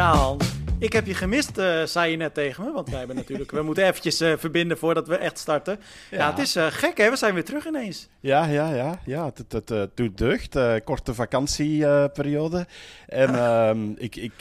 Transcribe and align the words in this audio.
ja, 0.00 0.12
Hans. 0.16 0.49
Ik 0.80 0.92
heb 0.92 1.06
je 1.06 1.14
gemist, 1.14 1.58
uh, 1.58 1.82
zei 1.84 2.10
je 2.10 2.16
net 2.16 2.34
tegen 2.34 2.64
me. 2.64 2.72
Want 2.72 2.88
wij 2.88 2.98
hebben 2.98 3.16
natuurlijk, 3.16 3.50
we 3.50 3.62
moeten 3.62 3.86
eventjes 3.86 4.20
uh, 4.20 4.32
verbinden 4.36 4.78
voordat 4.78 5.08
we 5.08 5.16
echt 5.16 5.38
starten. 5.38 5.80
Ja, 6.10 6.18
ja 6.18 6.30
het 6.30 6.38
is 6.38 6.56
uh, 6.56 6.66
gek 6.70 6.98
hè, 6.98 7.10
we 7.10 7.16
zijn 7.16 7.34
weer 7.34 7.44
terug 7.44 7.66
ineens. 7.66 8.08
Ja, 8.20 8.44
ja, 8.44 8.74
ja. 8.74 9.00
ja 9.04 9.32
het, 9.34 9.52
het, 9.52 9.96
doet 9.96 10.18
deugd. 10.18 10.58
korte 10.84 11.14
vakantieperiode. 11.14 12.66
En 13.06 13.34
ehm, 13.44 13.90
ik, 13.96 14.16
ik 14.16 14.32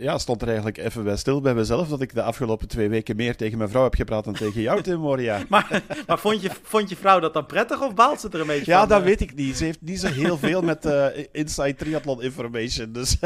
ja, 0.00 0.18
stond 0.18 0.40
er 0.40 0.46
eigenlijk 0.46 0.78
even 0.78 1.04
bij 1.04 1.16
stil 1.16 1.40
bij 1.40 1.54
mezelf 1.54 1.88
dat 1.88 2.00
ik 2.00 2.14
de 2.14 2.22
afgelopen 2.22 2.68
twee 2.68 2.88
weken 2.88 3.16
meer 3.16 3.36
tegen 3.36 3.58
mijn 3.58 3.70
vrouw 3.70 3.82
heb 3.82 3.94
gepraat 3.94 4.24
dan 4.24 4.34
tegen 4.34 4.60
jou, 4.60 4.82
Tim 4.82 4.98
Moria. 4.98 5.42
maar 5.48 5.82
maar 6.06 6.18
vond, 6.18 6.42
je, 6.42 6.50
vond 6.62 6.88
je 6.88 6.96
vrouw 6.96 7.20
dat 7.20 7.34
dan 7.34 7.46
prettig 7.46 7.82
of 7.82 7.94
baalt 7.94 8.20
ze 8.20 8.28
er 8.28 8.40
een 8.40 8.46
beetje 8.46 8.70
ja, 8.70 8.78
van? 8.78 8.88
Ja, 8.88 8.94
dat 8.94 9.04
weet 9.04 9.20
ik 9.20 9.34
niet. 9.34 9.56
Ze 9.56 9.64
heeft 9.64 9.80
niet 9.80 10.00
zo 10.00 10.08
heel 10.08 10.38
veel 10.38 10.62
met 10.62 10.88
inside 11.32 11.74
triathlon 11.74 12.22
information. 12.22 12.92
Dus. 12.92 13.16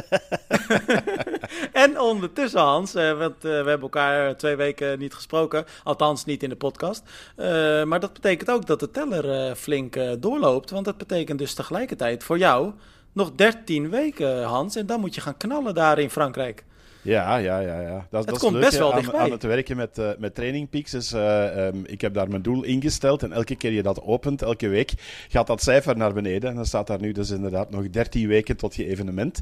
en 1.72 1.98
ondertussen, 2.30 2.60
Hans, 2.60 2.94
uh, 2.94 3.18
want 3.18 3.34
uh, 3.34 3.40
we 3.42 3.48
hebben 3.48 3.80
elkaar 3.80 4.36
twee 4.36 4.56
weken 4.56 4.98
niet 4.98 5.14
gesproken. 5.14 5.64
Althans, 5.84 6.24
niet 6.24 6.42
in 6.42 6.48
de 6.48 6.56
podcast. 6.56 7.02
Uh, 7.36 7.46
maar 7.84 8.00
dat 8.00 8.12
betekent 8.12 8.50
ook 8.50 8.66
dat 8.66 8.80
de 8.80 8.90
teller 8.90 9.54
flink 9.54 9.96
doorloopt. 10.18 10.70
Want 10.70 10.84
dat 10.84 10.98
betekent 10.98 11.38
dus 11.38 11.54
tegelijkertijd 11.54 12.24
voor 12.24 12.38
jou 12.38 12.72
nog 13.12 13.32
13 13.34 13.90
weken, 13.90 14.42
Hans. 14.42 14.76
En 14.76 14.86
dan 14.86 15.00
moet 15.00 15.14
je 15.14 15.20
gaan 15.20 15.36
knallen 15.36 15.74
daar 15.74 15.98
in 15.98 16.10
Frankrijk. 16.10 16.64
Ja, 17.02 17.36
ja, 17.36 17.58
ja. 17.60 17.80
ja. 17.80 18.06
Dat, 18.10 18.20
het 18.20 18.30
dat 18.30 18.38
komt 18.38 18.52
leuk, 18.52 18.62
best 18.62 18.78
wel 18.78 18.92
aan, 18.92 18.98
dichtbij. 18.98 19.20
Aan 19.20 19.30
het 19.30 19.42
werken 19.42 19.76
met, 19.76 19.98
uh, 19.98 20.08
met 20.18 20.34
Training 20.34 20.70
Peaks. 20.70 20.90
Dus, 20.90 21.12
uh, 21.12 21.66
um, 21.66 21.82
ik 21.86 22.00
heb 22.00 22.14
daar 22.14 22.28
mijn 22.28 22.42
doel 22.42 22.62
ingesteld. 22.62 23.22
En 23.22 23.32
elke 23.32 23.56
keer 23.56 23.72
je 23.72 23.82
dat 23.82 24.02
opent, 24.02 24.42
elke 24.42 24.68
week, 24.68 24.92
gaat 25.28 25.46
dat 25.46 25.62
cijfer 25.62 25.96
naar 25.96 26.12
beneden. 26.12 26.50
En 26.50 26.56
dan 26.56 26.66
staat 26.66 26.86
daar 26.86 27.00
nu 27.00 27.12
dus 27.12 27.30
inderdaad 27.30 27.70
nog 27.70 27.90
13 27.90 28.28
weken 28.28 28.56
tot 28.56 28.74
je 28.74 28.86
evenement. 28.86 29.40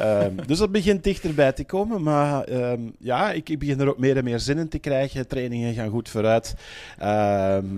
um, 0.00 0.36
dus 0.46 0.58
dat 0.58 0.72
begint 0.72 1.04
dichterbij 1.04 1.52
te 1.52 1.64
komen. 1.64 2.02
Maar 2.02 2.48
um, 2.48 2.94
ja, 2.98 3.32
ik, 3.32 3.48
ik, 3.48 3.58
begin 3.58 3.80
er 3.80 3.88
ook 3.88 3.98
meer 3.98 4.16
en 4.16 4.24
meer 4.24 4.40
zin 4.40 4.58
in 4.58 4.68
te 4.68 4.78
krijgen. 4.78 5.28
Trainingen 5.28 5.74
gaan 5.74 5.88
goed 5.88 6.08
vooruit. 6.08 6.54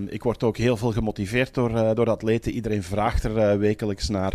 ik 0.07 0.23
word 0.23 0.43
ook 0.43 0.57
heel 0.57 0.77
veel 0.77 0.91
gemotiveerd 0.91 1.53
door, 1.53 1.71
uh, 1.71 1.91
door 1.93 2.09
atleten. 2.09 2.51
Iedereen 2.51 2.83
vraagt 2.83 3.23
er 3.23 3.59
wekelijks 3.59 4.09
naar. 4.09 4.33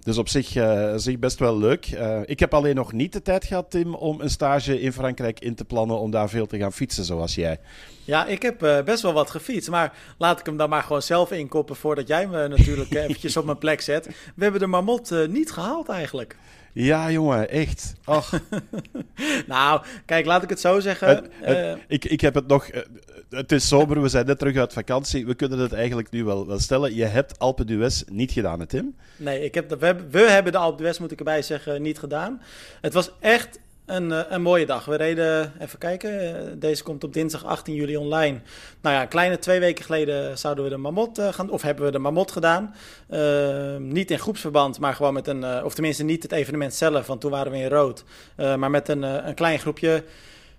dus 0.00 0.18
op 0.18 0.28
zich, 0.28 0.48
zich 0.96 1.18
best 1.18 1.38
wel 1.38 1.58
leuk. 1.58 1.86
ik 2.24 2.40
heb 2.40 2.54
alleen 2.54 2.74
nog 2.74 2.92
niet 2.92 3.12
de 3.12 3.22
tijd 3.22 3.44
gehad, 3.44 3.70
Tim 3.70 3.94
om 4.02 4.20
een 4.20 4.30
stage 4.30 4.80
in 4.80 4.92
Frankrijk 4.92 5.40
in 5.40 5.54
te 5.54 5.64
plannen 5.64 5.98
om 5.98 6.10
daar 6.10 6.28
veel 6.28 6.46
te 6.46 6.58
gaan 6.58 6.72
fietsen, 6.72 7.04
zoals 7.04 7.34
jij? 7.34 7.60
Ja, 8.04 8.26
ik 8.26 8.42
heb 8.42 8.62
uh, 8.62 8.82
best 8.82 9.02
wel 9.02 9.12
wat 9.12 9.30
gefietst. 9.30 9.70
Maar 9.70 9.92
laat 10.18 10.40
ik 10.40 10.46
hem 10.46 10.56
dan 10.56 10.68
maar 10.68 10.82
gewoon 10.82 11.02
zelf 11.02 11.30
inkoppen 11.30 11.76
voordat 11.76 12.08
jij 12.08 12.26
me 12.26 12.48
natuurlijk 12.48 12.94
eventjes 12.94 13.36
op 13.36 13.44
mijn 13.44 13.58
plek 13.58 13.80
zet. 13.80 14.06
We 14.06 14.42
hebben 14.42 14.60
de 14.60 14.66
Marmot 14.66 15.12
uh, 15.12 15.28
niet 15.28 15.52
gehaald 15.52 15.88
eigenlijk. 15.88 16.36
Ja, 16.72 17.10
jongen, 17.10 17.50
echt. 17.50 17.94
Ach. 18.04 18.40
nou, 19.46 19.82
kijk, 20.06 20.26
laat 20.26 20.42
ik 20.42 20.48
het 20.48 20.60
zo 20.60 20.80
zeggen. 20.80 21.26
Uh, 21.48 21.72
ik, 21.88 22.04
ik 22.04 22.20
heb 22.20 22.34
het 22.34 22.46
nog. 22.46 22.70
Het 23.30 23.52
is 23.52 23.68
zomer, 23.68 24.02
we 24.02 24.08
zijn 24.08 24.26
net 24.26 24.38
terug 24.38 24.56
uit 24.56 24.72
vakantie. 24.72 25.26
We 25.26 25.34
kunnen 25.34 25.58
het 25.58 25.72
eigenlijk 25.72 26.10
nu 26.10 26.24
wel, 26.24 26.46
wel 26.46 26.58
stellen. 26.58 26.94
Je 26.94 27.04
hebt 27.04 27.38
Alpe 27.38 27.64
d'Huez 27.64 28.02
niet 28.10 28.32
gedaan, 28.32 28.60
hè, 28.60 28.66
Tim? 28.66 28.94
Nee, 29.16 29.44
ik 29.44 29.54
heb 29.54 29.68
de, 29.68 29.76
we, 29.76 29.86
hebben, 29.86 30.10
we 30.10 30.20
hebben 30.20 30.52
de 30.52 30.58
Alpe 30.58 30.76
d'Huez, 30.76 30.98
moet 30.98 31.12
ik 31.12 31.18
erbij 31.18 31.42
zeggen, 31.42 31.82
niet 31.82 31.98
gedaan. 31.98 32.42
Het 32.80 32.92
was 32.92 33.10
echt 33.20 33.58
een, 33.86 34.12
eh, 34.12 34.20
een 34.28 34.42
mooie 34.42 34.66
dag. 34.66 34.84
We 34.84 34.96
reden, 34.96 35.52
even 35.58 35.78
kijken, 35.78 36.36
eh, 36.36 36.52
deze 36.54 36.82
komt 36.82 37.04
op 37.04 37.12
dinsdag 37.12 37.44
18 37.44 37.74
juli 37.74 37.96
online. 37.96 38.40
Nou 38.80 38.96
ja, 38.96 39.06
kleine 39.06 39.38
twee 39.38 39.60
weken 39.60 39.84
geleden 39.84 40.38
zouden 40.38 40.64
we 40.64 40.70
de 40.70 40.76
Mamot 40.76 41.20
gaan, 41.30 41.50
of 41.50 41.62
hebben 41.62 41.84
we 41.84 41.90
de 41.90 41.98
Mamot 41.98 42.32
gedaan. 42.32 42.74
Uh, 43.10 43.76
niet 43.76 44.10
in 44.10 44.18
groepsverband, 44.18 44.78
maar 44.78 44.94
gewoon 44.94 45.14
met 45.14 45.26
een, 45.26 45.64
of 45.64 45.74
tenminste 45.74 46.04
niet 46.04 46.22
het 46.22 46.32
evenement 46.32 46.74
zelf, 46.74 47.06
want 47.06 47.20
toen 47.20 47.30
waren 47.30 47.52
we 47.52 47.58
in 47.58 47.68
rood. 47.68 48.04
maar 48.36 48.70
met 48.70 48.88
een, 48.88 49.02
een 49.02 49.34
klein 49.34 49.58
groepje 49.58 50.04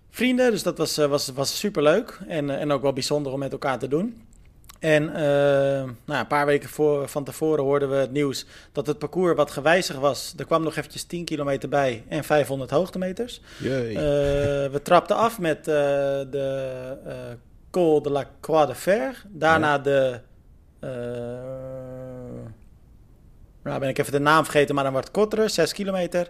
vrienden, 0.09 0.51
dus 0.51 0.63
dat 0.63 0.77
was, 0.77 0.95
was, 0.95 1.31
was 1.33 1.59
super 1.59 1.83
leuk 1.83 2.19
en, 2.27 2.49
en 2.49 2.71
ook 2.71 2.81
wel 2.81 2.93
bijzonder 2.93 3.31
om 3.31 3.39
met 3.39 3.51
elkaar 3.51 3.79
te 3.79 3.87
doen. 3.87 4.21
En 4.83 5.03
uh, 5.03 5.13
nou, 6.05 6.19
een 6.19 6.27
paar 6.27 6.45
weken 6.45 6.69
voor, 6.69 7.07
van 7.07 7.23
tevoren 7.23 7.63
hoorden 7.63 7.89
we 7.89 7.95
het 7.95 8.11
nieuws 8.11 8.45
dat 8.71 8.87
het 8.87 8.99
parcours 8.99 9.35
wat 9.35 9.51
gewijzigd 9.51 9.99
was. 9.99 10.33
Er 10.37 10.45
kwam 10.45 10.63
nog 10.63 10.75
eventjes 10.75 11.03
10 11.03 11.25
kilometer 11.25 11.69
bij 11.69 12.03
en 12.07 12.23
500 12.23 12.69
hoogtemeters. 12.69 13.41
Uh, 13.61 13.99
we 14.71 14.79
trapten 14.83 15.15
af 15.15 15.39
met 15.39 15.57
uh, 15.57 15.65
de 15.65 16.97
Col 17.71 18.01
de 18.01 18.09
la 18.09 18.29
Croix 18.41 18.67
de 18.67 18.75
Fer. 18.75 19.23
Daarna 19.27 19.71
ja. 19.71 19.79
de... 19.79 20.19
nou 23.63 23.79
ben 23.79 23.89
ik 23.89 23.97
even 23.97 24.11
de 24.11 24.19
naam 24.19 24.43
vergeten, 24.43 24.75
maar 24.75 24.83
dan 24.83 24.93
wat 24.93 25.11
kortere, 25.11 25.47
6 25.47 25.73
kilometer. 25.73 26.29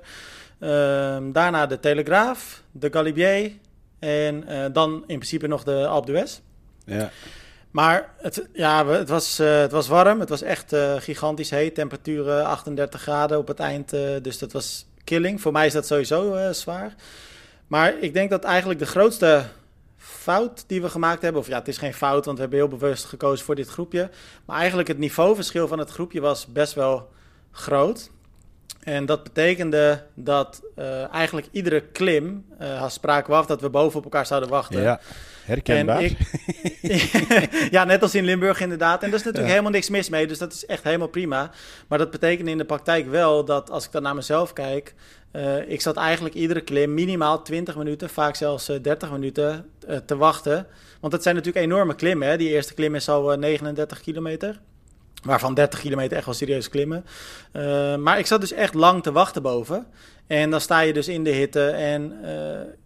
Ehm, 0.59 1.31
daarna 1.31 1.65
de 1.65 1.79
Telegraaf, 1.79 2.63
de 2.71 2.91
Galibier 2.91 3.51
en 3.99 4.43
dan 4.73 4.93
in 4.93 5.17
principe 5.17 5.47
nog 5.47 5.63
de 5.63 5.87
Alpe 5.87 6.11
d'Huez. 6.11 6.39
Ja. 6.85 7.11
Maar 7.73 8.13
het, 8.17 8.47
ja, 8.53 8.87
het, 8.87 9.09
was, 9.09 9.39
uh, 9.39 9.59
het 9.59 9.71
was 9.71 9.87
warm. 9.87 10.19
Het 10.19 10.29
was 10.29 10.41
echt 10.41 10.73
uh, 10.73 10.93
gigantisch 10.97 11.49
heet. 11.49 11.75
Temperaturen 11.75 12.45
38 12.45 13.01
graden 13.01 13.37
op 13.37 13.47
het 13.47 13.59
eind. 13.59 13.93
Uh, 13.93 14.09
dus 14.21 14.37
dat 14.37 14.51
was 14.51 14.85
killing. 15.03 15.41
Voor 15.41 15.51
mij 15.51 15.65
is 15.65 15.73
dat 15.73 15.87
sowieso 15.87 16.51
zwaar. 16.51 16.95
Maar 17.67 17.93
ik 17.99 18.13
denk 18.13 18.29
dat 18.29 18.43
eigenlijk 18.43 18.79
de 18.79 18.85
grootste 18.85 19.43
fout 19.97 20.63
die 20.67 20.81
we 20.81 20.89
gemaakt 20.89 21.21
hebben... 21.21 21.41
of 21.41 21.47
ja, 21.47 21.57
het 21.57 21.67
is 21.67 21.77
geen 21.77 21.93
fout, 21.93 22.25
want 22.25 22.37
we 22.37 22.41
hebben 22.41 22.59
heel 22.59 22.77
bewust 22.77 23.05
gekozen 23.05 23.45
voor 23.45 23.55
dit 23.55 23.69
groepje. 23.69 24.09
Maar 24.45 24.57
eigenlijk 24.57 24.87
het 24.87 24.97
niveauverschil 24.97 25.67
van 25.67 25.79
het 25.79 25.89
groepje 25.89 26.21
was 26.21 26.45
best 26.47 26.73
wel 26.73 27.09
groot. 27.51 28.09
En 28.79 29.05
dat 29.05 29.23
betekende 29.23 30.03
dat 30.13 30.61
eigenlijk 31.11 31.47
iedere 31.51 31.81
klim 31.81 32.45
uh, 32.61 32.89
spraken 32.89 33.31
we 33.31 33.37
af 33.37 33.45
dat 33.45 33.61
we 33.61 33.69
boven 33.69 33.97
op 33.97 34.03
elkaar 34.03 34.25
zouden 34.25 34.49
wachten. 34.49 34.81
Ja, 34.81 34.99
herkenbaar. 35.45 36.03
Ik, 36.03 36.17
ja, 37.71 37.83
net 37.83 38.01
als 38.01 38.15
in 38.15 38.23
Limburg 38.23 38.59
inderdaad. 38.59 39.03
En 39.03 39.09
daar 39.09 39.19
is 39.19 39.25
natuurlijk 39.25 39.43
ja. 39.43 39.49
helemaal 39.49 39.71
niks 39.71 39.89
mis 39.89 40.09
mee, 40.09 40.27
dus 40.27 40.37
dat 40.37 40.53
is 40.53 40.65
echt 40.65 40.83
helemaal 40.83 41.07
prima. 41.07 41.51
Maar 41.87 41.97
dat 41.97 42.11
betekende 42.11 42.51
in 42.51 42.57
de 42.57 42.65
praktijk 42.65 43.09
wel 43.09 43.45
dat 43.45 43.69
als 43.69 43.85
ik 43.85 43.91
dan 43.91 44.01
naar 44.01 44.15
mezelf 44.15 44.53
kijk... 44.53 44.93
Uh, 45.35 45.69
ik 45.69 45.81
zat 45.81 45.97
eigenlijk 45.97 46.35
iedere 46.35 46.61
klim 46.61 46.93
minimaal 46.93 47.41
20 47.41 47.75
minuten, 47.75 48.09
vaak 48.09 48.35
zelfs 48.35 48.65
30 48.81 49.11
minuten 49.11 49.65
te 50.05 50.17
wachten. 50.17 50.67
Want 50.99 51.13
dat 51.13 51.23
zijn 51.23 51.35
natuurlijk 51.35 51.65
enorme 51.65 51.95
klimmen. 51.95 52.27
Hè? 52.27 52.37
Die 52.37 52.49
eerste 52.49 52.73
klim 52.73 52.95
is 52.95 53.09
al 53.09 53.37
39 53.37 54.01
kilometer. 54.01 54.59
Waarvan 55.23 55.53
30 55.53 55.79
kilometer 55.79 56.17
echt 56.17 56.25
wel 56.25 56.33
serieus 56.33 56.69
klimmen. 56.69 57.05
Maar 58.03 58.19
ik 58.19 58.25
zat 58.25 58.41
dus 58.41 58.51
echt 58.51 58.73
lang 58.73 59.03
te 59.03 59.11
wachten 59.11 59.41
boven. 59.41 59.85
En 60.27 60.49
dan 60.49 60.61
sta 60.61 60.79
je 60.79 60.93
dus 60.93 61.07
in 61.07 61.23
de 61.23 61.29
hitte. 61.29 61.69
En 61.69 62.13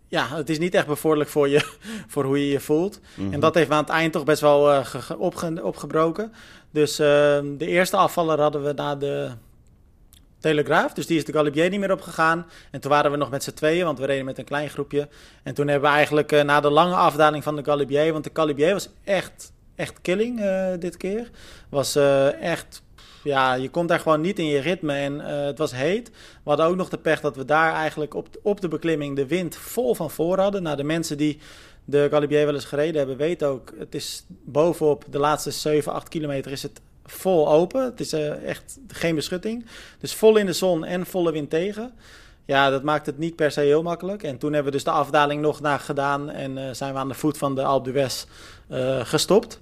ja, 0.08 0.28
het 0.36 0.50
is 0.50 0.60
niet 0.60 0.76
echt 0.76 0.88
bevorderlijk 0.88 1.30
voor 1.30 1.48
je, 1.50 1.62
voor 2.14 2.24
hoe 2.24 2.40
je 2.40 2.52
je 2.52 2.60
voelt. 2.60 3.00
Mm 3.16 3.26
-hmm. 3.26 3.34
En 3.34 3.40
dat 3.40 3.56
heeft 3.56 3.70
me 3.70 3.76
aan 3.76 3.84
het 3.84 3.90
eind 3.90 4.14
toch 4.14 4.24
best 4.24 4.42
wel 4.42 4.74
uh, 4.74 4.86
opge 5.18 5.64
opgebroken. 5.64 6.34
Dus 6.72 6.96
de 6.96 7.56
eerste 7.58 7.98
afvaller 7.98 8.40
hadden 8.40 8.64
we 8.64 8.74
na 8.74 8.96
de 8.96 9.30
Telegraaf. 10.40 10.94
Dus 10.94 11.08
die 11.08 11.18
is 11.18 11.26
de 11.26 11.34
Galibier 11.34 11.70
niet 11.70 11.80
meer 11.80 11.92
opgegaan. 11.92 12.46
En 12.72 12.80
toen 12.80 12.92
waren 12.92 13.12
we 13.12 13.18
nog 13.18 13.30
met 13.30 13.44
z'n 13.44 13.54
tweeën, 13.54 13.86
want 13.86 14.00
we 14.00 14.06
reden 14.06 14.26
met 14.26 14.38
een 14.38 14.46
klein 14.46 14.70
groepje. 14.70 15.08
En 15.44 15.54
toen 15.54 15.68
hebben 15.68 15.90
we 15.90 15.96
eigenlijk 15.96 16.44
na 16.44 16.60
de 16.60 16.70
lange 16.70 16.96
afdaling 16.96 17.44
van 17.44 17.56
de 17.56 17.64
Galibier... 17.64 18.12
want 18.12 18.24
de 18.24 18.30
Galibier 18.34 18.74
was 18.74 18.90
echt 19.04 19.52
echt 19.78 20.02
killing 20.02 20.40
uh, 20.40 20.68
dit 20.80 20.98
keer. 20.98 21.30
Was 21.70 21.96
echt, 22.42 22.82
ja, 23.24 23.54
je 23.54 23.70
komt 23.70 23.90
daar 23.90 24.00
gewoon 24.00 24.22
niet 24.22 24.40
in 24.40 24.46
je 24.46 24.60
ritme 24.60 24.94
en 24.94 25.14
uh, 25.14 25.46
het 25.46 25.58
was 25.58 25.72
heet. 25.72 26.10
We 26.10 26.50
hadden 26.50 26.66
ook 26.66 26.76
nog 26.76 26.90
de 26.90 26.98
pech 26.98 27.20
dat 27.22 27.36
we 27.36 27.46
daar 27.46 27.74
eigenlijk 27.74 28.14
op, 28.14 28.28
op 28.42 28.62
de 28.62 28.68
beklimming 28.68 29.16
de 29.16 29.28
wind 29.28 29.56
vol 29.56 29.96
van 29.96 30.12
voor 30.12 30.40
hadden. 30.40 30.64
Nou, 30.64 30.78
de 30.78 30.84
mensen 30.84 31.18
die 31.18 31.40
de 31.86 32.08
Galibier 32.12 32.46
wel 32.46 32.54
eens 32.54 32.66
gereden 32.66 32.98
hebben, 32.98 33.18
weten 33.18 33.48
ook, 33.48 33.74
het 33.80 33.96
is 33.96 34.26
bovenop 34.28 35.06
de 35.10 35.20
laatste 35.20 35.52
7, 35.52 35.94
8 35.94 36.10
kilometer 36.10 36.52
is 36.52 36.64
het 36.64 36.82
vol 37.06 37.50
open. 37.50 37.84
Het 37.84 38.00
is 38.00 38.14
echt 38.14 38.80
geen 38.88 39.16
beschutting. 39.16 39.66
Dus 40.00 40.14
vol 40.14 40.38
in 40.38 40.46
de 40.46 40.54
zon 40.54 40.86
en 40.86 41.06
volle 41.06 41.32
wind 41.32 41.50
tegen. 41.50 41.94
Ja, 42.46 42.70
dat 42.70 42.84
maakt 42.84 43.06
het 43.06 43.18
niet 43.18 43.36
per 43.36 43.52
se 43.52 43.60
heel 43.60 43.84
makkelijk. 43.84 44.24
En 44.24 44.38
toen 44.38 44.54
hebben 44.54 44.72
we 44.72 44.78
dus 44.78 44.86
de 44.86 44.92
afdaling 44.92 45.42
nog 45.42 45.62
naar 45.62 45.80
gedaan 45.80 46.30
en 46.30 46.76
zijn 46.76 46.94
we 46.94 47.00
aan 47.00 47.08
de 47.08 47.14
voet 47.14 47.38
van 47.38 47.56
de 47.56 47.64
Alpe 47.64 48.10
gestopt. 49.04 49.60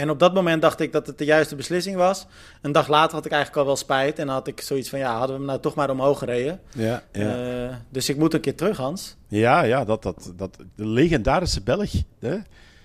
En 0.00 0.10
op 0.10 0.18
dat 0.18 0.34
moment 0.34 0.62
dacht 0.62 0.80
ik 0.80 0.92
dat 0.92 1.06
het 1.06 1.18
de 1.18 1.24
juiste 1.24 1.56
beslissing 1.56 1.96
was. 1.96 2.26
Een 2.62 2.72
dag 2.72 2.88
later 2.88 3.14
had 3.14 3.24
ik 3.24 3.32
eigenlijk 3.32 3.60
al 3.60 3.66
wel 3.66 3.76
spijt. 3.76 4.18
En 4.18 4.26
dan 4.26 4.34
had 4.34 4.46
ik 4.46 4.60
zoiets 4.60 4.88
van, 4.88 4.98
ja, 4.98 5.10
hadden 5.10 5.28
we 5.28 5.36
hem 5.36 5.44
nou 5.44 5.60
toch 5.60 5.74
maar 5.74 5.90
omhoog 5.90 6.18
gereden. 6.18 6.60
Ja, 6.72 7.02
ja. 7.12 7.64
Uh, 7.64 7.74
dus 7.88 8.08
ik 8.08 8.16
moet 8.16 8.34
een 8.34 8.40
keer 8.40 8.56
terug, 8.56 8.76
Hans. 8.76 9.16
Ja, 9.28 9.62
ja, 9.62 9.84
dat, 9.84 10.02
dat, 10.02 10.32
dat 10.36 10.56
de 10.74 10.86
legendarische 10.86 11.62
Belg. 11.62 11.90
Hè? 12.20 12.36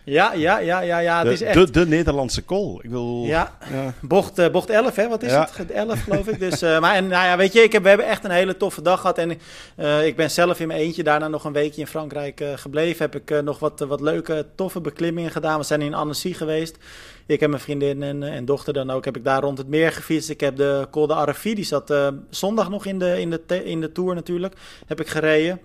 Ja, 0.06 0.34
ja, 0.34 0.58
ja, 0.60 0.80
ja, 0.80 0.98
ja. 1.00 1.18
Het 1.18 1.28
de, 1.28 1.34
is 1.34 1.42
echt... 1.42 1.54
de, 1.56 1.72
de 1.72 1.88
Nederlandse 1.88 2.42
kool. 2.42 2.80
Ik 2.84 2.90
wil... 2.90 3.24
Ja, 3.26 3.58
Ja. 3.72 3.94
bocht, 4.02 4.40
eh, 4.40 4.50
bocht 4.52 4.70
11, 4.70 4.96
hè? 4.96 5.08
Wat 5.08 5.24
is 5.24 5.32
Ja. 5.32 5.50
het? 5.56 5.72
11, 5.72 6.04
geloof 6.04 6.28
ik. 6.28 6.40
Dus, 6.40 6.62
eh, 6.62 6.80
maar 6.80 6.96
en, 6.96 7.08
nou 7.08 7.26
ja, 7.26 7.38
weet 7.38 7.54
je, 7.54 7.60
ik 7.64 7.72
heb, 7.72 7.82
we 7.84 7.88
hebben 7.90 8.08
echt 8.08 8.24
een 8.24 8.32
hele 8.32 8.58
toffe 8.58 8.82
dag 8.82 9.00
gehad. 9.00 9.18
En 9.18 9.40
eh, 9.76 10.06
ik 10.06 10.16
ben 10.16 10.32
zelf 10.32 10.60
in 10.60 10.68
mijn 10.68 10.80
eentje 10.80 11.04
daarna 11.04 11.28
nog 11.28 11.44
een 11.44 11.54
weekje 11.54 11.82
in 11.82 11.88
Frankrijk 11.88 12.44
gebleven. 12.56 13.10
Heb 13.12 13.16
ik 13.16 13.44
nog 13.44 13.60
wat, 13.60 13.80
wat 13.80 14.02
leuke, 14.02 14.46
toffe 14.56 14.82
beklimmingen 14.82 15.32
gedaan. 15.32 15.60
We 15.60 15.66
zijn 15.66 15.82
in 15.82 15.94
Annecy 15.94 16.34
geweest. 16.34 16.78
Ik 17.26 17.40
heb 17.40 17.50
mijn 17.50 17.62
vriendin 17.62 18.04
en, 18.04 18.24
en 18.24 18.46
dochter 18.46 18.74
dan 18.74 18.90
ook. 18.90 19.06
Heb 19.06 19.18
ik 19.18 19.24
daar 19.24 19.42
rond 19.42 19.58
het 19.58 19.68
meer 19.68 19.92
gefietst. 19.92 20.30
Ik 20.30 20.40
heb 20.40 20.56
de 20.58 20.88
Col 20.92 21.08
de 21.08 21.14
Arrefi, 21.14 21.56
die 21.56 21.66
zat 21.66 21.94
zondag 22.30 22.70
nog 22.70 22.86
in 22.86 23.00
de, 23.00 23.20
in, 23.20 23.30
de 23.30 23.64
in 23.66 23.82
de 23.82 23.92
Tour 23.92 24.16
natuurlijk. 24.16 24.54
Heb 24.88 25.00
ik 25.00 25.08
gereden. 25.08 25.60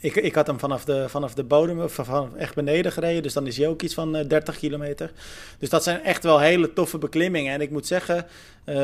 Ik, 0.00 0.16
ik 0.16 0.34
had 0.34 0.46
hem 0.46 0.58
vanaf 0.58 0.84
de, 0.84 1.08
vanaf 1.08 1.34
de 1.34 1.44
bodem, 1.44 1.88
van 1.88 2.36
echt 2.36 2.54
beneden 2.54 2.92
gereden. 2.92 3.22
Dus 3.22 3.32
dan 3.32 3.46
is 3.46 3.56
hij 3.56 3.68
ook 3.68 3.82
iets 3.82 3.94
van 3.94 4.16
eh, 4.16 4.28
30 4.28 4.58
kilometer. 4.58 5.12
Dus 5.58 5.68
dat 5.68 5.82
zijn 5.82 6.02
echt 6.02 6.22
wel 6.22 6.40
hele 6.40 6.72
toffe 6.72 6.98
beklimmingen. 6.98 7.52
En 7.52 7.60
ik 7.60 7.70
moet 7.70 7.86
zeggen, 7.86 8.26
eh, 8.64 8.76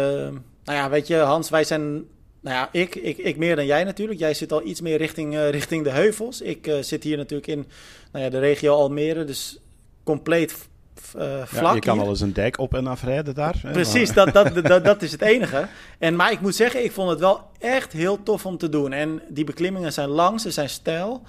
nou 0.64 0.78
ja, 0.78 0.90
weet 0.90 1.06
je, 1.06 1.16
Hans, 1.16 1.50
wij 1.50 1.64
zijn. 1.64 1.82
Nou 2.40 2.56
ja, 2.56 2.68
ik, 2.72 2.94
ik, 2.94 3.18
ik 3.18 3.36
meer 3.36 3.56
dan 3.56 3.66
jij 3.66 3.84
natuurlijk. 3.84 4.18
Jij 4.18 4.34
zit 4.34 4.52
al 4.52 4.66
iets 4.66 4.80
meer 4.80 4.96
richting, 4.96 5.34
eh, 5.34 5.50
richting 5.50 5.84
de 5.84 5.90
heuvels. 5.90 6.40
Ik 6.40 6.66
eh, 6.66 6.78
zit 6.80 7.02
hier 7.02 7.16
natuurlijk 7.16 7.48
in 7.48 7.66
nou 8.12 8.24
ja, 8.24 8.30
de 8.30 8.38
regio 8.38 8.74
Almere. 8.74 9.24
Dus 9.24 9.58
compleet 10.04 10.68
eh, 11.14 11.38
Ja, 11.38 11.46
vlak. 11.46 11.74
je 11.74 11.80
kan 11.80 11.98
wel 11.98 12.08
eens 12.08 12.20
een 12.20 12.32
dijk 12.32 12.58
op 12.58 12.74
en 12.74 12.86
afrijden 12.86 13.34
daar. 13.34 13.60
Precies, 13.72 14.12
dat, 14.12 14.32
dat, 14.62 14.84
dat 14.84 15.02
is 15.02 15.12
het 15.12 15.22
enige. 15.22 15.66
En, 15.98 16.16
maar 16.16 16.32
ik 16.32 16.40
moet 16.40 16.54
zeggen, 16.54 16.84
ik 16.84 16.92
vond 16.92 17.10
het 17.10 17.18
wel 17.20 17.40
echt 17.58 17.92
heel 17.92 18.22
tof 18.22 18.46
om 18.46 18.58
te 18.58 18.68
doen. 18.68 18.92
En 18.92 19.22
die 19.28 19.44
beklimmingen 19.44 19.92
zijn 19.92 20.08
lang, 20.08 20.40
ze 20.40 20.50
zijn 20.50 20.68
stijl. 20.68 21.22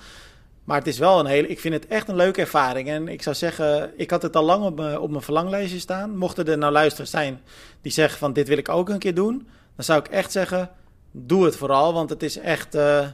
Maar 0.64 0.78
het 0.78 0.88
is 0.88 0.98
wel 0.98 1.20
een 1.20 1.26
hele, 1.26 1.48
ik 1.48 1.60
vind 1.60 1.74
het 1.74 1.88
echt 1.88 2.10
een 2.10 2.16
leuke 2.16 2.42
ervaring. 2.42 2.90
En 2.90 3.08
ik 3.08 3.22
zou 3.22 3.36
zeggen, 3.36 3.92
ik 3.98 4.10
had 4.10 4.22
het 4.22 4.36
al 4.36 4.44
lang 4.44 4.64
op 4.64 4.76
mijn, 4.76 5.00
op 5.00 5.10
mijn 5.10 5.24
verlanglijstje 5.24 5.80
staan. 5.80 6.18
Mochten 6.18 6.46
er 6.46 6.58
nou 6.58 6.72
luisteraars 6.72 7.10
zijn 7.10 7.42
die 7.82 7.92
zeggen 7.92 8.20
van 8.20 8.34
dit 8.34 8.48
wil 8.48 8.58
ik 8.58 8.70
ook 8.70 8.90
een 8.90 9.00
keer 9.00 9.14
doen. 9.16 9.48
Dan 9.76 9.86
zou 9.86 10.00
ik 10.00 10.08
echt 10.08 10.32
zeggen, 10.32 10.70
doe 11.12 11.46
het 11.46 11.56
vooral. 11.56 11.94
Want 11.94 12.10
het 12.10 12.24
is 12.24 12.38
echt, 12.38 12.76
eh, 12.76 13.08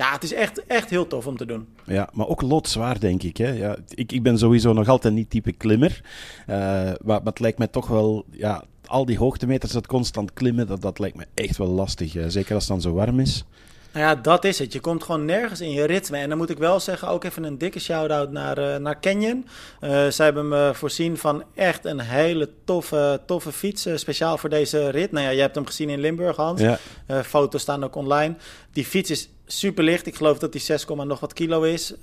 ja, 0.00 0.12
het 0.12 0.22
is 0.22 0.32
echt, 0.32 0.66
echt 0.66 0.90
heel 0.90 1.06
tof 1.06 1.26
om 1.26 1.36
te 1.36 1.46
doen. 1.46 1.66
Ja, 1.84 2.08
maar 2.12 2.28
ook 2.28 2.42
loodzwaar, 2.42 3.00
denk 3.00 3.22
ik. 3.22 3.36
Hè. 3.36 3.48
Ja, 3.48 3.76
ik. 3.88 4.12
Ik 4.12 4.22
ben 4.22 4.38
sowieso 4.38 4.72
nog 4.72 4.88
altijd 4.88 5.14
niet 5.14 5.30
type 5.30 5.52
klimmer. 5.52 6.00
Eh, 6.46 6.56
maar, 7.04 7.20
het 7.24 7.40
lijkt 7.40 7.58
mij 7.58 7.66
toch 7.66 7.86
wel... 7.86 8.24
Ja, 8.30 8.64
al 8.86 9.04
die 9.04 9.18
hoogtemeters, 9.18 9.72
dat 9.72 9.86
constant 9.86 10.32
klimmen, 10.32 10.66
dat, 10.66 10.82
dat 10.82 10.98
lijkt 10.98 11.16
me 11.16 11.26
echt 11.34 11.56
wel 11.56 11.66
lastig. 11.68 12.16
eh, 12.16 12.24
zeker 12.28 12.54
als 12.54 12.68
het 12.68 12.72
dan 12.72 12.80
zo 12.80 12.92
warm 12.92 13.20
is. 13.20 13.44
Nou 13.92 14.04
ja, 14.06 14.14
dat 14.14 14.44
is 14.44 14.58
het. 14.58 14.72
Je 14.72 14.80
komt 14.80 15.02
gewoon 15.04 15.24
nergens 15.24 15.60
in 15.60 15.70
je 15.70 15.84
ritme. 15.84 16.16
En 16.18 16.28
dan 16.28 16.38
moet 16.38 16.50
ik 16.50 16.58
wel 16.58 16.80
zeggen, 16.80 17.08
ook 17.08 17.24
even 17.24 17.44
een 17.44 17.58
dikke 17.58 17.80
shout-out 17.80 18.30
naar, 18.30 18.58
eh, 18.58 18.76
naar 18.76 19.00
Canyon. 19.00 19.46
Eh 19.80 20.06
zij 20.08 20.24
hebben 20.24 20.48
me 20.48 20.70
voorzien 20.74 21.16
van 21.18 21.44
echt 21.54 21.84
een 21.84 22.00
hele 22.00 22.50
toffe, 22.64 23.20
toffe 23.26 23.52
fiets, 23.52 23.86
eh, 23.86 23.96
speciaal 23.96 24.38
voor 24.38 24.48
deze 24.48 24.88
rit. 24.88 25.12
Nou 25.12 25.24
ja, 25.24 25.30
je 25.30 25.40
hebt 25.40 25.54
hem 25.54 25.66
gezien 25.66 25.88
in 25.90 26.00
Limburg, 26.00 26.36
Hans. 26.36 26.60
Ja, 26.60 26.78
foto's 27.24 27.60
staan 27.62 27.84
ook 27.84 27.94
online. 27.96 28.34
Die 28.72 28.84
fiets 28.84 29.10
is 29.10 29.28
super 29.46 29.84
licht. 29.84 30.06
Ik 30.06 30.14
geloof 30.16 30.38
dat 30.38 30.52
die 30.52 30.60
6, 30.60 30.86
nog 30.86 31.20
wat 31.20 31.32
kilo 31.32 31.62
is. 31.62 31.94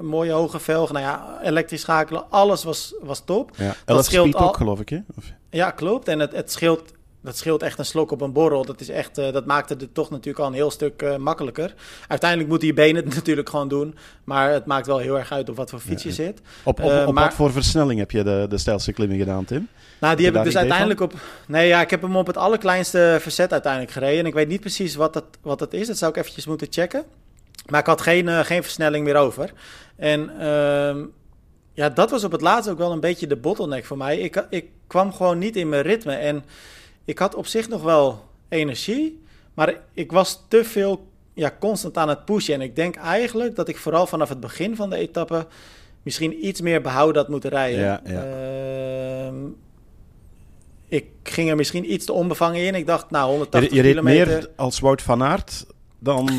Mooie 0.00 0.32
hoge 0.32 0.58
velgen. 0.58 0.94
Nou 0.94 1.06
ja, 1.06 1.38
elektrisch 1.42 1.80
schakelen. 1.80 2.30
Alles 2.30 2.64
was, 2.64 2.94
was 3.00 3.22
top. 3.24 3.50
ja. 3.56 3.66
Dat 3.66 3.76
11 3.84 4.04
scheelt 4.04 4.34
al- 4.34 4.48
ook, 4.48 4.56
geloof 4.56 4.80
ik. 4.80 4.88
Hè? 4.88 4.98
Of- 5.16 5.24
Ja, 5.50 5.70
klopt. 5.70 6.08
En 6.08 6.18
het, 6.18 6.32
het 6.32 6.52
scheelt. 6.52 6.82
Dat 7.22 7.36
scheelt 7.36 7.62
echt 7.62 7.78
een 7.78 7.84
slok 7.84 8.10
op 8.10 8.20
een 8.20 8.32
borrel. 8.32 8.64
Dat, 8.64 8.80
is 8.80 8.88
echt, 8.88 9.18
eh, 9.18 9.32
dat 9.32 9.46
maakte 9.46 9.74
het 9.78 9.94
toch 9.94 10.10
natuurlijk 10.10 10.38
al 10.38 10.46
een 10.46 10.52
heel 10.52 10.70
stuk 10.70 11.02
eh, 11.02 11.16
makkelijker. 11.16 11.74
Uiteindelijk 12.08 12.50
moeten 12.50 12.68
je 12.68 12.74
benen 12.74 13.04
het 13.04 13.14
natuurlijk 13.20 13.48
gewoon 13.48 13.68
doen. 13.68 13.94
Maar 14.24 14.50
het 14.52 14.66
maakt 14.66 14.86
wel 14.86 14.98
heel 14.98 15.18
erg 15.18 15.32
uit 15.32 15.48
op 15.48 15.56
wat 15.56 15.70
voor 15.70 15.78
fiets 15.78 16.02
je 16.02 16.08
Ja. 16.08 16.14
zit. 16.14 16.40
Op, 16.62 16.80
op, 16.80 16.90
Eh, 16.90 17.06
op 17.06 17.14
maar- 17.14 17.24
wat 17.24 17.34
voor 17.34 17.52
versnelling 17.52 17.98
heb 17.98 18.10
je 18.10 18.22
de, 18.22 18.46
de 18.48 18.58
stijlste 18.58 18.92
klimming 18.92 19.20
gedaan, 19.20 19.44
Tim? 19.44 19.68
Nou, 20.00 20.16
die 20.16 20.26
heb 20.26 20.36
ik 20.36 20.42
dus 20.44 20.56
uiteindelijk 20.56 21.00
op. 21.00 21.12
Nee, 21.46 21.68
ja, 21.68 21.80
ik 21.80 21.90
heb 21.90 22.02
hem 22.02 22.16
op 22.16 22.26
het 22.26 22.36
allerkleinste 22.36 23.16
verzet 23.20 23.52
uiteindelijk 23.52 23.92
gereden. 23.92 24.18
En 24.18 24.26
ik 24.26 24.34
weet 24.34 24.48
niet 24.48 24.60
precies 24.60 24.94
wat 24.94 25.12
dat, 25.12 25.24
wat 25.42 25.58
dat 25.58 25.72
is. 25.72 25.86
Dat 25.86 25.98
zou 25.98 26.10
ik 26.10 26.16
eventjes 26.16 26.46
moeten 26.46 26.66
checken. 26.70 27.04
Maar 27.66 27.80
ik 27.80 27.86
had 27.86 28.00
geen, 28.00 28.44
geen 28.44 28.62
versnelling 28.62 29.04
meer 29.04 29.16
over. 29.16 29.52
En 29.96 30.30
ehm, 30.40 30.98
ja, 31.72 31.88
dat 31.88 32.10
was 32.10 32.24
op 32.24 32.32
het 32.32 32.40
laatst 32.40 32.70
ook 32.70 32.78
wel 32.78 32.92
een 32.92 33.00
beetje 33.00 33.26
de 33.26 33.36
bottleneck 33.36 33.84
voor 33.84 33.96
mij. 33.96 34.18
Ik, 34.18 34.44
ik 34.50 34.66
kwam 34.86 35.12
gewoon 35.12 35.38
niet 35.38 35.56
in 35.56 35.68
mijn 35.68 35.82
ritme. 35.82 36.12
En 36.14 36.44
ik 37.10 37.18
had 37.18 37.34
op 37.34 37.46
zich 37.46 37.68
nog 37.68 37.82
wel 37.82 38.24
energie. 38.48 39.22
Maar 39.54 39.74
ik 39.92 40.12
was 40.12 40.44
te 40.48 40.64
veel 40.64 41.06
ja, 41.34 41.56
constant 41.60 41.96
aan 41.96 42.08
het 42.08 42.24
pushen. 42.24 42.54
En 42.54 42.60
ik 42.60 42.76
denk 42.76 42.96
eigenlijk 42.96 43.56
dat 43.56 43.68
ik 43.68 43.76
vooral 43.76 44.06
vanaf 44.06 44.28
het 44.28 44.40
begin 44.40 44.76
van 44.76 44.90
de 44.90 44.96
etappe 44.96 45.46
misschien 46.02 46.46
iets 46.46 46.60
meer 46.60 46.80
behouden 46.80 47.22
had 47.22 47.30
moeten 47.30 47.50
rijden. 47.50 47.80
Ja, 47.80 48.00
ja. 48.04 48.24
Ehm, 49.26 49.34
ik 50.88 51.06
ging 51.22 51.48
er 51.50 51.56
misschien 51.56 51.92
iets 51.92 52.04
te 52.04 52.12
onbevangen 52.12 52.66
in. 52.66 52.74
Ik 52.74 52.86
dacht, 52.86 53.10
nou, 53.10 53.24
Je, 53.24 53.30
180 53.30 53.70
je 53.72 53.82
reed 53.82 53.90
kilometer. 53.90 54.26
meer 54.26 54.48
als 54.56 54.80
Wout 54.80 55.02
van 55.02 55.22
Aert 55.22 55.66
dan 56.00 56.30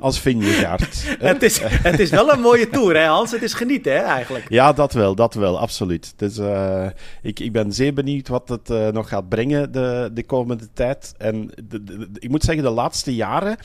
als 0.00 0.20
Vingegaard. 0.20 1.04
hè? 1.18 1.28
Het 1.28 1.42
is, 1.42 1.60
het 1.62 1.98
is 1.98 2.10
wel 2.10 2.32
een 2.32 2.40
mooie 2.40 2.68
tour, 2.68 2.96
hè 2.96 3.06
Hans? 3.06 3.30
Het 3.30 3.42
is 3.42 3.54
genieten, 3.54 3.92
hè, 3.92 3.98
eigenlijk. 3.98 4.46
Ja, 4.48 4.72
dat 4.72 4.92
wel, 4.92 5.14
dat 5.14 5.34
wel, 5.34 5.58
absoluut. 5.58 6.12
Dus, 6.16 6.38
eh, 6.38 6.86
ik, 7.22 7.40
ik 7.40 7.52
ben 7.52 7.72
zeer 7.72 7.94
benieuwd 7.94 8.28
wat 8.28 8.48
het 8.48 8.70
eh, 8.70 8.88
nog 8.88 9.08
gaat 9.08 9.28
brengen 9.28 9.72
de, 9.72 10.10
de 10.12 10.24
komende 10.24 10.68
tijd. 10.72 11.14
En 11.18 11.50
de- 11.64 12.08
ik 12.18 12.28
moet 12.30 12.42
zeggen, 12.42 12.64
de 12.64 12.70
laatste 12.70 13.14
jaren 13.14 13.56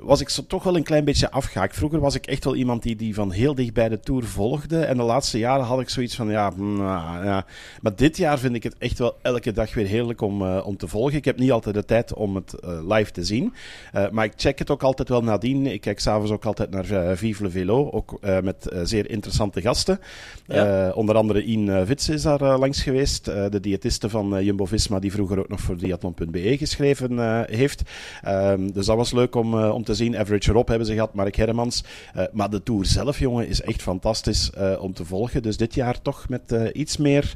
was 0.00 0.20
ik 0.20 0.28
zo 0.28 0.42
toch 0.46 0.62
wel 0.62 0.76
een 0.76 0.82
klein 0.82 1.04
beetje 1.04 1.30
afgehaakt. 1.30 1.76
Vroeger 1.76 2.00
was 2.00 2.14
ik 2.14 2.26
echt 2.26 2.44
wel 2.44 2.54
iemand 2.54 2.82
die, 2.82 2.96
die 2.96 3.14
van 3.14 3.30
heel 3.30 3.54
dichtbij 3.54 3.88
de 3.88 4.00
Tour 4.00 4.24
volgde. 4.24 4.84
En 4.84 4.96
de 4.96 5.02
laatste 5.02 5.38
jaren 5.38 5.64
had 5.64 5.80
ik 5.80 5.88
zoiets 5.88 6.14
van, 6.14 6.30
ja, 6.30 6.52
mm, 6.56 6.80
ah, 6.80 7.24
ja. 7.24 7.46
Maar 7.80 7.96
dit 7.96 8.16
jaar 8.16 8.38
vind 8.38 8.54
ik 8.54 8.62
het 8.62 8.74
echt 8.78 8.98
wel 8.98 9.16
elke 9.22 9.52
dag 9.52 9.74
weer 9.74 9.86
heerlijk 9.86 10.20
om, 10.20 10.42
eh, 10.42 10.66
om 10.66 10.76
te 10.76 10.88
volgen. 10.88 11.16
Ik 11.16 11.24
heb 11.24 11.38
niet 11.38 11.50
altijd 11.52 11.74
de 11.74 11.84
tijd 11.84 12.14
om 12.14 12.34
het 12.34 12.52
eh, 12.52 12.96
live 12.96 13.10
te 13.10 13.24
zien. 13.24 13.54
Eh, 13.92 14.10
maar 14.10 14.24
ik 14.24 14.32
check 14.36 14.58
het 14.58 14.70
ook 14.70 14.82
altijd 14.82 15.08
wel 15.08 15.22
nadien. 15.22 15.66
Ik 15.66 15.80
kijk 15.80 16.00
s'avonds 16.00 16.32
ook 16.32 16.44
altijd 16.44 16.70
naar 16.70 17.16
Vive 17.16 17.42
le 17.42 17.50
Velo. 17.50 17.90
Ook 17.90 18.18
met 18.42 18.68
zeer 18.82 19.10
interessante 19.10 19.60
gasten. 19.60 20.00
Ja. 20.46 20.90
Onder 20.90 21.16
andere 21.16 21.42
Ian 21.42 21.84
Wits 21.84 22.08
is 22.08 22.22
daar 22.22 22.58
langs 22.58 22.82
geweest. 22.82 23.24
De 23.24 23.60
diëtiste 23.60 24.08
van 24.08 24.44
Jumbo-Visma, 24.44 24.98
die 24.98 25.12
vroeger 25.12 25.38
ook 25.38 25.48
nog 25.48 25.60
voor 25.60 25.76
Diathlon.be 25.76 26.56
geschreven 26.58 27.44
heeft. 27.50 27.82
Ehm, 28.22 28.70
dus 28.72 28.86
dat 28.86 28.96
was 28.96 29.12
leuk 29.12 29.34
om, 29.34 29.54
om 29.54 29.84
te 29.84 29.87
zien. 29.94 30.16
Average 30.16 30.52
Rob 30.52 30.68
hebben 30.68 30.86
ze 30.86 30.92
gehad, 30.92 31.14
Mark 31.14 31.36
Hermans. 31.36 31.84
Eh, 32.14 32.24
maar 32.32 32.50
de 32.50 32.62
Tour 32.62 32.86
zelf, 32.86 33.18
jongen, 33.18 33.48
is 33.48 33.60
echt 33.60 33.82
fantastisch 33.82 34.50
eh, 34.50 34.82
om 34.82 34.92
te 34.92 35.04
volgen. 35.04 35.42
Dus 35.42 35.56
dit 35.56 35.74
jaar 35.74 36.02
toch 36.02 36.28
met 36.28 36.52
eh, 36.52 36.66
iets 36.72 36.96
meer 36.96 37.34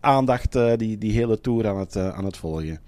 aandacht 0.00 0.52
die, 0.76 0.98
die 0.98 1.12
hele 1.12 1.40
Tour 1.40 1.68
aan 1.68 1.78
het, 1.78 1.96
aan 1.96 2.24
het 2.24 2.36
volgen. 2.36 2.80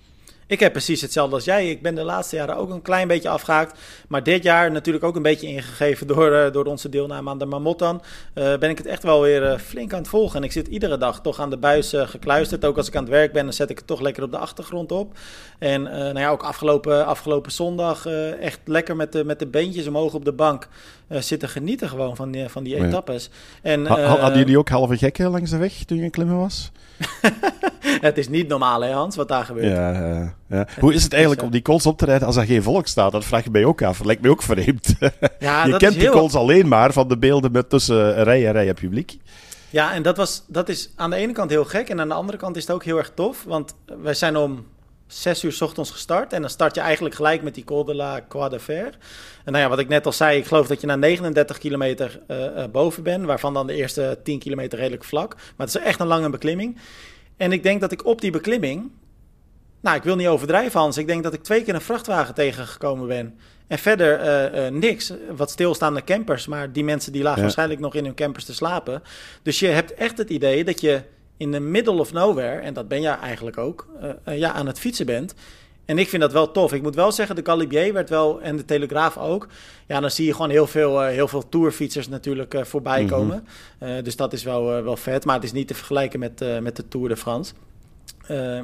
Ik 0.48 0.60
heb 0.60 0.72
precies 0.72 1.00
hetzelfde 1.00 1.34
als 1.34 1.44
jij. 1.44 1.70
Ik 1.70 1.82
ben 1.82 1.94
de 1.94 2.02
laatste 2.02 2.36
jaren 2.36 2.56
ook 2.56 2.70
een 2.70 2.82
klein 2.82 3.08
beetje 3.08 3.28
afgehaakt. 3.28 3.78
Maar 4.08 4.22
dit 4.22 4.42
jaar 4.42 4.70
natuurlijk 4.72 5.04
ook 5.04 5.16
een 5.16 5.22
beetje 5.22 5.46
ingegeven 5.46 6.06
door, 6.16 6.32
eh, 6.32 6.52
door 6.52 6.64
onze 6.64 6.88
deelname 6.88 7.30
aan 7.30 7.38
de 7.38 7.46
Mamot 7.46 7.78
dan. 7.78 8.02
eh, 8.34 8.56
ben 8.58 8.70
ik 8.70 8.78
het 8.78 8.86
echt 8.86 9.02
wel 9.02 9.20
weer 9.20 9.44
eh, 9.44 9.58
flink 9.58 9.92
aan 9.92 9.98
het 9.98 10.08
volgen. 10.08 10.36
En 10.36 10.42
ik 10.44 10.52
zit 10.52 10.66
iedere 10.68 10.98
dag 10.98 11.20
toch 11.20 11.40
aan 11.40 11.50
de 11.50 11.56
buis 11.56 11.92
gekluisterd. 11.96 12.64
Ook 12.64 12.76
als 12.76 12.86
ik 12.88 12.96
aan 12.96 13.02
het 13.02 13.12
werk 13.12 13.32
ben, 13.32 13.44
dan 13.44 13.52
zet 13.52 13.70
ik 13.70 13.78
het 13.78 13.86
toch 13.86 14.00
lekker 14.00 14.22
op 14.22 14.30
de 14.30 14.38
achtergrond 14.38 14.92
op. 14.92 15.18
En 15.58 15.82
nou 15.82 16.18
ja, 16.18 16.30
ook 16.30 16.42
afgelopen, 16.42 17.06
afgelopen 17.06 17.52
zondag 17.52 18.06
echt 18.40 18.60
lekker 18.64 18.96
met 18.96 19.12
de, 19.12 19.24
met 19.24 19.38
de 19.38 19.46
beentjes 19.46 19.86
omhoog 19.86 20.14
op 20.14 20.24
de 20.24 20.32
bank 20.32 20.68
zitten 21.08 21.48
genieten 21.48 21.88
gewoon 21.88 22.16
van 22.16 22.30
die, 22.30 22.48
van 22.48 22.62
die 22.62 22.74
Oh 22.74 22.80
ja. 22.80 22.86
etappes. 22.86 23.30
En, 23.62 23.86
Ha- 23.86 24.02
Hadden 24.16 24.38
jullie 24.38 24.58
ook 24.58 24.68
halve 24.68 24.96
gekken 24.96 25.30
langs 25.30 25.50
de 25.50 25.56
weg 25.56 25.72
toen 25.84 25.98
je 25.98 26.10
klimmen 26.10 26.36
was? 26.38 26.70
het 28.00 28.18
is 28.18 28.28
niet 28.28 28.48
normaal 28.48 28.80
hè 28.80 28.92
Hans, 28.92 29.16
wat 29.16 29.28
daar 29.28 29.44
gebeurt. 29.44 29.66
Ja, 29.66 29.92
ja, 29.92 30.34
ja. 30.48 30.66
Hoe 30.80 30.94
is 30.94 31.02
het 31.02 31.12
eigenlijk 31.12 31.40
is, 31.40 31.46
om 31.46 31.52
die 31.52 31.62
calls 31.62 31.86
op 31.86 31.98
te 31.98 32.04
rijden 32.04 32.26
als 32.26 32.36
er 32.36 32.44
geen 32.44 32.62
volk 32.62 32.86
staat? 32.86 33.12
Dat 33.12 33.24
vraag 33.24 33.44
ik 33.44 33.52
mij 33.52 33.64
ook 33.64 33.82
af. 33.82 33.96
Dat 33.96 34.06
lijkt 34.06 34.22
mij 34.22 34.30
ook 34.30 34.42
vreemd. 34.42 34.94
Ja, 35.38 35.66
je 35.66 35.76
kent 35.76 35.98
die 35.98 36.10
calls 36.10 36.34
alleen 36.34 36.68
maar 36.68 36.92
van 36.92 37.08
de 37.08 37.18
beelden 37.18 37.52
met 37.52 37.70
tussen 37.70 38.22
rij 38.24 38.46
en 38.46 38.52
rij 38.52 38.74
publiek. 38.74 39.18
Ja, 39.70 39.92
en 39.92 40.02
dat, 40.02 40.16
was, 40.16 40.44
dat 40.46 40.68
is 40.68 40.90
aan 40.96 41.10
de 41.10 41.16
ene 41.16 41.32
kant 41.32 41.50
heel 41.50 41.64
gek. 41.64 41.88
En 41.88 42.00
aan 42.00 42.08
de 42.08 42.14
andere 42.14 42.38
kant 42.38 42.56
is 42.56 42.62
het 42.62 42.72
ook 42.72 42.84
heel 42.84 42.96
erg 42.96 43.10
tof. 43.14 43.44
Want 43.44 43.74
wij 44.02 44.14
zijn 44.14 44.36
om 44.36 44.66
zes 45.06 45.44
uur 45.44 45.52
's 45.52 45.60
ochtends 45.60 45.90
gestart. 45.90 46.32
En 46.32 46.40
dan 46.40 46.50
start 46.50 46.74
je 46.74 46.80
eigenlijk 46.80 47.14
gelijk 47.14 47.42
met 47.42 47.54
die 47.54 47.64
Col 47.64 47.84
de 47.84 47.94
la 47.94 48.20
Croix 48.28 48.50
de 48.50 48.60
Fer. 48.60 48.98
En 49.44 49.52
nou 49.52 49.64
ja, 49.64 49.68
wat 49.68 49.78
ik 49.78 49.88
net 49.88 50.06
al 50.06 50.12
zei, 50.12 50.38
ik 50.38 50.46
geloof 50.46 50.66
dat 50.66 50.80
je 50.80 50.86
na 50.86 50.96
39 50.96 51.58
kilometer 51.58 52.20
eh, 52.26 52.62
eh, 52.62 52.70
boven 52.70 53.02
bent. 53.02 53.24
Waarvan 53.24 53.54
dan 53.54 53.66
de 53.66 53.74
eerste 53.74 54.18
10 54.22 54.38
kilometer 54.38 54.78
redelijk 54.78 55.04
vlak. 55.04 55.34
Maar 55.34 55.66
het 55.66 55.76
is 55.76 55.82
echt 55.82 56.00
een 56.00 56.06
lange 56.06 56.30
beklimming. 56.30 56.78
En 57.36 57.52
ik 57.52 57.62
denk 57.62 57.80
dat 57.80 57.92
ik 57.92 58.04
op 58.04 58.20
die 58.20 58.30
beklimming... 58.30 58.90
Nou, 59.80 59.96
ik 59.96 60.02
wil 60.04 60.16
niet 60.16 60.26
overdrijven, 60.26 60.80
Hans. 60.80 60.96
Ik 60.96 61.06
denk 61.06 61.22
dat 61.22 61.32
ik 61.32 61.42
twee 61.42 61.62
keer 61.62 61.74
een 61.74 61.80
vrachtwagen 61.80 62.34
tegengekomen 62.34 63.06
ben. 63.06 63.38
En 63.66 63.78
verder 63.78 64.18
eh, 64.20 64.66
eh, 64.66 64.72
niks. 64.72 65.12
Wat 65.36 65.50
stilstaande 65.50 66.04
campers. 66.04 66.46
Maar 66.46 66.72
die 66.72 66.84
mensen 66.84 67.12
die 67.12 67.22
lagen 67.22 67.36
Ja. 67.36 67.42
waarschijnlijk 67.42 67.80
nog 67.80 67.94
in 67.94 68.04
hun 68.04 68.14
campers 68.14 68.44
te 68.44 68.54
slapen. 68.54 69.02
Dus 69.42 69.58
je 69.58 69.66
hebt 69.66 69.94
echt 69.94 70.18
het 70.18 70.30
idee 70.30 70.64
dat 70.64 70.80
je 70.80 71.02
in 71.36 71.52
the 71.52 71.60
middle 71.60 72.00
of 72.00 72.12
nowhere... 72.12 72.60
en 72.60 72.74
dat 72.74 72.88
ben 72.88 73.00
jij 73.00 73.18
eigenlijk 73.18 73.58
ook, 73.58 73.86
eh, 74.24 74.38
ja, 74.38 74.52
aan 74.52 74.66
het 74.66 74.78
fietsen 74.78 75.06
bent. 75.06 75.34
En 75.86 75.98
ik 75.98 76.08
vind 76.08 76.22
dat 76.22 76.32
wel 76.32 76.50
tof. 76.50 76.72
Ik 76.72 76.82
moet 76.82 76.94
wel 76.94 77.12
zeggen, 77.12 77.36
de 77.36 77.44
Galibier 77.44 77.92
werd 77.92 78.08
wel, 78.08 78.40
en 78.40 78.56
de 78.56 78.64
Telegraaf 78.64 79.18
ook. 79.18 79.48
Ja, 79.86 80.00
dan 80.00 80.10
zie 80.10 80.26
je 80.26 80.32
gewoon 80.32 80.50
heel 80.50 80.66
veel, 80.66 81.02
uh, 81.02 81.08
heel 81.08 81.28
veel 81.28 81.48
tourfietsers 81.48 82.08
natuurlijk 82.08 82.54
uh, 82.54 82.64
voorbij 82.64 83.02
mhm. 83.02 83.10
komen. 83.10 83.46
Uh, 83.82 83.88
dus 84.02 84.16
dat 84.16 84.32
is 84.32 84.42
wel, 84.42 84.82
wel 84.82 84.96
vet. 84.96 85.24
Maar 85.24 85.34
het 85.34 85.44
is 85.44 85.52
niet 85.52 85.68
te 85.68 85.74
vergelijken 85.74 86.18
met, 86.18 86.44
met 86.60 86.76
de 86.76 86.88
Tour 86.88 87.08
de 87.08 87.16
France. 87.16 87.52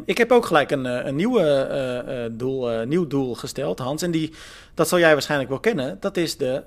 ik 0.04 0.18
heb 0.18 0.32
ook 0.32 0.46
gelijk 0.46 0.70
een, 0.70 0.84
een 0.84 1.16
nieuwe, 1.16 2.30
doel, 2.32 2.86
nieuw 2.86 3.06
doel 3.06 3.34
gesteld, 3.34 3.78
Hans. 3.78 4.02
En 4.02 4.10
die, 4.10 4.32
dat 4.74 4.88
zal 4.88 4.98
jij 4.98 5.12
waarschijnlijk 5.12 5.50
wel 5.50 5.60
kennen. 5.60 5.96
Dat 6.00 6.16
is 6.16 6.36
de 6.36 6.62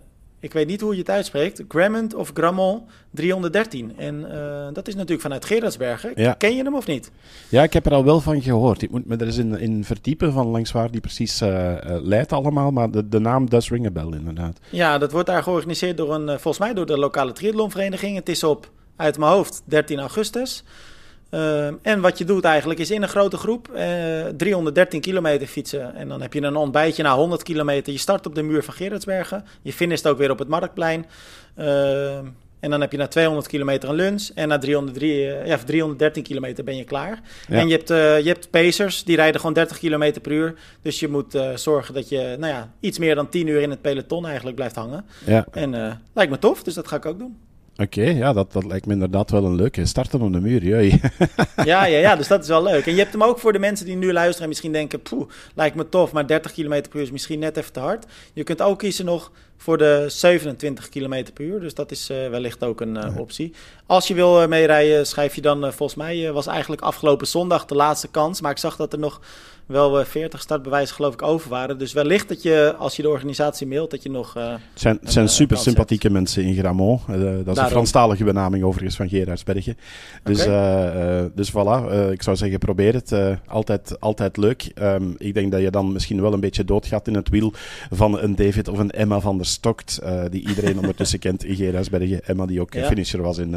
ik 0.46 0.54
weet 0.54 0.68
niet 0.68 0.82
hoe 0.82 0.94
je 0.94 1.00
het 1.00 1.10
uitspreekt, 1.10 1.64
Grammond 1.68 2.14
of 2.14 2.32
Grammel 2.34 2.88
313. 3.12 3.98
En 3.98 4.20
uh, 4.20 4.68
dat 4.74 4.88
is 4.88 4.94
natuurlijk 4.94 5.22
vanuit 5.22 5.46
Gerardsbergen. 5.46 6.12
Ja. 6.16 6.34
Ken 6.34 6.56
je 6.56 6.64
hem 6.64 6.76
of 6.76 6.88
niet? 6.88 7.12
Ja, 7.50 7.64
ik 7.64 7.74
heb 7.74 7.86
er 7.86 7.94
al 7.94 8.04
wel 8.04 8.22
van 8.22 8.42
gehoord. 8.42 8.82
Ik 8.82 8.92
moet 8.92 9.06
me 9.06 9.18
er 9.18 9.26
eens 9.26 9.38
in, 9.38 9.60
in 9.60 9.84
verdiepen 9.84 10.34
van 10.34 10.48
langs 10.48 10.72
waar 10.72 10.92
die 10.92 11.02
precies 11.02 11.42
uh, 11.42 11.76
leidt 11.86 12.32
allemaal. 12.32 12.72
Maar 12.72 12.92
de, 12.92 13.10
de 13.10 13.20
naam 13.20 13.50
does 13.50 13.70
ring 13.70 13.86
a 13.86 13.92
bell 13.92 14.12
inderdaad. 14.12 14.60
Ja, 14.70 14.98
dat 14.98 15.12
wordt 15.12 15.28
daar 15.28 15.44
georganiseerd 15.44 15.98
door 15.98 16.14
een, 16.14 16.28
volgens 16.28 16.60
mij 16.60 16.74
door 16.74 16.86
de 16.86 16.98
lokale 16.98 17.32
triathlonvereniging. 17.32 18.16
Het 18.16 18.30
is 18.30 18.44
op, 18.44 18.72
uit 18.96 19.18
mijn 19.18 19.32
hoofd, 19.32 19.62
13 19.66 20.00
augustus. 20.00 20.64
Uh, 21.36 21.68
en 21.82 22.02
wat 22.02 22.18
je 22.18 22.26
doet 22.26 22.44
eigenlijk 22.44 22.80
is 22.80 22.92
in 22.92 23.02
een 23.02 23.10
grote 23.10 23.38
groep 23.38 23.70
uh, 23.76 24.26
313 24.38 25.02
kilometer 25.02 25.48
fietsen. 25.48 25.96
En 25.96 26.08
dan 26.08 26.22
heb 26.22 26.34
je 26.34 26.42
een 26.42 26.56
ontbijtje 26.56 27.04
na 27.04 27.16
100 27.16 27.44
kilometer. 27.44 27.94
Je 27.94 28.00
start 28.00 28.26
op 28.26 28.36
de 28.36 28.44
muur 28.44 28.64
van 28.64 28.74
Gerardsbergen. 28.74 29.46
Je 29.62 29.74
finisht 29.74 30.08
ook 30.08 30.18
weer 30.18 30.32
op 30.32 30.40
het 30.40 30.48
Marktplein. 30.48 31.06
Uh, 31.58 32.18
en 32.60 32.72
dan 32.72 32.82
heb 32.82 32.92
je 32.92 32.98
na 32.98 33.08
200 33.08 33.48
kilometer 33.48 33.90
een 33.90 33.96
lunch. 33.96 34.30
En 34.36 34.48
na 34.48 34.58
303, 34.58 35.22
ja, 35.46 35.58
313 35.58 36.24
kilometer 36.24 36.64
ben 36.64 36.76
je 36.76 36.84
klaar. 36.84 37.22
Ja. 37.48 37.56
En 37.56 37.68
je 37.68 37.76
hebt, 37.76 37.88
je 38.24 38.30
hebt 38.30 38.50
pacers, 38.50 39.04
die 39.04 39.16
rijden 39.16 39.40
gewoon 39.40 39.54
30 39.56 39.78
kilometer 39.78 40.22
per 40.22 40.32
uur. 40.32 40.56
Dus 40.82 41.00
je 41.00 41.08
moet 41.08 41.40
zorgen 41.56 41.94
dat 41.94 42.10
je 42.10 42.36
nou 42.40 42.54
ja, 42.54 42.72
iets 42.80 43.00
meer 43.00 43.16
dan 43.16 43.30
10 43.30 43.48
uur 43.48 43.62
in 43.62 43.70
het 43.70 43.82
peloton 43.82 44.26
eigenlijk 44.26 44.56
blijft 44.56 44.76
hangen. 44.76 45.06
Ja. 45.26 45.46
En 45.52 46.00
lijkt 46.14 46.32
me 46.32 46.40
tof, 46.40 46.64
dus 46.64 46.74
dat 46.74 46.88
ga 46.88 46.96
ik 46.96 47.06
ook 47.06 47.20
doen. 47.20 47.38
Oké, 47.78 48.02
ja, 48.02 48.34
dat, 48.34 48.54
dat 48.54 48.66
lijkt 48.66 48.86
me 48.86 48.94
inderdaad 48.94 49.32
wel 49.32 49.46
een 49.46 49.56
leuke. 49.56 49.86
Starten 49.86 50.22
op 50.22 50.34
de 50.34 50.40
muur, 50.40 50.64
jee. 50.64 50.90
ja, 51.56 51.86
ja, 51.86 51.98
ja, 51.98 52.16
dus 52.16 52.28
dat 52.28 52.42
is 52.42 52.48
wel 52.48 52.64
leuk. 52.64 52.86
En 52.86 52.92
je 52.94 53.00
hebt 53.00 53.12
hem 53.12 53.24
ook 53.24 53.40
voor 53.40 53.54
de 53.54 53.60
mensen 53.60 53.86
die 53.86 53.96
nu 53.96 54.14
luisteren 54.14 54.42
en 54.42 54.48
misschien 54.48 54.72
denken... 54.72 55.02
poeh, 55.02 55.30
lijkt 55.56 55.76
me 55.76 55.90
tof, 55.90 56.12
maar 56.12 56.28
30 56.28 56.52
km 56.52 56.68
per 56.68 56.96
uur 56.96 57.02
is 57.02 57.12
misschien 57.12 57.40
net 57.40 57.58
even 57.58 57.74
te 57.74 57.80
hard. 57.80 58.06
Je 58.34 58.44
kunt 58.44 58.62
ook 58.62 58.80
kiezen 58.80 59.06
nog 59.06 59.32
voor 59.58 59.78
de 59.78 60.06
27 60.08 60.90
km 60.90 61.26
per 61.34 61.46
uur. 61.46 61.60
Dus 61.60 61.74
dat 61.74 61.92
is 61.92 62.10
uh, 62.10 62.30
wellicht 62.30 62.64
ook 62.64 62.82
een 62.82 62.96
uh, 62.96 63.18
optie. 63.18 63.54
Als 63.86 64.08
je 64.08 64.14
wil 64.14 64.42
uh, 64.42 64.48
meerijden, 64.48 65.08
schrijf 65.08 65.36
je 65.36 65.42
dan... 65.42 65.74
volgens 65.74 65.96
mij 65.96 66.32
was 66.32 66.48
eigenlijk 66.48 66.82
afgelopen 66.82 67.28
zondag 67.28 67.66
de 67.66 67.76
laatste 67.76 68.08
kans. 68.08 68.42
Maar 68.42 68.52
ik 68.52 68.58
zag 68.58 68.76
dat 68.76 68.94
er 68.94 69.00
nog 69.00 69.22
wel 69.66 70.06
40 70.06 70.42
startbewijzen 70.42 70.96
geloof 70.96 71.14
ik 71.14 71.22
over 71.22 71.50
waren. 71.50 71.78
Dus 71.78 71.94
wellicht 71.94 72.28
dat 72.28 72.42
je, 72.42 72.76
als 72.78 72.96
je 72.96 73.02
de 73.02 73.10
organisatie 73.10 73.68
mailt, 73.68 73.92
dat 73.92 74.04
je 74.04 74.10
nog... 74.10 74.38
Uh, 74.38 74.50
het 74.50 74.60
zijn, 74.74 75.00
zijn 75.04 75.30
super 75.30 75.58
sympathieke 75.58 76.10
mensen 76.10 76.44
in 76.44 76.56
Gramont. 76.56 77.02
Dat 77.08 77.18
is 77.18 77.24
Daarom. 77.24 77.58
een 77.58 77.70
Franstalige 77.70 78.24
benaming 78.24 78.64
overigens 78.64 78.96
van 78.96 79.10
Gerardsbergen. 79.10 79.78
Dus, 80.24 80.46
okay. 80.46 81.30
dus 81.36 81.52
voilà, 81.52 82.12
ik 82.12 82.22
zou 82.22 82.36
zeggen 82.36 82.60
probeer 82.60 82.94
het. 82.94 83.16
altijd, 83.48 84.00
altijd 84.00 84.38
leuk. 84.38 84.72
Um, 84.82 85.16
ik 85.18 85.34
denk 85.34 85.52
dat 85.52 85.62
je 85.62 85.72
dan 85.72 85.92
misschien 85.92 86.22
wel 86.22 86.34
een 86.34 86.40
beetje 86.40 86.66
doodgaat 86.66 87.08
in 87.08 87.16
het 87.16 87.30
wiel 87.30 87.54
van 87.92 88.20
een 88.20 88.36
David 88.36 88.68
of 88.68 88.78
een 88.78 88.92
Emma 88.92 89.20
van 89.20 89.38
der 89.38 89.46
Stokt, 89.46 90.02
die 90.30 90.48
iedereen 90.48 90.80
ondertussen 90.80 91.20
kent 91.26 91.44
in 91.44 91.56
Gerardsbergen. 91.56 92.26
Emma 92.26 92.46
die 92.46 92.62
ook 92.62 92.74
ja. 92.74 92.86
finisher 92.86 93.22
was 93.22 93.38
in 93.38 93.52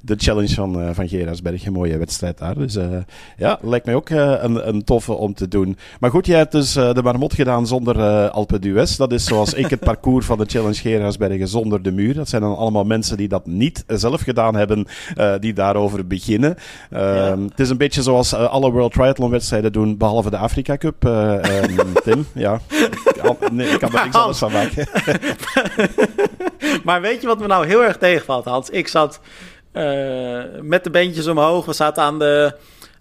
de 0.00 0.14
challenge 0.16 0.54
van, 0.54 0.94
van 0.94 1.08
Gerardsbergen. 1.08 1.72
Mooie 1.72 1.98
wedstrijd 1.98 2.38
daar. 2.38 2.54
Dus 2.54 2.78
ja, 3.36 3.58
lijkt 3.62 3.86
mij 3.86 3.94
ook 3.94 4.10
een, 4.10 4.68
een 4.68 4.84
toffe 4.84 5.12
om 5.12 5.33
te 5.34 5.48
doen. 5.48 5.76
Maar 6.00 6.10
goed, 6.10 6.26
jij 6.26 6.38
hebt 6.38 6.52
dus 6.52 6.76
uh, 6.76 6.92
de 6.92 7.02
marmot 7.02 7.34
gedaan 7.34 7.66
zonder 7.66 7.96
uh, 7.96 8.30
Alpe 8.30 8.58
d'Huez. 8.58 8.96
Dat 8.96 9.12
is 9.12 9.24
zoals 9.24 9.54
ik 9.54 9.70
het 9.70 9.80
parcours 9.80 10.26
van 10.26 10.38
de 10.38 10.44
Challenge 10.46 10.74
Gerardsbergen 10.74 11.48
zonder 11.48 11.82
de 11.82 11.92
muur. 11.92 12.14
Dat 12.14 12.28
zijn 12.28 12.42
dan 12.42 12.56
allemaal 12.56 12.84
mensen 12.84 13.16
die 13.16 13.28
dat 13.28 13.46
niet 13.46 13.84
zelf 13.86 14.20
gedaan 14.20 14.56
hebben, 14.56 14.86
uh, 15.16 15.34
die 15.40 15.52
daarover 15.52 16.06
beginnen. 16.06 16.56
Ja. 16.90 17.38
Het 17.38 17.60
is 17.60 17.70
een 17.70 17.76
beetje 17.76 18.02
zoals 18.02 18.34
alle 18.34 18.70
World 18.70 18.92
Triathlon 18.92 19.30
wedstrijden 19.30 19.72
doen, 19.72 19.96
behalve 19.96 20.30
de 20.30 20.36
Afrika 20.36 20.76
Cup. 20.76 21.04
Um, 21.04 21.92
Tim, 22.04 22.26
ja. 22.34 22.60
Nee, 23.52 23.68
ik 23.68 23.78
kan 23.78 23.92
er 23.92 24.02
niks 24.04 24.16
anders 24.16 24.38
van 24.38 24.52
maken. 24.52 24.88
maar 26.84 27.00
weet 27.00 27.20
je 27.20 27.26
wat 27.26 27.38
me 27.38 27.46
nou 27.46 27.66
heel 27.66 27.84
erg 27.84 27.96
tegenvalt, 27.96 28.44
Hans? 28.44 28.70
Ik 28.70 28.88
zat 28.88 29.20
met 30.62 30.84
de 30.84 30.90
beentjes 30.90 31.26
omhoog. 31.26 31.64
We 31.64 31.72
zaten 31.72 32.02
aan 32.02 32.18
de 32.18 32.54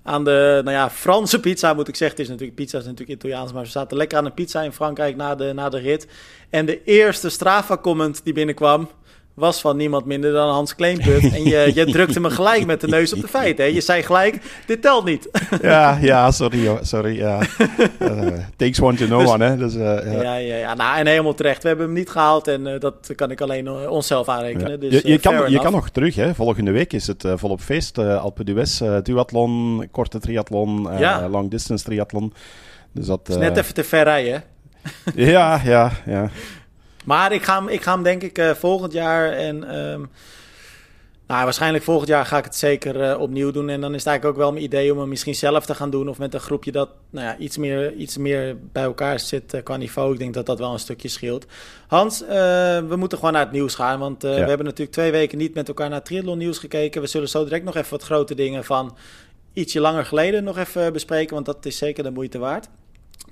aan 0.03 0.23
de 0.23 0.61
nou 0.63 0.75
ja, 0.77 0.89
Franse 0.89 1.39
pizza, 1.39 1.73
moet 1.73 1.87
ik 1.87 1.95
zeggen. 1.95 2.17
Het 2.17 2.25
is 2.25 2.31
natuurlijk, 2.31 2.57
pizza 2.57 2.77
is 2.77 2.85
natuurlijk 2.85 3.19
Italiaans, 3.19 3.53
maar 3.53 3.63
we 3.63 3.69
zaten 3.69 3.97
lekker 3.97 4.17
aan 4.17 4.23
de 4.23 4.31
pizza 4.31 4.61
in 4.61 4.71
Frankrijk 4.71 5.15
na 5.15 5.35
de, 5.35 5.53
na 5.53 5.69
de 5.69 5.77
rit. 5.77 6.07
En 6.49 6.65
de 6.65 6.83
eerste 6.83 7.29
Strava-comment 7.29 8.23
die 8.23 8.33
binnenkwam, 8.33 8.89
was 9.33 9.61
van 9.61 9.77
niemand 9.77 10.05
minder 10.05 10.31
dan 10.31 10.49
Hans 10.49 10.75
Kleinput. 10.75 11.33
En 11.33 11.43
je, 11.43 11.71
je 11.73 11.85
drukte 11.85 12.19
me 12.19 12.29
gelijk 12.29 12.65
met 12.65 12.81
de 12.81 12.87
neus 12.87 13.13
op 13.13 13.21
de 13.21 13.27
feiten. 13.27 13.65
Hè? 13.65 13.71
Je 13.71 13.81
zei 13.81 14.03
gelijk, 14.03 14.61
dit 14.65 14.81
telt 14.81 15.05
niet. 15.05 15.29
Ja, 15.61 15.97
ja 16.01 16.31
sorry. 16.31 16.77
sorry 16.81 17.17
ja. 17.17 17.39
Uh, 18.01 18.27
takes 18.57 18.81
one 18.81 18.97
to 18.97 19.05
know 19.05 19.19
dus, 19.19 19.29
one. 19.29 19.45
Hè? 19.45 19.57
Dus, 19.57 19.75
uh, 19.75 19.81
ja. 19.81 20.21
ja. 20.21 20.35
Ja, 20.35 20.57
ja, 20.57 20.73
Nou, 20.73 20.97
en 20.97 21.07
helemaal 21.07 21.33
terecht. 21.33 21.61
We 21.61 21.67
hebben 21.67 21.85
hem 21.85 21.95
niet 21.95 22.09
gehaald 22.09 22.47
en 22.47 22.67
uh, 22.67 22.79
dat 22.79 23.11
kan 23.15 23.31
ik 23.31 23.41
alleen 23.41 23.69
onszelf 23.69 24.27
aanrekenen. 24.27 24.71
Ja. 24.71 24.77
Dus, 24.77 25.01
je, 25.01 25.07
je, 25.09 25.19
kan, 25.19 25.51
je 25.51 25.59
kan 25.59 25.71
nog 25.71 25.89
terug. 25.89 26.15
Hè? 26.15 26.35
Volgende 26.35 26.71
week 26.71 26.93
is 26.93 27.07
het 27.07 27.27
volop 27.35 27.61
feest. 27.61 27.97
Alpe 27.97 28.43
d'Huez, 28.43 28.81
duathlon, 29.03 29.87
korte 29.91 30.19
triathlon, 30.19 30.87
long 31.29 31.49
distance 31.49 31.83
triathlon. 31.83 32.33
Dus 32.91 33.05
dat, 33.05 33.29
is 33.29 33.35
net 33.35 33.57
even 33.57 33.73
te 33.73 33.83
ver 33.83 34.03
rijden. 34.03 34.43
ja, 35.15 35.61
ja, 35.63 35.91
ja. 36.05 36.29
Maar 37.03 37.31
ik 37.31 37.43
ga 37.43 37.55
hem, 37.55 37.67
ik 37.67 37.81
ga 37.81 37.93
hem 37.93 38.03
denk 38.03 38.23
ik 38.23 38.37
uh, 38.37 38.51
volgend 38.51 38.93
jaar 38.93 39.31
en... 39.31 39.77
Um, 39.77 40.09
nou, 41.27 41.43
waarschijnlijk 41.43 41.83
volgend 41.83 42.09
jaar 42.09 42.25
ga 42.25 42.37
ik 42.37 42.43
het 42.43 42.55
zeker 42.55 43.09
uh, 43.09 43.19
opnieuw 43.19 43.51
doen. 43.51 43.69
En 43.69 43.81
dan 43.81 43.93
is 43.93 43.97
het 43.97 44.07
eigenlijk 44.07 44.37
ook 44.37 44.43
wel 44.43 44.51
mijn 44.51 44.63
idee 44.63 44.93
om 44.93 44.99
hem 44.99 45.09
misschien 45.09 45.35
zelf 45.35 45.65
te 45.65 45.75
gaan 45.75 45.89
doen. 45.89 46.09
Of 46.09 46.17
met 46.17 46.33
een 46.33 46.39
groepje 46.39 46.71
dat 46.71 46.89
nou 47.09 47.25
ja, 47.25 47.37
iets, 47.37 47.57
meer, 47.57 47.93
iets 47.93 48.17
meer 48.17 48.57
bij 48.71 48.83
elkaar 48.83 49.19
zit 49.19 49.53
uh, 49.53 49.63
qua 49.63 49.77
niveau. 49.77 50.13
Ik 50.13 50.19
denk 50.19 50.33
dat 50.33 50.45
dat 50.45 50.59
wel 50.59 50.73
een 50.73 50.79
stukje 50.79 51.07
scheelt. 51.07 51.45
Hans, 51.87 52.21
uh, 52.21 52.27
we 52.87 52.95
moeten 52.95 53.17
gewoon 53.17 53.33
naar 53.33 53.43
het 53.43 53.51
nieuws 53.51 53.75
gaan. 53.75 53.99
Want 53.99 54.21
ja. 54.21 54.29
we 54.29 54.35
hebben 54.35 54.65
natuurlijk 54.65 54.91
twee 54.91 55.11
weken 55.11 55.37
niet 55.37 55.53
met 55.53 55.67
elkaar 55.67 55.89
naar 55.89 56.03
triathlon 56.03 56.37
nieuws 56.37 56.57
gekeken. 56.57 57.01
We 57.01 57.07
zullen 57.07 57.29
zo 57.29 57.43
direct 57.43 57.65
nog 57.65 57.75
even 57.75 57.91
wat 57.91 58.03
grote 58.03 58.35
dingen 58.35 58.63
van 58.63 58.97
ietsje 59.53 59.79
langer 59.79 60.05
geleden 60.05 60.43
nog 60.43 60.57
even 60.57 60.93
bespreken. 60.93 61.33
Want 61.33 61.45
dat 61.45 61.65
is 61.65 61.77
zeker 61.77 62.03
de 62.03 62.11
moeite 62.11 62.37
waard. 62.37 62.69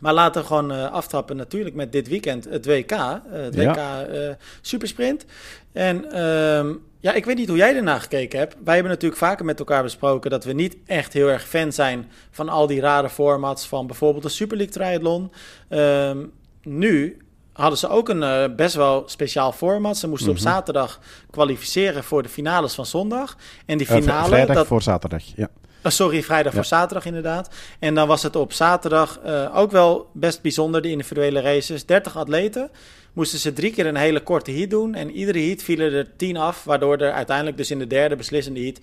Maar 0.01 0.13
laten 0.13 0.41
we 0.41 0.47
gewoon 0.47 0.71
uh, 0.71 0.91
aftrappen 0.91 1.35
natuurlijk 1.35 1.75
met 1.75 1.91
dit 1.91 2.07
weekend 2.07 2.45
het 2.45 2.65
WK. 2.65 2.91
Uh, 2.91 3.11
eh, 3.11 3.21
het 3.31 3.55
WK 3.55 3.75
ja. 3.75 4.07
uh, 4.07 4.29
Supersprint. 4.61 5.25
En 5.71 6.05
uh, 6.13 6.75
ja, 6.99 7.13
ik 7.13 7.25
weet 7.25 7.37
niet 7.37 7.47
hoe 7.47 7.57
jij 7.57 7.75
ernaar 7.75 8.01
gekeken 8.01 8.39
hebt. 8.39 8.55
Wij 8.63 8.73
hebben 8.73 8.91
natuurlijk 8.91 9.21
vaker 9.21 9.45
met 9.45 9.59
elkaar 9.59 9.83
besproken 9.83 10.29
dat 10.29 10.43
we 10.43 10.53
niet 10.53 10.77
echt 10.85 11.13
heel 11.13 11.27
erg 11.27 11.47
fan 11.47 11.71
zijn 11.71 12.11
van 12.31 12.49
al 12.49 12.67
die 12.67 12.79
rare 12.79 13.09
formats 13.09 13.67
van 13.67 13.87
bijvoorbeeld 13.87 14.23
de 14.23 14.29
Super 14.29 14.57
League 14.57 14.75
Triathlon. 14.75 15.31
Ehm, 15.69 16.17
nu 16.63 17.17
hadden 17.53 17.79
ze 17.79 17.87
ook 17.87 18.09
een 18.09 18.55
best 18.55 18.75
wel 18.75 19.03
speciaal 19.05 19.51
format. 19.51 19.97
Ze 19.97 20.07
moesten 20.07 20.29
mm 20.29 20.35
-hmm. 20.35 20.43
op 20.43 20.49
mhm. 20.49 20.55
zaterdag 20.55 20.99
kwalificeren 21.29 22.03
voor 22.03 22.23
de 22.23 22.29
finales 22.29 22.73
van 22.73 22.85
zondag. 22.85 23.37
En 23.65 23.77
die 23.77 23.87
finale... 23.87 24.27
vrijdag 24.27 24.55
dat... 24.55 24.67
voor 24.67 24.81
zaterdag, 24.81 25.23
ja. 25.35 25.49
Oh, 25.83 25.91
sorry, 25.91 26.23
vrijdag 26.23 26.51
ja. 26.51 26.57
voor 26.57 26.67
zaterdag 26.67 27.05
inderdaad. 27.05 27.49
En 27.79 27.95
dan 27.95 28.07
was 28.07 28.23
het 28.23 28.35
op 28.35 28.53
zaterdag 28.53 29.19
uh, 29.25 29.57
ook 29.57 29.71
wel 29.71 30.09
best 30.13 30.41
bijzonder, 30.41 30.81
de 30.81 30.89
individuele 30.89 31.41
races. 31.41 31.85
30 31.85 32.17
atleten 32.17 32.69
moesten 33.13 33.39
ze 33.39 33.53
drie 33.53 33.73
keer 33.73 33.85
een 33.85 33.95
hele 33.95 34.23
korte 34.23 34.51
heat 34.51 34.69
doen. 34.69 34.95
En 34.95 35.11
iedere 35.11 35.39
heat 35.39 35.63
vielen 35.63 35.93
er 35.93 36.07
10 36.15 36.37
af, 36.37 36.63
waardoor 36.63 36.97
er 36.97 37.11
uiteindelijk 37.11 37.57
dus 37.57 37.71
in 37.71 37.79
de 37.79 37.87
derde 37.87 38.15
beslissende 38.15 38.59
heat 38.59 38.79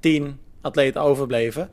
10 0.00 0.38
atleten 0.60 1.00
overbleven. 1.00 1.70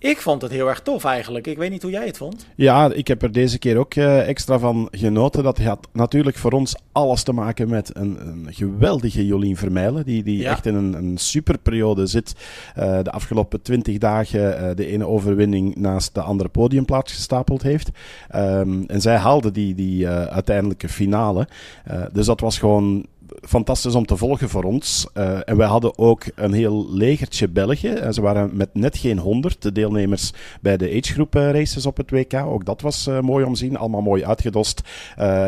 Ik 0.00 0.20
vond 0.20 0.42
het 0.42 0.50
heel 0.50 0.68
erg 0.68 0.80
tof 0.80 1.04
eigenlijk. 1.04 1.46
Ik 1.46 1.56
weet 1.56 1.70
niet 1.70 1.82
hoe 1.82 1.90
jij 1.90 2.06
het 2.06 2.16
vond. 2.16 2.46
Ja, 2.54 2.92
ik 2.92 3.08
heb 3.08 3.22
er 3.22 3.32
deze 3.32 3.58
keer 3.58 3.76
ook 3.76 3.94
uh, 3.94 4.28
extra 4.28 4.58
van 4.58 4.88
genoten. 4.90 5.42
Dat 5.42 5.58
had 5.58 5.88
natuurlijk 5.92 6.36
voor 6.36 6.52
ons 6.52 6.76
alles 6.92 7.22
te 7.22 7.32
maken 7.32 7.68
met 7.68 7.96
een, 7.96 8.18
een 8.20 8.46
geweldige 8.50 9.26
Jolien 9.26 9.56
Vermeilen. 9.56 10.04
Die, 10.04 10.22
die 10.22 10.38
ja. 10.38 10.50
echt 10.50 10.66
in 10.66 10.74
een, 10.74 10.94
een 10.94 11.18
superperiode 11.18 12.06
zit. 12.06 12.34
Uh, 12.78 12.98
de 13.02 13.10
afgelopen 13.10 13.62
twintig 13.62 13.98
dagen 13.98 14.40
uh, 14.40 14.70
de 14.74 14.86
ene 14.86 15.06
overwinning 15.06 15.76
naast 15.76 16.14
de 16.14 16.20
andere 16.20 16.48
podiumplaats 16.48 17.12
gestapeld 17.12 17.62
heeft. 17.62 17.90
Um, 18.34 18.84
en 18.86 19.00
zij 19.00 19.16
haalde 19.16 19.50
die, 19.50 19.74
die 19.74 20.08
uiteindelijke 20.08 20.88
finale. 20.88 21.48
dus 22.12 22.26
dat 22.26 22.40
was 22.40 22.58
gewoon 22.58 23.06
fantastisch 23.40 23.94
om 23.94 24.06
te 24.06 24.16
volgen 24.16 24.48
voor 24.48 24.64
ons. 24.64 25.06
Uh, 25.14 25.38
en 25.44 25.56
wij 25.56 25.66
hadden 25.66 25.98
ook 25.98 26.24
een 26.34 26.52
heel 26.52 26.86
legertje 26.90 27.48
België. 27.48 27.96
ze 28.12 28.20
waren 28.20 28.50
met 28.52 28.74
net 28.74 28.96
geen 28.96 29.18
honderd 29.18 29.62
de 29.62 29.72
deelnemers 29.72 30.32
bij 30.60 30.76
de 30.76 30.96
agegroep 30.96 31.34
races 31.34 31.86
op 31.86 31.96
het 31.96 32.10
WK. 32.10 32.34
Ook 32.34 32.64
dat 32.64 32.80
was 32.80 33.08
mooi 33.20 33.44
om 33.44 33.52
te 33.52 33.58
zien. 33.58 33.76
Allemaal 33.76 34.02
mooi 34.02 34.24
uitgedost 34.24 34.80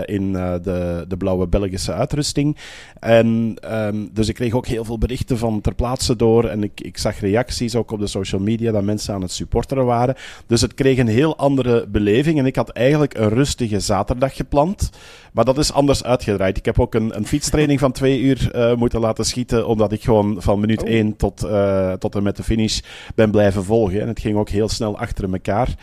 in 0.05 0.33
de, 0.33 1.05
de 1.09 1.17
blauwe 1.17 1.47
Belgische 1.47 1.93
uitrusting. 1.93 2.57
En 3.01 3.57
um, 3.73 4.11
dus 4.13 4.29
ik 4.29 4.35
kreeg 4.35 4.53
ook 4.53 4.67
heel 4.67 4.85
veel 4.85 4.99
berichten 4.99 5.39
van 5.39 5.61
ter 5.61 5.75
plaatse 5.75 6.17
door. 6.17 6.45
En 6.45 6.63
ik, 6.63 6.81
ik 6.81 6.99
zag 6.99 7.21
reacties 7.21 7.75
ook 7.75 7.91
op 7.91 7.99
de 7.99 8.07
social 8.07 8.41
media 8.41 8.73
dat 8.73 8.83
mensen 8.83 9.15
aan 9.15 9.23
het 9.23 9.33
supporteren 9.33 9.85
waren. 9.85 10.15
Dus 10.47 10.61
het 10.61 10.75
kreeg 10.75 10.99
een 10.99 11.09
heel 11.09 11.37
andere 11.37 11.87
beleving. 11.89 12.39
En 12.39 12.47
ik 12.47 12.57
had 12.57 12.69
eigenlijk 12.69 13.15
een 13.19 13.29
rustige 13.29 13.81
zaterdag 13.81 14.37
gepland. 14.37 14.91
Maar 15.33 15.45
dat 15.45 15.59
is 15.59 15.73
anders 15.73 16.05
uitgedraaid. 16.05 16.57
Ik 16.57 16.65
heb 16.65 16.81
ook 16.81 16.95
een, 16.95 17.17
een 17.17 17.27
fietstraining 17.27 17.70
van 17.79 17.93
twee 17.93 18.21
uur 18.21 18.51
uh, 18.55 18.75
moeten 18.75 19.01
laten 19.01 19.25
schieten. 19.25 19.67
Omdat 19.67 19.93
ik 19.93 20.03
gewoon 20.03 20.37
van 20.39 20.61
minuut 20.61 20.83
oh. 20.83 20.89
één 20.89 21.17
tot, 21.17 21.45
uh, 21.45 21.93
tot 21.93 22.15
en 22.15 22.23
met 22.23 22.37
de 22.37 22.43
finish 22.43 22.81
ben 23.15 23.31
blijven 23.31 23.65
volgen. 23.65 24.01
En 24.01 24.09
het 24.09 24.21
ging 24.21 24.37
ook 24.37 24.49
heel 24.49 24.69
snel 24.69 24.99
achter 24.99 25.33
elkaar. 25.33 25.75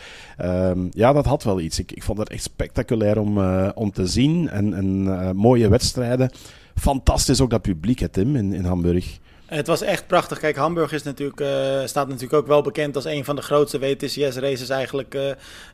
Um, 0.42 0.88
ja, 0.90 1.12
dat 1.12 1.26
had 1.26 1.44
wel 1.44 1.60
iets. 1.60 1.78
Ik, 1.78 1.92
ik 1.92 2.02
vond 2.02 2.18
het 2.18 2.28
echt 2.28 2.42
spectaculair 2.42 3.20
om, 3.20 3.38
uh, 3.38 3.68
om 3.74 3.90
te 3.90 4.06
zien. 4.06 4.48
En, 4.48 4.74
en 4.74 5.36
mooie 5.36 5.68
wedstrijden. 5.68 6.30
Fantastisch 6.74 7.40
ook 7.40 7.50
dat 7.50 7.62
publiek, 7.62 7.98
hè, 7.98 8.08
Tim, 8.08 8.36
in, 8.36 8.52
in 8.52 8.64
Hamburg. 8.64 9.18
Het 9.48 9.66
was 9.66 9.82
echt 9.82 10.06
prachtig. 10.06 10.38
Kijk, 10.38 10.56
Hamburg 10.56 10.92
is 10.92 11.02
natuurlijk, 11.02 11.40
uh, 11.40 11.86
staat 11.86 12.06
natuurlijk 12.06 12.32
ook 12.32 12.46
wel 12.46 12.62
bekend 12.62 12.96
als 12.96 13.04
een 13.04 13.24
van 13.24 13.36
de 13.36 13.42
grootste 13.42 13.78
WTCS-races 13.78 14.68
eigenlijk 14.68 15.14
uh, 15.14 15.26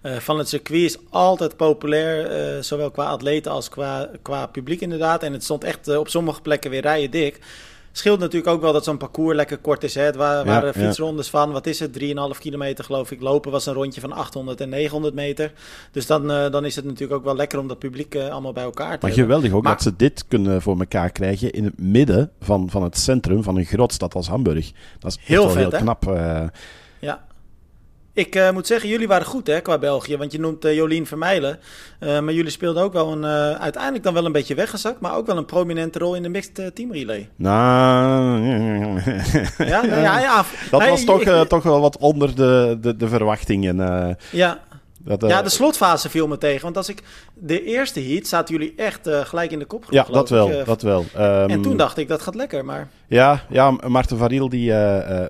uh, 0.03 0.17
van 0.17 0.39
het 0.39 0.49
circuit. 0.49 0.83
Is 0.83 0.97
altijd 1.11 1.57
populair, 1.57 2.65
zowel 2.65 2.91
qua 2.91 3.05
atleten 3.05 3.53
als 3.53 3.69
qua, 3.69 4.11
qua 4.23 4.47
publiek 4.47 4.81
inderdaad. 4.81 5.23
En 5.23 5.33
het 5.33 5.45
stond 5.45 5.65
echt 5.65 5.97
op 5.97 6.09
sommige 6.09 6.41
plekken 6.41 6.71
weer 6.71 6.83
rijen 6.83 7.11
dik 7.11 7.41
scheelt 7.97 8.19
natuurlijk 8.19 8.53
ook 8.53 8.61
wel 8.61 8.73
dat 8.73 8.85
zo'n 8.85 8.97
parcours 8.97 9.37
lekker 9.37 9.59
kort 9.59 9.85
is. 9.85 9.95
Hè? 9.95 10.03
Het 10.03 10.17
waren, 10.17 10.47
waren 10.47 10.75
fietsrondes 10.75 11.31
van, 11.31 11.53
wat 11.53 11.67
is 11.67 11.81
het, 11.81 11.99
3,5 12.35 12.39
kilometer 12.39 12.85
geloof 12.85 13.11
ik. 13.11 13.21
Lopen 13.21 13.51
was 13.51 13.67
een 13.67 13.75
rondje 13.75 14.01
van 14.01 14.13
800 14.13 14.61
en 14.61 14.69
900 14.69 15.15
meter. 15.15 15.53
Dus 15.91 16.07
dan, 16.07 16.31
uh, 16.31 16.51
dan 16.51 16.65
is 16.65 16.77
het 16.77 16.85
natuurlijk 16.85 17.13
ook 17.13 17.25
wel 17.25 17.37
lekker 17.37 17.59
om 17.59 17.69
dat 17.69 17.79
publiek 17.79 18.15
uh, 18.15 18.29
allemaal 18.29 18.53
bij 18.53 18.65
elkaar 18.65 18.99
te 18.99 19.07
maar 19.07 19.17
hebben. 19.17 19.35
geweldig 19.37 19.53
ook 19.53 19.65
dat 19.65 19.83
ze 19.83 19.97
dit 19.97 20.25
kunnen 20.29 20.63
voor 20.63 20.79
elkaar 20.79 21.11
krijgen 21.11 21.51
in 21.51 21.65
het 21.65 21.79
midden 21.79 22.31
van, 22.41 22.71
van 22.71 22.83
het 22.83 22.99
centrum 22.99 23.43
van 23.43 23.57
een 23.57 23.65
grootstad 23.65 24.15
als 24.15 24.29
Hamburg. 24.29 24.73
Dat 24.99 25.11
is 25.11 25.19
heel, 25.21 25.51
vet, 25.51 25.71
heel 25.71 25.81
knap. 25.81 26.07
Uh, 26.09 26.15
ja, 26.15 26.51
ik 28.15 28.37
uh, 28.37 28.51
moet 28.51 28.67
zeggen, 28.67 28.89
jullie 28.89 29.09
waren 29.09 29.27
goed 29.27 29.47
hè, 29.47 29.61
qua 29.61 29.79
België. 29.79 30.17
Want 30.17 30.33
je 30.33 30.41
noemt 30.41 30.65
uh, 30.65 30.75
Jolien 30.75 31.07
Vermeijlen. 31.07 31.59
Uh, 32.01 32.21
maar 32.21 32.35
jullie 32.35 32.51
speelden 32.51 32.83
ook 32.83 32.93
wel 32.93 33.13
een, 33.13 33.25
uiteindelijk 33.59 34.05
dan 34.05 34.15
wel 34.15 34.25
een 34.25 34.33
beetje 34.33 34.55
weggezakt. 34.55 35.01
Maar 35.01 35.17
ook 35.17 35.27
wel 35.27 35.37
een 35.37 35.45
prominente 35.45 35.99
rol 35.99 36.15
in 36.15 36.23
de 36.23 36.29
mixed 36.29 36.75
team 36.75 36.93
relay. 36.93 37.29
Nou, 37.37 38.45
ja, 39.59 39.85
nou 39.85 40.01
ja, 40.01 40.21
ja. 40.21 40.45
Dat 40.71 40.89
was 40.89 41.05
toch, 41.05 41.21
ik, 41.21 41.49
toch 41.49 41.63
wel 41.63 41.81
wat 41.81 41.99
onder 41.99 42.35
de, 42.35 42.79
de, 42.81 42.97
de 42.97 43.09
verwachtingen. 43.09 44.17
ja. 44.31 44.61
Dat, 45.05 45.25
ja, 45.29 45.43
de 45.43 45.49
slotfase 45.49 46.11
viel 46.11 46.29
me 46.29 46.39
tegen. 46.39 46.63
Want 46.63 46.77
als 46.77 46.89
ik 46.89 47.03
de 47.35 47.65
eerste 47.65 48.01
heat 48.01 48.27
zaten 48.27 48.55
jullie 48.55 48.73
echt 48.77 49.09
gelijk 49.09 49.51
in 49.51 49.59
de 49.59 49.65
kop. 49.65 49.87
Ja, 49.91 50.07
dat 50.11 50.29
wel, 50.29 50.65
dat 50.65 50.83
wel. 50.83 51.05
Um, 51.17 51.51
en 51.51 51.63
toen 51.63 51.77
dacht 51.77 51.99
ik, 51.99 52.09
dat 52.09 52.23
gaat 52.23 52.35
lekker. 52.35 52.65
Maar... 52.65 52.89
Ja, 53.07 53.45
ja 53.49 53.71
Maarten 53.71 54.19
Variel 54.19 54.49
die, 54.49 54.73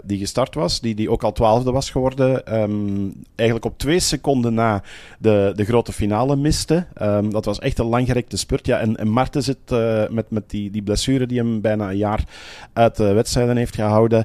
die 0.04 0.18
gestart 0.18 0.54
was, 0.54 0.80
die, 0.80 0.94
die 0.94 1.10
ook 1.10 1.22
al 1.22 1.32
twaalfde 1.32 1.70
was 1.70 1.90
geworden, 1.90 2.60
um, 2.60 3.12
eigenlijk 3.34 3.68
op 3.68 3.78
twee 3.78 4.00
seconden 4.00 4.54
na 4.54 4.82
de, 5.18 5.52
de 5.54 5.64
grote 5.64 5.92
finale 5.92 6.36
miste. 6.36 6.86
Um, 7.02 7.30
dat 7.30 7.44
was 7.44 7.58
echt 7.58 7.78
een 7.78 7.86
langgerekte 7.86 8.36
spurt. 8.36 8.66
Ja, 8.66 8.78
en, 8.78 8.96
en 8.96 9.12
Maarten 9.12 9.42
zit 9.42 9.70
met, 10.10 10.30
met 10.30 10.50
die, 10.50 10.70
die 10.70 10.82
blessure 10.82 11.26
die 11.26 11.38
hem 11.38 11.60
bijna 11.60 11.90
een 11.90 11.96
jaar 11.96 12.24
uit 12.72 12.96
de 12.96 13.12
wedstrijden 13.12 13.56
heeft 13.56 13.74
gehouden, 13.74 14.24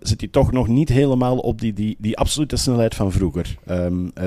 zit 0.00 0.20
hij 0.20 0.28
toch 0.30 0.52
nog 0.52 0.68
niet 0.68 0.88
helemaal 0.88 1.38
op 1.38 1.60
die, 1.60 1.72
die, 1.72 1.96
die 1.98 2.18
absolute 2.18 2.56
snelheid 2.56 2.94
van 2.94 3.12
vroeger. 3.12 3.56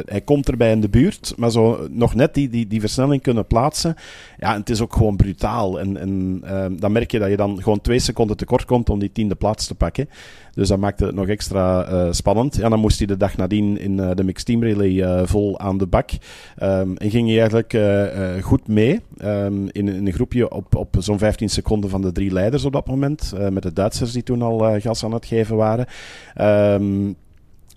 hij 0.05 0.21
komt 0.21 0.34
erbij 0.43 0.71
in 0.71 0.81
de 0.81 0.89
buurt, 0.89 1.33
maar 1.37 1.51
zo 1.51 1.87
nog 1.89 2.15
net 2.15 2.33
die, 2.33 2.49
die, 2.49 2.67
die 2.67 2.79
versnelling 2.79 3.21
kunnen 3.21 3.47
plaatsen. 3.47 3.95
Ja, 4.37 4.53
en 4.53 4.59
het 4.59 4.69
is 4.69 4.81
ook 4.81 4.93
gewoon 4.93 5.15
brutaal. 5.15 5.79
En, 5.79 5.97
en 5.97 6.41
dan 6.79 6.91
merk 6.91 7.11
je 7.11 7.19
dat 7.19 7.29
je 7.29 7.37
dan 7.37 7.63
gewoon 7.63 7.81
twee 7.81 7.99
seconden 7.99 8.37
te 8.37 8.45
tekort 8.45 8.65
komt 8.65 8.89
om 8.89 8.99
die 8.99 9.11
tiende 9.11 9.35
plaats 9.35 9.67
te 9.67 9.75
pakken. 9.75 10.09
Dus 10.53 10.67
dat 10.67 10.79
maakte 10.79 11.05
het 11.05 11.15
nog 11.15 11.27
extra 11.27 11.91
uh, 11.91 12.11
spannend. 12.11 12.55
Ja, 12.55 12.69
dan 12.69 12.79
moest 12.79 12.97
hij 12.97 13.07
de 13.07 13.17
dag 13.17 13.37
nadien 13.37 13.79
in 13.79 13.97
uh, 13.97 14.11
de 14.15 14.23
Mixed 14.23 14.45
Team 14.45 14.63
Relay 14.63 14.89
uh, 14.89 15.21
vol 15.25 15.59
aan 15.59 15.77
de 15.77 15.87
bak. 15.87 16.09
Um, 16.63 16.97
en 16.97 17.09
ging 17.09 17.27
hij 17.27 17.39
eigenlijk 17.39 17.77
goed 18.43 18.67
mee. 18.67 18.99
Um, 19.23 19.69
in, 19.71 19.87
een 19.87 20.13
groepje 20.13 20.51
op, 20.51 20.75
op 20.75 20.95
zo'n 20.99 21.17
15 21.17 21.49
seconden 21.49 21.89
van 21.89 22.01
de 22.01 22.11
drie 22.11 22.31
leiders 22.31 22.65
op 22.65 22.73
dat 22.73 22.87
moment. 22.87 23.33
met 23.49 23.63
de 23.63 23.73
Duitsers 23.73 24.11
die 24.11 24.23
toen 24.23 24.41
al 24.41 24.79
gas 24.79 25.03
aan 25.03 25.13
het 25.13 25.25
geven 25.25 25.55
waren. 25.55 25.85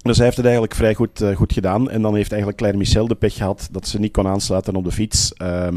Dus 0.02 0.16
hij 0.16 0.24
heeft 0.24 0.36
het 0.36 0.46
eigenlijk 0.46 0.74
vrij 0.74 0.94
goed, 0.94 1.22
uh, 1.22 1.36
goed 1.36 1.52
gedaan. 1.52 1.90
En 1.90 2.02
dan 2.02 2.14
heeft 2.14 2.30
eigenlijk 2.30 2.60
Claire 2.60 2.78
Michel 2.78 3.08
de 3.08 3.14
pech 3.14 3.34
gehad 3.34 3.68
dat 3.70 3.88
ze 3.88 3.98
niet 3.98 4.12
kon 4.12 4.26
aansluiten 4.26 4.76
op 4.76 4.84
de 4.84 4.92
fiets 4.92 5.32
uh, 5.42 5.68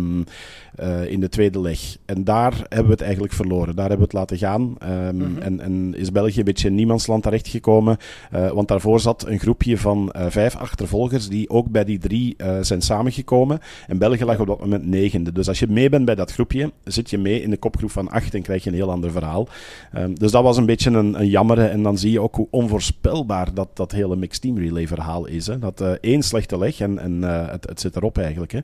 in 1.08 1.20
de 1.20 1.30
tweede 1.30 1.62
leg. 1.62 1.98
En 2.05 2.24
daar 2.24 2.53
hebben 2.53 2.86
we 2.86 2.92
het 2.92 3.01
eigenlijk 3.01 3.34
verloren. 3.34 3.75
Daar 3.75 3.90
hebben 3.90 4.07
we 4.10 4.18
het 4.18 4.29
laten 4.29 4.38
gaan. 4.38 4.62
Um, 4.62 5.16
mm 5.16 5.22
-hmm. 5.22 5.38
en, 5.38 5.60
en, 5.60 5.94
is 5.96 6.12
België 6.12 6.40
een 6.40 6.46
beetje 6.46 6.68
in 6.68 6.75
niemandsland 6.75 7.24
terechtgekomen. 7.24 7.98
Uh, 8.36 8.51
want 8.51 8.68
daarvoor 8.68 9.00
zat 9.00 9.27
een 9.27 9.40
groepje 9.40 9.77
van 9.77 10.14
vijf 10.14 10.55
achtervolgers 10.55 11.27
die 11.27 11.50
ook 11.50 11.70
bij 11.70 11.84
die 11.84 12.00
drie 12.00 12.36
zijn 12.62 12.81
samengekomen. 12.81 13.60
En 13.88 13.98
België 13.98 14.25
lag 14.25 14.40
op 14.40 14.48
dat 14.48 14.60
moment 14.60 14.86
negende. 14.86 15.31
Dus 15.31 15.48
als 15.48 15.60
je 15.60 15.68
mee 15.68 15.90
bent 15.90 16.05
bij 16.05 16.16
dat 16.16 16.31
groepje, 16.31 16.72
zit 16.84 17.10
je 17.10 17.18
mee 17.18 17.42
in 17.42 17.50
de 17.50 17.57
kopgroep 17.57 17.92
van 17.92 18.10
acht 18.10 18.34
en 18.34 18.42
krijg 18.42 18.64
je 18.64 18.70
een 18.70 18.75
heel 18.75 18.92
ander 18.92 19.12
verhaal. 19.12 19.48
Um, 19.98 20.20
dus 20.20 20.31
dat 20.31 20.44
was 20.44 20.57
een 20.57 20.66
beetje 20.66 20.90
een, 20.90 21.20
een 21.20 21.29
jammere. 21.29 21.66
En 21.66 21.84
dan 21.84 21.98
zie 21.98 22.12
je 22.12 22.22
ook 22.22 22.36
hoe 22.36 22.48
onvoorspelbaar 22.50 23.53
dat, 23.53 23.70
dat 23.74 23.92
hele 23.92 24.16
mixed 24.16 24.42
team 24.42 24.57
relay 24.57 24.88
verhaal 24.88 25.25
is. 25.25 25.48
Hè? 25.48 25.60
Dat 25.60 25.81
uh, 25.81 25.92
één 26.01 26.24
slechte 26.24 26.57
leg 26.57 26.79
en, 26.79 27.00
en 27.00 27.18
uh, 27.22 27.50
het, 27.50 27.70
het 27.70 27.79
zit 27.79 27.96
erop 27.96 28.18
eigenlijk. 28.18 28.51
Hè? 28.51 28.60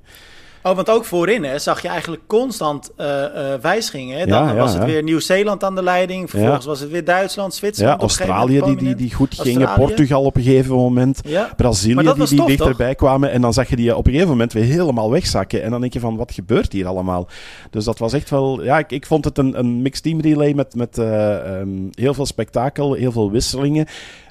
Oh, 0.64 0.76
want 0.76 0.90
ook 0.90 1.06
voorin 1.06 1.44
hè, 1.44 1.60
zag 1.60 1.82
je 1.82 1.88
eigenlijk 1.88 2.22
constant 2.28 2.92
uh, 2.98 3.08
uh, 3.08 3.54
wijzigingen. 3.62 4.20
Hè? 4.20 4.26
Dan 4.26 4.48
ja, 4.48 4.56
was 4.56 4.74
het 4.74 4.84
weer 4.84 5.04
Nieuw-Zeeland 5.04 5.64
aan 5.64 5.76
de 5.76 5.84
leiding. 5.84 6.30
Vervolgens 6.30 6.66
was 6.66 6.80
het 6.80 6.90
weer 6.90 7.04
Duitsland, 7.04 7.54
Zwitserland. 7.54 8.02
Ja, 8.02 8.08
Australië 8.08 8.62
die, 8.62 8.76
die, 8.76 8.96
die 8.96 9.14
goed 9.14 9.40
gingen. 9.40 9.74
Portugal 9.74 10.24
op 10.24 10.36
een 10.36 10.44
gegeven 10.44 10.76
moment. 10.76 11.22
Brazilië 11.56 12.14
die, 12.14 12.26
die 12.26 12.46
dichterbij 12.46 12.96
kwamen. 12.96 13.32
En 13.32 13.42
dan 13.42 13.54
zag 13.54 13.70
je 13.70 13.76
die 13.76 13.96
op 13.96 14.06
een 14.06 14.12
gegeven 14.12 14.32
moment 14.32 14.54
weer 14.54 14.64
helemaal 14.64 15.12
wegzakken. 15.12 15.64
En 15.64 15.72
dan 15.72 15.82
denk 15.82 15.94
je 15.94 16.00
van, 16.00 16.16
wat 16.18 16.32
gebeurt 16.32 16.72
hier 16.72 16.88
allemaal? 16.88 17.28
Dus 17.70 17.86
dat 17.86 17.98
was 17.98 18.14
echt 18.14 18.30
wel... 18.30 18.64
Ja, 18.64 18.78
ik, 18.78 18.92
ik 18.92 19.06
vond 19.06 19.26
het 19.26 19.38
een, 19.38 19.60
een 19.60 19.82
mixed 19.82 20.04
team 20.04 20.22
relay 20.22 20.54
met, 20.54 20.76
met 20.76 20.98
uh, 20.98 21.60
um, 21.60 21.90
heel 21.92 22.14
veel 22.14 22.26
spektakel, 22.26 22.94
heel 22.94 23.12
veel 23.12 23.32
wisselingen. 23.32 23.88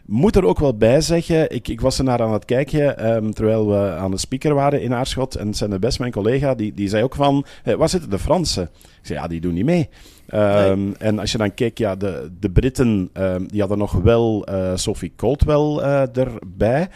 Moet 0.06 0.36
er 0.36 0.44
ook 0.44 0.58
wel 0.58 0.76
bij 0.76 1.00
zeggen, 1.00 1.54
ik, 1.54 1.68
ik 1.68 1.80
was 1.80 1.98
er 1.98 2.04
naar 2.04 2.22
aan 2.22 2.32
het 2.32 2.44
kijken 2.44 3.14
um, 3.16 3.34
terwijl 3.34 3.68
we 3.68 3.90
aan 3.90 4.10
de 4.10 4.18
speaker 4.18 4.54
waren 4.54 4.82
in 4.82 4.94
Aarschot. 4.94 5.34
En 5.34 5.54
zijn 5.54 5.80
best 5.80 5.98
mijn 5.98 6.12
collega, 6.12 6.54
die, 6.54 6.72
die 6.74 6.88
zei 6.88 7.02
ook 7.02 7.14
van, 7.14 7.44
hey, 7.62 7.76
waar 7.76 7.88
zitten 7.88 8.10
de 8.10 8.18
Fransen? 8.18 8.70
Ik 8.82 9.06
zei, 9.06 9.18
ja, 9.18 9.26
die 9.26 9.40
doen 9.40 9.54
niet 9.54 9.64
mee. 9.64 9.88
Um, 10.34 10.84
nee. 10.84 10.94
En 10.98 11.18
als 11.18 11.32
je 11.32 11.38
dan 11.38 11.54
kijkt, 11.54 11.78
ja, 11.78 11.96
de, 11.96 12.30
de 12.40 12.50
Britten, 12.50 13.10
um, 13.12 13.48
die 13.48 13.60
hadden 13.60 13.78
nog 13.78 13.92
wel 13.92 14.48
uh, 14.50 14.72
Sophie 14.74 15.12
Coldwell 15.16 15.86
uh, 15.86 16.16
erbij. 16.16 16.88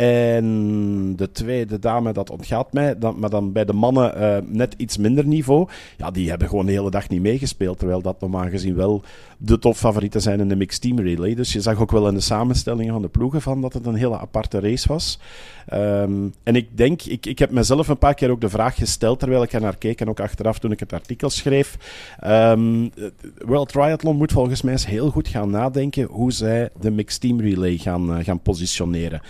En 0.00 1.16
de 1.16 1.30
tweede 1.32 1.78
dame, 1.78 2.12
dat 2.12 2.30
ontgaat 2.30 2.72
mij. 2.72 2.98
Dan, 2.98 3.18
maar 3.18 3.30
dan 3.30 3.52
bij 3.52 3.64
de 3.64 3.72
mannen 3.72 4.20
uh, 4.20 4.36
net 4.46 4.74
iets 4.76 4.96
minder 4.96 5.26
niveau. 5.26 5.68
Ja, 5.96 6.10
die 6.10 6.28
hebben 6.28 6.48
gewoon 6.48 6.66
de 6.66 6.72
hele 6.72 6.90
dag 6.90 7.08
niet 7.08 7.20
meegespeeld. 7.20 7.78
Terwijl 7.78 8.02
dat 8.02 8.20
normaal 8.20 8.48
gezien 8.48 8.74
wel 8.74 9.02
de 9.38 9.58
topfavorieten 9.58 10.20
zijn 10.20 10.40
in 10.40 10.48
de 10.48 10.56
mixed 10.56 10.80
team 10.80 11.00
relay. 11.00 11.34
Dus 11.34 11.52
je 11.52 11.60
zag 11.60 11.80
ook 11.80 11.90
wel 11.90 12.08
in 12.08 12.14
de 12.14 12.20
samenstellingen 12.20 12.92
van 12.92 13.02
de 13.02 13.08
ploegen 13.08 13.42
van 13.42 13.60
dat 13.60 13.72
het 13.72 13.86
een 13.86 13.94
hele 13.94 14.18
aparte 14.18 14.60
race 14.60 14.88
was. 14.88 15.20
Um, 15.72 16.32
en 16.42 16.56
ik 16.56 16.76
denk, 16.76 17.02
ik, 17.02 17.26
ik 17.26 17.38
heb 17.38 17.50
mezelf 17.50 17.88
een 17.88 17.98
paar 17.98 18.14
keer 18.14 18.30
ook 18.30 18.40
de 18.40 18.48
vraag 18.48 18.74
gesteld 18.74 19.18
terwijl 19.18 19.42
ik 19.42 19.52
er 19.52 19.60
naar 19.60 19.76
keek 19.76 20.00
en 20.00 20.08
ook 20.08 20.20
achteraf 20.20 20.58
toen 20.58 20.72
ik 20.72 20.80
het 20.80 20.92
artikel 20.92 21.30
schreef. 21.30 21.76
Um, 22.26 22.90
World 23.46 23.68
Triathlon 23.68 24.16
moet 24.16 24.32
volgens 24.32 24.62
mij 24.62 24.72
eens 24.72 24.86
heel 24.86 25.10
goed 25.10 25.28
gaan 25.28 25.50
nadenken 25.50 26.04
hoe 26.04 26.32
zij 26.32 26.68
de 26.80 26.90
mixed 26.90 27.20
team 27.20 27.40
relay 27.40 27.76
gaan, 27.76 28.18
uh, 28.18 28.24
gaan 28.24 28.40
positioneren. 28.40 29.20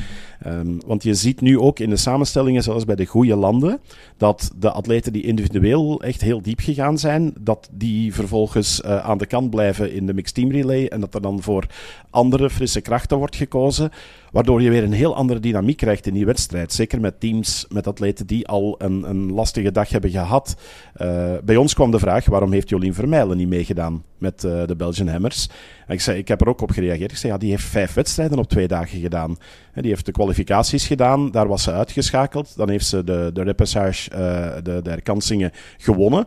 Um, 0.60 0.80
want 0.86 1.02
je 1.02 1.14
ziet 1.14 1.40
nu 1.40 1.58
ook 1.58 1.78
in 1.78 1.90
de 1.90 1.96
samenstellingen, 1.96 2.62
zoals 2.62 2.84
bij 2.84 2.96
de 2.96 3.06
goede 3.06 3.36
landen, 3.36 3.80
dat 4.16 4.50
de 4.56 4.70
atleten 4.70 5.12
die 5.12 5.22
individueel 5.22 6.02
echt 6.02 6.20
heel 6.20 6.42
diep 6.42 6.60
gegaan 6.60 6.98
zijn, 6.98 7.34
dat 7.40 7.68
die 7.72 8.14
vervolgens 8.14 8.80
uh, 8.84 8.96
aan 8.96 9.18
de 9.18 9.26
kant 9.26 9.50
blijven 9.50 9.92
in 9.92 10.06
de 10.06 10.14
mixed 10.14 10.34
team 10.34 10.50
relay 10.50 10.86
en 10.86 11.00
dat 11.00 11.14
er 11.14 11.22
dan 11.22 11.42
voor 11.42 11.66
andere 12.10 12.50
frisse 12.50 12.80
krachten 12.80 13.18
wordt 13.18 13.36
gekozen 13.36 13.90
Waardoor 14.30 14.62
je 14.62 14.70
weer 14.70 14.82
een 14.82 14.92
heel 14.92 15.14
andere 15.14 15.40
dynamiek 15.40 15.76
krijgt 15.76 16.06
in 16.06 16.14
die 16.14 16.26
wedstrijd. 16.26 16.72
Zeker 16.72 17.00
met 17.00 17.20
teams, 17.20 17.66
met 17.68 17.86
atleten 17.86 18.26
die 18.26 18.48
al 18.48 18.74
een, 18.78 19.08
een 19.08 19.32
lastige 19.32 19.72
dag 19.72 19.88
hebben 19.88 20.10
gehad. 20.10 20.56
Uh, 21.02 21.32
bij 21.44 21.56
ons 21.56 21.74
kwam 21.74 21.90
de 21.90 21.98
vraag, 21.98 22.26
waarom 22.26 22.52
heeft 22.52 22.68
Jolien 22.68 22.94
Vermeijlen 22.94 23.36
niet 23.36 23.48
meegedaan 23.48 24.04
met 24.18 24.44
uh, 24.44 24.66
de 24.66 24.76
Belgian 24.76 25.08
Hammers? 25.08 25.48
Ik, 25.88 26.00
zei, 26.00 26.18
ik 26.18 26.28
heb 26.28 26.40
er 26.40 26.48
ook 26.48 26.60
op 26.60 26.70
gereageerd. 26.70 27.10
Ik 27.10 27.16
zei, 27.16 27.32
ja, 27.32 27.38
die 27.38 27.50
heeft 27.50 27.64
vijf 27.64 27.94
wedstrijden 27.94 28.38
op 28.38 28.48
twee 28.48 28.68
dagen 28.68 29.00
gedaan. 29.00 29.36
En 29.72 29.82
die 29.82 29.90
heeft 29.90 30.06
de 30.06 30.12
kwalificaties 30.12 30.86
gedaan, 30.86 31.30
daar 31.30 31.48
was 31.48 31.62
ze 31.62 31.72
uitgeschakeld. 31.72 32.56
Dan 32.56 32.70
heeft 32.70 32.86
ze 32.86 33.04
de, 33.04 33.30
de 33.34 33.42
repassage, 33.42 34.10
uh, 34.10 34.18
de, 34.62 34.80
de 34.82 34.90
herkansingen 34.90 35.52
gewonnen. 35.76 36.26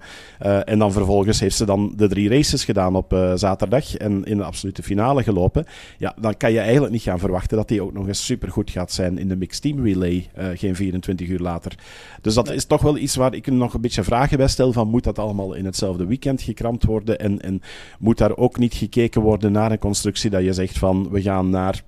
en 0.65 0.79
dan 0.79 0.91
vervolgens 0.91 1.39
heeft 1.39 1.55
ze 1.55 1.65
dan 1.65 1.93
de 1.95 2.07
drie 2.07 2.29
races 2.29 2.65
gedaan 2.65 2.95
op 2.95 3.31
zaterdag 3.35 3.95
en 3.95 4.23
in 4.23 4.37
de 4.37 4.43
absolute 4.43 4.83
finale 4.83 5.23
gelopen. 5.23 5.65
Ja, 5.97 6.15
dan 6.19 6.37
kan 6.37 6.51
je 6.51 6.59
eigenlijk 6.59 6.91
niet 6.91 7.01
gaan 7.01 7.19
verwachten 7.19 7.57
dat 7.57 7.67
die 7.67 7.81
ook 7.81 7.92
nog 7.93 8.07
eens 8.07 8.25
supergoed 8.25 8.69
gaat 8.69 8.91
zijn 8.91 9.17
in 9.17 9.27
de 9.27 9.35
mixed 9.35 9.61
team 9.61 9.85
relay, 9.85 10.29
uh, 10.37 10.47
geen 10.53 10.75
24 10.75 11.27
uur 11.27 11.39
later. 11.39 11.75
Dus 12.21 12.33
dat 12.33 12.51
is 12.51 12.65
toch 12.65 12.81
wel 12.81 12.97
iets 12.97 13.15
waar 13.15 13.33
ik 13.33 13.51
nog 13.51 13.73
een 13.73 13.81
beetje 13.81 14.03
vragen 14.03 14.37
bij 14.37 14.47
stel 14.47 14.73
van 14.73 14.87
moet 14.87 15.03
dat 15.03 15.19
allemaal 15.19 15.53
in 15.53 15.65
hetzelfde 15.65 16.05
weekend 16.05 16.41
gekramd 16.41 16.83
worden 16.83 17.19
en, 17.19 17.41
en 17.41 17.61
moet 17.99 18.17
daar 18.17 18.37
ook 18.37 18.57
niet 18.57 18.73
gekeken 18.73 19.21
worden 19.21 19.51
naar 19.51 19.71
een 19.71 19.77
constructie 19.77 20.29
dat 20.29 20.43
je 20.43 20.53
zegt 20.53 20.77
van 20.77 21.09
we 21.09 21.21
gaan 21.21 21.49
naar 21.49 21.83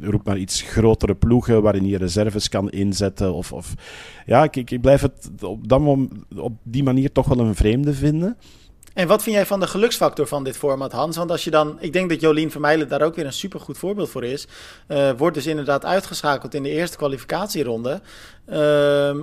roep 0.00 0.24
maar 0.24 0.38
iets 0.38 0.62
grotere 0.62 1.14
ploegen 1.14 1.62
waarin 1.62 1.86
je 1.86 1.98
reserves 1.98 2.48
kan 2.48 2.70
inzetten. 2.70 3.34
Of, 3.34 3.52
of 3.52 3.74
ja, 4.26 4.42
ik, 4.44 4.70
ik 4.70 4.80
blijf 4.80 5.00
het 5.00 5.30
op, 5.42 5.72
op 6.36 6.52
die 6.62 6.82
manier 6.82 7.12
toch 7.12 7.26
wel 7.26 7.38
een 7.38 7.54
vreemde 7.54 7.94
vinden. 7.94 8.36
En 8.96 9.06
wat 9.06 9.22
vind 9.22 9.36
jij 9.36 9.46
van 9.46 9.60
de 9.60 9.66
geluksfactor 9.66 10.26
van 10.26 10.44
dit 10.44 10.56
format, 10.56 10.92
Hans? 10.92 11.16
Want 11.16 11.30
als 11.30 11.44
je 11.44 11.50
dan, 11.50 11.76
ik 11.80 11.92
denk 11.92 12.08
dat 12.08 12.20
Jolien 12.20 12.50
Vermeijlen 12.50 12.88
daar 12.88 13.02
ook 13.02 13.14
weer 13.14 13.26
een 13.26 13.32
supergoed 13.32 13.78
voorbeeld 13.78 14.10
voor 14.10 14.24
is. 14.24 14.46
Uh, 14.88 15.10
wordt 15.16 15.34
dus 15.34 15.46
inderdaad 15.46 15.84
uitgeschakeld 15.84 16.54
in 16.54 16.62
de 16.62 16.68
eerste 16.68 16.96
kwalificatieronde. 16.96 18.00
Uh, 18.48 19.16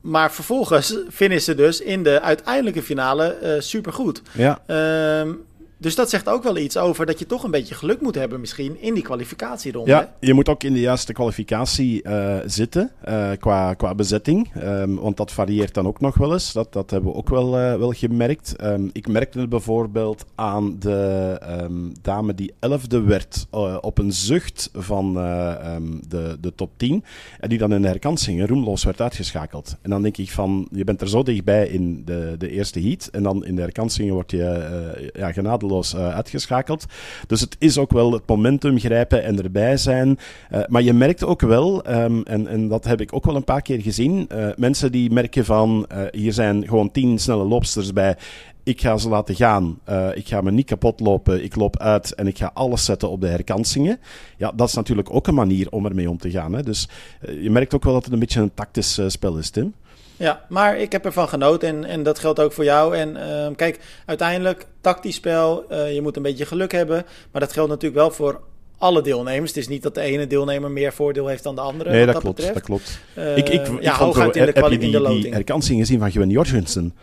maar 0.00 0.32
vervolgens 0.32 0.98
vinden 1.08 1.40
ze 1.40 1.54
dus 1.54 1.80
in 1.80 2.02
de 2.02 2.20
uiteindelijke 2.20 2.82
finale 2.82 3.38
uh, 3.42 3.60
supergoed. 3.60 4.22
Ja. 4.32 4.62
Uh, 4.66 5.32
dus 5.80 5.94
dat 5.94 6.10
zegt 6.10 6.28
ook 6.28 6.42
wel 6.42 6.56
iets 6.56 6.76
over 6.76 7.06
dat 7.06 7.18
je 7.18 7.26
toch 7.26 7.42
een 7.42 7.50
beetje 7.50 7.74
geluk 7.74 8.00
moet 8.00 8.14
hebben 8.14 8.40
misschien 8.40 8.80
in 8.80 8.94
die 8.94 9.02
kwalificatieronde. 9.02 9.90
Ja, 9.90 10.14
je 10.20 10.34
moet 10.34 10.48
ook 10.48 10.62
in 10.62 10.72
de 10.72 10.80
juiste 10.80 11.12
kwalificatie 11.12 12.02
uh, 12.08 12.36
zitten 12.46 12.90
uh, 13.08 13.30
qua, 13.38 13.74
qua 13.74 13.94
bezetting. 13.94 14.50
Um, 14.62 14.96
want 14.96 15.16
dat 15.16 15.32
varieert 15.32 15.74
dan 15.74 15.86
ook 15.86 16.00
nog 16.00 16.14
wel 16.14 16.32
eens. 16.32 16.52
Dat, 16.52 16.72
dat 16.72 16.90
hebben 16.90 17.10
we 17.10 17.16
ook 17.16 17.28
wel, 17.28 17.58
uh, 17.58 17.76
wel 17.76 17.92
gemerkt. 17.92 18.54
Um, 18.64 18.90
ik 18.92 19.08
merkte 19.08 19.40
het 19.40 19.48
bijvoorbeeld 19.48 20.24
aan 20.34 20.76
de 20.78 21.40
um, 21.62 21.92
dame 22.02 22.34
die 22.34 22.52
elfde 22.58 23.02
werd 23.02 23.46
op 23.80 23.98
een 23.98 24.12
zucht 24.12 24.70
van 24.72 25.14
de, 26.08 26.36
de 26.40 26.54
top 26.54 26.70
10. 26.76 27.04
En 27.40 27.48
die 27.48 27.58
dan 27.58 27.72
in 27.72 27.82
de 27.82 27.88
herkansingen 27.88 28.46
roemloos 28.46 28.84
werd 28.84 29.00
uitgeschakeld. 29.00 29.76
En 29.82 29.90
dan 29.90 30.02
denk 30.02 30.16
ik 30.16 30.30
van, 30.30 30.68
je 30.72 30.84
bent 30.84 31.00
er 31.00 31.08
zo 31.08 31.22
dichtbij 31.22 31.66
in 31.68 32.02
de, 32.04 32.34
de 32.38 32.50
eerste 32.50 32.80
heat. 32.80 33.08
En 33.12 33.22
dan 33.22 33.44
in 33.44 33.54
de 33.54 33.60
herkansingen 33.60 34.14
word 34.14 34.30
je 34.30 35.10
ja, 35.14 35.32
genadeloos 35.32 35.67
uh, 35.68 36.14
uitgeschakeld. 36.14 36.84
Dus 37.26 37.40
het 37.40 37.56
is 37.58 37.78
ook 37.78 37.90
wel 37.90 38.12
het 38.12 38.22
momentum 38.26 38.78
grijpen 38.78 39.24
en 39.24 39.42
erbij 39.42 39.76
zijn. 39.76 40.18
Uh, 40.52 40.60
maar 40.66 40.82
je 40.82 40.92
merkt 40.92 41.24
ook 41.24 41.40
wel, 41.40 41.90
um, 41.90 42.22
en, 42.22 42.46
en 42.46 42.68
dat 42.68 42.84
heb 42.84 43.00
ik 43.00 43.12
ook 43.12 43.24
wel 43.24 43.36
een 43.36 43.44
paar 43.44 43.62
keer 43.62 43.80
gezien, 43.80 44.28
uh, 44.32 44.48
mensen 44.56 44.92
die 44.92 45.10
merken 45.10 45.44
van 45.44 45.86
hier 46.10 46.32
zijn 46.32 46.66
gewoon 46.66 46.90
tien 46.90 47.18
snelle 47.18 47.44
loopsters 47.44 47.92
bij 47.92 48.16
ik 48.62 48.80
ga 48.80 48.96
ze 48.96 49.08
laten 49.08 49.34
gaan. 49.34 49.78
Ik 50.14 50.28
ga 50.28 50.40
me 50.40 50.50
niet 50.50 50.66
kapot 50.66 51.00
lopen. 51.00 51.44
Ik 51.44 51.56
loop 51.56 51.78
uit 51.78 52.14
en 52.14 52.26
ik 52.26 52.38
ga 52.38 52.50
alles 52.54 52.84
zetten 52.84 53.10
op 53.10 53.20
de 53.20 53.26
herkansingen. 53.26 53.98
Ja, 54.36 54.52
dat 54.56 54.68
is 54.68 54.74
natuurlijk 54.74 55.14
ook 55.14 55.26
een 55.26 55.34
manier 55.34 55.70
om 55.70 55.86
ermee 55.86 56.10
om 56.10 56.18
te 56.18 56.30
gaan. 56.30 56.52
Hè. 56.52 56.62
Dus 56.62 56.88
je 57.40 57.50
merkt 57.50 57.74
ook 57.74 57.84
wel 57.84 57.92
dat 57.92 58.04
het 58.04 58.12
een 58.12 58.18
beetje 58.18 58.40
een 58.40 58.54
tactisch 58.54 59.00
spel 59.06 59.36
is, 59.36 59.50
Tim. 59.50 59.74
Ja, 60.18 60.44
maar 60.48 60.78
ik 60.78 60.92
heb 60.92 61.04
ervan 61.04 61.28
genoten 61.28 61.68
en, 61.68 61.84
en 61.84 62.02
dat 62.02 62.18
geldt 62.18 62.40
ook 62.40 62.52
voor 62.52 62.64
jou. 62.64 62.96
En 62.96 63.16
uh, 63.16 63.56
kijk, 63.56 63.78
uiteindelijk, 64.06 64.66
tactisch 64.80 65.14
spel, 65.14 65.64
uh, 65.70 65.94
je 65.94 66.02
moet 66.02 66.16
een 66.16 66.22
beetje 66.22 66.46
geluk 66.46 66.72
hebben. 66.72 67.04
Maar 67.32 67.40
dat 67.40 67.52
geldt 67.52 67.70
natuurlijk 67.70 68.00
wel 68.00 68.10
voor 68.10 68.40
alle 68.78 69.02
deelnemers. 69.02 69.50
Het 69.50 69.58
is 69.58 69.68
niet 69.68 69.82
dat 69.82 69.94
de 69.94 70.00
ene 70.00 70.26
deelnemer 70.26 70.70
meer 70.70 70.92
voordeel 70.92 71.26
heeft 71.26 71.42
dan 71.42 71.54
de 71.54 71.60
andere. 71.60 71.90
Nee, 71.90 72.04
dat, 72.04 72.14
dat, 72.14 72.22
klopt. 72.22 72.36
Betreft. 72.36 72.58
Dat 72.58 72.64
klopt. 72.64 72.98
Uh, 73.14 73.36
ik, 73.36 73.48
ik, 73.48 73.66
ja, 73.66 73.90
ik 73.90 73.96
vond 73.96 74.14
hooguit 74.14 74.36
in 74.36 74.46
de, 74.46 74.52
heb 74.54 74.70
je 74.70 74.78
die, 74.78 75.20
die 75.20 75.32
herkansing 75.32 75.78
gezien 75.78 75.98
van 75.98 76.10
Gwen 76.10 76.30
Jorgensen? 76.30 76.94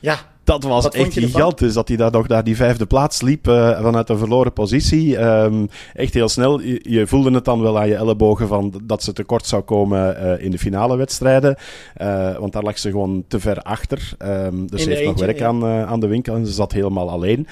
Ja, 0.00 0.18
dat 0.44 0.62
was 0.62 0.82
Wat 0.82 0.94
echt 0.94 1.12
gigantisch. 1.12 1.74
Dat 1.74 1.88
hij 1.88 1.96
daar 1.96 2.10
nog 2.10 2.28
naar 2.28 2.44
die 2.44 2.56
vijfde 2.56 2.86
plaats 2.86 3.22
liep 3.22 3.48
uh, 3.48 3.80
vanuit 3.80 4.08
een 4.08 4.18
verloren 4.18 4.52
positie. 4.52 5.18
Um, 5.18 5.68
echt 5.94 6.14
heel 6.14 6.28
snel. 6.28 6.60
Je, 6.60 6.80
je, 6.82 7.06
voelde 7.06 7.30
het 7.30 7.44
dan 7.44 7.60
wel 7.60 7.78
aan 7.78 7.88
je 7.88 7.94
ellebogen 7.94 8.48
van 8.48 8.80
dat 8.82 9.02
ze 9.02 9.12
tekort 9.12 9.46
zou 9.46 9.62
komen 9.62 10.16
uh, 10.22 10.44
in 10.44 10.50
de 10.50 10.58
finale 10.58 10.96
wedstrijden. 10.96 11.56
Uh, 12.02 12.36
want 12.38 12.52
daar 12.52 12.62
lag 12.62 12.78
ze 12.78 12.90
gewoon 12.90 13.24
te 13.28 13.40
ver 13.40 13.58
achter. 13.58 14.12
Um, 14.18 14.66
dus 14.66 14.82
ze 14.82 14.90
heeft 14.90 15.04
nog 15.04 15.18
werk 15.18 15.38
ja. 15.38 15.46
aan, 15.46 15.64
aan 15.64 16.00
de 16.00 16.06
winkel 16.06 16.34
en 16.34 16.46
ze 16.46 16.52
zat 16.52 16.72
helemaal 16.72 17.10
alleen. 17.10 17.46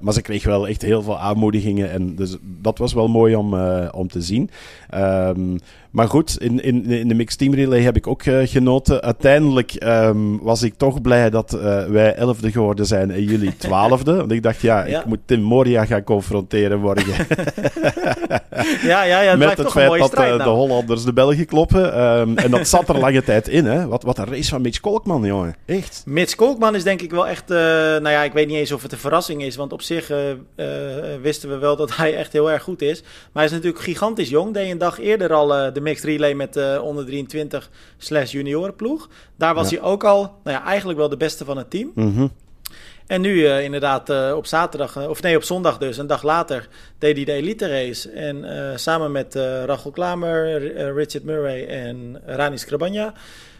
Maar 0.00 0.12
ze 0.12 0.22
kreeg 0.22 0.44
wel 0.44 0.68
echt 0.68 0.82
heel 0.82 1.02
veel 1.02 1.18
aanmoedigingen. 1.18 1.90
En 1.90 2.14
dus 2.14 2.36
dat 2.60 2.78
was 2.78 2.92
wel 2.92 3.08
mooi 3.08 3.34
om, 3.34 3.54
om 3.90 4.08
te 4.08 4.22
zien. 4.22 4.50
Um, 4.94 5.58
maar 5.90 6.08
goed, 6.08 6.40
in, 6.40 6.62
in, 6.62 6.84
in 6.86 7.08
de 7.08 7.14
mixed 7.14 7.38
team 7.38 7.54
relay 7.54 7.80
heb 7.80 7.96
ik 7.96 8.06
ook 8.06 8.22
genoten. 8.44 9.02
Uiteindelijk 9.02 9.84
was 10.42 10.62
ik 10.62 10.74
toch 10.74 11.00
blij 11.00 11.30
dat 11.30 11.50
wij 11.88 12.14
elfde 12.26 12.52
geworden 12.52 12.86
zijn 12.86 13.10
en 13.10 13.22
jullie 13.22 13.56
twaalfde. 13.66 14.14
Want 14.16 14.32
ik 14.32 14.42
dacht, 14.42 14.60
ja, 14.60 14.84
Ja. 14.86 15.00
ik 15.00 15.06
moet 15.06 15.18
Tim 15.24 15.40
Moria 15.40 15.84
gaan 15.84 16.04
confronteren 16.04 16.80
morgen. 16.80 17.26
ja, 18.82 19.02
ja, 19.02 19.20
ja 19.20 19.30
het 19.30 19.38
Met 19.38 19.58
het 19.58 19.70
feit 19.70 19.98
dat 19.98 20.18
uh, 20.18 20.30
de 20.30 20.36
nou. 20.36 20.50
Hollanders 20.56 21.04
de 21.04 21.12
Belgen 21.12 21.46
kloppen. 21.46 22.00
Um, 22.02 22.38
en 22.38 22.50
dat 22.50 22.68
zat 22.68 22.88
er 22.88 22.98
lange 22.98 23.22
tijd 23.24 23.48
in, 23.48 23.64
hè. 23.64 23.86
Wat, 23.86 24.02
wat 24.02 24.18
een 24.18 24.24
race 24.26 24.48
van 24.48 24.62
Mitch 24.62 24.80
Kolkman, 24.80 25.22
jongen. 25.24 25.54
Echt. 25.66 26.02
Mits 26.06 26.34
Kolkman 26.34 26.74
is 26.74 26.82
denk 26.82 27.00
ik 27.02 27.10
wel 27.10 27.26
echt, 27.26 27.50
uh, 27.50 27.56
nou 27.58 28.08
ja, 28.08 28.22
ik 28.22 28.32
weet 28.32 28.46
niet 28.46 28.56
eens 28.56 28.72
of 28.72 28.82
het 28.82 28.92
een 28.92 28.98
verrassing 28.98 29.42
is, 29.42 29.56
want 29.56 29.72
op 29.72 29.82
zich 29.82 30.10
uh, 30.10 30.18
uh, 30.28 30.66
wisten 31.22 31.48
we 31.48 31.56
wel 31.58 31.76
dat 31.76 31.96
hij 31.96 32.16
echt 32.16 32.32
heel 32.32 32.50
erg 32.50 32.62
goed 32.62 32.82
is. 32.82 33.00
Maar 33.02 33.10
hij 33.32 33.44
is 33.44 33.50
natuurlijk 33.50 33.82
gigantisch 33.82 34.28
jong, 34.28 34.54
deed 34.54 34.70
een 34.70 34.78
dag 34.78 35.00
eerder 35.00 35.32
al 35.32 35.46
de 35.72 35.80
mixed 35.80 36.04
relay 36.04 36.34
met 36.34 36.52
de 36.54 36.80
onder 36.82 37.04
23 37.06 37.70
slash 37.98 38.32
juniorenploeg. 38.32 39.08
Daar 39.36 39.54
was 39.54 39.70
Ja. 39.70 39.76
hij 39.80 39.86
ook 39.88 40.04
al, 40.04 40.20
nou 40.44 40.56
ja, 40.56 40.64
eigenlijk 40.64 40.98
wel 40.98 41.08
de 41.08 41.16
beste 41.16 41.44
van 41.44 41.56
het 41.56 41.70
team. 41.70 41.90
Mhm. 42.04 42.26
En 43.06 43.20
nu 43.20 43.34
uh, 43.34 43.62
inderdaad 43.62 44.10
uh, 44.10 44.32
op 44.36 44.46
zaterdag, 44.46 44.96
uh, 44.96 45.08
of 45.08 45.22
nee, 45.22 45.36
op 45.36 45.42
zondag 45.42 45.78
dus, 45.78 45.98
een 45.98 46.06
dag 46.06 46.22
later, 46.22 46.68
deed 46.98 47.16
hij 47.16 47.24
de 47.24 47.32
elite 47.32 47.68
race. 47.68 48.10
En 48.10 48.44
samen 48.78 49.12
met 49.12 49.34
Rachel 49.64 49.90
Klamer, 49.90 50.58
Richard 50.94 51.24
Murray 51.24 51.66
en 51.66 52.20
Rani. 52.26 52.56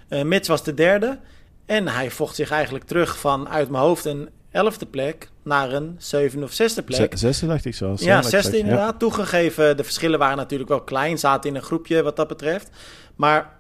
Uh, 0.08 0.22
Mits 0.22 0.48
was 0.48 0.64
de 0.64 0.74
derde. 0.74 1.18
En 1.66 1.88
hij 1.88 2.10
vocht 2.10 2.34
zich 2.34 2.50
eigenlijk 2.50 2.84
terug 2.84 3.18
van 3.18 3.48
uit 3.48 3.70
mijn 3.70 3.82
hoofd 3.82 4.04
een 4.04 4.28
elfde 4.50 4.86
plek 4.86 5.28
naar 5.42 5.72
een 5.72 5.94
zevende 5.98 6.44
of 6.44 6.52
zesde 6.52 6.82
plek. 6.82 7.12
Zesde 7.16 7.46
dacht 7.46 7.64
ik 7.64 7.74
zo. 7.74 7.94
Ja, 7.96 8.22
zesde 8.22 8.58
inderdaad. 8.58 8.98
Toegegeven, 8.98 9.76
de 9.76 9.84
verschillen 9.84 10.18
waren 10.18 10.36
natuurlijk 10.36 10.70
wel 10.70 10.82
klein. 10.82 11.18
Zaten 11.18 11.50
in 11.50 11.56
een 11.56 11.62
groepje 11.62 12.02
wat 12.02 12.16
dat 12.16 12.28
betreft. 12.28 12.70
Maar 13.16 13.52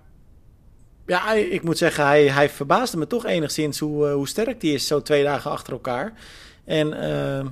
ja, 1.06 1.32
ik 1.32 1.62
moet 1.62 1.78
zeggen, 1.78 2.06
hij, 2.06 2.28
hij 2.28 2.50
verbaasde 2.50 2.96
me 2.96 3.06
toch 3.06 3.26
enigszins 3.26 3.78
hoe, 3.78 4.06
eh, 4.06 4.12
hoe 4.12 4.28
sterk 4.28 4.60
die 4.60 4.74
is 4.74 4.86
zo 4.86 5.02
twee 5.02 5.24
dagen 5.24 5.50
achter 5.50 5.72
elkaar. 5.72 6.12
En 6.64 7.00
eh, 7.00 7.46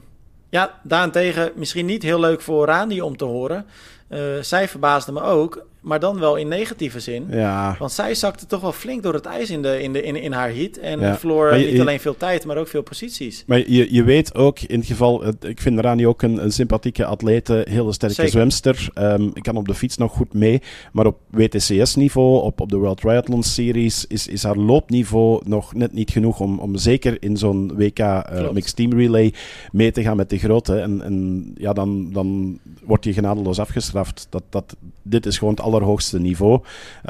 ja, 0.51 0.81
daarentegen 0.83 1.53
misschien 1.55 1.87
niet 1.87 2.03
heel 2.03 2.21
leuk 2.21 2.41
voor 2.41 2.67
Rani 2.67 3.01
om 3.01 3.17
te 3.17 3.25
horen. 3.25 3.67
Eh, 4.09 4.21
zij 4.41 4.69
verbaasde 4.69 5.13
me 5.13 5.21
ook, 5.21 5.67
maar 5.83 6.01
dan 6.01 6.19
wel 6.19 6.37
in 6.37 6.49
negatieve 6.49 7.01
zin. 7.01 7.27
Ja, 7.31 7.77
Want 7.79 7.93
zij 7.93 8.15
zakte 8.15 8.47
toch 8.47 8.61
wel 8.61 8.73
flink 8.73 9.03
door 9.03 9.15
het 9.15 9.25
ijs 9.27 9.51
in, 9.51 9.63
de, 9.63 9.83
in, 9.83 9.93
de, 9.93 10.03
in, 10.03 10.17
in 10.17 10.33
haar 10.33 10.55
heat. 10.55 10.77
En 10.77 11.01
Ja. 11.01 11.17
verloor 11.19 11.57
je- 11.57 11.71
niet 11.71 11.81
alleen 11.81 12.01
veel 12.01 12.17
tijd, 12.17 12.45
maar 12.45 12.57
ook 12.57 12.69
veel 12.69 12.83
posities. 12.83 13.45
Maar 13.47 13.59
je, 13.71 13.95
je 13.95 14.03
weet 14.03 14.35
ook, 14.35 14.61
in 14.61 14.79
het 14.79 14.87
geval, 14.89 15.25
ik 15.41 15.61
vind 15.61 15.81
Rani 15.81 16.07
ook 16.07 16.23
een, 16.23 16.43
een 16.45 16.53
sympathieke 16.53 17.05
atlete, 17.05 17.67
hele 17.69 17.93
sterke 17.93 18.15
Zeker. 18.15 18.31
zwemster. 18.33 18.89
Um, 18.99 19.31
ik 19.35 19.43
kan 19.43 19.57
op 19.57 19.67
de 19.67 19.75
fiets 19.75 19.97
nog 19.97 20.13
goed 20.13 20.35
mee, 20.35 20.61
maar 20.93 21.07
op 21.07 21.17
WTCS-niveau, 21.31 22.43
op, 22.43 22.61
op 22.61 22.69
de 22.69 22.77
World 22.77 23.01
Triathlon 23.01 23.43
Series, 23.43 24.07
is, 24.07 24.27
is 24.27 24.43
haar 24.43 24.57
loopniveau 24.57 25.41
nog 25.45 25.75
net 25.75 25.93
niet 25.93 26.11
genoeg 26.11 26.41
om, 26.41 26.59
om 26.59 26.77
zeker 26.77 27.17
in 27.21 27.37
zo'n 27.37 27.73
WK 27.77 27.99
uh, 27.99 28.21
Klopt. 28.21 28.53
Mixed 28.53 28.77
Team 28.77 28.93
Relay 28.93 29.33
mee 29.73 29.91
te 29.93 30.03
gaan 30.03 30.17
met 30.17 30.31
de 30.31 30.39
grote. 30.39 30.79
En, 30.79 31.03
en 31.03 31.51
ja, 31.59 31.73
dan, 31.73 32.13
dan 32.13 32.59
word 32.85 33.05
je 33.05 33.13
genadeloos 33.13 33.59
afgestraft. 33.59 34.27
Dat, 34.31 34.43
dat, 34.51 34.77
dit 35.03 35.27
is 35.27 35.39
gewoon 35.39 35.55
het 35.55 35.63
allerhoogste 35.63 36.19
niveau. 36.21 36.61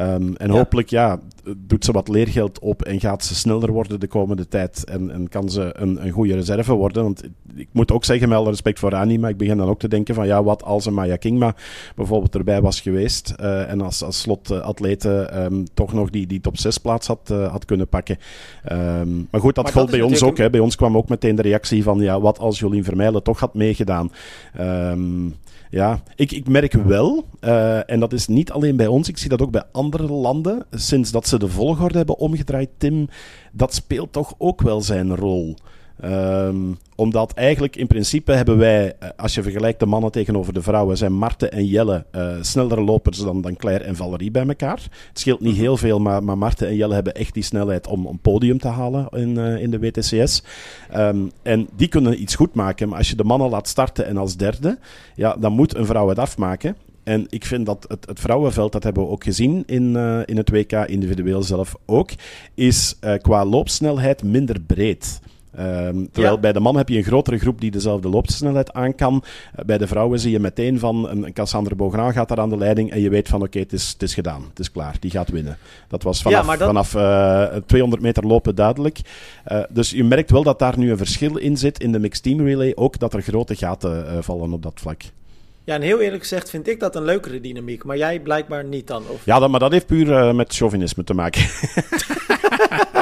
Um, 0.00 0.36
en 0.36 0.48
Ja. 0.48 0.52
hopelijk, 0.52 0.90
ja, 0.90 1.20
doet 1.56 1.84
ze 1.84 1.92
wat 1.92 2.08
leergeld 2.08 2.58
op 2.58 2.82
en 2.82 3.00
gaat 3.00 3.24
ze 3.24 3.34
sneller 3.34 3.72
worden 3.72 4.00
de 4.00 4.06
komende 4.06 4.48
tijd. 4.48 4.84
En, 4.84 5.10
en 5.10 5.28
kan 5.28 5.50
ze 5.50 5.70
een, 5.76 6.04
een 6.04 6.10
goede 6.10 6.34
reserve 6.34 6.72
worden. 6.72 7.02
Want 7.02 7.22
ik 7.54 7.68
moet 7.72 7.92
ook 7.92 8.04
zeggen, 8.04 8.28
met 8.28 8.38
alle 8.38 8.50
respect 8.50 8.78
voor 8.78 8.94
Annie, 8.94 9.18
maar 9.18 9.30
ik 9.30 9.36
begin 9.36 9.56
dan 9.56 9.68
ook 9.68 9.78
te 9.78 9.88
denken 9.88 10.14
van 10.14 10.26
ja, 10.26 10.42
wat 10.42 10.62
als 10.62 10.86
een 10.86 10.94
Maya 10.94 11.16
Kingma 11.16 11.54
bijvoorbeeld 11.96 12.34
erbij 12.34 12.60
was 12.60 12.80
geweest. 12.80 13.30
en 13.30 13.80
als, 13.80 14.02
als 14.02 14.20
slotatlete 14.20 15.30
um, 15.34 15.64
toch 15.74 15.92
nog 15.92 16.10
die, 16.10 16.26
die 16.26 16.40
top 16.40 16.58
6 16.58 16.78
plaats 16.78 17.06
had, 17.06 17.28
had 17.28 17.64
kunnen 17.64 17.88
pakken. 17.88 18.18
Um, 18.72 19.28
maar 19.30 19.40
goed, 19.40 19.54
dat 19.54 19.70
geldt 19.70 19.90
bij 19.90 20.02
ons 20.02 20.22
ook. 20.22 20.38
Hè. 20.38 20.50
Bij 20.50 20.60
ons 20.60 20.76
kwam 20.76 20.96
ook 20.96 21.08
meteen 21.08 21.36
de 21.36 21.42
reactie 21.42 21.82
van 21.82 22.00
ja, 22.00 22.20
wat 22.20 22.38
als 22.38 22.58
Jolien 22.58 22.84
Vermeijlen 22.84 23.22
toch 23.22 23.40
had 23.40 23.54
meegedaan. 23.54 24.12
Um, 24.60 25.34
ja, 25.72 26.02
ik, 26.14 26.32
ik 26.32 26.48
merk 26.48 26.72
wel, 26.72 27.24
uh, 27.40 27.90
en 27.90 28.00
dat 28.00 28.12
is 28.12 28.26
niet 28.26 28.50
alleen 28.50 28.76
bij 28.76 28.86
ons, 28.86 29.08
ik 29.08 29.18
zie 29.18 29.28
dat 29.28 29.42
ook 29.42 29.50
bij 29.50 29.64
andere 29.72 30.12
landen, 30.12 30.66
sinds 30.70 31.10
dat 31.10 31.28
ze 31.28 31.38
de 31.38 31.48
volgorde 31.48 31.96
hebben 31.96 32.18
omgedraaid, 32.18 32.68
Tim, 32.76 33.08
dat 33.52 33.74
speelt 33.74 34.12
toch 34.12 34.34
ook 34.38 34.60
wel 34.60 34.80
zijn 34.80 35.16
rol. 35.16 35.56
Um, 36.04 36.78
omdat 36.94 37.32
eigenlijk 37.32 37.76
in 37.76 37.86
principe 37.86 38.32
hebben 38.32 38.58
wij, 38.58 38.94
eh, 38.98 39.08
als 39.16 39.34
je 39.34 39.42
vergelijkt 39.42 39.80
de 39.80 39.86
mannen 39.86 40.10
tegenover 40.10 40.52
de 40.52 40.62
vrouwen, 40.62 40.96
zijn 40.96 41.12
Marten 41.12 41.52
en 41.52 41.66
Jelle 41.66 42.04
uh, 42.12 42.36
snellere 42.40 42.80
lopers 42.80 43.18
dan, 43.18 43.40
dan 43.40 43.56
Claire 43.56 43.84
en 43.84 43.96
Valerie 43.96 44.30
bij 44.30 44.46
elkaar. 44.46 44.82
Het 45.08 45.18
scheelt 45.18 45.40
niet 45.40 45.56
heel 45.56 45.76
veel, 45.76 46.00
maar, 46.00 46.24
maar 46.24 46.38
Marten 46.38 46.68
en 46.68 46.76
Jelle 46.76 46.94
hebben 46.94 47.14
echt 47.14 47.34
die 47.34 47.42
snelheid 47.42 47.86
om 47.86 48.06
een 48.06 48.18
podium 48.18 48.58
te 48.58 48.68
halen 48.68 49.08
in, 49.10 49.38
uh, 49.38 49.62
in 49.62 49.70
de 49.70 49.78
WTCS. 49.78 50.42
Um, 50.96 51.30
en 51.42 51.68
die 51.76 51.88
kunnen 51.88 52.22
iets 52.22 52.34
goed 52.34 52.54
maken, 52.54 52.88
maar 52.88 52.98
als 52.98 53.08
je 53.08 53.16
de 53.16 53.24
mannen 53.24 53.50
laat 53.50 53.68
starten 53.68 54.06
en 54.06 54.16
als 54.16 54.36
derde, 54.36 54.78
ja, 55.14 55.36
dan 55.38 55.52
moet 55.52 55.74
een 55.74 55.86
vrouw 55.86 56.08
het 56.08 56.18
afmaken. 56.18 56.76
En 57.02 57.26
ik 57.28 57.44
vind 57.44 57.66
dat 57.66 57.84
het, 57.88 58.06
het, 58.06 58.20
vrouwenveld, 58.20 58.72
dat 58.72 58.82
hebben 58.82 59.02
we 59.02 59.08
ook 59.08 59.24
gezien 59.24 59.62
in, 59.66 59.94
uh, 59.94 60.20
in 60.24 60.36
het 60.36 60.50
WK, 60.50 60.72
individueel 60.72 61.42
zelf 61.42 61.74
ook, 61.86 62.10
is 62.54 62.96
uh, 63.00 63.14
qua 63.14 63.44
loopsnelheid 63.44 64.22
minder 64.22 64.60
breed. 64.60 65.20
Um, 65.60 66.10
terwijl 66.12 66.38
bij 66.38 66.52
de 66.52 66.60
man 66.60 66.76
heb 66.76 66.88
je 66.88 66.96
een 66.96 67.04
grotere 67.04 67.38
groep 67.38 67.60
die 67.60 67.70
dezelfde 67.70 68.08
loopsnelheid 68.08 68.72
aan 68.72 68.94
kan. 68.94 69.24
Uh, 69.24 69.64
bij 69.64 69.78
de 69.78 69.86
vrouwen 69.86 70.18
zie 70.18 70.30
je 70.30 70.40
meteen 70.40 70.78
van 70.78 71.08
een, 71.08 71.32
Cassandra 71.32 71.74
Beaugrand 71.74 72.12
gaat 72.12 72.28
daar 72.28 72.40
aan 72.40 72.48
de 72.48 72.56
leiding 72.56 72.90
en 72.90 73.00
je 73.00 73.08
weet 73.08 73.28
van 73.28 73.38
oké, 73.38 73.46
okay, 73.46 73.62
het, 73.62 73.72
is, 73.72 73.88
het 73.92 74.02
is 74.02 74.14
gedaan, 74.14 74.44
het 74.48 74.58
is 74.58 74.70
klaar, 74.70 74.96
die 75.00 75.10
gaat 75.10 75.28
winnen. 75.28 75.58
Dat 75.88 76.02
was 76.02 76.22
vanaf, 76.22 76.46
ja, 76.46 76.56
dat... 76.56 76.66
vanaf 76.66 76.94
uh, 76.94 77.60
200 77.66 78.02
meter 78.02 78.26
lopen 78.26 78.54
duidelijk. 78.54 79.00
Uh, 79.52 79.60
dus 79.68 79.90
je 79.90 80.04
merkt 80.04 80.30
wel 80.30 80.42
dat 80.42 80.58
daar 80.58 80.78
nu 80.78 80.90
een 80.90 80.96
verschil 80.96 81.36
in 81.36 81.56
zit 81.56 81.80
in 81.80 81.92
de 81.92 81.98
mixed 81.98 82.22
team 82.22 82.40
relay, 82.40 82.72
ook 82.74 82.98
dat 82.98 83.14
er 83.14 83.22
grote 83.22 83.54
gaten 83.54 84.04
uh, 84.04 84.18
vallen 84.20 84.52
op 84.52 84.62
dat 84.62 84.80
vlak. 84.80 85.02
Ja, 85.64 85.74
en 85.74 85.82
heel 85.82 86.00
eerlijk 86.00 86.22
gezegd 86.22 86.50
vind 86.50 86.68
ik 86.68 86.80
dat 86.80 86.96
een 86.96 87.04
leukere 87.04 87.40
dynamiek, 87.40 87.84
maar 87.84 87.96
jij 87.96 88.20
blijkbaar 88.20 88.64
niet 88.64 88.86
dan. 88.86 89.02
Of... 89.08 89.24
Ja, 89.24 89.38
dat, 89.38 89.50
maar 89.50 89.60
dat 89.60 89.72
heeft 89.72 89.86
puur 89.86 90.34
met 90.34 90.54
chauvinisme 90.54 91.04
te 91.04 91.14
maken. 91.14 91.42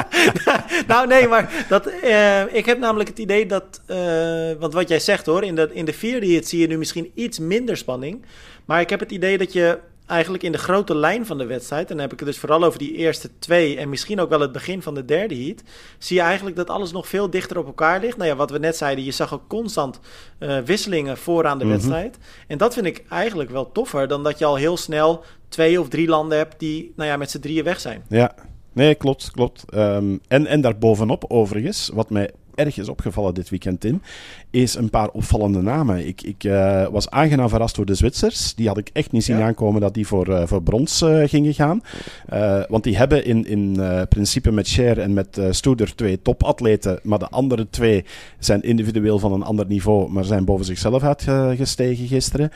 nou, 0.87 1.07
nee, 1.07 1.27
maar 1.27 1.65
dat, 1.69 1.87
uh, 2.03 2.53
ik 2.53 2.65
heb 2.65 2.79
namelijk 2.79 3.09
het 3.09 3.19
idee 3.19 3.45
dat. 3.45 3.81
Uh, 3.87 4.51
want 4.59 4.73
wat 4.73 4.89
jij 4.89 4.99
zegt 4.99 5.25
hoor, 5.25 5.43
in 5.43 5.55
de, 5.55 5.69
in 5.73 5.85
de 5.85 5.93
vierde 5.93 6.25
hit 6.25 6.47
zie 6.47 6.59
je 6.59 6.67
nu 6.67 6.77
misschien 6.77 7.11
iets 7.13 7.39
minder 7.39 7.77
spanning. 7.77 8.25
Maar 8.65 8.81
ik 8.81 8.89
heb 8.89 8.99
het 8.99 9.11
idee 9.11 9.37
dat 9.37 9.53
je 9.53 9.79
eigenlijk 10.11 10.43
in 10.43 10.51
de 10.51 10.57
grote 10.57 10.95
lijn 10.95 11.25
van 11.25 11.37
de 11.37 11.45
wedstrijd, 11.45 11.89
en 11.89 11.95
dan 11.95 12.03
heb 12.03 12.13
ik 12.13 12.19
het 12.19 12.27
dus 12.27 12.39
vooral 12.39 12.63
over 12.63 12.79
die 12.79 12.95
eerste 12.95 13.29
twee 13.39 13.77
en 13.77 13.89
misschien 13.89 14.19
ook 14.19 14.29
wel 14.29 14.39
het 14.39 14.51
begin 14.51 14.81
van 14.81 14.93
de 14.93 15.05
derde 15.05 15.35
heat, 15.35 15.63
zie 15.97 16.15
je 16.17 16.21
eigenlijk 16.21 16.55
dat 16.55 16.69
alles 16.69 16.91
nog 16.91 17.07
veel 17.07 17.29
dichter 17.29 17.57
op 17.57 17.65
elkaar 17.65 17.99
ligt. 17.99 18.17
Nou 18.17 18.29
ja, 18.29 18.35
wat 18.35 18.51
we 18.51 18.59
net 18.59 18.77
zeiden, 18.77 19.03
je 19.03 19.11
zag 19.11 19.33
ook 19.33 19.47
constant 19.47 19.99
uh, 20.39 20.57
wisselingen 20.59 21.17
vooraan 21.17 21.57
de 21.57 21.65
mm 21.65 21.71
-hmm. 21.71 21.79
wedstrijd. 21.79 22.17
En 22.47 22.57
dat 22.57 22.73
vind 22.73 22.85
ik 22.85 23.03
eigenlijk 23.09 23.49
wel 23.49 23.71
toffer 23.71 24.07
dan 24.07 24.23
dat 24.23 24.39
je 24.39 24.45
al 24.45 24.55
heel 24.55 24.77
snel 24.77 25.23
twee 25.49 25.79
of 25.79 25.87
drie 25.87 26.07
landen 26.07 26.37
hebt 26.37 26.59
die 26.59 26.93
nou 26.95 27.09
ja, 27.09 27.17
met 27.17 27.31
z'n 27.31 27.39
drieën 27.39 27.63
weg 27.63 27.79
zijn. 27.79 28.03
Ja, 28.09 28.35
Nee, 28.73 28.95
klopt, 28.95 29.31
klopt. 29.31 29.65
Um, 29.73 30.19
en, 30.27 30.47
en 30.47 30.61
daarbovenop, 30.61 31.25
overigens, 31.27 31.89
wat 31.93 32.09
mij 32.09 32.31
erg 32.65 32.77
is 32.77 32.89
opgevallen 32.89 33.33
dit 33.33 33.49
weekend 33.49 33.85
in, 33.85 34.01
is 34.49 34.75
een 34.75 34.89
paar 34.89 35.09
opvallende 35.09 35.61
namen. 35.61 36.07
Ik, 36.07 36.21
ik 36.21 36.43
uh, 36.43 36.87
was 36.87 37.09
aangenaam 37.09 37.49
verrast 37.49 37.75
door 37.75 37.85
de 37.85 37.95
Zwitsers. 37.95 38.55
Die 38.55 38.67
had 38.67 38.77
ik 38.77 38.89
echt 38.93 39.11
niet 39.11 39.23
zien 39.23 39.37
ja. 39.37 39.45
aankomen 39.45 39.81
dat 39.81 39.93
die 39.93 40.07
voor, 40.07 40.29
uh, 40.29 40.43
voor 40.45 40.63
brons 40.63 41.01
uh, 41.01 41.27
gingen 41.27 41.53
gaan. 41.53 41.81
want 42.69 42.83
die 42.83 42.97
hebben 42.97 43.25
in, 43.25 43.45
in 43.45 43.79
principe 44.09 44.51
met 44.51 44.67
Cher 44.67 44.99
en 44.99 45.13
met 45.13 45.41
Stoeder 45.49 45.95
twee 45.95 46.21
topatleten. 46.21 46.99
Maar 47.03 47.19
de 47.19 47.29
andere 47.29 47.69
twee 47.69 48.05
zijn 48.39 48.61
individueel 48.61 49.19
van 49.19 49.33
een 49.33 49.43
ander 49.43 49.65
niveau, 49.65 50.11
maar 50.11 50.23
zijn 50.23 50.45
boven 50.45 50.65
zichzelf 50.65 51.03
uitgestegen 51.03 52.07
gisteren. 52.07 52.51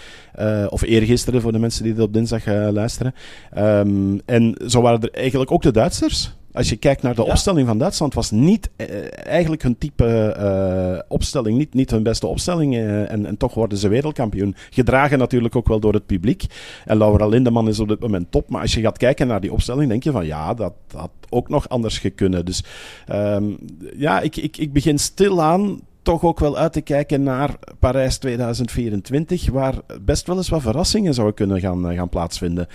of 0.69 0.81
eergisteren 0.81 1.41
voor 1.41 1.51
de 1.51 1.59
mensen 1.59 1.83
die 1.83 1.93
dit 1.93 2.03
op 2.03 2.13
dinsdag 2.13 2.45
luisteren. 2.45 3.13
Um, 3.57 4.21
en 4.25 4.55
zo 4.67 4.81
waren 4.81 5.01
er 5.01 5.11
eigenlijk 5.11 5.51
ook 5.51 5.61
de 5.61 5.71
Duitsers. 5.71 6.35
Als 6.55 6.69
je 6.69 6.75
kijkt 6.75 7.01
naar 7.01 7.15
de 7.15 7.23
ja. 7.23 7.31
opstelling 7.31 7.67
van 7.67 7.77
Duitsland, 7.77 8.13
was 8.13 8.31
niet 8.31 8.69
uh, 8.77 8.87
eigenlijk 9.27 9.61
hun 9.61 9.77
type 9.77 10.35
uh, 10.39 10.99
opstelling, 11.07 11.57
niet, 11.57 11.73
niet 11.73 11.91
hun 11.91 12.03
beste 12.03 12.27
opstelling. 12.27 12.75
Uh, 12.75 13.11
en, 13.11 13.25
en, 13.25 13.37
toch 13.37 13.53
worden 13.53 13.77
ze 13.77 13.87
wereldkampioen. 13.87 14.55
Gedragen 14.69 15.17
natuurlijk 15.17 15.55
ook 15.55 15.67
wel 15.67 15.79
door 15.79 15.93
het 15.93 16.05
publiek. 16.05 16.45
En 16.85 16.97
Laura 16.97 17.27
Lindeman 17.27 17.67
is 17.67 17.79
op 17.79 17.87
dit 17.87 17.99
moment 17.99 18.31
top. 18.31 18.49
Maar 18.49 18.61
als 18.61 18.73
je 18.73 18.81
gaat 18.81 18.97
kijken 18.97 19.27
naar 19.27 19.41
die 19.41 19.53
opstelling, 19.53 19.89
denk 19.89 20.03
je 20.03 20.11
van 20.11 20.25
ja, 20.25 20.53
dat 20.53 20.73
had 20.93 21.11
ook 21.29 21.49
nog 21.49 21.69
anders 21.69 21.97
gekunnen. 21.97 22.45
Dus 22.45 22.63
um, 23.11 23.57
ja, 23.95 24.19
ik, 24.19 24.35
ik, 24.35 24.57
ik 24.57 24.73
begin 24.73 24.99
stilaan 24.99 25.81
toch 26.01 26.23
ook 26.23 26.39
wel 26.39 26.57
uit 26.57 26.73
te 26.73 26.81
kijken 26.81 27.23
naar 27.23 27.55
Parijs 27.79 28.17
2024, 28.17 29.49
waar 29.51 29.75
best 30.01 30.27
wel 30.27 30.37
eens 30.37 30.49
wat 30.49 30.61
verrassingen 30.61 31.13
zouden 31.13 31.35
kunnen 31.35 31.59
gaan, 31.59 31.93
gaan 31.95 32.09
plaatsvinden. 32.09 32.67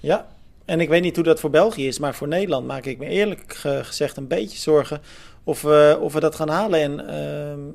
Ja, 0.00 0.26
en 0.64 0.80
ik 0.80 0.88
weet 0.88 1.02
niet 1.02 1.14
hoe 1.14 1.24
dat 1.24 1.40
voor 1.40 1.50
België 1.50 1.86
is, 1.86 1.98
maar 1.98 2.14
voor 2.14 2.28
Nederland 2.28 2.66
maak 2.66 2.84
ik 2.84 2.98
me 2.98 3.06
eerlijk 3.06 3.54
gezegd 3.82 4.16
een 4.16 4.28
beetje 4.28 4.58
zorgen 4.58 5.00
of 5.44 5.62
we, 5.62 5.98
of 6.00 6.12
we 6.12 6.20
dat 6.20 6.34
gaan 6.34 6.48
halen. 6.48 6.80
En 6.80 7.04
uh, 7.08 7.74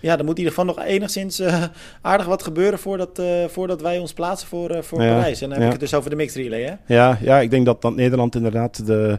ja, 0.00 0.18
er 0.18 0.24
moet 0.24 0.38
in 0.38 0.44
ieder 0.44 0.58
geval 0.58 0.74
nog 0.74 0.84
enigszins 0.84 1.40
uh, 1.40 1.64
aardig 2.02 2.26
wat 2.26 2.42
gebeuren 2.42 2.78
voordat, 2.78 3.18
uh, 3.18 3.44
voordat 3.44 3.80
wij 3.80 3.98
ons 3.98 4.12
plaatsen 4.12 4.48
voor, 4.48 4.70
uh, 4.70 4.82
voor 4.82 5.02
ja, 5.02 5.14
Parijs. 5.14 5.40
En 5.40 5.48
dan 5.48 5.58
heb 5.58 5.60
ja. 5.60 5.66
ik 5.66 5.80
het 5.80 5.90
dus 5.90 5.94
over 5.94 6.10
de 6.10 6.16
mixed 6.16 6.42
relay, 6.42 6.62
hè? 6.62 6.94
Ja, 6.94 7.18
ja 7.20 7.38
ik 7.38 7.50
denk 7.50 7.66
dat, 7.66 7.82
dat 7.82 7.94
Nederland 7.94 8.34
inderdaad 8.34 8.86
de, 8.86 9.18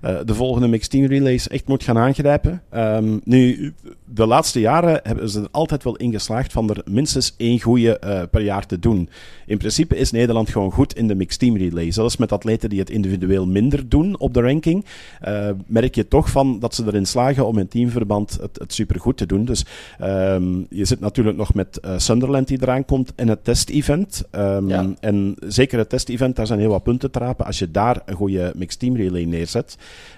de 0.00 0.34
volgende 0.34 0.68
mixed 0.68 0.90
team 0.90 1.06
relays 1.06 1.48
echt 1.48 1.68
moet 1.68 1.82
gaan 1.82 1.98
aangrijpen. 1.98 2.62
Um, 2.74 3.20
nu, 3.24 3.72
de 4.04 4.26
laatste 4.26 4.60
jaren 4.60 5.00
hebben 5.02 5.30
ze 5.30 5.40
er 5.40 5.48
altijd 5.50 5.84
wel 5.84 5.96
in 5.96 6.12
geslaagd 6.12 6.52
van 6.52 6.70
er 6.70 6.82
minstens 6.90 7.34
één 7.36 7.60
goede 7.60 8.00
uh, 8.04 8.22
per 8.30 8.42
jaar 8.42 8.66
te 8.66 8.78
doen. 8.78 9.08
In 9.46 9.58
principe 9.58 9.96
is 9.96 10.10
Nederland 10.10 10.50
gewoon 10.50 10.72
goed 10.72 10.94
in 10.94 11.08
de 11.08 11.14
mixed 11.14 11.38
team 11.38 11.56
relay. 11.56 11.90
Zelfs 11.90 12.16
met 12.16 12.32
atleten 12.32 12.68
die 12.68 12.78
het 12.78 12.90
individueel 12.90 13.46
minder 13.46 13.88
doen 13.88 14.18
op 14.18 14.34
de 14.34 14.40
ranking, 14.40 14.84
uh, 15.28 15.48
merk 15.66 15.94
je 15.94 16.08
toch 16.08 16.30
van 16.30 16.58
dat 16.58 16.74
ze 16.74 16.84
erin 16.86 17.06
slagen 17.06 17.46
om 17.46 17.58
in 17.58 17.68
teamverband 17.68 18.38
het, 18.40 18.58
het 18.58 18.72
supergoed 18.72 19.16
te 19.16 19.26
doen. 19.26 19.44
Dus 19.44 19.64
um, 20.02 20.66
je 20.70 20.84
zit 20.84 21.00
natuurlijk 21.00 21.36
nog 21.36 21.54
met 21.54 21.80
Sunderland 21.96 22.48
die 22.48 22.58
eraan 22.62 22.84
komt 22.84 23.12
en 23.14 23.28
het 23.28 23.44
test-event. 23.44 24.24
Um, 24.32 24.68
ja. 24.68 24.94
En 25.00 25.36
zeker 25.46 25.78
het 25.78 25.88
test-event, 25.88 26.36
daar 26.36 26.46
zijn 26.46 26.58
heel 26.58 26.70
wat 26.70 26.82
punten 26.82 27.10
te 27.10 27.18
rapen. 27.18 27.46
Als 27.46 27.58
je 27.58 27.70
daar 27.70 28.02
een 28.04 28.14
goede 28.14 28.52
mixed 28.56 28.80
team 28.80 28.96
relay 28.96 29.24
neerzet, 29.24 29.76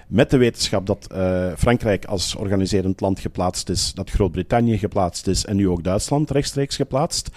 met 0.09 0.29
de 0.29 0.37
wetenschap 0.37 0.85
dat 0.85 1.07
uh, 1.13 1.45
Frankrijk 1.57 2.05
als 2.05 2.35
organiserend 2.35 3.01
land 3.01 3.19
geplaatst 3.19 3.69
is, 3.69 3.93
dat 3.93 4.09
Groot-Brittannië 4.09 4.77
geplaatst 4.77 5.27
is 5.27 5.45
en 5.45 5.55
nu 5.55 5.69
ook 5.69 5.83
Duitsland 5.83 6.31
rechtstreeks 6.31 6.75
geplaatst. 6.75 7.29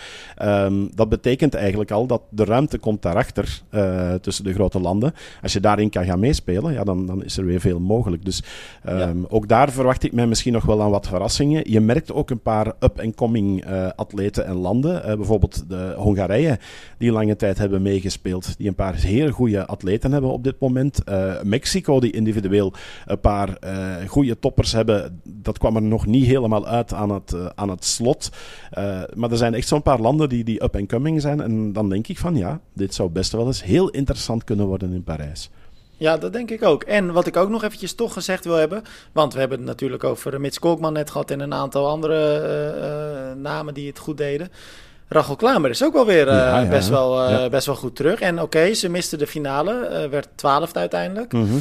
Um, 0.43 0.91
dat 0.95 1.09
betekent 1.09 1.55
eigenlijk 1.55 1.91
al 1.91 2.07
dat 2.07 2.23
de 2.31 2.45
ruimte 2.45 2.79
komt 2.79 3.03
daarachter 3.03 3.63
uh, 3.71 4.15
tussen 4.15 4.45
de 4.45 4.53
grote 4.53 4.81
landen. 4.81 5.15
Als 5.43 5.53
je 5.53 5.61
daarin 5.61 5.91
kan 5.91 6.05
gaan 6.05 6.21
meespelen, 6.21 6.73
ja, 6.73 6.85
dan, 6.85 7.07
dan 7.07 7.25
is 7.25 7.37
er 7.37 7.45
weer 7.45 7.61
veel 7.61 7.81
mogelijk. 7.81 8.25
Dus 8.25 8.43
um, 8.89 8.99
ja. 8.99 9.13
ook 9.29 9.49
daar 9.49 9.73
verwacht 9.73 10.03
ik 10.03 10.13
mij 10.13 10.27
misschien 10.27 10.53
nog 10.53 10.65
wel 10.65 10.83
aan 10.83 10.91
wat 10.91 11.09
verrassingen. 11.09 11.71
Je 11.71 11.81
merkt 11.81 12.13
ook 12.13 12.31
een 12.31 12.43
paar 12.43 12.67
up-and-coming 12.67 13.67
uh, 13.67 13.89
atleten 13.97 14.47
en 14.47 14.55
landen. 14.55 15.03
bijvoorbeeld 15.17 15.69
de 15.69 15.95
Hongarije, 15.97 16.59
die 16.99 17.13
lange 17.13 17.37
tijd 17.37 17.59
hebben 17.59 17.83
meegespeeld, 17.83 18.57
die 18.57 18.69
een 18.69 18.75
paar 18.75 18.95
heel 18.95 19.31
goede 19.31 19.67
atleten 19.67 20.13
hebben 20.13 20.31
op 20.31 20.45
dit 20.45 20.59
moment. 20.59 20.99
Mexico, 21.43 22.01
die 22.01 22.13
individueel 22.27 22.73
een 23.07 23.21
paar 23.21 23.49
uh, 23.65 24.09
goede 24.09 24.39
toppers 24.39 24.73
hebben. 24.73 25.21
Dat 25.25 25.59
kwam 25.59 25.77
er 25.77 25.83
nog 25.83 26.07
niet 26.07 26.27
helemaal 26.27 26.67
uit 26.67 26.93
aan 26.93 27.11
het, 27.11 27.33
uh, 27.33 27.47
aan 27.55 27.69
het 27.69 27.85
slot. 27.85 28.31
Uh, 28.79 29.03
maar 29.15 29.31
er 29.31 29.37
zijn 29.37 29.55
echt 29.55 29.69
zo'n 29.69 29.83
paar 29.83 30.01
landen 30.01 30.29
die, 30.29 30.45
die 30.45 30.63
up 30.63 30.77
and 30.77 30.89
coming 30.89 31.21
zijn. 31.21 31.41
En 31.41 31.73
dan 31.73 31.89
denk 31.89 32.09
ik 32.09 32.19
van 32.19 32.37
ja, 32.37 32.61
dit 32.73 32.95
zou 32.95 33.11
best 33.11 33.33
wel 33.33 33.47
eens 33.47 33.63
heel 33.63 33.89
interessant 33.91 34.45
kunnen 34.45 34.67
worden 34.67 34.93
in 34.93 35.05
Parijs. 35.05 35.51
Ja, 35.97 36.17
dat 36.17 36.33
denk 36.33 36.51
ik 36.51 36.63
ook. 36.63 36.83
En 36.83 37.13
wat 37.13 37.27
ik 37.27 37.37
ook 37.37 37.49
nog 37.49 37.63
eventjes 37.63 37.95
toch 37.95 38.13
gezegd 38.13 38.45
wil 38.45 38.55
hebben... 38.55 38.83
want 39.13 39.33
we 39.33 39.39
hebben 39.39 39.59
het 39.59 39.67
natuurlijk 39.67 40.05
over 40.05 40.41
Mits 40.41 40.59
Kolkman 40.59 40.93
net 40.93 41.11
gehad... 41.11 41.31
en 41.31 41.41
een 41.41 41.55
aantal 41.55 41.89
andere 41.89 43.35
namen 43.35 43.75
die 43.75 43.87
het 43.87 43.99
goed 43.99 44.17
deden... 44.17 44.49
Rachel 45.13 45.37
Klamer 45.37 45.71
is 45.71 45.85
ook 45.85 45.93
wel 45.93 46.07
weer 46.07 46.29
eh, 46.29 46.35
Ja, 46.35 46.61
ja, 46.61 46.69
best, 46.69 46.89
wel, 46.89 47.23
eh, 47.25 47.31
Ja. 47.31 47.49
best 47.49 47.67
wel 47.67 47.75
goed 47.75 47.97
terug. 47.97 48.21
En 48.21 48.41
oké, 48.41 48.75
ze 48.75 48.89
miste 48.89 49.17
de 49.17 49.27
finale, 49.27 49.87
eh, 49.87 50.09
werd 50.09 50.29
twaalfde 50.35 50.79
uiteindelijk. 50.79 51.33
Mhm. 51.33 51.57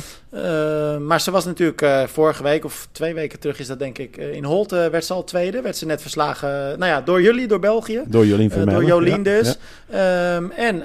Maar 1.06 1.22
ze 1.22 1.32
was 1.32 1.46
natuurlijk 1.46 2.10
vorige 2.10 2.44
week, 2.44 2.66
of 2.66 2.88
twee 2.92 3.14
weken 3.14 3.40
terug 3.40 3.60
is 3.60 3.68
dat 3.68 3.80
denk 3.80 3.98
ik, 3.98 4.18
in 4.18 4.44
Holte 4.44 4.88
werd 4.92 5.06
ze 5.06 5.14
al 5.14 5.24
tweede. 5.24 5.62
Werd 5.62 5.78
ze 5.78 5.86
net 5.86 6.02
verslagen, 6.02 6.50
nou 6.50 6.86
ja, 6.92 7.02
door 7.02 7.22
jullie, 7.22 7.48
door 7.48 7.60
België. 7.60 8.04
Door 8.08 8.26
Jolien 8.26 8.50
Vermeulen. 8.50 8.74
door 8.74 8.90
Jolien 8.90 9.24
dus. 9.24 9.58
Ehm, 9.90 10.50
en, 10.50 10.84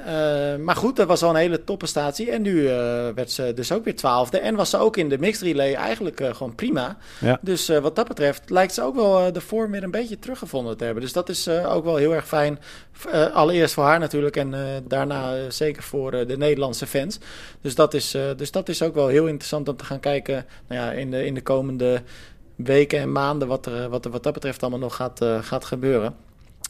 maar 0.64 0.76
goed, 0.76 0.96
dat 0.96 1.07
was 1.07 1.22
al 1.22 1.31
een 1.31 1.37
hele 1.37 1.64
topprestatie. 1.64 2.31
En 2.31 2.42
nu 2.42 2.62
werd 3.14 3.31
ze 3.31 3.52
dus 3.55 3.72
ook 3.72 3.85
weer 3.85 3.96
twaalfde. 3.96 4.38
En 4.38 4.55
was 4.55 4.70
ze 4.70 4.79
ook 4.79 4.96
in 4.96 5.09
de 5.09 5.18
mixed 5.18 5.42
relay 5.42 5.74
eigenlijk 5.74 6.20
gewoon 6.33 6.55
prima. 6.55 6.96
Dus 7.40 7.68
wat 7.68 7.96
dat 7.96 8.09
betreft 8.09 8.50
lijkt 8.50 8.74
ze 8.74 8.83
ook 8.83 8.94
wel 8.94 9.33
de 9.33 9.40
vorm 9.40 9.70
weer 9.70 9.83
een 9.83 9.90
beetje 9.90 10.18
teruggevonden 10.18 10.76
te 10.76 10.85
hebben. 10.85 11.02
Dus 11.02 11.12
dat 11.12 11.29
is 11.29 11.48
ook 11.48 11.85
wel 11.85 11.96
heel 11.96 12.14
erg 12.14 12.26
fijn. 12.26 12.56
Eh, 13.11 13.35
allereerst 13.35 13.75
voor 13.75 13.85
haar 13.85 13.99
natuurlijk 13.99 14.37
en 14.37 14.55
eh, 14.55 14.61
daarna 14.88 15.37
eh, 15.37 15.42
zeker 15.49 15.83
voor 15.83 16.11
de 16.11 16.37
Nederlandse 16.37 16.87
fans. 16.87 17.19
Dus 17.61 17.75
dat, 17.75 17.95
is, 17.95 18.16
dus 18.37 18.51
dat 18.51 18.69
is 18.69 18.83
ook 18.83 18.95
wel 18.95 19.07
heel 19.07 19.27
interessant 19.27 19.69
om 19.69 19.77
te 19.77 19.85
gaan 19.85 20.01
kijken 20.01 20.47
nou 20.69 20.81
ja, 20.81 20.92
in, 20.92 21.11
de, 21.11 21.25
in 21.27 21.35
de 21.35 21.42
komende 21.42 22.03
weken 22.57 22.99
en 22.99 23.12
maanden 23.12 23.49
wat 23.49 23.66
er, 23.66 23.88
wat 23.88 24.05
er 24.05 24.11
wat 24.11 24.23
dat 24.23 24.33
betreft 24.33 24.62
allemaal 24.62 24.81
nog 24.81 24.97
gaat, 24.97 25.25
gaat 25.40 25.64
gebeuren. 25.64 26.14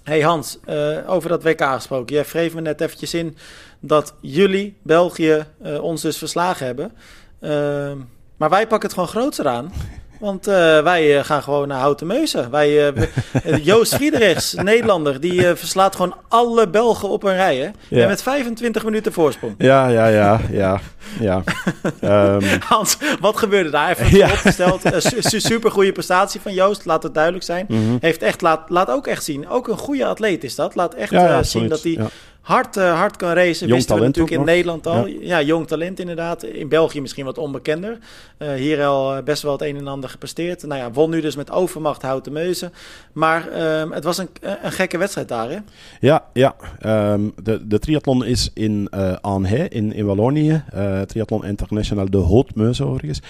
Hey 0.03 0.20
Hans, 0.20 0.59
over 1.07 1.29
dat 1.29 1.42
WK 1.42 1.62
gesproken. 1.62 2.14
Jij 2.14 2.25
wreef 2.25 2.55
me 2.55 2.61
net 2.61 2.81
eventjes 2.81 3.14
in 3.14 3.37
dat 3.81 4.14
jullie, 4.20 4.77
België, 4.83 5.46
ons 5.81 6.03
dus 6.03 6.18
verslagen 6.18 6.66
hebben. 6.66 6.92
Ehm, 7.40 7.99
maar 8.37 8.51
wij 8.51 8.66
pakken 8.66 8.88
het 8.88 8.92
gewoon 8.92 9.09
grootser 9.09 9.49
aan. 9.49 9.72
Want 10.20 10.46
eh, 10.46 10.83
wij 10.83 11.18
eh, 11.18 11.24
gaan 11.24 11.42
gewoon 11.42 11.68
naar 11.68 11.79
Houten 11.81 12.07
Meuzen. 12.07 12.50
Wij, 12.50 12.88
eh, 12.88 13.64
Joost 13.64 13.94
Friedrichs, 13.94 14.55
Nederlander, 14.55 15.20
die 15.20 15.42
verslaat 15.55 15.96
gewoon 15.96 16.14
alle 16.29 16.68
Belgen 16.68 17.09
op 17.09 17.22
een 17.22 17.35
rij. 17.35 17.57
Hè? 17.57 17.68
Ja. 17.88 18.02
En 18.02 18.09
met 18.09 18.22
25 18.22 18.85
minuten 18.85 19.12
voorsprong. 19.12 19.55
Ja, 19.59 19.88
ja, 19.88 20.07
ja, 20.07 20.40
ja. 20.50 20.81
ja. 21.20 21.42
Ehm, 22.00 22.44
Hans, 22.64 22.96
wat 23.20 23.37
gebeurde 23.37 23.70
daar? 23.70 23.90
Even 23.90 24.16
Ja. 24.16 24.26
opgesteld. 24.31 24.81
Su- 24.98 25.20
su- 25.22 25.40
super 25.40 25.70
goede 25.70 25.92
prestatie 25.92 26.40
van 26.40 26.55
Joost, 26.55 26.85
laat 26.85 27.02
het 27.02 27.14
duidelijk 27.14 27.44
zijn. 27.44 27.64
mhm. 27.68 27.96
Heeft 28.00 28.22
echt, 28.22 28.40
laat, 28.40 28.70
laat 28.70 28.90
ook 28.90 29.07
echt 29.07 29.24
zien. 29.24 29.48
Ook 29.48 29.68
een 29.68 29.79
goede 29.79 30.07
atleet 30.07 30.44
is 30.44 30.55
dat. 30.55 30.74
Laat 30.74 30.94
echt 30.94 31.11
Ja, 31.11 31.42
zien 31.42 31.68
dat 31.68 31.83
hij. 31.83 31.98
Hard, 32.46 32.76
eh, 32.76 32.98
hard 32.98 33.16
kan 33.16 33.32
racen. 33.32 33.66
Jong 33.66 33.78
Wisten 33.78 33.96
we 33.96 34.02
natuurlijk 34.02 34.30
in 34.30 34.38
nog. 34.38 34.46
Nederland 34.46 34.87
al. 34.87 35.06
Ja. 35.06 35.42
jong 35.42 35.66
talent 35.66 36.00
inderdaad. 36.00 36.42
In 36.42 36.68
België 36.68 37.00
misschien 37.00 37.24
wat 37.24 37.38
onbekender. 37.38 37.98
Eh, 38.38 38.52
hier 38.52 38.85
al 38.85 39.16
eh, 39.16 39.22
best 39.22 39.42
wel 39.42 39.52
het 39.52 39.62
een 39.62 39.76
en 39.76 39.87
ander 39.87 40.11
gepresteerd. 40.11 40.66
Nou 40.66 40.80
ja, 40.80 40.90
won 40.90 41.11
nu 41.11 41.20
dus 41.20 41.37
met 41.37 41.50
overmacht 41.50 42.02
Houten 42.02 42.32
Meuzen. 42.32 42.72
Maar 43.12 43.48
ehm, 43.48 43.90
het 43.90 44.04
was 44.04 44.18
een, 44.18 44.28
een 44.62 44.72
gekke 44.72 44.98
wedstrijd 44.98 45.28
daar, 45.28 45.50
hè? 45.50 45.59
Ja, 46.00 46.24
ja. 46.32 46.56
Ehm, 46.80 47.20
de, 47.42 47.66
de 47.66 47.78
triathlon 47.78 48.24
is 48.24 48.50
in 48.54 48.88
Aanhey, 49.20 49.68
in, 49.68 49.92
in 49.92 50.06
Wallonië. 50.06 50.62
Eh, 50.72 51.00
triathlon 51.00 51.44
International 51.44 52.11
de 52.11 52.22
Haute-Meuse 52.22 52.85
overigens. 52.85 53.20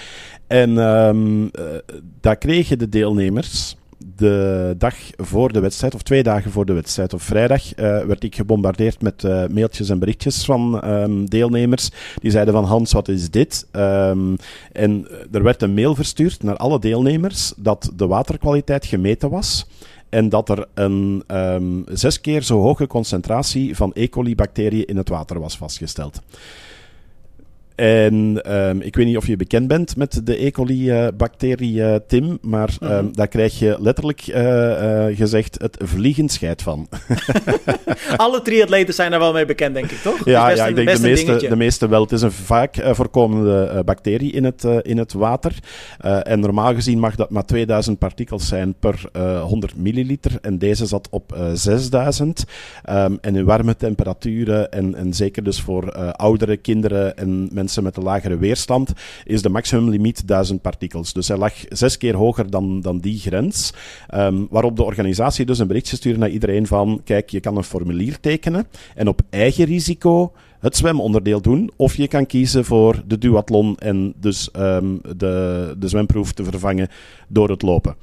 En 0.46 0.78
eh, 0.78 1.62
daar 2.20 2.36
kregen 2.36 2.78
de 2.78 2.88
deelnemers 2.88 3.76
de 4.16 4.74
dag 4.78 4.94
voor 5.16 5.52
de 5.52 5.60
wedstrijd, 5.60 5.94
of 5.94 6.02
twee 6.02 6.22
dagen 6.22 6.50
voor 6.50 6.66
de 6.66 6.72
wedstrijd, 6.72 7.12
op 7.12 7.20
vrijdag, 7.20 7.74
eh, 7.74 8.04
werd 8.04 8.24
ik 8.24 8.34
gebombardeerd 8.34 9.02
met 9.02 9.24
eh, 9.24 9.46
mailtjes 9.46 9.88
en 9.88 9.98
berichtjes 9.98 10.44
van 10.44 10.80
ehm, 10.80 11.24
deelnemers. 11.24 11.90
Die 12.20 12.30
zeiden 12.30 12.54
van 12.54 12.64
Hans, 12.64 12.92
wat 12.92 13.08
is 13.08 13.30
dit? 13.30 13.66
Ehm, 13.70 14.36
en 14.72 15.08
eh, 15.10 15.16
er 15.32 15.42
werd 15.42 15.62
een 15.62 15.74
mail 15.74 15.94
verstuurd 15.94 16.42
naar 16.42 16.56
alle 16.56 16.78
deelnemers 16.78 17.52
dat 17.56 17.90
de 17.96 18.06
waterkwaliteit 18.06 18.86
gemeten 18.86 19.30
was. 19.30 19.66
En 20.08 20.28
dat 20.28 20.48
er 20.48 20.66
een 20.74 21.22
ehm, 21.26 21.82
zes 21.86 22.20
keer 22.20 22.42
zo 22.42 22.60
hoge 22.60 22.86
concentratie 22.86 23.76
van 23.76 23.90
E. 23.94 24.08
coli-bacteriën 24.08 24.86
in 24.86 24.96
het 24.96 25.08
water 25.08 25.40
was 25.40 25.56
vastgesteld. 25.56 26.20
En 27.76 28.40
ehm, 28.42 28.80
ik 28.80 28.96
weet 28.96 29.06
niet 29.06 29.16
of 29.16 29.26
je 29.26 29.36
bekend 29.36 29.68
bent 29.68 29.96
met 29.96 30.20
de 30.26 30.44
E. 30.44 30.50
coli-bacterie, 30.50 31.82
eh, 31.82 31.94
Tim, 32.06 32.38
maar 32.40 32.76
ehm, 32.80 33.04
Mhm. 33.04 33.12
daar 33.12 33.28
krijg 33.28 33.58
je 33.58 33.76
letterlijk 33.80 34.20
eh, 34.20 35.06
eh, 35.08 35.16
gezegd 35.16 35.60
het 35.60 35.76
vliegenscheid 35.84 36.62
van. 36.62 36.88
Alle 38.16 38.42
triatleten 38.42 38.94
zijn 38.94 39.12
er 39.12 39.18
wel 39.18 39.32
mee 39.32 39.44
bekend, 39.46 39.74
denk 39.74 39.90
ik, 39.90 39.98
toch? 39.98 40.24
Ja, 40.24 40.46
best 40.46 40.58
ja 40.58 40.66
ik 40.66 40.74
denk 40.74 40.88
de 40.88 41.00
meeste, 41.00 41.24
dingetje. 41.26 41.48
de 41.48 41.56
meeste 41.56 41.88
wel. 41.88 42.02
Het 42.02 42.12
is 42.12 42.22
een 42.22 42.32
vaak 42.32 42.76
voorkomende 42.92 43.82
bacterie 43.84 44.32
in 44.32 44.44
het, 44.44 44.64
in 44.82 44.98
het 44.98 45.12
water. 45.12 45.52
En 46.22 46.40
normaal 46.40 46.74
gezien 46.74 46.98
mag 46.98 47.14
dat 47.14 47.30
maar 47.30 47.44
2000 47.44 47.98
partikels 47.98 48.48
zijn 48.48 48.74
per 48.80 49.02
eh, 49.12 49.42
100 49.42 49.76
milliliter. 49.76 50.32
En 50.40 50.58
deze 50.58 50.86
zat 50.86 51.08
op 51.10 51.32
eh, 51.32 51.46
6000. 51.52 52.44
Ehm, 52.84 53.16
en 53.20 53.36
in 53.36 53.44
warme 53.44 53.76
temperaturen, 53.76 54.72
en, 54.72 54.94
en 54.94 55.14
zeker 55.14 55.42
dus 55.44 55.60
voor 55.60 55.92
oudere 56.12 56.56
kinderen 56.56 57.16
en 57.16 57.48
mensen 57.52 57.64
met 57.74 57.96
een 57.96 58.02
lagere 58.02 58.38
weerstand, 58.38 58.92
is 59.24 59.42
de 59.42 59.48
maximumlimiet 59.48 60.28
1000 60.28 60.62
partikels. 60.62 61.12
Dus 61.12 61.28
hij 61.28 61.36
lag 61.36 61.52
zes 61.68 61.96
keer 61.96 62.14
hoger 62.14 62.50
dan, 62.50 62.80
dan 62.80 62.98
die 62.98 63.18
grens. 63.18 63.72
Ehm, 64.08 64.44
waarop 64.50 64.76
de 64.76 64.82
organisatie 64.82 65.46
dus 65.46 65.58
een 65.58 65.66
berichtje 65.66 65.96
stuurde 65.96 66.18
naar 66.18 66.30
iedereen 66.30 66.66
van, 66.66 67.00
kijk, 67.04 67.30
je 67.30 67.40
kan 67.40 67.56
een 67.56 67.64
formulier 67.64 68.20
tekenen 68.20 68.66
en 68.94 69.08
op 69.08 69.20
eigen 69.30 69.64
risico 69.64 70.32
het 70.60 70.76
zwemonderdeel 70.76 71.40
doen. 71.40 71.70
Of 71.76 71.96
je 71.96 72.08
kan 72.08 72.26
kiezen 72.26 72.64
voor 72.64 73.02
de 73.06 73.18
duathlon 73.18 73.76
en 73.78 74.14
dus 74.20 74.50
ehm, 74.50 74.96
de, 75.16 75.74
de 75.78 75.88
zwemproef 75.88 76.32
te 76.32 76.44
vervangen 76.44 76.88
door 77.28 77.50
het 77.50 77.62
lopen. 77.62 77.96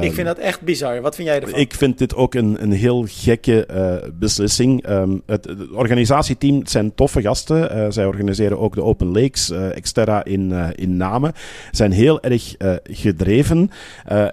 Ik 0.00 0.12
vind 0.12 0.26
dat 0.26 0.38
echt 0.38 0.60
bizar. 0.60 1.00
Wat 1.00 1.14
vind 1.14 1.28
jij 1.28 1.40
ervan? 1.40 1.58
ik 1.58 1.74
vind 1.74 1.98
dit 1.98 2.14
ook 2.14 2.34
een, 2.34 2.62
een 2.62 2.72
heel 2.72 3.04
gekke 3.08 3.66
eh, 3.66 4.08
beslissing. 4.18 4.82
Ehm, 4.82 5.16
het, 5.26 5.48
organisatieteam 5.72 6.66
zijn 6.66 6.94
toffe 6.94 7.20
gasten. 7.20 7.70
Eh, 7.70 7.86
zij 7.88 8.06
organiseren 8.06 8.58
ook 8.58 8.74
de 8.74 8.82
Open 8.82 9.12
Lakes, 9.12 9.50
Exterra 9.50 10.24
in, 10.24 10.52
eh, 10.52 10.68
in 10.74 10.96
Namen. 10.96 11.32
Zijn 11.70 11.92
heel 11.92 12.22
erg 12.22 12.54
gedreven. 12.84 13.70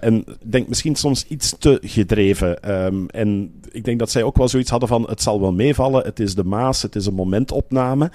En 0.00 0.16
ik 0.16 0.52
denk 0.52 0.68
misschien 0.68 0.94
soms 0.94 1.26
iets 1.28 1.54
te 1.58 1.78
gedreven. 1.82 2.62
Ehm, 2.62 3.06
en 3.06 3.52
ik 3.70 3.84
denk 3.84 3.98
dat 3.98 4.10
zij 4.10 4.22
ook 4.22 4.36
wel 4.36 4.48
zoiets 4.48 4.70
hadden 4.70 4.88
van: 4.88 5.06
het 5.08 5.22
zal 5.22 5.40
wel 5.40 5.52
meevallen. 5.52 6.04
Het 6.04 6.20
is 6.20 6.34
de 6.34 6.44
Maas, 6.44 6.82
het 6.82 6.96
is 6.96 7.06
een 7.06 7.14
momentopname. 7.14 8.10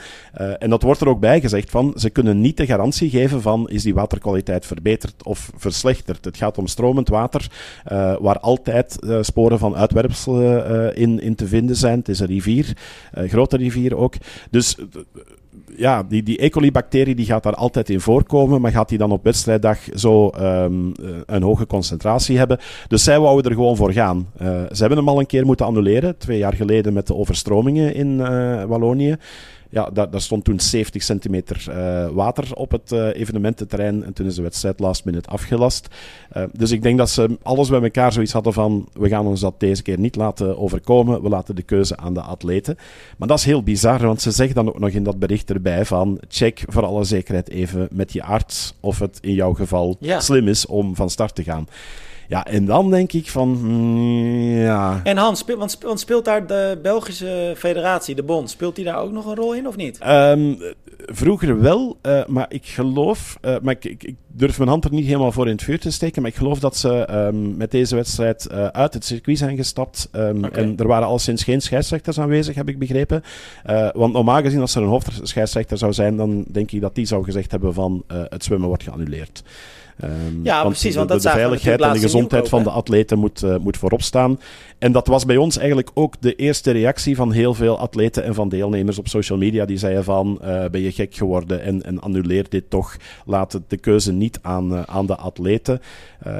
En 0.59 0.69
dat 0.69 0.81
wordt 0.81 1.01
er 1.01 1.07
ook 1.07 1.19
bij 1.19 1.41
gezegd 1.41 1.69
van: 1.69 1.93
ze 1.95 2.09
kunnen 2.09 2.41
niet 2.41 2.57
de 2.57 2.65
garantie 2.65 3.09
geven 3.09 3.41
van: 3.41 3.69
is 3.69 3.83
die 3.83 3.93
waterkwaliteit 3.93 4.65
verbeterd 4.65 5.23
of 5.23 5.51
verslechterd. 5.57 6.25
Het 6.25 6.37
gaat 6.37 6.57
om 6.57 6.67
stromend 6.67 7.08
water, 7.09 7.47
eh, 7.85 8.15
waar 8.19 8.39
altijd 8.39 8.99
eh, 8.99 9.17
sporen 9.21 9.59
van 9.59 9.75
uitwerpselen 9.75 10.65
eh, 10.65 11.01
in, 11.01 11.21
in 11.21 11.35
te 11.35 11.47
vinden 11.47 11.75
zijn. 11.75 11.99
Het 11.99 12.09
is 12.09 12.19
een 12.19 12.27
rivier, 12.27 12.77
een 13.11 13.29
grote 13.29 13.57
rivier 13.57 13.97
ook. 13.97 14.13
Dus 14.51 14.77
ja, 15.79 16.03
die, 16.03 16.23
die 16.23 16.43
E. 16.43 16.49
coli-bacterie 16.49 17.15
die 17.15 17.25
gaat 17.25 17.43
daar 17.43 17.55
altijd 17.55 17.89
in 17.89 18.01
voorkomen, 18.01 18.61
maar 18.61 18.71
gaat 18.71 18.89
die 18.89 18.97
dan 18.97 19.11
op 19.11 19.23
wedstrijddag 19.23 19.77
zo 19.95 20.29
ehm, 20.29 20.91
eh, 20.91 21.09
een 21.25 21.43
hoge 21.43 21.67
concentratie 21.67 22.37
hebben? 22.37 22.59
Dus 22.87 23.03
zij 23.03 23.19
wouden 23.19 23.51
er 23.51 23.57
gewoon 23.57 23.75
voor 23.75 23.91
gaan. 23.91 24.27
Ze 24.71 24.77
hebben 24.79 24.97
hem 24.97 25.09
al 25.09 25.19
een 25.19 25.25
keer 25.25 25.45
moeten 25.45 25.65
annuleren, 25.65 26.17
twee 26.17 26.37
jaar 26.37 26.53
geleden 26.53 26.93
met 26.93 27.07
de 27.07 27.15
overstromingen 27.15 27.93
in 27.93 28.17
Wallonië. 28.67 29.17
Ja, 29.71 29.89
daar, 29.93 30.09
daar 30.09 30.21
stond 30.21 30.43
toen 30.43 30.59
70 30.59 31.03
centimeter 31.03 31.65
eh, 31.69 32.09
water 32.09 32.55
op 32.55 32.71
het 32.71 32.91
eh, 32.91 33.07
evenemententerrein 33.13 34.03
en 34.03 34.13
toen 34.13 34.25
is 34.25 34.35
de 34.35 34.41
wedstrijd 34.41 34.79
last 34.79 35.05
minute 35.05 35.29
afgelast. 35.29 35.87
Eh, 36.29 36.43
dus 36.53 36.71
ik 36.71 36.81
denk 36.81 36.97
dat 36.97 37.09
ze 37.09 37.37
alles 37.43 37.69
bij 37.69 37.81
elkaar 37.81 38.11
zoiets 38.13 38.31
hadden 38.31 38.53
van 38.53 38.89
we 38.93 39.09
gaan 39.09 39.25
ons 39.25 39.41
dat 39.41 39.59
deze 39.59 39.81
keer 39.81 39.99
niet 39.99 40.15
laten 40.15 40.57
overkomen, 40.57 41.21
we 41.21 41.29
laten 41.29 41.55
de 41.55 41.61
keuze 41.61 41.97
aan 41.97 42.13
de 42.13 42.21
atleten. 42.21 42.77
Maar 43.17 43.27
dat 43.27 43.37
is 43.37 43.45
heel 43.45 43.63
bizar, 43.63 44.05
want 44.05 44.21
ze 44.21 44.31
zeggen 44.31 44.55
dan 44.55 44.67
ook 44.67 44.79
nog 44.79 44.89
in 44.89 45.03
dat 45.03 45.19
bericht 45.19 45.49
erbij 45.49 45.85
van 45.85 46.19
check 46.27 46.63
voor 46.67 46.85
alle 46.85 47.03
zekerheid 47.03 47.49
even 47.49 47.87
met 47.91 48.13
je 48.13 48.23
arts 48.23 48.73
of 48.79 48.99
het 48.99 49.17
in 49.21 49.33
jouw 49.33 49.53
geval 49.53 49.97
Ja. 49.99 50.19
slim 50.19 50.47
is 50.47 50.65
om 50.65 50.95
van 50.95 51.09
start 51.09 51.35
te 51.35 51.43
gaan. 51.43 51.67
Ja, 52.29 52.45
en 52.45 52.65
dan 52.65 52.89
denk 52.89 53.13
ik 53.13 53.29
van, 53.29 53.49
mm, 53.49 54.61
ja... 54.61 55.01
En 55.03 55.17
Hans, 55.17 55.39
speel- 55.39 55.57
want, 55.57 55.71
spe- 55.71 55.87
want 55.87 55.99
speelt 55.99 56.25
daar 56.25 56.47
de 56.47 56.79
Belgische 56.81 57.53
federatie, 57.57 58.15
de 58.15 58.23
bond, 58.23 58.49
speelt 58.49 58.75
die 58.75 58.85
daar 58.85 58.99
ook 58.99 59.11
nog 59.11 59.25
een 59.25 59.35
rol 59.35 59.55
in 59.55 59.67
of 59.67 59.75
niet? 59.75 59.97
Ehm, 59.97 60.53
vroeger 61.05 61.61
wel, 61.61 61.97
eh, 62.01 62.25
maar 62.27 62.45
ik 62.49 62.65
geloof, 62.65 63.37
eh, 63.41 63.55
maar 63.61 63.73
ik, 63.73 63.85
ik, 63.85 64.03
ik 64.03 64.15
durf 64.27 64.57
mijn 64.57 64.69
hand 64.69 64.85
er 64.85 64.91
niet 64.91 65.05
helemaal 65.05 65.31
voor 65.31 65.45
in 65.45 65.51
het 65.51 65.63
vuur 65.63 65.79
te 65.79 65.91
steken, 65.91 66.21
maar 66.21 66.31
ik 66.31 66.37
geloof 66.37 66.59
dat 66.59 66.77
ze 66.77 67.05
ehm, 67.05 67.57
met 67.57 67.71
deze 67.71 67.95
wedstrijd 67.95 68.45
eh, 68.47 68.65
uit 68.65 68.93
het 68.93 69.05
circuit 69.05 69.37
zijn 69.37 69.55
gestapt. 69.55 70.09
Oké. 70.13 70.47
En 70.47 70.77
er 70.77 70.87
waren 70.87 71.07
al 71.07 71.19
sinds 71.19 71.43
geen 71.43 71.61
scheidsrechters 71.61 72.19
aanwezig, 72.19 72.55
heb 72.55 72.69
ik 72.69 72.79
begrepen. 72.79 73.23
Want 73.93 74.13
normaal 74.13 74.41
gezien, 74.41 74.61
als 74.61 74.75
er 74.75 74.81
een 74.81 74.87
hoofdscheidsrechter 74.87 75.77
zou 75.77 75.93
zijn, 75.93 76.17
dan 76.17 76.45
denk 76.51 76.71
ik 76.71 76.81
dat 76.81 76.95
die 76.95 77.05
zou 77.05 77.23
gezegd 77.23 77.51
hebben 77.51 77.73
van 77.73 78.03
het 78.07 78.43
zwemmen 78.43 78.67
wordt 78.67 78.83
geannuleerd. 78.83 79.43
Ehm, 79.99 80.43
Ja, 80.43 80.63
precies, 80.63 80.95
want 80.95 81.07
de, 81.07 81.13
dat 81.13 81.23
de 81.23 81.29
veiligheid 81.29 81.81
en 81.81 81.93
de 81.93 81.99
gezondheid 81.99 82.49
van 82.49 82.63
de 82.63 82.69
atleten 82.69 83.19
moet, 83.19 83.43
eh, 83.43 83.57
moet 83.57 83.77
voorop 83.77 84.01
staan. 84.01 84.39
En 84.77 84.91
dat 84.91 85.07
was 85.07 85.25
bij 85.25 85.37
ons 85.37 85.57
eigenlijk 85.57 85.91
ook 85.93 86.15
de 86.19 86.35
eerste 86.35 86.71
reactie 86.71 87.15
van 87.15 87.31
heel 87.31 87.53
veel 87.53 87.79
atleten 87.79 88.23
en 88.23 88.33
van 88.33 88.49
deelnemers 88.49 88.99
op 88.99 89.07
social 89.07 89.37
media. 89.37 89.65
Die 89.65 89.77
zeiden 89.77 90.03
van, 90.03 90.41
eh, 90.41 90.65
ben 90.71 90.81
je 90.81 90.91
gek 90.91 91.15
geworden 91.15 91.63
en, 91.63 91.83
en 91.83 91.99
annuleer 91.99 92.45
dit 92.49 92.69
toch. 92.69 92.95
Laat 93.25 93.59
de 93.67 93.77
keuze 93.77 94.11
niet 94.11 94.39
aan, 94.41 94.87
aan 94.87 95.05
de 95.05 95.15
atleten. 95.15 95.81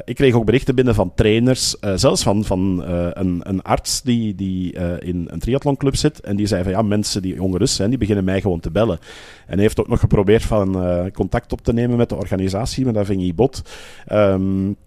ik 0.06 0.16
kreeg 0.16 0.34
ook 0.34 0.46
berichten 0.46 0.76
binnen 0.76 0.96
van 0.96 1.12
trainers, 1.16 1.76
zelfs 1.96 2.24
van, 2.24 2.46
van 2.46 2.84
een, 3.14 3.40
een 3.44 3.62
arts 3.62 4.02
die, 4.02 4.36
die 4.36 4.74
in 5.00 5.28
een 5.30 5.40
triathlonclub 5.40 5.96
zit. 5.96 6.20
En 6.20 6.36
die 6.36 6.48
zei 6.48 6.64
van 6.64 6.72
ja, 6.72 6.82
mensen 6.82 7.22
die 7.22 7.36
jonger 7.36 7.68
zijn, 7.68 7.90
die 7.90 7.98
beginnen 7.98 8.24
mij 8.24 8.42
gewoon 8.42 8.60
te 8.60 8.72
bellen. 8.72 9.00
En 9.46 9.54
hij 9.54 9.62
heeft 9.62 9.80
ook 9.80 9.88
nog 9.88 10.00
geprobeerd 10.00 10.44
van 10.44 11.12
contact 11.14 11.52
op 11.52 11.62
te 11.62 11.74
nemen 11.74 11.98
met 11.98 12.10
de 12.10 12.16
organisatie, 12.16 12.84
maar 12.84 12.94
dat 12.94 13.06
ving 13.06 13.22
hij 13.22 13.34
bot. 13.36 13.49
Um, 14.12 14.78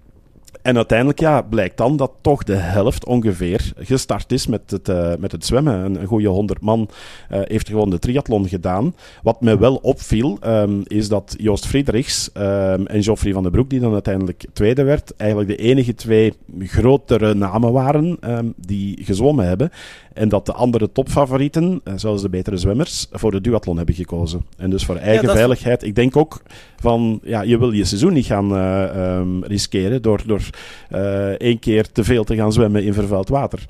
en 0.62 0.76
uiteindelijk 0.76 1.20
ja, 1.20 1.42
blijkt 1.42 1.76
dan 1.76 1.96
dat 1.96 2.12
toch 2.20 2.44
de 2.44 2.54
helft 2.54 3.04
ongeveer 3.04 3.72
gestart 3.76 4.32
is 4.32 4.46
met 4.46 4.70
het, 4.70 4.88
uh, 4.88 5.12
met 5.18 5.32
het 5.32 5.46
zwemmen. 5.46 6.00
Een, 6.00 6.06
goede 6.06 6.28
100 6.28 6.60
man 6.60 6.88
uh, 7.30 7.40
heeft 7.42 7.68
gewoon 7.68 7.90
de 7.90 7.98
triathlon 7.98 8.48
gedaan. 8.48 8.94
Wat 9.22 9.40
me 9.40 9.58
wel 9.58 9.76
opviel, 9.76 10.38
um, 10.46 10.82
is 10.86 11.08
dat 11.08 11.34
Joost 11.38 11.66
Friedrichs 11.66 12.30
um, 12.34 12.86
en 12.86 13.02
Geoffrey 13.02 13.32
van 13.32 13.42
den 13.42 13.52
Broek, 13.52 13.70
die 13.70 13.80
dan 13.80 13.92
uiteindelijk 13.92 14.44
tweede 14.52 14.82
werd, 14.82 15.16
eigenlijk 15.16 15.50
de 15.50 15.56
enige 15.56 15.94
twee 15.94 16.32
grotere 16.58 17.34
namen 17.34 17.72
waren 17.72 18.18
die 18.56 19.04
gezwommen 19.04 19.46
hebben. 19.46 19.70
En 20.14 20.28
dat 20.28 20.46
de 20.46 20.52
andere 20.52 20.92
topfavorieten, 20.92 21.80
uh, 21.84 21.94
zoals 21.96 22.22
de 22.22 22.28
betere 22.28 22.56
zwemmers, 22.56 23.06
voor 23.10 23.30
de 23.30 23.40
duathlon 23.40 23.76
hebben 23.76 23.94
gekozen. 23.94 24.46
En 24.56 24.70
dus 24.70 24.84
voor 24.84 24.96
eigen 24.96 25.28
ja, 25.28 25.34
veiligheid. 25.34 25.82
Ik 25.82 25.94
denk 25.94 26.16
ook 26.16 26.42
van, 26.80 27.20
ja, 27.22 27.42
je 27.42 27.58
wil 27.58 27.72
je 27.72 27.84
seizoen 27.84 28.12
niet 28.12 28.26
gaan 28.26 28.52
um, 28.52 29.44
riskeren 29.44 30.02
door, 30.02 30.22
door 30.26 30.42
uh, 30.90 31.26
één 31.26 31.58
keer 31.58 31.92
te 31.92 32.04
veel 32.04 32.24
te 32.24 32.36
gaan 32.36 32.52
zwemmen 32.52 32.84
in 32.84 32.94
vervuild 32.94 33.28
water. 33.28 33.66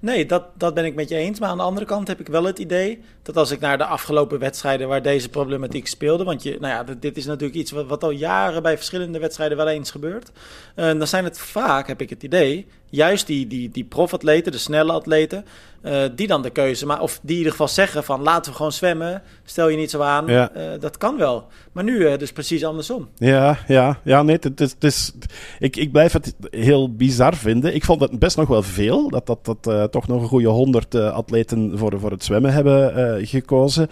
Nee, 0.00 0.26
dat, 0.26 0.44
dat 0.56 0.74
ben 0.74 0.84
ik 0.84 0.94
met 0.94 1.08
je 1.08 1.16
eens. 1.16 1.40
Maar 1.40 1.48
aan 1.48 1.56
de 1.56 1.62
andere 1.62 1.86
kant 1.86 2.08
heb 2.08 2.20
ik 2.20 2.26
wel 2.26 2.44
het 2.44 2.58
idee 2.58 3.00
dat 3.22 3.36
als 3.36 3.50
ik 3.50 3.60
naar 3.60 3.78
de 3.78 3.84
afgelopen 3.84 4.38
wedstrijden 4.38 4.88
waar 4.88 5.02
deze 5.02 5.28
problematiek 5.28 5.86
speelde. 5.86 6.24
Want 6.24 6.42
je, 6.42 6.56
nou 6.60 6.74
ja, 6.74 6.94
dit 7.00 7.16
is 7.16 7.26
natuurlijk 7.26 7.58
iets 7.58 7.70
wat, 7.70 7.86
wat 7.86 8.04
al 8.04 8.10
jaren 8.10 8.62
bij 8.62 8.76
verschillende 8.76 9.18
wedstrijden 9.18 9.56
wel 9.56 9.68
eens 9.68 9.90
gebeurt. 9.90 10.30
Uh, 10.76 10.84
dan 10.84 11.06
zijn 11.06 11.24
het 11.24 11.38
vaak, 11.38 11.86
heb 11.86 12.00
ik 12.00 12.10
het 12.10 12.22
idee, 12.22 12.66
juist 12.90 13.26
die, 13.26 13.46
die, 13.46 13.70
die 13.70 13.84
profatleten, 13.84 14.52
de 14.52 14.58
snelle 14.58 14.92
atleten, 14.92 15.44
uh, 15.82 16.02
die 16.14 16.26
dan 16.26 16.42
de 16.42 16.50
keuze 16.50 16.86
maar 16.86 17.00
Of 17.00 17.18
die 17.22 17.30
in 17.30 17.36
ieder 17.36 17.50
geval 17.50 17.68
zeggen 17.68 18.04
van 18.04 18.22
laten 18.22 18.50
we 18.50 18.56
gewoon 18.56 18.72
zwemmen, 18.72 19.22
stel 19.44 19.68
je 19.68 19.76
niet 19.76 19.90
zo 19.90 20.00
aan. 20.00 20.26
Ja. 20.26 20.50
Uh, 20.56 20.62
dat 20.80 20.96
kan 20.96 21.16
wel. 21.16 21.46
Maar 21.72 21.84
nu 21.84 21.96
uh, 21.98 22.16
dus 22.16 22.32
precies 22.32 22.64
andersom. 22.64 23.08
Ja, 23.16 23.58
ja, 23.66 23.98
ja 24.04 24.22
nee, 24.22 24.36
het 24.40 24.60
is, 24.60 24.70
het 24.70 24.84
is, 24.84 25.12
ik, 25.58 25.76
ik 25.76 25.92
blijf 25.92 26.12
het 26.12 26.34
heel 26.50 26.94
bizar 26.94 27.36
vinden. 27.36 27.74
Ik 27.74 27.84
vond 27.84 28.00
het 28.00 28.18
best 28.18 28.36
nog 28.36 28.48
wel 28.48 28.62
veel, 28.62 29.08
dat, 29.08 29.26
dat, 29.26 29.44
dat 29.44 29.92
toch 29.92 30.08
nog 30.08 30.22
een 30.22 30.28
goede 30.28 30.48
honderd 30.48 30.94
atleten 30.94 31.78
voor, 31.78 32.00
voor 32.00 32.10
het 32.10 32.24
zwemmen 32.24 32.52
hebben 32.52 33.26
gekozen. 33.26 33.88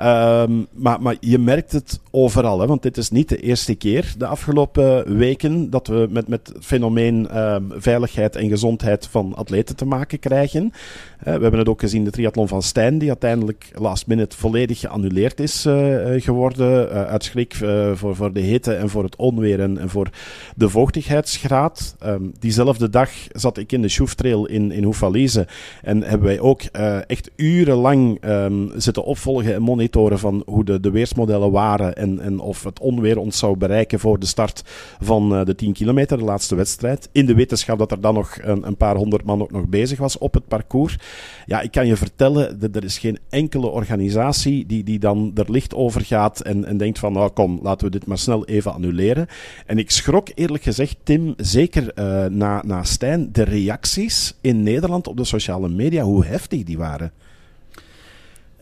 Um, 0.00 0.66
maar, 0.72 1.02
maar 1.02 1.16
je 1.20 1.38
merkt 1.38 1.72
het 1.72 2.00
overal, 2.10 2.60
hè, 2.60 2.66
want 2.66 2.82
dit 2.82 2.96
is 2.96 3.10
niet 3.10 3.28
de 3.28 3.36
eerste 3.36 3.74
keer 3.74 4.14
de 4.18 4.26
afgelopen 4.26 5.16
weken 5.16 5.70
dat 5.70 5.86
we 5.86 6.06
met, 6.10 6.28
met 6.28 6.50
het 6.52 6.64
fenomeen 6.64 7.38
um, 7.38 7.72
veiligheid 7.76 8.36
en 8.40 8.48
gezondheid 8.48 9.06
van 9.06 9.34
atleten 9.34 9.76
te 9.76 9.84
maken 9.84 10.18
krijgen. 10.18 10.72
Uh, 11.20 11.24
we 11.24 11.30
hebben 11.30 11.58
het 11.58 11.68
ook 11.68 11.80
gezien, 11.80 12.04
de 12.04 12.10
triathlon 12.10 12.48
van 12.48 12.62
Stijn, 12.62 12.98
die 12.98 13.08
uiteindelijk 13.08 13.70
last 13.74 14.06
minute 14.06 14.36
volledig 14.36 14.80
geannuleerd 14.80 15.40
is 15.40 15.66
uh, 15.66 16.20
geworden. 16.20 16.88
Uh, 16.88 17.02
uit 17.02 17.24
schrik 17.24 17.54
voor, 17.94 18.16
voor 18.16 18.32
de 18.32 18.40
hitte 18.40 18.74
en 18.74 18.88
voor 18.88 19.04
het 19.04 19.16
onweer 19.16 19.60
en, 19.60 19.78
voor 19.90 20.10
de 20.56 20.68
vochtigheidsgraad. 20.68 21.96
Um, 22.04 22.32
diezelfde 22.38 22.90
dag 22.90 23.10
zat 23.32 23.58
ik 23.58 23.72
in 23.72 23.82
de 23.82 23.88
Schoeftrail 23.88 24.46
in, 24.46 24.72
in 24.72 24.84
Hoefalize 24.84 25.46
en 25.82 26.02
hebben 26.02 26.26
wij 26.26 26.40
ook 26.40 26.62
echt 27.06 27.30
urenlang 27.36 28.24
um, 28.24 28.70
zitten 28.76 29.04
opvolgen 29.04 29.54
en 29.54 29.62
monitoren 29.62 30.18
van 30.18 30.42
hoe 30.46 30.64
de, 30.64 30.80
de 30.80 30.90
weersmodellen 30.90 31.50
waren 31.50 31.96
en, 31.96 32.20
en 32.20 32.38
of 32.38 32.64
het 32.64 32.80
onweer 32.80 33.18
ons 33.18 33.38
zou 33.38 33.56
bereiken 33.56 33.98
voor 33.98 34.18
de 34.18 34.26
start 34.26 34.62
van 35.00 35.44
de 35.44 35.54
10 35.54 35.72
kilometer, 35.72 36.18
de 36.18 36.24
laatste 36.24 36.54
wedstrijd. 36.54 37.08
In 37.12 37.26
de 37.26 37.34
wetenschap 37.34 37.78
dat 37.78 37.90
er 37.90 38.00
dan 38.00 38.14
nog 38.14 38.29
een, 38.42 38.66
een, 38.66 38.76
paar 38.76 38.96
honderd 38.96 39.24
man 39.24 39.42
ook 39.42 39.50
nog 39.50 39.66
bezig 39.66 39.98
was 39.98 40.18
op 40.18 40.34
het 40.34 40.48
parcours. 40.48 40.98
Ja, 41.46 41.60
ik 41.60 41.70
kan 41.70 41.86
je 41.86 41.96
vertellen, 41.96 42.72
er 42.72 42.84
is 42.84 42.98
geen 42.98 43.18
enkele 43.28 43.66
organisatie 43.66 44.66
die, 44.66 44.84
die 44.84 44.98
dan 44.98 45.30
er 45.34 45.50
licht 45.50 45.74
over 45.74 46.00
gaat 46.00 46.40
en, 46.40 46.64
en 46.64 46.76
denkt 46.76 46.98
van, 46.98 47.12
nou 47.12 47.30
kom, 47.30 47.58
laten 47.62 47.86
we 47.86 47.92
dit 47.92 48.06
maar 48.06 48.18
snel 48.18 48.46
even 48.46 48.72
annuleren. 48.72 49.26
En 49.66 49.78
ik 49.78 49.90
schrok 49.90 50.28
eerlijk 50.34 50.62
gezegd, 50.62 50.96
Tim, 51.02 51.34
zeker 51.36 51.92
uh, 51.94 52.24
na, 52.24 52.62
na 52.66 52.84
Stijn, 52.84 53.32
de 53.32 53.42
reacties 53.42 54.34
in 54.40 54.62
Nederland 54.62 55.06
op 55.06 55.16
de 55.16 55.24
sociale 55.24 55.68
media, 55.68 56.02
hoe 56.02 56.24
heftig 56.24 56.64
die 56.64 56.78
waren. 56.78 57.12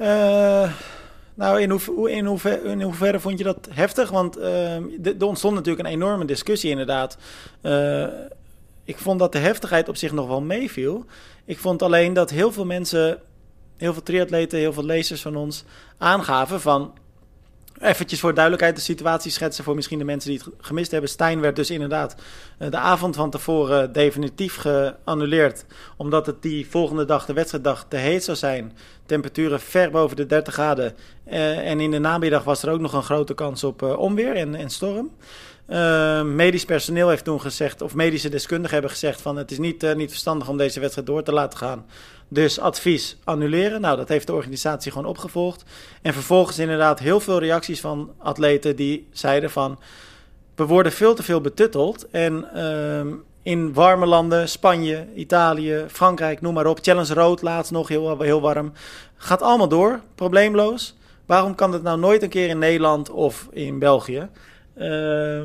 Uh... 0.00 0.72
Nou, 1.38 1.60
in, 1.60 1.70
hoe, 1.70 2.10
in, 2.10 2.24
hoever, 2.24 2.64
in 2.64 2.82
hoeverre 2.82 3.20
vond 3.20 3.38
je 3.38 3.44
dat 3.44 3.68
heftig? 3.70 4.10
Want 4.10 4.38
uh, 4.38 4.74
er 5.04 5.24
ontstond 5.24 5.54
natuurlijk 5.54 5.86
een 5.86 5.94
enorme 5.94 6.24
discussie 6.24 6.70
inderdaad. 6.70 7.18
Ik 8.88 8.98
vond 8.98 9.18
dat 9.18 9.32
de 9.32 9.38
heftigheid 9.38 9.88
op 9.88 9.96
zich 9.96 10.12
nog 10.12 10.26
wel 10.26 10.40
meeviel. 10.40 11.04
Ik 11.44 11.58
vond 11.58 11.82
alleen 11.82 12.12
dat 12.12 12.30
heel 12.30 12.52
veel 12.52 12.64
mensen, 12.64 13.20
heel 13.76 13.92
veel 13.92 14.02
triatleten, 14.02 14.58
heel 14.58 14.72
veel 14.72 14.84
lezers 14.84 15.22
van 15.22 15.36
ons 15.36 15.64
aangaven 15.98 16.60
van... 16.60 16.94
Eventjes 17.80 18.20
voor 18.20 18.34
duidelijkheid 18.34 18.76
de 18.76 18.82
situatie 18.82 19.30
schetsen 19.30 19.64
voor 19.64 19.74
misschien 19.74 19.98
de 19.98 20.04
mensen 20.04 20.30
die 20.30 20.38
het 20.38 20.54
gemist 20.60 20.90
hebben. 20.90 21.10
Stijn 21.10 21.40
werd 21.40 21.56
dus 21.56 21.70
inderdaad 21.70 22.14
eh, 22.58 22.70
de 22.70 22.76
avond 22.76 23.16
van 23.16 23.30
tevoren 23.30 23.92
definitief 23.92 24.56
geannuleerd. 24.56 25.64
Omdat 25.96 26.26
het 26.26 26.42
die 26.42 26.68
volgende 26.68 27.04
dag, 27.04 27.26
de 27.26 27.32
wedstrijddag, 27.32 27.86
te 27.88 27.96
heet 27.96 28.24
zou 28.24 28.36
zijn. 28.36 28.72
Temperaturen 29.06 29.60
ver 29.60 29.90
boven 29.90 30.16
de 30.16 30.26
30 30.26 30.54
graden. 30.54 30.94
Uh, 31.26 31.70
en 31.70 31.80
in 31.80 31.90
de 31.90 31.98
namiddag 31.98 32.44
was 32.44 32.62
er 32.62 32.70
ook 32.70 32.80
nog 32.80 32.92
een 32.92 33.02
grote 33.02 33.34
kans 33.34 33.64
op 33.64 33.82
uh, 33.82 33.98
onweer 33.98 34.36
en, 34.36 34.54
en 34.54 34.70
storm. 34.70 35.10
Uh, 35.68 36.22
medisch 36.22 36.64
personeel 36.64 37.08
heeft 37.08 37.24
toen 37.24 37.40
gezegd, 37.40 37.82
of 37.82 37.94
medische 37.94 38.28
deskundigen 38.28 38.72
hebben 38.72 38.90
gezegd 38.90 39.20
van 39.20 39.36
het 39.36 39.50
is 39.50 39.58
niet, 39.58 39.82
uh, 39.82 39.94
niet 39.94 40.10
verstandig 40.10 40.48
om 40.48 40.56
deze 40.56 40.80
wedstrijd 40.80 41.06
door 41.06 41.22
te 41.22 41.32
laten 41.32 41.58
gaan. 41.58 41.86
Dus 42.28 42.60
advies 42.60 43.16
annuleren. 43.24 43.80
Nou, 43.80 43.96
dat 43.96 44.08
heeft 44.08 44.26
de 44.26 44.32
organisatie 44.32 44.92
gewoon 44.92 45.08
opgevolgd. 45.08 45.64
En 46.02 46.12
vervolgens 46.12 46.58
inderdaad 46.58 46.98
heel 46.98 47.20
veel 47.20 47.38
reacties 47.38 47.80
van 47.80 48.12
atleten 48.18 48.76
die 48.76 49.08
zeiden 49.12 49.50
van 49.50 49.78
we 50.54 50.66
worden 50.66 50.92
veel 50.92 51.14
te 51.14 51.22
veel 51.22 51.40
betutteld. 51.40 52.10
En 52.10 52.48
uh, 52.54 53.14
in 53.42 53.72
warme 53.72 54.06
landen, 54.06 54.48
Spanje, 54.48 55.06
Italië, 55.14 55.84
Frankrijk, 55.88 56.40
noem 56.40 56.54
maar 56.54 56.66
op. 56.66 56.78
Challenge 56.82 57.14
Rood 57.14 57.42
laatst 57.42 57.72
nog 57.72 57.88
heel, 57.88 58.20
heel 58.20 58.40
warm. 58.40 58.72
Gaat 59.16 59.42
allemaal 59.42 59.68
door, 59.68 60.00
probleemloos. 60.14 60.96
Waarom 61.26 61.54
kan 61.54 61.72
het 61.72 61.82
nou 61.82 61.98
nooit 61.98 62.22
een 62.22 62.28
keer 62.28 62.48
in 62.48 62.58
Nederland 62.58 63.10
of 63.10 63.48
in 63.50 63.78
België? 63.78 64.28
Uh, 64.78 65.40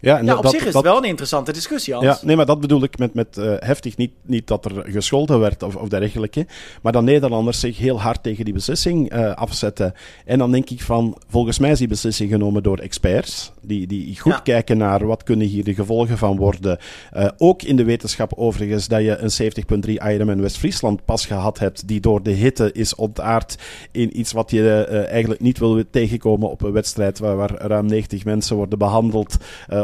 ja, 0.00 0.18
ja, 0.18 0.36
op 0.36 0.46
zich 0.46 0.64
is 0.64 0.74
het 0.74 0.82
wel 0.82 0.96
een 0.96 1.04
interessante 1.04 1.52
discussie, 1.52 1.94
Hans. 1.94 2.06
Ja, 2.06 2.18
nee, 2.22 2.36
maar 2.36 2.46
dat 2.46 2.60
bedoel 2.60 2.82
ik 2.82 2.98
met, 2.98 3.14
met 3.14 3.36
uh, 3.36 3.54
heftig. 3.58 3.96
Niet, 3.96 4.12
niet 4.22 4.46
dat 4.46 4.64
er 4.64 4.84
gescholden 4.86 5.40
werd 5.40 5.62
of, 5.62 5.76
of 5.76 5.88
dergelijke, 5.88 6.46
maar 6.82 6.92
dat 6.92 7.02
Nederlanders 7.02 7.60
zich 7.60 7.78
heel 7.78 8.00
hard 8.00 8.22
tegen 8.22 8.44
die 8.44 8.54
beslissing 8.54 9.14
uh, 9.14 9.34
afzetten. 9.34 9.94
En 10.24 10.38
dan 10.38 10.52
denk 10.52 10.70
ik 10.70 10.82
van, 10.82 11.16
volgens 11.28 11.58
mij 11.58 11.70
is 11.70 11.78
die 11.78 11.88
beslissing 11.88 12.30
genomen 12.30 12.62
door 12.62 12.78
experts, 12.78 13.52
die, 13.68 13.86
die 13.86 14.20
goed 14.20 14.32
ja. 14.32 14.38
kijken 14.38 14.78
naar 14.78 15.06
wat 15.06 15.22
kunnen 15.22 15.46
hier 15.46 15.64
de 15.64 15.74
gevolgen 15.74 16.18
van 16.18 16.36
worden. 16.36 16.78
Uh, 17.16 17.28
ook 17.36 17.62
in 17.62 17.76
de 17.76 17.84
wetenschap 17.84 18.32
overigens 18.36 18.88
dat 18.88 19.00
je 19.00 19.16
een 19.16 19.84
70.3 19.86 19.90
Ironman 19.90 20.40
West-Friesland 20.40 21.04
pas 21.04 21.26
gehad 21.26 21.58
hebt, 21.58 21.88
die 21.88 22.00
door 22.00 22.22
de 22.22 22.30
hitte 22.30 22.72
is 22.72 22.94
ontaard 22.94 23.58
in 23.92 24.18
iets 24.18 24.32
wat 24.32 24.50
je 24.50 24.84
eigenlijk 25.10 25.40
niet 25.40 25.58
wil 25.58 25.82
tegenkomen 25.90 26.50
op 26.50 26.62
een 26.62 26.72
wedstrijd 26.72 27.18
waar, 27.18 27.36
waar 27.36 27.54
ruim 27.54 27.86
90 27.86 28.24
mensen 28.24 28.56
worden 28.56 28.78
behandeld 28.78 29.36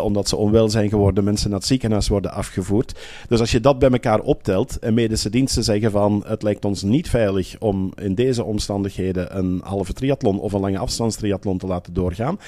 omdat 0.03 0.28
ze 0.28 0.37
onwel 0.37 0.68
zijn 0.68 0.89
geworden, 0.89 1.24
mensen 1.24 1.51
naar 1.51 1.59
het 1.59 1.68
ziekenhuis 1.68 2.09
worden 2.09 2.32
afgevoerd. 2.32 2.99
Dus 3.28 3.41
als 3.41 3.51
je 3.51 3.61
dat 3.61 3.78
bij 3.78 3.91
elkaar 3.91 4.20
optelt 4.20 4.78
en 4.78 4.95
medische 4.95 5.30
diensten 5.30 5.64
zeggen 5.64 5.91
van 5.91 6.24
het 6.26 6.43
lijkt 6.43 6.64
ons 6.64 6.82
niet 6.82 7.09
veilig 7.09 7.57
om 7.59 7.93
in 7.97 8.14
deze 8.14 8.45
omstandigheden 8.45 9.39
een 9.39 9.61
halve 9.64 9.93
triathlon 9.93 10.41
of 10.41 10.53
een 10.53 10.61
lange 10.61 10.78
afstandstriathlon 10.78 11.59
te 11.59 11.66
laten 11.66 11.95
doorgaan. 11.95 12.39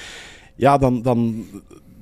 Ja, 0.57 0.77
dan, 0.77 1.01
dan 1.01 1.45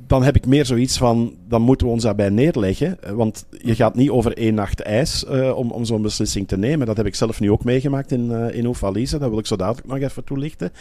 dan 0.08 0.24
heb 0.24 0.36
ik 0.36 0.46
meer 0.46 0.66
zoiets 0.66 0.98
van, 0.98 1.36
dan 1.48 1.62
moeten 1.62 1.88
we 1.88 1.94
ons 1.94 2.04
daarbij 2.04 2.30
neerleggen. 2.30 2.98
Want 3.14 3.46
je 3.50 3.76
gaat 3.76 3.96
niet 3.96 4.10
over 4.10 4.38
één 4.38 4.54
nacht 4.54 4.82
ijs 4.82 5.26
uh, 5.30 5.58
om, 5.58 5.72
om 5.72 5.86
zo'n 5.86 6.02
beslissing 6.02 6.48
te 6.48 6.58
nemen. 6.58 6.88
Dat 6.88 6.98
heb 6.98 7.06
ik 7.06 7.16
zelf 7.16 7.40
nu 7.40 7.52
ook 7.52 7.64
meegemaakt 7.64 8.12
in, 8.12 8.32
uh, 8.32 8.56
in 8.56 8.66
Oefalize. 8.66 9.18
Dat 9.18 9.30
wil 9.30 9.40
ik 9.40 9.46
zo 9.46 9.56
dadelijk 9.56 9.88
nog 9.88 9.98
even 9.98 10.24
toelichten. 10.24 10.72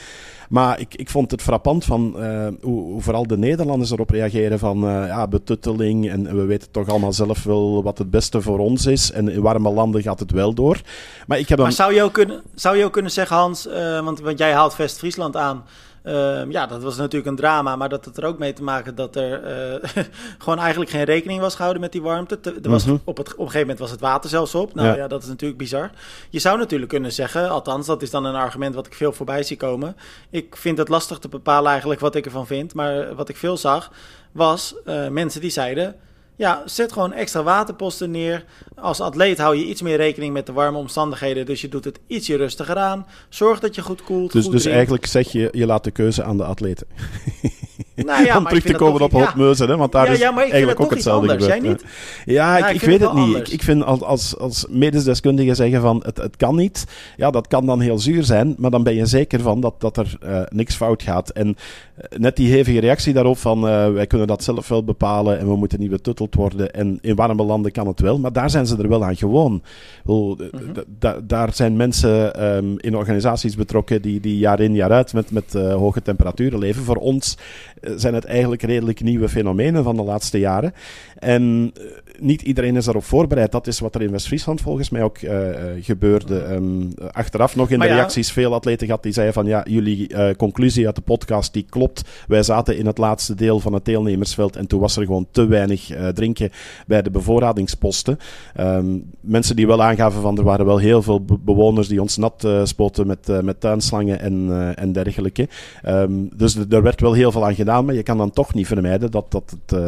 Maar 0.48 0.80
ik, 0.80 0.94
ik 0.94 1.10
vond 1.10 1.30
het 1.30 1.42
frappant 1.42 1.84
van 1.84 2.12
hoe, 2.60 2.82
hoe, 2.82 3.02
vooral 3.02 3.26
de 3.26 3.38
Nederlanders 3.38 3.90
erop 3.90 4.10
reageren 4.10 4.58
van 4.58 4.78
ja, 4.80 5.28
betutteling. 5.28 6.10
En 6.10 6.36
we 6.36 6.44
weten 6.44 6.70
toch 6.70 6.88
allemaal 6.88 7.12
zelf 7.12 7.42
wel 7.42 7.82
wat 7.82 7.98
het 7.98 8.10
beste 8.10 8.40
voor 8.40 8.58
ons 8.58 8.86
is. 8.86 9.10
En 9.10 9.28
in 9.28 9.40
warme 9.40 9.70
landen 9.70 10.02
gaat 10.02 10.20
het 10.20 10.30
wel 10.30 10.54
door. 10.54 10.80
Maar, 11.26 11.38
ik 11.38 11.48
heb 11.48 11.58
dan... 11.58 11.66
maar 11.66 11.76
zou, 11.76 11.94
je 11.94 12.02
ook 12.02 12.12
kunnen, 12.12 12.42
zou 12.54 12.76
je 12.76 12.84
ook 12.84 12.92
kunnen 12.92 13.10
zeggen, 13.10 13.36
Hans, 13.36 13.68
want, 14.04 14.20
want 14.20 14.38
jij 14.38 14.52
haalt 14.52 14.76
West-Friesland 14.76 15.36
aan... 15.36 15.64
Ehm, 16.04 16.50
ja, 16.50 16.66
dat 16.66 16.82
was 16.82 16.96
natuurlijk 16.96 17.30
een 17.30 17.36
drama, 17.36 17.76
maar 17.76 17.88
dat 17.88 18.04
had 18.04 18.16
er 18.16 18.24
ook 18.24 18.38
mee 18.38 18.52
te 18.52 18.62
maken 18.62 18.94
dat 18.94 19.16
er 19.16 19.42
eh, 19.44 20.04
gewoon 20.38 20.58
eigenlijk 20.58 20.90
geen 20.90 21.04
rekening 21.04 21.40
was 21.40 21.54
gehouden 21.54 21.80
met 21.82 21.92
die 21.92 22.02
warmte. 22.02 22.38
er 22.62 22.70
was, 22.70 22.84
Mhm. 22.84 22.96
op, 23.04 23.16
het, 23.16 23.26
op 23.28 23.38
een 23.38 23.44
gegeven 23.44 23.60
moment 23.60 23.78
was 23.78 23.90
het 23.90 24.00
water 24.00 24.30
zelfs 24.30 24.54
op. 24.54 24.74
Nou 24.74 24.88
Ja. 24.88 24.94
ja. 24.94 25.08
dat 25.08 25.22
is 25.22 25.28
natuurlijk 25.28 25.58
bizar. 25.58 25.90
Je 26.30 26.38
zou 26.38 26.58
natuurlijk 26.58 26.90
kunnen 26.90 27.12
zeggen, 27.12 27.48
althans, 27.50 27.86
dat 27.86 28.02
is 28.02 28.10
dan 28.10 28.24
een 28.24 28.34
argument 28.34 28.74
wat 28.74 28.86
ik 28.86 28.94
veel 28.94 29.12
voorbij 29.12 29.42
zie 29.42 29.56
komen. 29.56 29.96
Ik 30.30 30.56
vind 30.56 30.78
het 30.78 30.88
lastig 30.88 31.18
te 31.18 31.28
bepalen 31.28 31.70
eigenlijk 31.70 32.00
wat 32.00 32.14
ik 32.14 32.24
ervan 32.24 32.46
vind, 32.46 32.74
maar 32.74 33.14
wat 33.14 33.28
ik 33.28 33.36
veel 33.36 33.56
zag 33.56 33.90
was 34.32 34.74
eh, 34.84 35.08
mensen 35.08 35.40
die 35.40 35.50
zeiden. 35.50 35.96
Ja, 36.36 36.62
zet 36.64 36.92
gewoon 36.92 37.12
extra 37.12 37.42
waterposten 37.42 38.10
neer. 38.10 38.44
Als 38.74 39.00
atleet 39.00 39.38
hou 39.38 39.56
je 39.56 39.64
iets 39.64 39.82
meer 39.82 39.96
rekening 39.96 40.32
met 40.32 40.46
de 40.46 40.52
warme 40.52 40.78
omstandigheden. 40.78 41.46
Dus 41.46 41.60
je 41.60 41.68
doet 41.68 41.84
het 41.84 42.00
ietsje 42.06 42.36
rustiger 42.36 42.76
aan. 42.76 43.06
Zorg 43.28 43.60
dat 43.60 43.74
je 43.74 43.82
goed 43.82 44.02
koelt. 44.02 44.32
Dus, 44.32 44.44
goed 44.44 44.52
dus 44.52 44.64
eigenlijk 44.64 45.06
zeg 45.06 45.32
je, 45.32 45.48
je 45.52 45.66
laat 45.66 45.84
de 45.84 45.90
keuze 45.90 46.22
aan 46.22 46.36
de 46.36 46.44
atleten. 46.44 46.86
Nou 48.06 48.24
ja, 48.24 48.38
Om 48.38 48.44
terug 48.44 48.62
te 48.62 48.72
komen 48.74 49.00
op 49.00 49.12
ja. 49.12 49.18
Hotmeuzen, 49.18 49.68
hè? 49.68 49.76
want 49.76 49.92
daar 49.92 50.06
Ja, 50.06 50.12
is 50.12 50.18
ja, 50.18 50.30
maar 50.30 50.44
ik 50.44 50.50
vind 50.50 50.52
eigenlijk 50.52 50.80
ook 50.84 50.90
hetzelfde 50.94 51.30
anders. 51.30 51.52
gebeurd. 51.52 51.80
Jij 51.80 51.92
hè. 52.24 52.32
Ja, 52.32 52.56
ik, 52.56 52.62
Ja, 52.62 52.68
ik, 52.68 52.74
ik 52.74 52.80
vind 52.80 53.00
het 53.00 53.12
niet. 53.14 53.52
Ik, 53.52 53.62
vind 53.62 53.84
als, 53.84 54.00
als, 54.02 54.38
als 54.38 54.66
medisch 54.70 55.04
deskundige 55.04 55.54
zeggen 55.54 55.80
van 55.80 56.02
het, 56.04 56.16
het 56.16 56.36
kan 56.36 56.56
niet, 56.56 56.84
ja, 57.16 57.30
dat 57.30 57.46
kan 57.48 57.66
dan 57.66 57.80
heel 57.80 57.98
zuur 57.98 58.24
zijn, 58.24 58.54
maar 58.58 58.70
dan 58.70 58.82
ben 58.82 58.94
je 58.94 59.06
zeker 59.06 59.40
van 59.40 59.60
dat, 59.60 59.74
dat 59.78 59.96
er 59.96 60.16
eh, 60.20 60.40
niks 60.48 60.74
fout 60.74 61.02
gaat. 61.02 61.30
En 61.30 61.56
eh, 61.96 62.18
net 62.18 62.36
die 62.36 62.52
hevige 62.52 62.80
reactie 62.80 63.12
daarop 63.12 63.38
van 63.38 63.68
eh, 63.68 63.92
wij 63.92 64.06
kunnen 64.06 64.26
dat 64.26 64.44
zelf 64.44 64.68
wel 64.68 64.84
bepalen 64.84 65.38
en 65.38 65.46
we 65.48 65.56
moeten 65.56 65.80
niet 65.80 65.90
betutteld 65.90 66.34
worden 66.34 66.72
en 66.72 66.98
in 67.00 67.14
warme 67.14 67.42
landen 67.44 67.72
kan 67.72 67.86
het 67.86 68.00
wel, 68.00 68.18
maar 68.18 68.32
daar 68.32 68.50
zijn 68.50 68.66
ze 68.66 68.76
er 68.76 68.88
wel 68.88 69.04
aan 69.04 69.16
gewoon. 69.16 69.62
Mhm. 70.04 70.34
da- 70.98 71.20
daar 71.24 71.54
zijn 71.54 71.76
mensen 71.76 72.34
ehm, 72.34 72.74
in 72.76 72.96
organisaties 72.96 73.54
betrokken 73.56 74.02
die, 74.02 74.20
die 74.20 74.38
jaar 74.38 74.60
in 74.60 74.74
jaar 74.74 74.90
uit 74.92 75.12
met, 75.12 75.30
met 75.30 75.52
hoge 75.52 76.02
temperaturen 76.02 76.58
leven. 76.58 76.82
Voor 76.84 76.96
ons 76.96 77.36
zijn 77.96 78.14
het 78.14 78.24
eigenlijk 78.24 78.62
redelijk 78.62 79.00
nieuwe 79.00 79.28
fenomenen 79.28 79.84
van 79.84 79.96
de 79.96 80.02
laatste 80.02 80.38
jaren. 80.38 80.74
En 81.18 81.72
eh, 81.74 81.84
niet 82.18 82.42
iedereen 82.42 82.76
is 82.76 82.84
daarop 82.84 83.04
voorbereid. 83.04 83.52
Dat 83.52 83.66
is 83.66 83.80
wat 83.80 83.94
er 83.94 84.02
in 84.02 84.10
West-Friesland 84.10 84.60
volgens 84.60 84.90
mij 84.90 85.02
ook 85.02 85.18
eh, 85.18 85.48
eh, 85.50 85.84
gebeurde. 85.84 86.38
Ehm, 86.38 86.90
achteraf 87.10 87.56
nog 87.56 87.70
in 87.70 87.78
Maar 87.78 87.86
de 87.86 87.92
ja. 87.92 87.98
reacties 87.98 88.32
veel 88.32 88.54
atleten 88.54 88.86
gehad 88.86 89.02
die 89.02 89.12
zeiden 89.12 89.34
van 89.34 89.46
ja, 89.46 89.64
jullie 89.68 90.08
eh, 90.08 90.34
conclusie 90.36 90.86
uit 90.86 90.94
de 90.96 91.00
podcast 91.02 91.52
die 91.52 91.66
klopt. 91.68 92.02
Wij 92.26 92.42
zaten 92.42 92.76
in 92.78 92.86
het 92.86 92.98
laatste 92.98 93.34
deel 93.34 93.60
van 93.60 93.72
het 93.72 93.84
deelnemersveld 93.84 94.56
en 94.56 94.66
toen 94.66 94.80
was 94.80 94.96
er 94.96 95.04
gewoon 95.04 95.26
te 95.30 95.46
weinig 95.46 95.90
drinken 96.14 96.50
bij 96.86 97.02
de 97.02 97.10
bevoorradingsposten. 97.10 98.18
Ehm, 98.54 98.98
mensen 99.20 99.56
die 99.56 99.66
wel 99.66 99.82
aangaven 99.82 100.22
van 100.22 100.38
er 100.38 100.44
waren 100.44 100.66
wel 100.66 100.78
heel 100.78 101.02
veel 101.02 101.24
be- 101.24 101.38
bewoners 101.38 101.88
die 101.88 102.00
ons 102.00 102.16
nat 102.16 102.48
spoten 102.64 103.06
met, 103.06 103.42
met 103.42 103.60
tuinslangen 103.60 104.20
en, 104.20 104.72
en 104.76 104.92
dergelijke. 104.92 105.48
Ehm, 105.82 106.12
dus 106.36 106.56
er- 106.56 106.66
er 106.74 106.82
werd 106.82 107.00
wel 107.00 107.12
heel 107.12 107.32
veel 107.32 107.44
aan 107.46 107.54
gedaan, 107.54 107.84
maar 107.84 107.94
je 107.94 108.02
kan 108.02 108.18
dan 108.18 108.30
toch 108.30 108.54
niet 108.54 108.66
vermijden 108.66 109.10
dat, 109.10 109.30
dat, 109.30 109.56
het, 109.66 109.78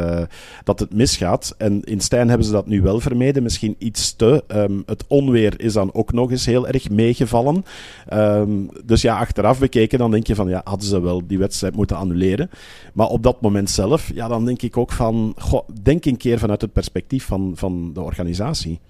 dat 0.64 0.80
het 0.80 0.94
misgaat. 0.94 1.54
En 1.58 1.82
in 1.84 2.00
Hebben 2.16 2.46
ze 2.46 2.52
dat 2.52 2.66
nu 2.66 2.82
wel 2.82 3.00
vermeden, 3.00 3.42
misschien 3.42 3.74
iets 3.78 4.16
te. 4.16 4.44
Ehm, 4.46 4.80
het 4.86 5.04
onweer 5.08 5.60
is 5.60 5.72
dan 5.72 5.94
ook 5.94 6.12
nog 6.12 6.30
eens 6.30 6.46
heel 6.46 6.68
erg 6.68 6.90
meegevallen. 6.90 7.64
Ehm, 8.08 8.50
dus 8.84 9.02
ja, 9.02 9.18
achteraf 9.18 9.58
bekeken, 9.58 9.98
dan 9.98 10.10
denk 10.10 10.26
je 10.26 10.34
van 10.34 10.48
ja, 10.48 10.60
hadden 10.64 10.88
ze 10.88 11.00
wel 11.00 11.26
die 11.26 11.38
wedstrijd 11.38 11.76
moeten 11.76 11.96
annuleren. 11.96 12.50
Maar 12.92 13.08
op 13.08 13.22
dat 13.22 13.40
moment 13.40 13.70
zelf, 13.70 14.10
ja, 14.14 14.28
dan 14.28 14.44
denk 14.44 14.62
ik 14.62 14.76
ook 14.76 14.92
van, 14.92 15.36
denk 15.82 16.04
een 16.04 16.16
keer 16.16 16.38
vanuit 16.38 16.60
het 16.60 16.72
perspectief 16.72 17.24
van, 17.24 17.52
van 17.54 17.90
de 17.92 18.00
organisatie. 18.00 18.80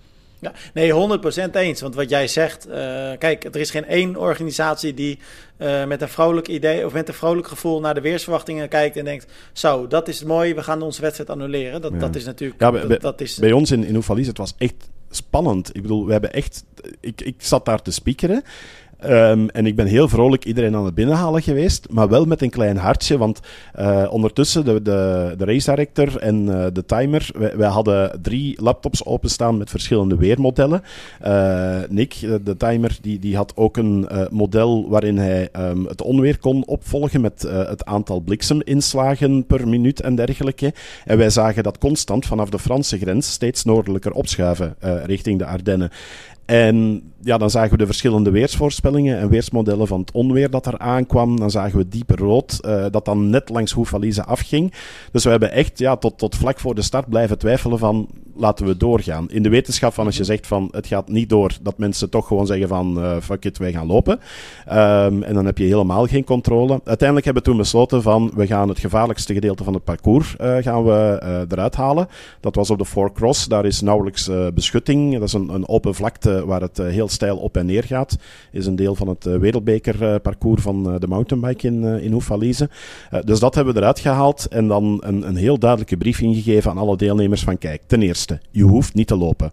Ja, 0.41 0.53
nee, 0.75 0.93
100% 0.93 1.51
eens. 1.53 1.81
Want 1.81 1.95
wat 1.95 2.11
jij 2.11 2.29
zegt, 2.29 2.67
eh, 2.67 2.75
kijk, 3.19 3.45
er 3.45 3.57
is 3.57 3.71
geen 3.71 3.85
één 3.87 4.17
organisatie 4.17 4.95
die 4.95 5.19
eh, 5.57 5.85
met 5.85 6.03
een 6.03 6.09
vrolijk 6.09 6.49
idee 6.49 6.87
of 6.87 6.93
met 6.93 7.09
een 7.09 7.15
vrolijk 7.15 7.47
gevoel 7.49 7.81
naar 7.81 7.95
de 7.95 8.01
weersverwachtingen 8.01 8.69
kijkt 8.69 8.97
en 8.97 9.05
denkt: 9.05 9.27
Zo, 9.53 9.87
dat 9.87 10.09
is 10.09 10.23
mooi, 10.25 10.55
we 10.55 10.63
gaan 10.63 10.83
onze 10.83 11.01
wedstrijd 11.01 11.31
annuleren. 11.31 11.81
Dat, 11.81 11.93
Ja. 11.93 11.99
dat 11.99 12.17
is 12.17 12.25
natuurlijk. 12.25 12.61
Ja, 12.61 12.71
bij- 12.71 12.87
dat, 12.87 13.01
dat 13.01 13.21
is, 13.21 13.39
Bij 13.39 13.53
ons 13.53 13.71
in, 13.71 13.85
in 13.85 13.97
Oefalis, 13.97 14.27
het 14.27 14.39
was 14.39 14.55
echt 14.59 14.75
spannend. 15.11 15.69
Ik 15.77 15.83
bedoel, 15.83 16.07
we 16.07 16.13
hebben 16.13 16.33
echt... 16.33 16.65
Ik, 17.01 17.21
ik 17.21 17.35
zat 17.39 17.65
daar 17.65 17.83
te 17.83 17.91
spiekeren. 17.91 18.43
Ehm, 18.99 19.47
en 19.49 19.67
ik 19.67 19.77
ben 19.77 19.87
heel 19.87 20.09
vrolijk 20.09 20.45
iedereen 20.45 20.77
aan 20.77 20.85
het 20.85 20.95
binnenhalen 20.95 21.43
geweest, 21.43 21.87
maar 21.91 22.09
wel 22.09 22.25
met 22.25 22.43
een 22.43 22.51
klein 22.51 22.77
hartje, 22.77 23.19
want 23.19 23.41
eh, 23.73 24.07
ondertussen 24.11 24.65
de, 24.65 24.83
de, 24.83 25.35
de 25.37 25.45
race 25.45 25.71
director 25.71 26.19
en 26.19 26.49
eh, 26.49 26.67
de 26.73 26.85
timer, 26.85 27.31
wij, 27.57 27.69
hadden 27.69 28.23
drie 28.23 28.63
laptops 28.63 29.05
openstaan 29.05 29.59
met 29.59 29.71
verschillende 29.71 30.17
weermodellen. 30.17 30.83
Eh, 31.21 31.79
Nick, 31.89 32.15
de, 32.45 32.57
timer, 32.57 32.99
die, 33.01 33.19
die 33.19 33.37
had 33.37 33.53
ook 33.57 33.77
een 33.77 34.09
model 34.31 34.89
waarin 34.89 35.19
hij 35.19 35.49
ehm, 35.53 35.85
het 35.85 36.03
onweer 36.03 36.39
kon 36.39 36.67
opvolgen 36.67 37.21
met 37.21 37.43
het 37.43 37.85
aantal 37.85 38.21
blikseminslagen 38.21 39.47
per 39.47 39.69
minuut 39.69 40.01
en 40.01 40.15
dergelijke. 40.15 40.75
En 41.05 41.19
wij 41.19 41.31
zagen 41.31 41.63
dat 41.63 41.79
constant 41.79 42.27
vanaf 42.27 42.51
de 42.51 42.59
Franse 42.59 42.99
grens 42.99 43.33
steeds 43.33 43.65
noordelijker 43.65 44.13
opschuiven 44.13 44.77
richting 45.05 45.39
de 45.39 45.47
Ardennen. 45.47 45.91
En 46.47 47.03
ja, 47.27 47.39
dan 47.39 47.51
zagen 47.51 47.71
we 47.71 47.77
de 47.77 47.87
verschillende 47.87 48.31
weersvoorspellingen 48.31 49.19
en 49.19 49.29
weersmodellen 49.29 49.87
van 49.87 50.01
het 50.01 50.11
onweer 50.11 50.51
dat 50.51 50.67
er 50.67 50.79
aankwam. 50.79 51.39
Dan 51.39 51.51
zagen 51.51 51.79
we 51.79 51.89
dieper 51.89 52.19
rood, 52.19 52.59
eh, 52.61 52.85
dat 52.91 53.05
dan 53.05 53.31
net 53.31 53.49
langs 53.49 53.73
Hoefalize 53.73 54.25
afging. 54.25 54.73
Dus 55.13 55.25
we 55.25 55.31
hebben 55.31 55.53
echt 55.53 55.79
ja, 55.79 55.97
tot, 55.97 56.19
tot 56.19 56.37
vlak 56.37 56.61
voor 56.61 56.75
de 56.75 56.83
start 56.83 57.09
blijven 57.09 57.39
twijfelen 57.39 57.79
van 57.79 58.09
laten 58.39 58.67
we 58.67 58.77
doorgaan. 58.77 59.31
In 59.31 59.43
de 59.43 59.49
wetenschap 59.49 59.95
van 59.95 60.07
als 60.07 60.17
je 60.17 60.25
zegt 60.25 60.47
van 60.47 60.69
het 60.71 60.87
gaat 60.87 61.09
niet 61.09 61.29
door, 61.29 61.53
dat 61.63 61.79
mensen 61.79 62.11
toch 62.11 62.27
gewoon 62.27 62.47
zeggen 62.47 62.69
van 62.69 63.03
eh, 63.03 63.17
fuck 63.23 63.45
it, 63.45 63.59
wij 63.59 63.73
gaan 63.73 63.87
lopen. 63.87 64.21
Ehm, 64.67 65.23
en 65.23 65.35
dan 65.35 65.47
heb 65.47 65.59
je 65.59 65.65
helemaal 65.65 66.07
geen 66.07 66.25
controle. 66.25 66.81
Uiteindelijk 66.85 67.25
hebben 67.25 67.43
we 67.43 67.49
toen 67.49 67.59
besloten 67.59 68.03
van 68.03 68.31
we 68.35 68.47
gaan 68.47 68.69
het 68.69 68.79
gevaarlijkste 68.79 69.35
gedeelte 69.35 69.65
van 69.65 69.75
het 69.75 69.85
parcours 69.85 70.37
eh, 70.37 70.57
gaan 70.57 70.85
we, 70.85 71.45
eruit 71.49 71.77
halen. 71.77 72.09
Dat 72.41 72.55
was 72.55 72.71
op 72.71 72.79
de 72.79 72.85
Four 72.85 73.13
Cross. 73.13 73.49
Daar 73.49 73.65
is 73.65 73.81
nauwelijks 73.81 74.31
beschutting. 74.55 75.13
Dat 75.13 75.23
is 75.23 75.33
een, 75.33 75.49
een 75.49 75.69
open 75.69 75.95
vlakte 75.95 76.36
waar 76.45 76.61
het 76.61 76.79
eh, 76.79 76.87
heel 76.87 77.09
steil 77.09 77.37
op 77.37 77.57
en 77.57 77.67
neer 77.67 77.85
gaat. 77.85 78.17
Is 78.53 78.67
een 78.67 78.77
deel 78.77 78.95
van 78.95 79.09
het 79.09 79.27
eh, 79.27 79.37
wereldbekerparcours 79.37 80.63
van 80.63 80.93
eh, 80.93 81.01
de 81.01 81.07
mountainbike 81.07 81.67
in, 81.67 81.85
eh 81.85 82.05
in 82.05 82.13
Oefalize. 82.13 82.69
Eh, 83.11 83.21
dus 83.25 83.39
dat 83.41 83.55
hebben 83.55 83.75
we 83.75 83.81
eruit 83.81 83.99
gehaald 83.99 84.47
en 84.47 84.69
dan 84.69 85.03
een, 85.05 85.29
een 85.29 85.37
heel 85.37 85.59
duidelijke 85.59 85.97
brief 85.97 86.21
ingegeven 86.21 86.71
aan 86.71 86.79
alle 86.79 86.97
deelnemers 86.97 87.43
van 87.43 87.59
kijk, 87.59 87.83
ten 87.87 88.03
eerste, 88.03 88.41
je 88.51 88.63
hoeft 88.63 88.95
niet 88.95 89.07
te 89.07 89.17
lopen. 89.17 89.53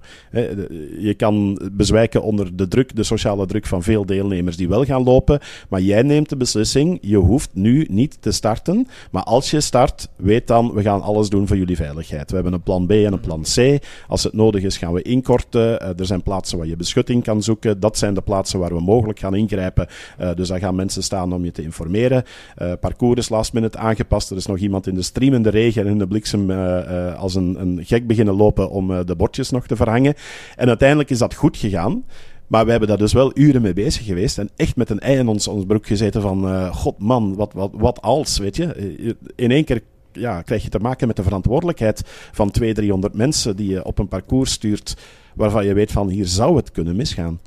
Je 0.99 1.13
kan 1.17 1.59
bezwijken 1.71 2.21
onder 2.21 2.55
de 2.55 2.67
druk, 2.67 2.95
de 2.95 3.03
sociale 3.03 3.45
druk 3.45 3.65
van 3.65 3.83
veel 3.83 4.05
deelnemers 4.05 4.57
die 4.57 4.67
wel 4.67 4.83
gaan 4.83 5.03
lopen, 5.03 5.39
maar 5.69 5.81
jij 5.81 6.01
neemt 6.01 6.29
de 6.29 6.37
beslissing, 6.37 6.97
je 7.01 7.17
hoeft 7.17 7.49
nu 7.53 7.87
niet 7.89 8.17
te 8.19 8.31
starten, 8.31 8.87
maar 9.11 9.23
als 9.23 9.51
je 9.51 9.61
start, 9.61 10.09
weet 10.15 10.47
dan, 10.47 10.73
we 10.73 10.81
gaan 10.81 11.01
alles 11.01 11.29
doen 11.29 11.47
voor 11.47 11.57
jullie 11.57 11.75
veiligheid. 11.75 12.29
We 12.29 12.35
hebben 12.35 12.53
een 12.53 12.63
plan 12.63 12.85
B 12.85 12.91
en 12.91 13.13
een 13.13 13.19
plan 13.19 13.41
C. 13.41 13.83
Als 14.07 14.23
het 14.23 14.33
nodig 14.33 14.63
is, 14.63 14.77
gaan 14.77 14.93
we 14.93 15.01
inkorten. 15.01 15.79
Eh, 15.79 15.99
er 15.99 16.05
zijn 16.05 16.23
plaatsen 16.23 16.57
waar 16.57 16.67
je 16.67 16.72
beschutting 16.75 17.23
kan 17.23 17.43
zoeken. 17.43 17.79
Dat 17.79 17.97
zijn 17.97 18.13
de 18.13 18.21
plaatsen 18.21 18.59
waar 18.59 18.73
we 18.73 18.81
mogelijk 18.81 19.19
gaan 19.19 19.35
ingrijpen. 19.35 19.87
Eh, 20.17 20.33
dus 20.35 20.47
daar 20.47 20.59
gaan 20.59 20.75
mensen 20.75 21.03
staan 21.03 21.33
om 21.33 21.45
je 21.45 21.51
te 21.51 21.61
informeren. 21.61 22.23
Eh 22.55 22.71
parcours 22.79 23.19
is 23.19 23.29
last 23.29 23.53
minute 23.53 23.77
aangepast. 23.77 24.31
Er 24.31 24.37
is 24.37 24.45
nog 24.45 24.57
iemand 24.57 24.87
in 24.87 24.95
de 24.95 25.01
streamende 25.01 25.49
regen 25.49 25.85
en 25.85 25.91
in 25.91 25.97
de 25.97 26.07
bliksem 26.07 26.51
eh, 26.51 27.19
als 27.19 27.35
een, 27.35 27.61
een 27.61 27.79
gek 27.85 28.07
beginnen 28.07 28.35
lopen 28.35 28.69
om 28.69 29.05
de 29.05 29.15
bordjes 29.15 29.49
nog 29.49 29.67
te 29.67 29.75
verhangen. 29.75 30.13
En 30.55 30.67
uiteindelijk 30.67 31.09
is 31.09 31.17
dat 31.17 31.33
goed 31.33 31.57
gegaan. 31.57 32.03
Maar 32.47 32.65
we 32.65 32.71
hebben 32.71 32.89
daar 32.89 32.97
dus 32.97 33.13
wel 33.13 33.31
uren 33.33 33.61
mee 33.61 33.73
bezig 33.73 34.05
geweest 34.05 34.37
en 34.37 34.49
echt 34.55 34.75
met 34.75 34.89
een 34.89 34.99
ei 34.99 35.17
in 35.17 35.27
ons, 35.27 35.47
ons 35.47 35.65
broek 35.65 35.87
gezeten 35.87 36.21
van, 36.21 36.69
god 36.73 36.99
man, 36.99 37.35
wat, 37.35 37.53
wat, 37.53 37.71
wat 37.73 38.01
als, 38.01 38.37
weet 38.37 38.55
je. 38.55 39.15
In 39.35 39.51
één 39.51 39.63
keer 39.63 39.81
ja, 40.13 40.41
krijg 40.41 40.63
je 40.63 40.69
te 40.69 40.79
maken 40.79 41.07
met 41.07 41.15
de 41.15 41.23
verantwoordelijkheid 41.23 42.01
van 42.31 42.51
200, 42.51 42.75
300 42.75 43.13
mensen 43.13 43.55
die 43.55 43.69
je 43.69 43.83
op 43.83 43.99
een 43.99 44.07
parcours 44.07 44.51
stuurt 44.51 44.95
waarvan 45.35 45.65
je 45.65 45.73
weet 45.73 45.91
van 45.91 46.07
hier 46.09 46.27
zou 46.27 46.55
het 46.55 46.71
kunnen 46.71 46.95
misgaan. 46.95 47.39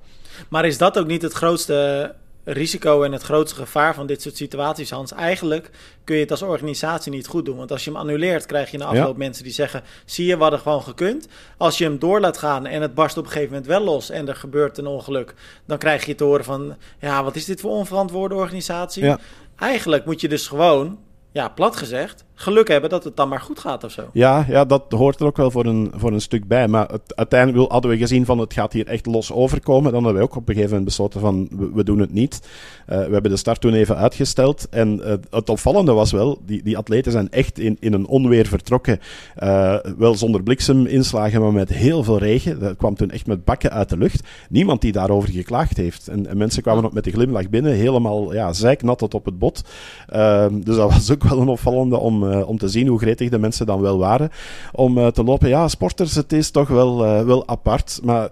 Maar 0.48 0.66
is 0.66 0.78
dat 0.78 0.98
ook 0.98 1.06
niet 1.06 1.22
het 1.22 1.32
grootste 1.32 2.14
risico 2.44 3.02
en 3.02 3.12
het 3.12 3.22
grootste 3.22 3.56
gevaar 3.56 3.94
van 3.94 4.06
dit 4.06 4.22
soort 4.22 4.36
situaties, 4.36 4.90
Hans? 4.90 5.12
Eigenlijk 5.12 5.70
kun 6.04 6.14
je 6.14 6.20
het 6.22 6.30
als 6.30 6.42
organisatie 6.42 7.12
niet 7.12 7.26
goed 7.26 7.44
doen. 7.44 7.56
Want 7.56 7.70
als 7.72 7.84
je 7.84 7.90
hem 7.90 7.98
annuleert, 7.98 8.46
krijg 8.46 8.66
je 8.66 8.72
in 8.72 8.78
de 8.78 8.84
afloop 8.84 9.12
Ja. 9.12 9.18
mensen 9.18 9.44
die 9.44 9.52
zeggen... 9.52 9.82
zie 10.04 10.26
je, 10.26 10.36
we 10.36 10.42
hadden 10.42 10.60
gewoon 10.60 10.82
gekund. 10.82 11.28
Als 11.56 11.78
je 11.78 11.84
hem 11.84 11.98
door 11.98 12.20
laat 12.20 12.38
gaan 12.38 12.66
en 12.66 12.82
het 12.82 12.94
barst 12.94 13.16
op 13.16 13.24
een 13.24 13.30
gegeven 13.30 13.50
moment 13.50 13.70
wel 13.70 13.80
los... 13.80 14.10
en 14.10 14.28
er 14.28 14.36
gebeurt 14.36 14.78
een 14.78 14.86
ongeluk, 14.86 15.34
dan 15.66 15.78
krijg 15.78 16.04
je 16.06 16.14
te 16.14 16.24
horen 16.24 16.44
van... 16.44 16.76
ja, 17.00 17.24
wat 17.24 17.36
is 17.36 17.44
dit 17.44 17.60
voor 17.60 17.70
onverantwoorde 17.70 18.34
organisatie? 18.34 19.04
Ja. 19.04 19.18
Eigenlijk 19.56 20.04
moet 20.04 20.20
je 20.20 20.28
dus 20.28 20.46
gewoon, 20.46 20.98
ja, 21.32 21.48
plat 21.48 21.76
gezegd... 21.76 22.24
geluk 22.38 22.68
hebben 22.68 22.90
dat 22.90 23.04
het 23.04 23.16
dan 23.16 23.28
maar 23.28 23.40
goed 23.40 23.58
gaat 23.58 23.84
of 23.84 23.90
zo. 23.90 24.02
Ja, 24.12 24.44
ja 24.48 24.64
dat 24.64 24.82
hoort 24.88 25.20
er 25.20 25.26
ook 25.26 25.36
wel 25.36 25.50
voor 25.50 25.66
een, 25.66 25.92
voor 25.94 26.12
een 26.12 26.20
stuk 26.20 26.48
bij. 26.48 26.68
Maar 26.68 26.88
het, 26.88 27.16
uiteindelijk 27.16 27.72
hadden 27.72 27.90
we 27.90 27.96
gezien 27.96 28.24
van 28.24 28.38
het 28.38 28.52
gaat 28.52 28.72
hier 28.72 28.86
echt 28.86 29.06
los 29.06 29.32
overkomen. 29.32 29.92
Dan 29.92 30.04
hebben 30.04 30.22
we 30.22 30.28
ook 30.28 30.36
op 30.36 30.48
een 30.48 30.54
gegeven 30.54 30.68
moment 30.68 30.84
besloten 30.84 31.20
van 31.20 31.48
we, 31.74 31.84
doen 31.84 31.98
het 31.98 32.12
niet. 32.12 32.40
Uh, 32.88 32.96
we 32.96 33.12
hebben 33.12 33.30
de 33.30 33.36
start 33.36 33.60
toen 33.60 33.72
even 33.72 33.96
uitgesteld. 33.96 34.68
En 34.70 34.98
uh, 34.98 35.14
het 35.30 35.48
opvallende 35.48 35.92
was 35.92 36.12
wel, 36.12 36.38
die, 36.46 36.62
die 36.62 36.76
atleten 36.76 37.12
zijn 37.12 37.30
echt 37.30 37.58
in, 37.58 37.76
in 37.80 37.92
een 37.92 38.06
onweer 38.06 38.46
vertrokken. 38.46 39.00
Uh, 39.42 39.76
wel 39.98 40.14
zonder 40.14 40.42
blikseminslagen, 40.42 41.40
maar 41.40 41.52
met 41.52 41.68
heel 41.68 42.04
veel 42.04 42.18
regen. 42.18 42.60
Dat 42.60 42.76
kwam 42.76 42.94
toen 42.94 43.10
echt 43.10 43.26
met 43.26 43.44
bakken 43.44 43.70
uit 43.70 43.88
de 43.88 43.96
lucht. 43.96 44.20
Niemand 44.48 44.80
die 44.80 44.92
daarover 44.92 45.30
geklaagd 45.30 45.76
heeft. 45.76 46.08
En, 46.08 46.26
en 46.26 46.36
mensen 46.36 46.62
kwamen 46.62 46.84
ook 46.84 46.92
met 46.92 47.04
de 47.04 47.10
glimlach 47.10 47.48
binnen, 47.48 47.72
helemaal 47.72 48.34
ja, 48.34 48.52
zeiknat 48.52 48.98
tot 48.98 49.14
op 49.14 49.24
het 49.24 49.38
bot. 49.38 49.62
Ehm, 50.08 50.60
dus 50.60 50.76
dat 50.76 50.92
was 50.92 51.12
ook 51.12 51.24
wel 51.24 51.40
een 51.40 51.48
opvallende 51.48 51.96
om 51.96 52.25
uh, 52.26 52.48
om 52.48 52.58
te 52.58 52.68
zien 52.68 52.86
hoe 52.86 52.98
gretig 52.98 53.28
de 53.28 53.38
mensen 53.38 53.66
dan 53.66 53.80
wel 53.80 53.98
waren 53.98 54.30
om 54.72 54.98
uh, 54.98 55.06
te 55.06 55.24
lopen. 55.24 55.48
Ja, 55.48 55.68
sporters, 55.68 56.14
het 56.14 56.32
is 56.32 56.50
toch 56.50 56.68
wel, 56.68 57.04
uh, 57.04 57.22
wel 57.22 57.48
apart. 57.48 58.00
Maar 58.02 58.30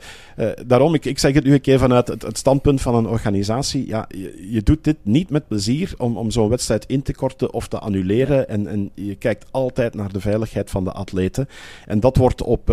daarom, 0.67 0.95
ik, 0.95 1.05
ik 1.05 1.19
zeg 1.19 1.35
het 1.35 1.45
nu 1.45 1.53
een 1.53 1.61
keer 1.61 1.79
vanuit 1.79 2.09
het, 2.09 2.39
standpunt 2.39 2.81
van 2.81 2.95
een 2.95 3.07
organisatie. 3.07 3.87
Ja, 3.87 4.05
je, 4.09 4.47
je, 4.51 4.63
doet 4.63 4.85
dit 4.85 4.97
niet 5.03 5.31
met 5.31 5.49
plezier 5.49 5.95
om, 5.99 6.17
om 6.17 6.31
zo'n 6.31 6.49
wedstrijd 6.49 6.85
in 6.87 7.03
te 7.03 7.15
korten 7.15 7.53
of 7.53 7.69
te 7.69 7.79
annuleren. 7.79 8.49
En, 8.49 8.67
en 8.67 8.91
je 8.95 9.15
kijkt 9.15 9.47
altijd 9.51 9.95
naar 9.95 10.13
de 10.13 10.21
veiligheid 10.21 10.71
van 10.71 10.85
de 10.85 10.93
atleten. 10.93 11.49
En 11.87 12.01
dat 12.01 12.17
wordt 12.17 12.43
op 12.43 12.73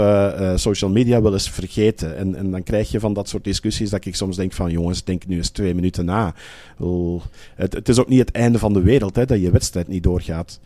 social 0.55 0.89
media 0.89 1.21
wel 1.21 1.33
eens 1.33 1.49
vergeten. 1.49 2.17
En, 2.17 2.35
en 2.35 2.51
dan 2.51 2.63
krijg 2.63 2.91
je 2.91 2.99
van 2.99 3.13
dat 3.13 3.29
soort 3.29 3.43
discussies 3.43 3.89
dat 3.89 4.05
ik 4.05 4.15
soms 4.15 4.35
denk 4.35 4.53
van 4.53 4.71
jongens, 4.71 5.03
denk 5.03 5.27
nu 5.27 5.37
eens 5.37 5.49
twee 5.49 5.75
minuten 5.75 6.05
na. 6.05 6.33
Het, 7.55 7.73
het 7.73 7.89
is 7.89 7.99
ook 7.99 8.09
niet 8.09 8.19
het 8.19 8.31
einde 8.31 8.59
van 8.59 8.73
de 8.73 8.81
wereld 8.81 9.15
hè, 9.15 9.25
dat 9.25 9.41
je 9.41 9.51
wedstrijd 9.51 9.87
niet 9.87 10.03
doorgaat. 10.03 10.59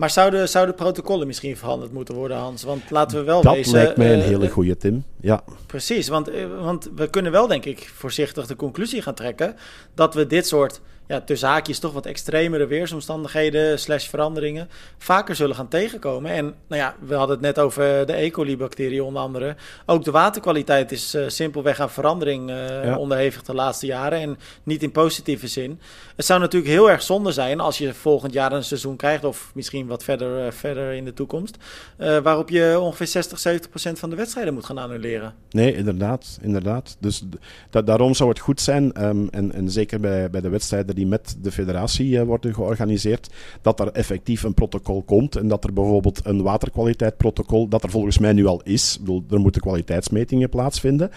Maar 0.00 0.10
zouden, 0.10 0.48
zouden 0.48 0.74
protocollen 0.74 1.26
misschien 1.26 1.56
veranderd 1.56 1.92
moeten 1.92 2.14
worden, 2.14 2.36
Hans? 2.36 2.62
Want 2.62 2.90
laten 2.90 3.18
we 3.18 3.24
wel 3.24 3.42
dat 3.42 3.54
wezen... 3.54 3.72
Dat 3.72 3.82
lijkt 3.82 3.96
mij 3.96 4.12
een 4.12 4.18
uh, 4.18 4.24
hele 4.24 4.48
goede, 4.48 4.76
Tim. 4.76 5.04
Ja. 5.20 5.44
Precies, 5.66 6.08
want, 6.08 6.30
want 6.60 6.90
we 6.94 7.10
kunnen 7.10 7.32
wel, 7.32 7.46
denk 7.46 7.64
ik, 7.64 7.92
voorzichtig 7.94 8.46
de 8.46 8.56
conclusie 8.56 9.02
gaan 9.02 9.14
trekken... 9.14 9.56
dat 9.94 10.14
we 10.14 10.26
dit 10.26 10.46
soort 10.46 10.80
ja, 11.10 11.20
tussen 11.20 11.48
haakjes 11.48 11.78
toch 11.78 11.92
wat 11.92 12.06
extremere 12.06 12.66
weersomstandigheden 12.66 13.78
slash 13.78 14.08
veranderingen 14.08 14.68
vaker 14.98 15.34
zullen 15.34 15.56
gaan 15.56 15.68
tegenkomen. 15.68 16.30
En 16.30 16.44
nou 16.44 16.80
ja, 16.80 16.94
we 17.00 17.14
hadden 17.14 17.36
het 17.36 17.44
net 17.44 17.58
over 17.58 18.06
de 18.06 18.16
E. 18.16 18.30
coli-bacterie 18.30 19.04
onder 19.04 19.22
andere. 19.22 19.56
Ook 19.86 20.04
de 20.04 20.10
waterkwaliteit 20.10 20.92
is 20.92 21.14
uh, 21.14 21.28
simpelweg 21.28 21.80
aan 21.80 21.90
verandering 21.90 22.50
uh, 22.50 22.84
ja. 22.84 22.96
onderhevig 22.96 23.42
de 23.42 23.54
laatste 23.54 23.86
jaren 23.86 24.20
en 24.20 24.38
niet 24.62 24.82
in 24.82 24.90
positieve 24.90 25.48
zin. 25.48 25.80
Het 26.16 26.26
zou 26.26 26.40
natuurlijk 26.40 26.72
heel 26.72 26.90
erg 26.90 27.02
zonde 27.02 27.32
zijn 27.32 27.60
als 27.60 27.78
je 27.78 27.94
volgend 27.94 28.32
jaar 28.32 28.52
een 28.52 28.64
seizoen 28.64 28.96
krijgt 28.96 29.24
of 29.24 29.50
misschien 29.54 29.86
wat 29.86 30.04
verder, 30.04 30.46
uh, 30.46 30.52
verder 30.52 30.92
in 30.92 31.04
de 31.04 31.12
toekomst, 31.12 31.56
waarop 31.96 32.48
je 32.48 32.78
ongeveer 32.80 33.06
60, 33.06 33.38
70 33.38 33.70
procent 33.70 33.98
van 33.98 34.10
de 34.10 34.16
wedstrijden 34.16 34.54
moet 34.54 34.64
gaan 34.64 34.78
annuleren. 34.78 35.34
Nee, 35.50 35.74
inderdaad, 35.74 36.38
inderdaad. 36.42 36.96
Dus 37.00 37.24
da 37.70 37.82
daarom 37.82 38.14
zou 38.14 38.28
het 38.28 38.38
goed 38.38 38.60
zijn 38.60 39.04
um, 39.04 39.28
en, 39.30 39.52
en 39.52 39.70
zeker 39.70 40.00
bij, 40.00 40.30
bij 40.30 40.40
de 40.40 40.48
wedstrijden 40.48 40.94
die 40.94 40.99
met 41.06 41.36
de 41.42 41.52
federatie 41.52 42.10
uh, 42.10 42.22
worden 42.22 42.54
georganiseerd, 42.54 43.30
dat 43.62 43.80
er 43.80 43.88
effectief 43.92 44.42
een 44.42 44.54
protocol 44.54 45.02
komt 45.02 45.36
en 45.36 45.48
dat 45.48 45.64
er 45.64 45.72
bijvoorbeeld 45.72 46.20
een 46.24 46.42
waterkwaliteitprotocol, 46.42 47.68
dat 47.68 47.82
er 47.82 47.90
volgens 47.90 48.18
mij 48.18 48.32
nu 48.32 48.46
al 48.46 48.60
is, 48.64 48.94
ik 48.94 49.00
bedoel, 49.00 49.24
er 49.30 49.40
moeten 49.40 49.60
kwaliteitsmetingen 49.60 50.48
plaatsvinden. 50.48 51.10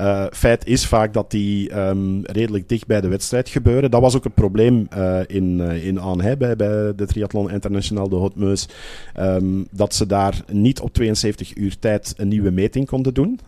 Uh, 0.00 0.24
feit 0.32 0.66
is 0.66 0.86
vaak 0.86 1.12
dat 1.12 1.30
die 1.30 1.78
um, 1.78 2.20
redelijk 2.24 2.68
dicht 2.68 2.86
bij 2.86 3.00
de 3.00 3.08
wedstrijd 3.08 3.48
gebeuren. 3.48 3.90
Dat 3.90 4.00
was 4.00 4.16
ook 4.16 4.24
het 4.24 4.34
probleem 4.34 4.88
uh, 4.96 5.20
in, 5.26 5.60
in 5.60 6.00
Aanhei 6.00 6.36
bij, 6.36 6.56
de 6.56 7.06
Triathlon 7.06 7.50
International 7.50 8.08
de 8.08 8.16
Hotmeus, 8.16 8.68
um, 9.18 9.66
dat 9.70 9.94
ze 9.94 10.06
daar 10.06 10.42
niet 10.52 10.80
op 10.80 10.92
72 10.92 11.56
uur 11.56 11.78
tijd 11.78 12.14
een 12.16 12.28
nieuwe 12.28 12.50
meting 12.50 12.86
konden 12.86 13.14
doen. 13.14 13.40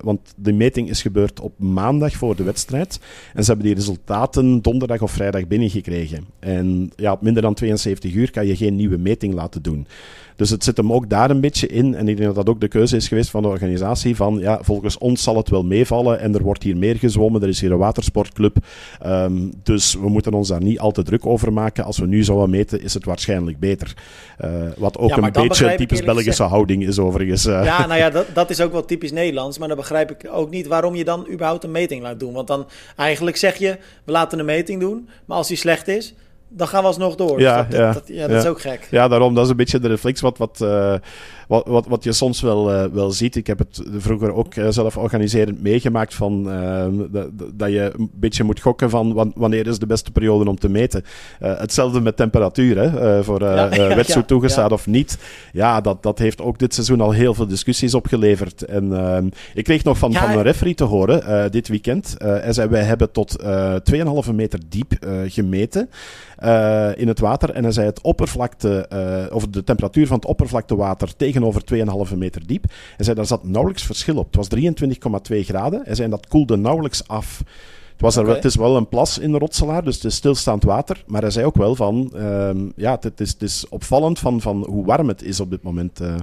want 0.00 0.20
de 0.36 0.52
meting 0.52 0.88
is 0.88 1.02
gebeurd 1.02 1.40
op 1.40 1.52
maandag 1.58 2.12
voor 2.12 2.36
de 2.36 2.42
wedstrijd 2.42 3.00
en 3.34 3.42
ze 3.42 3.50
hebben 3.50 3.66
die 3.66 3.74
resultaten 3.74 4.62
donderdag 4.62 5.00
of 5.00 5.10
vrijdag 5.10 5.25
binnengekregen. 5.48 6.24
En 6.38 6.92
ja, 6.96 7.12
op 7.12 7.22
minder 7.22 7.42
dan 7.42 7.54
72 7.54 8.14
uur 8.14 8.30
kan 8.30 8.46
je 8.46 8.56
geen 8.56 8.76
nieuwe 8.76 8.98
meting 8.98 9.34
laten 9.34 9.62
doen. 9.62 9.86
Dus 10.36 10.50
het 10.50 10.64
zit 10.64 10.76
hem 10.76 10.92
ook 10.92 11.10
daar 11.10 11.30
een 11.30 11.40
beetje 11.40 11.66
in. 11.66 11.94
En 11.94 12.08
ik 12.08 12.16
denk 12.16 12.34
dat 12.34 12.46
dat 12.46 12.54
ook 12.54 12.60
de 12.60 12.68
keuze 12.68 12.96
is 12.96 13.08
geweest 13.08 13.30
van 13.30 13.42
de 13.42 13.48
organisatie. 13.48 14.16
Van 14.16 14.38
ja, 14.38 14.58
volgens 14.62 14.98
ons 14.98 15.22
zal 15.22 15.36
het 15.36 15.48
wel 15.48 15.64
meevallen. 15.64 16.20
En 16.20 16.34
er 16.34 16.42
wordt 16.42 16.62
hier 16.62 16.76
meer 16.76 16.96
gezwommen. 16.96 17.42
Er 17.42 17.48
is 17.48 17.60
hier 17.60 17.72
een 17.72 17.78
watersportclub. 17.78 18.56
Um, 19.06 19.52
dus 19.62 19.94
we 19.94 20.08
moeten 20.08 20.32
ons 20.32 20.48
daar 20.48 20.62
niet 20.62 20.78
al 20.78 20.90
te 20.90 21.02
druk 21.02 21.26
over 21.26 21.52
maken. 21.52 21.84
Als 21.84 21.98
we 21.98 22.06
nu 22.06 22.24
zouden 22.24 22.50
meten, 22.50 22.82
is 22.82 22.94
het 22.94 23.04
waarschijnlijk 23.04 23.58
beter. 23.58 23.94
Uh, 24.44 24.50
wat 24.76 24.98
ook 24.98 25.08
ja, 25.08 25.16
een 25.16 25.32
beetje 25.32 25.74
typisch 25.74 26.02
Belgische 26.02 26.30
gezegd. 26.30 26.50
houding 26.50 26.86
is 26.86 26.98
overigens. 26.98 27.46
Uh. 27.46 27.64
Ja, 27.64 27.86
nou 27.86 27.98
ja, 27.98 28.10
dat, 28.10 28.26
dat 28.32 28.50
is 28.50 28.60
ook 28.60 28.72
wel 28.72 28.84
typisch 28.84 29.12
Nederlands. 29.12 29.58
Maar 29.58 29.68
dan 29.68 29.76
begrijp 29.76 30.10
ik 30.10 30.28
ook 30.32 30.50
niet 30.50 30.66
waarom 30.66 30.94
je 30.94 31.04
dan 31.04 31.26
überhaupt 31.30 31.64
een 31.64 31.70
meting 31.70 32.02
laat 32.02 32.20
doen. 32.20 32.32
Want 32.32 32.46
dan 32.46 32.66
eigenlijk 32.96 33.36
zeg 33.36 33.56
je, 33.56 33.78
we 34.04 34.12
laten 34.12 34.38
een 34.38 34.44
meting 34.44 34.80
doen. 34.80 35.08
Maar 35.26 35.36
als 35.36 35.48
die 35.48 35.56
slecht 35.56 35.88
is, 35.88 36.14
dan 36.48 36.68
gaan 36.68 36.80
we 36.80 36.86
alsnog 36.86 37.14
door. 37.14 37.40
Ja, 37.40 37.62
dus 37.62 37.70
dat, 37.70 37.78
ja, 37.78 37.92
dat, 37.92 38.02
ja, 38.06 38.26
dat 38.26 38.42
is 38.42 38.48
ook 38.48 38.60
gek. 38.60 38.88
Ja, 38.90 39.08
daarom, 39.08 39.34
dat 39.34 39.44
is 39.44 39.50
een 39.50 39.56
beetje 39.56 39.78
de 39.78 39.88
reflex 39.88 40.20
wat, 40.20 40.38
wat, 40.38 40.60
uh, 40.62 40.94
wat, 41.46 41.66
wat, 41.66 41.86
wat 41.86 42.04
je 42.04 42.12
soms 42.12 42.40
wel, 42.40 42.72
uh, 42.72 42.84
wel 42.92 43.10
ziet. 43.10 43.36
Ik 43.36 43.46
heb 43.46 43.58
het 43.58 43.82
vroeger 43.96 44.34
ook 44.34 44.54
uh, 44.54 44.66
zelf 44.68 44.96
organiserend 44.96 45.62
meegemaakt 45.62 46.14
van 46.14 46.44
dat, 47.10 47.28
dat 47.54 47.70
je 47.70 47.92
een 47.96 48.10
beetje 48.14 48.44
moet 48.44 48.60
gokken 48.60 48.90
van 48.90 49.32
wanneer 49.36 49.66
is 49.66 49.78
de 49.78 49.86
beste 49.86 50.10
periode 50.10 50.50
om 50.50 50.58
te 50.58 50.68
meten. 50.68 51.04
hetzelfde 51.38 52.00
met 52.00 52.16
temperatuur, 52.16 52.78
hè, 52.78 53.24
voor 53.24 53.42
ja, 53.54 53.68
wetsuit 53.68 54.08
ja, 54.08 54.22
toegestaan 54.22 54.70
of 54.70 54.86
niet. 54.86 55.18
Ja, 55.52 55.80
dat, 55.80 56.02
dat 56.02 56.18
heeft 56.18 56.40
ook 56.40 56.58
dit 56.58 56.74
seizoen 56.74 57.00
al 57.00 57.10
heel 57.10 57.34
veel 57.34 57.46
discussies 57.46 57.94
opgeleverd. 57.94 58.62
En 58.62 59.32
ik 59.54 59.64
kreeg 59.64 59.84
nog 59.84 59.98
van, 59.98 60.12
van 60.12 60.30
een 60.30 60.42
referee 60.42 60.74
te 60.74 60.84
horen 60.84 61.50
dit 61.50 61.68
weekend. 61.68 62.14
hij 62.18 62.52
zei, 62.52 62.68
wij 62.68 62.82
hebben 62.82 63.12
tot 63.12 63.42
2,5 64.22 64.34
meter 64.34 64.60
diep 64.68 64.92
gemeten. 65.26 65.88
Uh, 66.44 66.96
in 66.96 67.08
het 67.08 67.20
water. 67.20 67.50
En 67.50 67.62
hij 67.62 67.72
zei 67.72 67.86
het 67.86 68.00
oppervlakte, 68.00 68.88
uh, 68.92 69.34
of 69.36 69.46
de 69.46 69.64
temperatuur 69.64 70.06
van 70.06 70.16
het 70.16 70.26
oppervlaktewater 70.26 71.16
tegenover 71.36 72.08
2,5 72.10 72.16
meter 72.16 72.46
diep. 72.46 72.64
Hij 72.96 73.04
zei 73.04 73.16
daar 73.16 73.26
zat 73.26 73.44
nauwelijks 73.44 73.82
verschil 73.82 74.16
op. 74.16 74.26
Het 74.26 74.36
was 74.36 74.48
23,2 75.32 75.38
graden. 75.40 75.80
Hij 75.84 75.94
zei 75.94 76.08
dat 76.08 76.26
koelde 76.26 76.56
nauwelijks 76.56 77.08
af. 77.08 77.38
Het, 77.92 78.00
was 78.00 78.16
er, 78.16 78.28
het 78.28 78.44
is 78.44 78.56
wel 78.56 78.76
een 78.76 78.88
plas 78.88 79.18
in 79.18 79.32
de 79.32 79.38
Rotselaar, 79.38 79.84
dus 79.84 79.94
het 79.94 80.04
is 80.04 80.14
stilstaand 80.14 80.64
water. 80.64 81.04
Maar 81.06 81.20
hij 81.20 81.30
zei 81.30 81.46
ook 81.46 81.56
wel 81.56 81.74
van, 81.74 82.12
uh, 82.14 82.50
ja, 82.76 82.98
het 83.00 83.20
is, 83.20 83.30
het 83.30 83.42
is 83.42 83.68
opvallend 83.68 84.18
van, 84.18 84.40
van 84.40 84.66
hoe 84.68 84.84
warm 84.84 85.08
het 85.08 85.22
is 85.22 85.40
op 85.40 85.50
dit 85.50 85.62
moment. 85.62 86.00
Uh. 86.00 86.14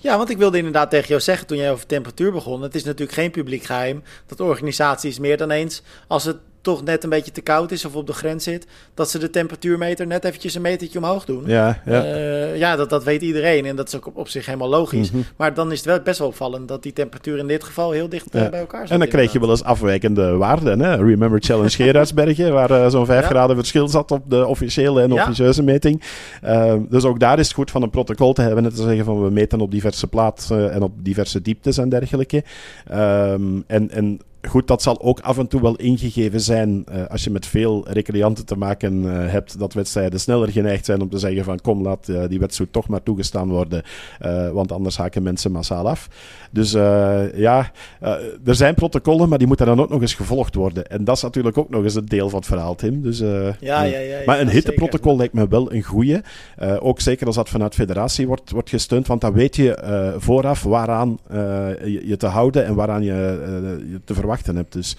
Ja, 0.00 0.16
want 0.16 0.30
ik 0.30 0.38
wilde 0.38 0.56
inderdaad 0.56 0.90
tegen 0.90 1.08
jou 1.08 1.20
zeggen 1.20 1.46
toen 1.46 1.56
jij 1.56 1.72
over 1.72 1.86
temperatuur 1.86 2.32
begon. 2.32 2.62
Het 2.62 2.74
is 2.74 2.84
natuurlijk 2.84 3.18
geen 3.18 3.30
publiek 3.30 3.62
geheim 3.62 4.02
dat 4.26 4.40
organisaties 4.40 5.18
meer 5.18 5.36
dan 5.36 5.50
eens, 5.50 5.82
als 6.06 6.24
het 6.24 6.36
toch 6.68 6.84
net 6.84 7.04
een 7.04 7.10
beetje 7.10 7.32
te 7.32 7.40
koud 7.40 7.70
is 7.70 7.84
of 7.84 7.94
op 7.94 8.06
de 8.06 8.12
grens 8.12 8.44
zit, 8.44 8.66
dat 8.94 9.10
ze 9.10 9.18
de 9.18 9.30
temperatuurmeter 9.30 10.06
net 10.06 10.24
eventjes 10.24 10.54
een 10.54 10.62
metertje 10.62 10.98
omhoog 10.98 11.24
doen. 11.24 11.42
Ja, 11.46 11.82
ja. 11.86 12.04
Uh, 12.04 12.56
ja 12.56 12.76
dat, 12.76 12.90
dat 12.90 13.04
weet 13.04 13.22
iedereen 13.22 13.64
en 13.64 13.76
dat 13.76 13.88
is 13.88 13.96
ook 13.96 14.06
op, 14.06 14.16
op 14.16 14.28
zich 14.28 14.46
helemaal 14.46 14.68
logisch. 14.68 15.10
Mm 15.10 15.16
-hmm. 15.16 15.26
Maar 15.36 15.54
dan 15.54 15.72
is 15.72 15.76
het 15.76 15.86
wel 15.86 16.00
best 16.00 16.18
wel 16.18 16.28
opvallend 16.28 16.68
dat 16.68 16.82
die 16.82 16.92
temperatuur 16.92 17.38
in 17.38 17.46
dit 17.46 17.64
geval 17.64 17.90
heel 17.90 18.08
dicht 18.08 18.28
ja. 18.32 18.48
bij 18.48 18.60
elkaar 18.60 18.80
zit. 18.80 18.90
En 18.90 18.98
dan 18.98 19.08
krijg 19.08 19.32
je 19.32 19.40
wel 19.40 19.50
eens 19.50 19.64
afwijkende 19.64 20.36
waarden. 20.36 20.80
Hè? 20.80 20.96
Remember 20.96 21.40
Challenge 21.42 21.70
Gerardsbergen, 21.82 22.52
waar 22.52 22.70
uh, 22.70 22.88
zo'n 22.88 23.06
5 23.06 23.22
ja. 23.22 23.28
graden 23.28 23.56
verschil 23.56 23.88
zat 23.88 24.10
op 24.10 24.30
de 24.30 24.46
officiële 24.46 25.02
en 25.02 25.12
officieuze 25.12 25.62
meting. 25.62 26.02
dus 26.88 27.04
ook 27.04 27.20
daar 27.20 27.38
is 27.38 27.46
het 27.46 27.56
goed 27.56 27.70
van 27.70 27.82
een 27.82 27.90
protocol 27.90 28.32
te 28.32 28.42
hebben 28.42 28.64
en 28.64 28.74
te 28.74 28.82
zeggen 28.82 29.04
van 29.04 29.22
we 29.22 29.30
meten 29.30 29.60
op 29.60 29.70
diverse 29.70 30.06
plaatsen 30.06 30.72
en 30.72 30.82
op 30.82 30.92
diverse 30.96 31.42
dieptes 31.42 31.78
en 31.78 31.88
dergelijke. 31.88 32.44
Um, 32.92 33.64
en, 33.66 33.90
en 33.90 34.20
goed, 34.42 34.66
dat 34.66 34.82
zal 34.82 35.02
ook 35.02 35.20
af 35.20 35.38
en 35.38 35.46
toe 35.46 35.62
wel 35.62 35.76
ingegeven 35.76 36.40
zijn 36.40 36.84
uh, 36.92 37.06
als 37.06 37.24
je 37.24 37.30
met 37.30 37.46
veel 37.46 37.86
recreanten 37.88 38.46
te 38.46 38.56
maken 38.56 39.02
uh, 39.02 39.12
hebt, 39.30 39.58
dat 39.58 39.72
wedstrijden 39.72 40.20
sneller 40.20 40.48
geneigd 40.48 40.84
zijn 40.84 41.00
om 41.00 41.08
te 41.08 41.18
zeggen 41.18 41.44
van 41.44 41.60
kom, 41.60 41.82
laat 41.82 42.08
uh, 42.08 42.22
die 42.28 42.38
wedstrijd 42.38 42.72
toch 42.72 42.88
maar 42.88 43.02
toegestaan 43.02 43.48
worden, 43.48 43.82
want 44.52 44.72
anders 44.72 44.96
haken 44.96 45.22
mensen 45.22 45.52
massaal 45.52 45.88
af. 45.88 46.08
Dus 46.50 46.70
ja, 47.34 47.70
er 48.44 48.54
zijn 48.54 48.74
protocollen, 48.74 49.28
maar 49.28 49.38
die 49.38 49.46
moeten 49.46 49.66
dan 49.66 49.80
ook 49.80 49.88
nog 49.88 50.00
eens 50.00 50.14
gevolgd 50.14 50.54
worden. 50.54 50.86
En 50.86 51.04
dat 51.04 51.16
is 51.16 51.22
natuurlijk 51.22 51.58
ook 51.58 51.70
nog 51.70 51.82
eens 51.82 51.94
een 51.94 52.06
deel 52.06 52.28
van 52.28 52.38
het 52.38 52.48
verhaal, 52.48 52.74
Tim. 52.74 53.02
Dus, 53.02 53.18
ja, 53.18 53.54
ja, 53.60 53.82
ja, 53.82 53.98
ja, 53.98 54.18
maar 54.26 54.40
een 54.40 54.48
hitteprotocol 54.48 55.16
lijkt 55.16 55.34
me 55.34 55.48
wel 55.48 55.72
een 55.72 55.82
goeie. 55.82 56.20
ook 56.80 57.00
zeker 57.00 57.26
als 57.26 57.36
dat 57.36 57.48
vanuit 57.48 57.74
federatie 57.74 58.26
wordt, 58.26 58.50
wordt 58.50 58.70
gesteund, 58.70 59.06
want 59.06 59.20
dan 59.20 59.32
weet 59.32 59.56
je 59.56 60.14
vooraf 60.18 60.62
waaraan 60.62 61.18
je, 61.84 62.02
je, 62.04 62.16
te 62.16 62.26
houden 62.26 62.64
en 62.64 62.74
waaraan 62.74 63.02
je, 63.02 63.12
je 63.90 64.00
te 64.04 64.14
verwachten 64.14 64.27
hebt. 64.56 64.72
Dus 64.72 64.96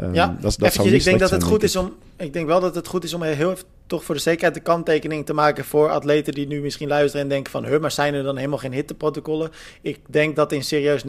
um, 0.00 0.14
ja, 0.14 0.26
dat, 0.40 0.56
dat 0.58 0.68
eventjes, 0.68 0.92
ik 0.92 1.04
denk 1.04 1.18
dat 1.18 1.30
het 1.30 1.42
goed 1.42 1.62
is 1.62 1.76
om. 1.76 1.94
Ik 2.16 2.32
denk 2.32 2.46
wel 2.46 2.60
dat 2.60 2.74
het 2.74 2.86
goed 2.86 3.04
is 3.04 3.14
om 3.14 3.22
heel 3.22 3.50
even 3.50 3.64
toch 3.86 4.04
voor 4.04 4.14
de 4.14 4.20
zekerheid 4.20 4.54
de 4.54 4.60
kanttekening 4.60 5.26
te 5.26 5.34
maken 5.34 5.64
voor 5.64 5.90
atleten 5.90 6.34
die 6.34 6.46
nu 6.46 6.60
misschien 6.60 6.88
luisteren 6.88 7.22
en 7.22 7.28
denken 7.28 7.50
van, 7.52 7.80
maar 7.80 7.90
zijn 7.90 8.14
er 8.14 8.22
dan 8.22 8.36
helemaal 8.36 8.58
geen 8.58 8.72
hitteprotocollen? 8.72 9.50
Ik 9.80 9.98
denk 10.06 10.36
dat 10.36 10.52
in 10.52 10.64
serieus 10.64 11.04
99% 11.04 11.06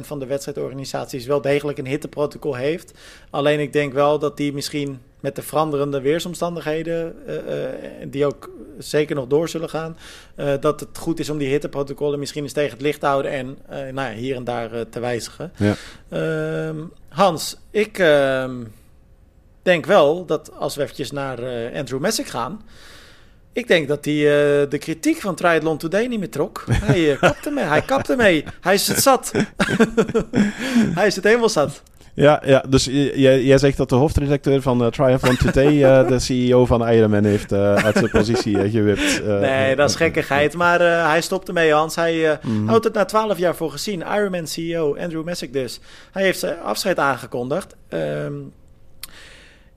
van 0.00 0.18
de 0.18 0.26
wedstrijdorganisaties 0.26 1.26
wel 1.26 1.40
degelijk 1.40 1.78
een 1.78 1.86
hitteprotocol 1.86 2.54
heeft. 2.54 2.92
Alleen 3.30 3.60
ik 3.60 3.72
denk 3.72 3.92
wel 3.92 4.18
dat 4.18 4.36
die 4.36 4.52
misschien 4.52 5.00
met 5.22 5.36
de 5.36 5.42
veranderende 5.42 6.00
weersomstandigheden, 6.00 7.14
die 8.10 8.26
ook 8.26 8.50
zeker 8.78 9.14
nog 9.14 9.26
door 9.26 9.48
zullen 9.48 9.68
gaan, 9.68 9.96
dat 10.60 10.80
het 10.80 10.98
goed 10.98 11.20
is 11.20 11.30
om 11.30 11.38
die 11.38 11.48
hitteprotocollen 11.48 12.18
misschien 12.18 12.42
eens 12.42 12.52
tegen 12.52 12.70
het 12.70 12.80
licht 12.80 13.00
te 13.00 13.06
houden 13.06 13.30
en 13.30 13.58
nou 13.68 14.10
ja, 14.10 14.12
hier 14.12 14.36
en 14.36 14.44
daar 14.44 14.88
te 14.88 15.00
wijzigen. 15.00 15.52
Ja. 15.56 15.74
Ehm, 16.08 16.78
Hans, 17.08 17.56
ik 17.70 17.98
ehm, 17.98 18.64
denk 19.62 19.86
wel 19.86 20.26
dat 20.26 20.52
als 20.58 20.76
we 20.76 20.82
eventjes 20.82 21.10
naar 21.10 21.38
Andrew 21.74 22.00
Messick 22.00 22.26
gaan, 22.26 22.60
ik 23.52 23.68
denk 23.68 23.88
dat 23.88 24.04
hij 24.04 24.14
uh, 24.14 24.70
de 24.70 24.78
kritiek 24.78 25.20
van 25.20 25.34
Triathlon 25.34 25.78
Today 25.78 26.06
niet 26.06 26.18
meer 26.18 26.30
trok. 26.30 26.64
Hij 26.70 27.12
uh, 27.12 27.18
kapte 27.18 27.50
mee. 27.50 27.64
Hij 27.64 27.82
kapte 27.82 28.16
mee. 28.16 28.44
Hij 28.60 28.74
is 28.74 28.88
het 28.88 29.02
zat. 29.02 29.32
hij 30.98 31.06
is 31.06 31.16
het 31.16 31.24
helemaal 31.24 31.48
zat. 31.48 31.82
Ja, 32.14 32.42
ja 32.44 32.64
dus 32.68 32.84
jij, 32.84 33.42
jij 33.42 33.58
zegt 33.58 33.76
dat 33.76 33.88
de 33.88 33.94
hoofdredacteur 33.94 34.62
van 34.62 34.82
uh, 34.82 34.86
Triathlon 34.86 35.36
Today 35.36 36.06
de 36.06 36.18
CEO 36.26 36.66
van 36.66 36.88
Ironman 36.88 37.24
heeft 37.24 37.52
uit 37.52 37.96
zijn 37.96 38.10
positie 38.10 38.70
gewipt. 38.70 39.22
nee, 39.24 39.76
dat 39.76 39.90
is 39.90 39.96
gekkigheid. 39.96 40.54
Maar 40.54 40.80
hij 41.08 41.20
stopte 41.20 41.52
mee, 41.52 41.72
Hans. 41.72 41.94
Hij 41.94 42.38
mm 42.42 42.68
houdt 42.68 42.84
het 42.84 42.94
na 42.94 43.04
twaalf 43.04 43.38
jaar 43.38 43.54
voor 43.54 43.70
gezien. 43.70 44.00
Ironman 44.00 44.46
CEO 44.46 44.96
Andrew 44.96 45.24
Messick 45.24 45.52
dus. 45.52 45.80
Hij 46.12 46.22
heeft 46.22 46.38
zijn 46.38 46.60
afscheid 46.60 46.98
aangekondigd. 46.98 47.76
Um, 47.88 48.52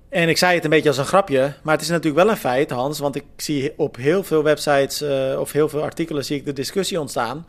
en 0.09 0.29
ik 0.29 0.37
zei 0.37 0.55
het 0.55 0.63
een 0.63 0.69
beetje 0.69 0.89
als 0.89 0.97
een 0.97 1.05
grapje, 1.05 1.53
maar 1.63 1.73
het 1.73 1.83
is 1.83 1.89
natuurlijk 1.89 2.23
wel 2.23 2.29
een 2.29 2.39
feit, 2.39 2.69
Hans. 2.69 2.99
Want 2.99 3.15
ik 3.15 3.23
zie 3.37 3.73
op 3.77 3.95
heel 3.95 4.23
veel 4.23 4.43
websites 4.43 5.03
of 5.37 5.51
heel 5.51 5.69
veel 5.69 5.81
artikelen 5.83 6.25
zie 6.25 6.37
ik 6.37 6.45
de 6.45 6.53
discussie 6.53 6.99
ontstaan. 6.99 7.45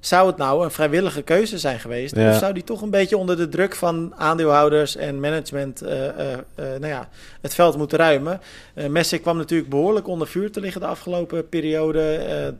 Zou 0.00 0.26
het 0.26 0.36
nou 0.36 0.64
een 0.64 0.70
vrijwillige 0.70 1.22
keuze 1.22 1.58
zijn 1.58 1.80
geweest? 1.80 2.16
Of 2.16 2.36
zou 2.36 2.52
die 2.52 2.64
toch 2.64 2.82
een 2.82 2.90
beetje 2.90 3.16
onder 3.16 3.36
de 3.36 3.48
druk 3.48 3.74
van 3.74 4.12
aandeelhouders 4.16 4.96
en 4.96 5.20
management 5.20 5.82
uh, 5.82 5.90
uh, 5.90 6.06
nou 6.54 6.86
ja, 6.86 7.08
het 7.40 7.54
veld 7.54 7.76
moeten 7.76 7.98
ruimen? 7.98 8.40
Messi 8.88 9.20
kwam 9.20 9.36
natuurlijk 9.36 9.70
behoorlijk 9.70 10.06
onder 10.06 10.28
vuur 10.28 10.50
te 10.50 10.60
liggen 10.60 10.80
de 10.80 10.86
afgelopen 10.86 11.48
periode. 11.48 12.00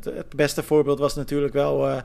het 0.03 0.34
beste 0.36 0.62
voorbeeld 0.62 0.99
was 0.99 1.14
natuurlijk 1.14 1.53
wel 1.53 2.03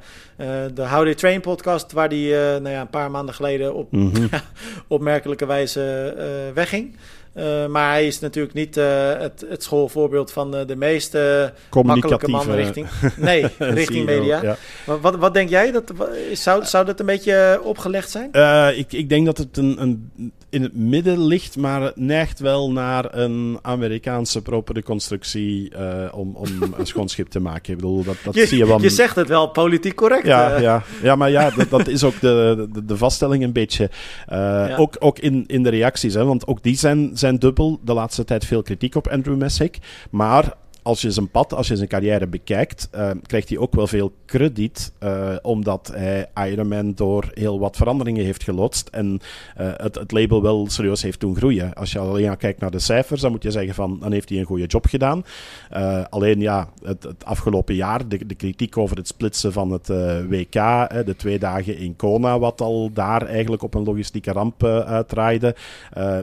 de 0.73 0.87
How 0.87 1.03
They 1.03 1.15
Train 1.15 1.41
podcast, 1.41 1.91
waar 1.91 2.09
die 2.09 2.33
nou 2.33 2.69
ja, 2.69 2.81
een 2.81 2.89
paar 2.89 3.11
maanden 3.11 3.35
geleden 3.35 3.73
op 3.73 3.91
mm 3.91 4.11
opmerkelijke 4.87 5.45
wijze 5.45 6.51
wegging. 6.53 6.95
Uh, 7.35 7.65
maar 7.67 7.89
hij 7.89 8.07
is 8.07 8.19
natuurlijk 8.19 8.53
niet 8.53 8.77
uh, 8.77 8.85
het, 9.17 9.45
het, 9.49 9.63
schoolvoorbeeld 9.63 10.31
van 10.31 10.55
uh, 10.55 10.67
de 10.67 10.75
meeste 10.75 11.53
makkelijke 11.83 12.27
man 12.27 12.51
richting, 12.51 12.87
nee, 13.17 13.45
richting 13.57 14.05
media. 14.05 14.41
Ja. 14.41 14.57
Wat, 15.01 15.15
wat, 15.15 15.33
denk 15.33 15.49
jij? 15.49 15.71
Dat, 15.71 15.93
zou, 16.33 16.65
zou 16.65 16.85
dat 16.85 16.99
een 16.99 17.05
beetje 17.05 17.59
opgelegd 17.63 18.09
zijn? 18.09 18.29
ik, 18.77 18.93
ik 18.93 19.09
denk 19.09 19.25
dat 19.25 19.37
het 19.37 19.57
een, 19.57 19.81
een, 19.81 20.11
in 20.49 20.61
het 20.61 20.75
midden 20.75 21.25
ligt, 21.25 21.57
maar 21.57 21.81
het 21.81 21.95
neigt 21.95 22.39
wel 22.39 22.71
naar 22.71 23.15
een 23.17 23.59
Amerikaanse 23.61 24.41
propere 24.41 24.83
constructie 24.83 25.71
om, 26.11 26.35
om 26.35 26.47
een 26.77 26.85
schoon 26.85 27.09
schip 27.09 27.27
te 27.27 27.39
maken. 27.39 27.71
Ik 27.71 27.79
bedoel, 27.79 28.03
dat, 28.03 28.15
dat 28.23 28.35
je, 28.35 28.45
zie 28.45 28.57
je 28.57 28.67
wel. 28.67 28.81
Je 28.81 28.89
zegt 28.89 29.15
het 29.15 29.27
wel 29.27 29.47
politiek 29.47 29.95
correct. 29.95 30.25
Ja, 30.25 30.57
ja, 30.57 30.83
ja 31.01 31.15
maar 31.15 31.29
ja, 31.29 31.49
dat, 31.49 31.69
dat 31.69 31.87
is 31.87 32.03
ook 32.03 32.19
de, 32.19 32.67
de, 32.73 32.85
de, 32.85 32.97
vaststelling 32.97 33.43
een 33.43 33.53
beetje. 33.53 33.89
Ja. 34.27 34.75
Ook, 34.75 34.95
ook 34.99 35.19
in, 35.19 35.43
in 35.47 35.63
de 35.63 35.69
reacties, 35.69 36.13
hè, 36.13 36.25
want 36.25 36.47
ook 36.47 36.63
die 36.63 36.77
zijn 36.77 37.11
zijn 37.23 37.39
dubbel. 37.39 37.79
De 37.83 37.93
laatste 37.93 38.23
tijd 38.23 38.45
veel 38.45 38.61
kritiek 38.61 38.95
op 38.95 39.07
Andrew 39.07 39.37
Messick. 39.37 39.77
Maar 40.11 40.53
als 40.83 41.01
je 41.01 41.11
zijn 41.11 41.29
pad, 41.29 41.53
als 41.53 41.67
je 41.67 41.75
zijn 41.75 41.89
carrière 41.89 42.27
bekijkt, 42.27 42.89
uh, 42.95 43.11
krijgt 43.25 43.49
hij 43.49 43.57
ook 43.57 43.75
wel 43.75 43.87
veel 43.87 44.13
krediet. 44.25 44.93
Uh, 45.03 45.35
omdat 45.41 45.91
hij 45.93 46.29
Ironman 46.35 46.93
door 46.95 47.29
heel 47.33 47.59
wat 47.59 47.75
veranderingen 47.75 48.25
heeft 48.25 48.43
geloodst. 48.43 48.87
En 48.87 49.19
uh, 49.59 49.71
het, 49.77 49.95
het, 49.95 50.11
label 50.11 50.41
wel 50.41 50.69
serieus 50.69 51.01
heeft 51.01 51.19
doen 51.19 51.35
groeien. 51.35 51.73
Als 51.73 51.91
je 51.91 51.99
alleen 51.99 52.37
kijkt 52.37 52.59
naar 52.59 52.71
de 52.71 52.79
cijfers, 52.79 53.21
dan 53.21 53.31
moet 53.31 53.43
je 53.43 53.51
zeggen 53.51 53.73
van 53.73 53.99
dan 53.99 54.11
heeft 54.11 54.29
hij 54.29 54.39
een 54.39 54.45
goede 54.45 54.65
job 54.65 54.85
gedaan. 54.85 55.23
alleen 56.09 56.39
ja, 56.39 56.69
het, 56.83 57.03
het, 57.03 57.25
afgelopen 57.25 57.75
jaar, 57.75 58.07
de, 58.07 58.25
de, 58.25 58.35
kritiek 58.35 58.77
over 58.77 58.97
het 58.97 59.07
splitsen 59.07 59.53
van 59.53 59.71
het 59.71 59.87
WK, 60.27 60.53
de 61.05 61.13
twee 61.17 61.39
dagen 61.39 61.77
in 61.77 61.95
Kona, 61.95 62.39
wat 62.39 62.61
al 62.61 62.89
daar 62.93 63.25
eigenlijk 63.25 63.63
op 63.63 63.73
een 63.73 63.83
logistieke 63.83 64.31
ramp 64.31 64.63
uitdraaide. 64.63 65.55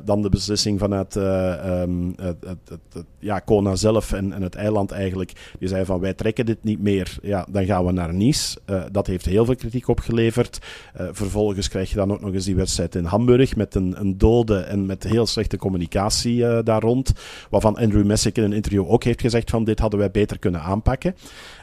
dan 0.04 0.22
de 0.22 0.28
beslissing 0.28 0.78
vanuit 0.78 1.14
um, 1.14 2.14
het, 2.16 3.04
ja, 3.18 3.38
Kona 3.38 3.76
zelf 3.76 4.12
en, 4.12 4.32
en 4.32 4.42
het 4.42 4.49
eiland 4.54 4.90
eigenlijk. 4.90 5.32
Die 5.58 5.68
zei 5.68 5.84
van 5.84 6.00
wij 6.00 6.14
trekken 6.14 6.46
dit 6.46 6.64
niet 6.64 6.80
meer, 6.80 7.18
ja, 7.22 7.46
dan 7.50 7.64
gaan 7.64 7.86
we 7.86 7.92
naar 7.92 8.14
Nice. 8.14 8.58
Uh, 8.70 8.82
dat 8.92 9.06
heeft 9.06 9.24
heel 9.24 9.44
veel 9.44 9.54
kritiek 9.54 9.88
opgeleverd. 9.88 10.58
Uh, 11.00 11.08
vervolgens 11.12 11.68
krijg 11.68 11.90
je 11.90 11.96
dan 11.96 12.12
ook 12.12 12.20
nog 12.20 12.32
eens 12.32 12.44
die 12.44 12.56
wedstrijd 12.56 12.94
in 12.94 13.04
Hamburg 13.04 13.56
met 13.56 13.74
een, 13.74 13.94
een 14.00 14.18
dode 14.18 14.58
en 14.58 14.86
met 14.86 15.02
heel 15.02 15.26
slechte 15.26 15.56
communicatie 15.56 16.36
uh, 16.36 16.58
daar 16.64 16.80
rond. 16.80 17.12
Waarvan 17.50 17.76
Andrew 17.76 18.04
Messick 18.04 18.36
in 18.36 18.44
een 18.44 18.52
interview 18.52 18.90
ook 18.90 19.04
heeft 19.04 19.20
gezegd 19.20 19.50
van 19.50 19.64
dit 19.64 19.78
hadden 19.78 19.98
wij 19.98 20.10
beter 20.10 20.38
kunnen 20.38 20.62
aanpakken. 20.62 21.14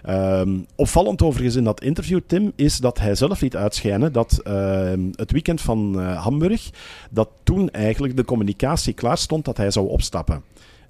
Um, 0.10 0.66
opvallend 0.76 1.22
overigens 1.22 1.56
in 1.56 1.64
dat 1.64 1.82
interview, 1.82 2.20
Tim, 2.28 2.52
is 2.56 2.78
dat 2.78 3.00
hij 3.00 3.16
zelf 3.16 3.42
liet 3.42 3.56
uitschijnen 3.56 4.14
dat 4.14 4.40
ehm, 4.44 5.02
het 5.16 5.32
weekend 5.32 5.62
van 5.62 6.00
Hamburg, 6.00 6.70
dat 7.10 7.30
toen 7.44 7.70
eigenlijk 7.70 8.16
de 8.18 8.26
communicatie 8.26 8.94
klaar 8.94 9.18
stond 9.18 9.46
dat 9.46 9.58
hij 9.58 9.72
zou 9.72 9.88
opstappen. 9.88 10.44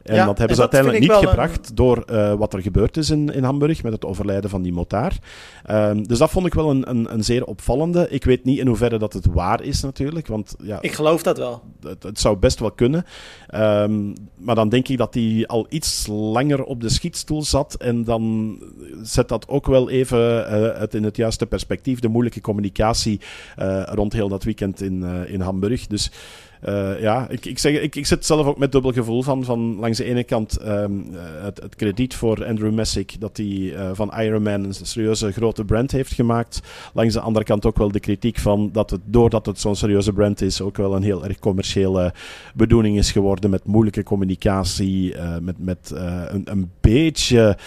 En 0.08 0.26
dat 0.26 0.38
hebben 0.38 0.55
ze 0.55 0.62
uiteindelijk 0.62 1.01
niet 1.01 1.12
gebracht 1.12 1.76
door 1.76 2.03
uh, 2.12 2.34
wat 2.34 2.53
er 2.53 2.62
gebeurd 2.62 2.97
is 2.97 3.10
in, 3.10 3.34
in 3.34 3.43
Hamburg 3.43 3.84
met 3.84 3.91
het 3.91 4.05
overlijden 4.05 4.49
van 4.49 4.62
die 4.62 4.74
motaar. 4.74 5.18
Um, 5.72 6.08
dus 6.08 6.18
dat 6.18 6.30
vond 6.30 6.45
ik 6.45 6.53
wel 6.53 6.70
een, 6.70 6.89
een, 6.89 7.14
een, 7.14 7.24
zeer 7.24 7.45
opvallende. 7.45 8.08
Ik 8.10 8.24
weet 8.24 8.43
niet 8.43 8.60
in 8.60 8.68
hoeverre 8.68 8.97
dat 8.97 9.14
het 9.14 9.26
waar 9.26 9.64
is 9.64 9.82
natuurlijk. 9.82 10.28
Want, 10.28 10.55
ja, 10.64 10.82
ik 10.82 10.91
geloof 10.91 11.24
dat 11.24 11.38
wel. 11.38 11.62
Het, 11.82 12.03
het 12.03 12.20
zou 12.20 12.38
best 12.38 12.60
wel 12.60 12.72
kunnen. 12.72 13.05
Um, 13.55 14.14
maar 14.36 14.55
dan 14.55 14.70
denk 14.70 14.88
ik 14.88 14.97
dat 14.97 15.14
hij 15.14 15.43
al 15.47 15.66
iets 15.70 16.08
langer 16.08 16.64
op 16.64 16.82
de 16.82 16.89
schietstoel 16.89 17.43
zat. 17.43 17.74
En 17.74 18.03
dan 18.03 18.55
zet 19.01 19.30
dat 19.30 19.47
ook 19.47 19.66
wel 19.66 19.89
even 19.89 20.20
uh, 20.20 20.80
het 20.80 20.93
in 20.93 21.03
het 21.03 21.16
juiste 21.16 21.45
perspectief. 21.45 21.99
De 21.99 22.08
moeilijke 22.08 22.41
communicatie 22.41 23.20
uh, 23.60 23.84
rond 23.86 24.14
heel 24.14 24.30
dat 24.30 24.43
weekend 24.43 24.82
in, 24.82 25.03
in 25.28 25.41
Hamburg. 25.41 25.88
Dus 25.88 26.12
uh, 26.66 27.01
ja, 27.01 27.28
ik, 27.30 27.45
ik, 27.45 27.60
zeg, 27.60 27.82
ik, 27.82 27.95
ik 27.95 28.05
zit 28.05 28.26
zelf 28.26 28.45
ook 28.45 28.58
met 28.58 28.72
dubbel 28.72 28.91
gevoel 28.91 29.22
van, 29.22 29.43
van 29.43 29.76
langs 29.80 29.97
de 29.97 30.03
ene 30.03 30.24
kant 30.24 30.68
um, 30.68 31.05
het, 31.41 31.62
het, 31.62 31.76
krediet 31.76 32.16
voor 32.16 32.45
Andrew 32.45 32.74
Messick 32.74 33.16
dat 33.20 33.38
hij 33.38 33.45
uh, 33.45 33.89
van 33.93 34.14
Ironman 34.20 34.64
een 34.64 34.74
serieuze 34.74 35.32
grote 35.32 35.66
brand 35.66 35.91
heeft 35.91 36.14
gemaakt. 36.14 36.62
Langs 36.93 37.14
de 37.14 37.20
andere 37.20 37.45
kant 37.45 37.66
ook 37.66 37.78
wel 37.78 37.91
de 37.91 37.99
kritiek 37.99 38.38
van 38.38 38.70
dat 38.72 38.89
het, 38.89 39.01
doordat 39.05 39.45
het 39.45 39.60
zo'n 39.60 39.76
serieuze 39.76 40.14
brand 40.14 40.41
is, 40.41 40.62
ook 40.62 40.78
wel 40.78 40.95
een 40.95 41.03
heel 41.03 41.26
erg 41.26 41.39
commerciële 41.39 42.14
bedoeling 42.53 42.97
is 42.97 43.12
geworden 43.12 43.49
met 43.49 43.66
moeilijke 43.66 44.03
communicatie, 44.03 45.16
uh, 45.16 45.38
met, 45.41 45.55
met 45.60 45.91
een, 46.28 46.51
een 46.51 46.72
beetje 46.82 47.58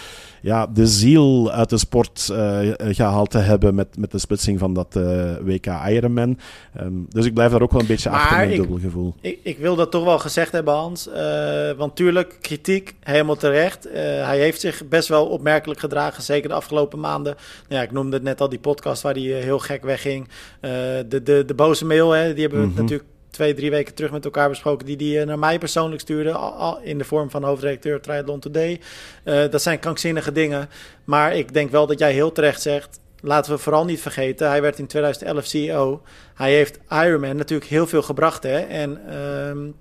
ja, 0.41 0.67
de 0.67 0.87
ziel 0.87 1.51
uit 1.51 1.69
de 1.69 1.77
sport 1.77 2.29
uh, 2.31 2.59
gehaald 2.77 3.29
te 3.29 3.37
hebben 3.37 3.75
met, 3.75 3.97
met 3.97 4.11
de 4.11 4.17
splitsing 4.17 4.59
van 4.59 4.73
dat 4.73 4.95
uh, 4.95 5.31
eh, 5.31 5.37
WK 5.43 5.65
Ironman. 5.87 6.39
Um, 6.81 7.05
dus 7.09 7.25
ik 7.25 7.33
blijf 7.33 7.51
daar 7.51 7.61
ook 7.61 7.71
wel 7.71 7.81
een 7.81 7.87
beetje 7.87 8.09
maar 8.09 8.19
achter 8.19 8.47
met 8.47 8.55
dubbel 8.55 8.79
gevoel. 8.79 9.13
Ik, 9.21 9.39
ik, 9.43 9.57
wil 9.57 9.75
dat 9.75 9.91
toch 9.91 10.03
wel 10.03 10.19
gezegd 10.19 10.51
hebben, 10.51 10.73
Hans. 10.73 11.07
Uh, 11.07 11.71
want 11.71 11.95
tuurlijk, 11.95 12.37
kritiek, 12.41 12.95
helemaal 12.99 13.35
terecht. 13.35 13.87
hij 13.93 14.39
heeft 14.39 14.59
zich 14.59 14.87
best 14.87 15.07
wel 15.07 15.25
opmerkelijk 15.25 15.79
gedragen, 15.79 16.23
zeker 16.23 16.49
de 16.49 16.55
afgelopen 16.55 16.99
maanden. 16.99 17.35
Nou 17.67 17.81
ja, 17.81 17.87
ik 17.87 17.91
noemde 17.91 18.15
het 18.15 18.23
net 18.23 18.41
al, 18.41 18.49
die 18.49 18.59
podcast 18.59 19.01
waar 19.01 19.13
hij 19.13 19.21
heel 19.21 19.59
gek 19.59 19.83
wegging. 19.83 20.27
de, 20.59 21.21
de, 21.23 21.43
de 21.45 21.53
boze 21.53 21.85
mail, 21.85 22.11
hè, 22.11 22.33
die 22.33 22.41
hebben 22.41 22.59
we 22.59 22.65
mm 22.65 22.71
-hmm. 22.71 22.81
natuurlijk 22.81 23.09
twee, 23.41 23.53
drie 23.53 23.69
weken 23.69 23.93
terug 23.93 24.11
met 24.11 24.25
elkaar 24.25 24.49
besproken, 24.49 24.85
die 24.85 24.97
die 24.97 25.19
eh, 25.19 25.25
naar 25.25 25.39
mij 25.39 25.57
persoonlijk 25.57 26.01
stuurde, 26.01 26.31
al, 26.31 26.79
in 26.81 26.97
de 26.97 27.03
vorm 27.03 27.29
van 27.29 27.43
hoofdredacteur 27.43 28.01
Triathlon 28.01 28.39
Today. 28.39 28.79
Uh, 29.23 29.43
dat 29.49 29.61
zijn 29.61 29.79
krankzinnige 29.79 30.31
dingen, 30.31 30.69
maar 31.03 31.35
ik 31.35 31.53
denk 31.53 31.71
wel 31.71 31.87
dat 31.87 31.99
jij 31.99 32.13
heel 32.13 32.31
terecht 32.31 32.61
zegt, 32.61 32.99
laten 33.21 33.51
we 33.51 33.57
vooral 33.57 33.85
niet 33.85 34.01
vergeten, 34.01 34.47
hij 34.47 34.61
werd 34.61 34.79
in 34.79 34.87
2011 34.87 35.45
CEO. 35.45 36.01
Hij 36.33 36.53
heeft 36.53 36.79
Ironman 36.89 37.35
natuurlijk 37.35 37.69
heel 37.69 37.87
veel 37.87 38.01
gebracht, 38.01 38.43
hè, 38.43 38.59
en 38.59 38.99
uh, 39.09 39.73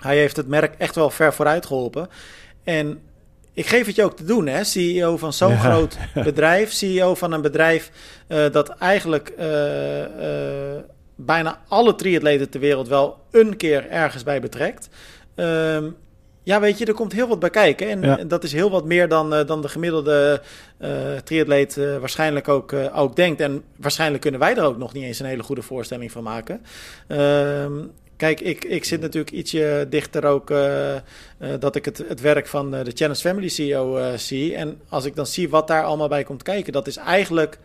hij 0.00 0.16
heeft 0.16 0.36
het 0.36 0.48
merk 0.48 0.74
echt 0.78 0.94
wel 0.94 1.10
ver 1.10 1.34
vooruit 1.34 1.66
geholpen. 1.66 2.08
En 2.64 3.00
ik 3.52 3.66
geef 3.66 3.86
het 3.86 3.96
je 3.96 4.04
ook 4.04 4.16
te 4.16 4.24
doen, 4.24 4.46
hè? 4.46 4.64
CEO 4.64 5.16
van 5.16 5.32
zo'n 5.32 5.58
groot 5.58 5.96
bedrijf, 6.24 6.72
CEO 6.72 7.14
van 7.14 7.32
een 7.32 7.42
bedrijf 7.42 7.90
uh, 8.28 8.50
dat 8.50 8.68
eigenlijk 8.68 9.32
bijna 11.24 11.60
alle 11.68 11.94
triatleten 11.94 12.50
ter 12.50 12.60
wereld 12.60 12.88
wel 12.88 13.18
een 13.30 13.56
keer 13.56 13.90
ergens 13.90 14.22
bij 14.22 14.40
betrekt. 14.40 14.88
Um, 15.34 15.96
ja, 16.44 16.60
weet 16.60 16.78
je, 16.78 16.84
er 16.84 16.94
komt 16.94 17.12
heel 17.12 17.28
wat 17.28 17.38
bij 17.38 17.50
kijken. 17.50 17.88
En, 17.88 18.02
ja. 18.02 18.16
dat 18.16 18.44
is 18.44 18.52
heel 18.52 18.70
wat 18.70 18.84
meer 18.84 19.08
dan, 19.08 19.34
uh, 19.34 19.46
dan 19.46 19.62
de 19.62 19.68
gemiddelde 19.68 20.42
uh, 20.80 20.88
triatleet 21.24 21.76
uh, 21.76 21.98
waarschijnlijk 21.98 22.48
ook, 22.48 22.72
ook 22.94 23.16
denkt. 23.16 23.40
En 23.40 23.62
waarschijnlijk 23.76 24.22
kunnen 24.22 24.40
wij 24.40 24.56
er 24.56 24.64
ook 24.64 24.78
nog 24.78 24.92
niet 24.92 25.04
eens 25.04 25.18
een 25.18 25.26
hele 25.26 25.42
goede 25.42 25.62
voorstelling 25.62 26.12
van 26.12 26.22
maken. 26.22 26.60
Um, 27.08 27.90
kijk, 28.16 28.40
ik, 28.40 28.64
ik 28.64 28.84
zit 28.84 29.00
natuurlijk 29.00 29.30
ietsje 29.30 29.86
dichter 29.90 30.24
ook 30.24 30.52
dat 31.58 31.76
ik 31.76 31.84
het, 31.84 32.04
het 32.08 32.20
werk 32.20 32.46
van 32.46 32.70
de 32.70 32.92
Challenge 32.94 33.20
Family 33.20 33.48
CEO 33.48 34.16
zie. 34.16 34.54
En 34.54 34.80
als 34.88 35.04
ik 35.04 35.16
dan 35.16 35.26
zie 35.26 35.48
wat 35.48 35.68
daar 35.68 35.84
allemaal 35.84 36.08
bij 36.08 36.24
komt 36.24 36.42
kijken, 36.42 36.72
dat 36.72 36.86
is 36.86 36.96
eigenlijk 36.96 37.58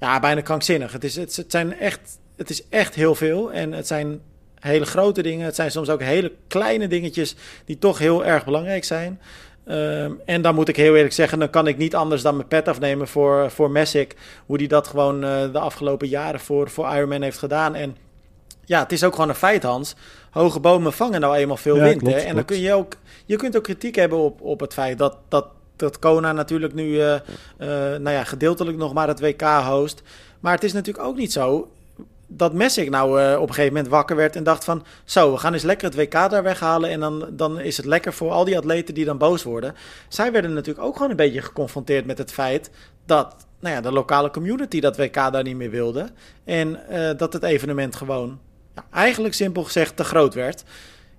ja, 0.00 0.20
bijna 0.20 0.40
krankzinnig. 0.40 0.92
Het, 0.92 1.04
is, 1.04 1.16
het, 1.16 1.36
het 1.36 1.50
zijn 1.50 1.78
echt 1.78 2.18
het 2.36 2.50
is 2.50 2.68
echt 2.68 2.94
heel 2.94 3.14
veel. 3.14 3.52
En 3.52 3.72
het 3.72 3.86
zijn 3.86 4.20
hele 4.60 4.84
grote 4.84 5.22
dingen. 5.22 5.44
Het 5.44 5.54
zijn 5.54 5.70
soms 5.70 5.88
ook 5.88 6.02
hele 6.02 6.32
kleine 6.48 6.88
dingetjes 6.88 7.34
die 7.64 7.78
toch 7.78 7.98
heel 7.98 8.24
erg 8.24 8.44
belangrijk 8.44 8.84
zijn. 8.84 9.20
Ehm, 9.66 10.12
en 10.24 10.42
dan 10.42 10.54
moet 10.54 10.68
ik 10.68 10.76
heel 10.76 10.96
eerlijk 10.96 11.14
zeggen, 11.14 11.38
dan 11.38 11.50
kan 11.50 11.66
ik 11.66 11.76
niet 11.76 11.94
anders 11.94 12.22
dan 12.22 12.36
mijn 12.36 12.48
pet 12.48 12.68
afnemen 12.68 13.08
voor, 13.08 13.50
voor 13.50 13.70
Messick. 13.70 14.16
Hoe 14.46 14.58
die 14.58 14.68
dat 14.68 14.86
gewoon 14.86 15.20
de 15.20 15.58
afgelopen 15.58 16.08
jaren 16.08 16.40
voor, 16.40 16.70
voor 16.70 16.94
Ironman 16.94 17.22
heeft 17.22 17.38
gedaan. 17.38 17.74
En 17.74 17.96
ja, 18.64 18.82
het 18.82 18.92
is 18.92 19.04
ook 19.04 19.14
gewoon 19.14 19.28
een 19.28 19.34
feit, 19.34 19.62
Hans. 19.62 19.94
Hoge 20.30 20.60
bomen 20.60 20.92
vangen 20.92 21.20
nou 21.20 21.36
eenmaal 21.36 21.56
veel 21.56 21.78
wind. 21.78 22.06
hè? 22.06 22.16
En 22.16 22.34
dan 22.34 22.44
kun 22.44 22.60
je 22.60 22.74
ook, 22.74 22.96
je 23.26 23.36
kunt 23.36 23.56
ook 23.56 23.62
kritiek 23.62 23.94
hebben 23.94 24.18
op, 24.18 24.40
op 24.40 24.60
het 24.60 24.72
feit 24.72 24.98
dat, 24.98 25.16
dat, 25.28 25.46
dat 25.76 25.98
Kona 25.98 26.32
natuurlijk 26.32 26.74
nu, 26.74 26.86
uh, 26.86 27.12
uh, 27.12 27.18
nou 27.98 28.10
ja, 28.10 28.24
gedeeltelijk 28.24 28.76
nog 28.76 28.92
maar 28.92 29.08
het 29.08 29.20
WK 29.20 29.42
host. 29.42 30.02
Maar 30.40 30.54
het 30.54 30.64
is 30.64 30.72
natuurlijk 30.72 31.06
ook 31.06 31.16
niet 31.16 31.32
zo 31.32 31.70
dat 32.36 32.52
Messick 32.52 32.90
nou 32.90 33.22
uh, 33.22 33.40
op 33.40 33.48
een 33.48 33.54
gegeven 33.54 33.74
moment 33.74 33.92
wakker 33.92 34.16
werd 34.16 34.36
en 34.36 34.44
dacht 34.44 34.64
van... 34.64 34.84
zo, 35.04 35.32
we 35.32 35.38
gaan 35.38 35.52
eens 35.52 35.62
lekker 35.62 35.86
het 35.86 35.96
WK 35.96 36.12
daar 36.12 36.42
weghalen... 36.42 36.90
en 36.90 37.00
dan, 37.00 37.26
dan 37.30 37.60
is 37.60 37.76
het 37.76 37.86
lekker 37.86 38.12
voor 38.12 38.30
al 38.30 38.44
die 38.44 38.56
atleten 38.56 38.94
die 38.94 39.04
dan 39.04 39.18
boos 39.18 39.42
worden. 39.42 39.74
Zij 40.08 40.32
werden 40.32 40.52
natuurlijk 40.52 40.86
ook 40.86 40.96
gewoon 40.96 41.10
een 41.10 41.16
beetje 41.16 41.42
geconfronteerd 41.42 42.06
met 42.06 42.18
het 42.18 42.32
feit... 42.32 42.70
dat 43.06 43.46
nou 43.60 43.74
ja, 43.74 43.80
de 43.80 43.92
lokale 43.92 44.30
community 44.30 44.80
dat 44.80 44.96
WK 44.96 45.14
daar 45.14 45.42
niet 45.42 45.56
meer 45.56 45.70
wilde... 45.70 46.08
en 46.44 46.80
dat 47.16 47.32
het 47.32 47.42
evenement 47.42 47.96
gewoon 47.96 48.38
ja, 48.74 48.84
eigenlijk 48.90 49.34
simpel 49.34 49.64
gezegd 49.64 49.96
te 49.96 50.04
groot 50.04 50.34
werd, 50.34 50.64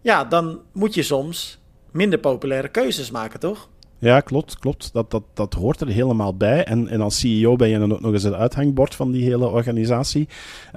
ja, 0.02 0.24
dan 0.24 0.62
moet 0.72 0.94
je 0.94 1.04
soms 1.04 1.60
minder 1.92 2.20
populaire 2.20 2.68
keuzes 2.68 3.12
maken, 3.12 3.40
toch? 3.40 3.70
Ja, 4.04 4.20
klopt, 4.20 4.60
klopt. 4.60 4.90
Dat, 4.94 5.12
dat, 5.12 5.24
dat 5.34 5.54
hoort 5.54 5.82
er 5.82 5.88
helemaal 5.88 6.36
bij. 6.36 6.64
En, 6.64 6.88
en 6.88 7.02
als 7.02 7.20
CEO 7.20 7.56
ben 7.56 7.70
je 7.70 7.80
dan 7.80 7.94
ook 7.94 8.02
nog 8.02 8.14
eens 8.14 8.24
het 8.24 8.34
uithangbord 8.34 8.96
van 8.96 9.12
die 9.12 9.24
hele 9.24 9.48
organisatie. 9.48 10.28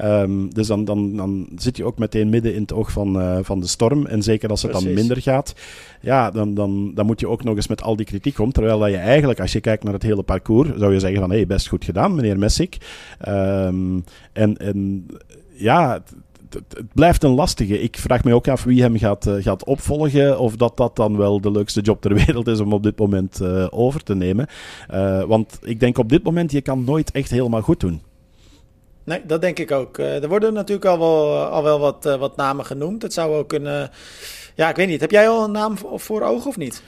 Um, 0.03 0.55
dus 0.55 0.67
dan, 0.67 0.85
dan, 0.85 1.17
dan 1.17 1.49
zit 1.57 1.77
je 1.77 1.85
ook 1.85 1.99
meteen 1.99 2.29
midden 2.29 2.55
in 2.55 2.61
het 2.61 2.73
oog 2.73 2.93
van, 2.93 3.21
uh, 3.21 3.39
van 3.43 3.61
de 3.61 3.67
storm. 3.67 4.07
En 4.07 4.23
zeker 4.23 4.51
als 4.51 4.63
het 4.63 4.71
Precies. 4.71 4.89
dan 4.89 4.99
minder 4.99 5.23
gaat, 5.23 5.55
ja, 6.01 6.31
dan, 6.31 6.55
dan, 6.55 6.95
dan 6.95 7.07
moet 7.07 7.21
je 7.21 7.29
ook 7.29 7.45
nog 7.45 7.57
eens 7.57 7.69
met 7.69 7.83
al 7.83 7.97
die 7.97 8.07
kritiek 8.07 8.39
om. 8.39 8.53
Terwijl 8.53 8.79
dat 8.79 8.91
je 8.91 8.97
eigenlijk, 8.97 9.41
als 9.41 9.53
je 9.53 9.61
kijkt 9.61 9.85
naar 9.85 9.93
het 9.93 10.03
hele 10.03 10.23
parcours, 10.23 10.71
zou 10.77 10.93
je 10.93 11.01
zeggen 11.01 11.21
van, 11.21 11.31
hé, 11.31 11.37
hey, 11.37 11.47
best 11.47 11.69
goed 11.69 11.85
gedaan, 11.85 12.15
meneer 12.15 12.39
Messick. 12.39 12.77
Um, 13.29 14.05
en, 14.33 14.57
en 14.57 15.07
ja, 15.55 16.03
het, 16.51 16.95
blijft 16.95 17.23
een 17.23 17.35
lastige. 17.35 17.83
Ik 17.83 17.97
vraag 17.97 18.25
me 18.25 18.35
ook 18.35 18.49
af 18.49 18.65
wie 18.65 18.83
hem 18.83 18.99
gaat, 18.99 19.27
uh, 19.27 19.43
gaat 19.43 19.65
opvolgen. 19.65 20.39
Of 20.39 20.57
dat 20.57 20.77
dat 20.77 20.97
dan 20.97 21.17
wel 21.17 21.41
de 21.41 21.51
leukste 21.51 21.81
job 21.81 22.01
ter 22.01 22.15
wereld 22.25 22.47
is 22.47 22.61
om 22.61 22.73
op 22.73 22.83
dit 22.83 22.99
moment 22.99 23.41
uh, 23.43 23.67
over 23.71 24.03
te 24.03 24.15
nemen. 24.15 24.47
Uh, 24.95 25.23
want 25.23 25.59
ik 25.63 25.81
denk 25.81 25.99
op 25.99 26.09
dit 26.09 26.23
moment, 26.23 26.53
je 26.53 26.61
kan 26.61 26.85
nooit 26.85 27.11
echt 27.11 27.31
helemaal 27.31 27.63
goed 27.63 27.81
doen. 27.81 28.03
Nee, 29.05 29.21
dat 29.27 29.41
denk 29.41 29.59
ik 29.59 29.71
ook. 29.71 29.99
er 29.99 30.29
worden 30.29 30.53
natuurlijk 30.53 30.87
al 30.87 30.99
wel, 30.99 31.45
al 31.45 31.63
wel 31.63 31.79
wat, 31.79 32.17
wat 32.19 32.37
namen 32.37 32.65
genoemd. 32.65 33.03
Het 33.03 33.13
zou 33.13 33.35
ook 33.35 33.49
kunnen. 33.49 33.91
Ja, 34.55 34.69
ik 34.69 34.77
weet 34.77 34.89
niet. 34.89 35.01
Heb 35.01 35.11
jij 35.11 35.29
al 35.29 35.45
een 35.45 35.51
naam 35.51 35.77
voor 35.95 36.23
ogen 36.23 36.49
of 36.49 36.57
niet? 36.57 36.83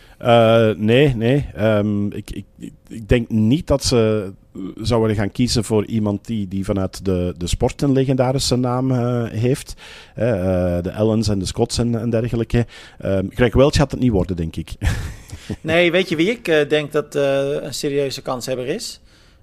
Nee, 0.77 1.14
nee. 1.14 1.47
Um, 1.59 2.12
ik, 2.12 2.31
ik, 2.31 2.73
ik 2.89 3.09
denk 3.09 3.29
niet 3.29 3.66
dat 3.66 3.85
ze 3.85 4.33
zouden 4.77 5.16
gaan 5.16 5.33
kiezen 5.33 5.64
voor 5.64 5.85
iemand 5.85 6.27
die, 6.27 6.49
die 6.49 6.64
vanuit 6.64 7.05
de, 7.05 7.35
de 7.37 7.47
sport 7.47 7.83
een 7.83 7.93
legendarische 7.93 8.57
naam 8.57 8.91
uh, 8.91 9.25
heeft. 9.31 9.75
De 10.14 10.91
Ellens 10.95 11.29
en 11.29 11.39
de 11.39 11.47
Scots 11.47 11.79
en, 11.79 12.11
dergelijke. 12.11 12.66
Uh, 13.05 13.19
Greg 13.31 13.55
Welch 13.55 13.77
gaat 13.77 13.91
het 13.91 14.01
niet 14.01 14.11
worden, 14.11 14.37
denk 14.37 14.57
ik. 14.57 14.73
nee, 15.61 15.91
weet 15.91 16.09
je 16.09 16.16
wie 16.16 16.31
ik 16.31 16.69
denk 16.69 16.93
dat 16.93 17.14
een 17.14 17.75
serieuze 17.75 18.23
kanshebber 18.23 18.66
is? 18.66 19.01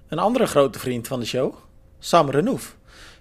Een 0.08 0.18
andere 0.18 0.46
grote 0.46 0.78
vriend 0.78 1.06
van 1.06 1.20
de 1.20 1.26
show, 1.26 1.54
Sam 1.98 2.30
Renouf. 2.30 2.76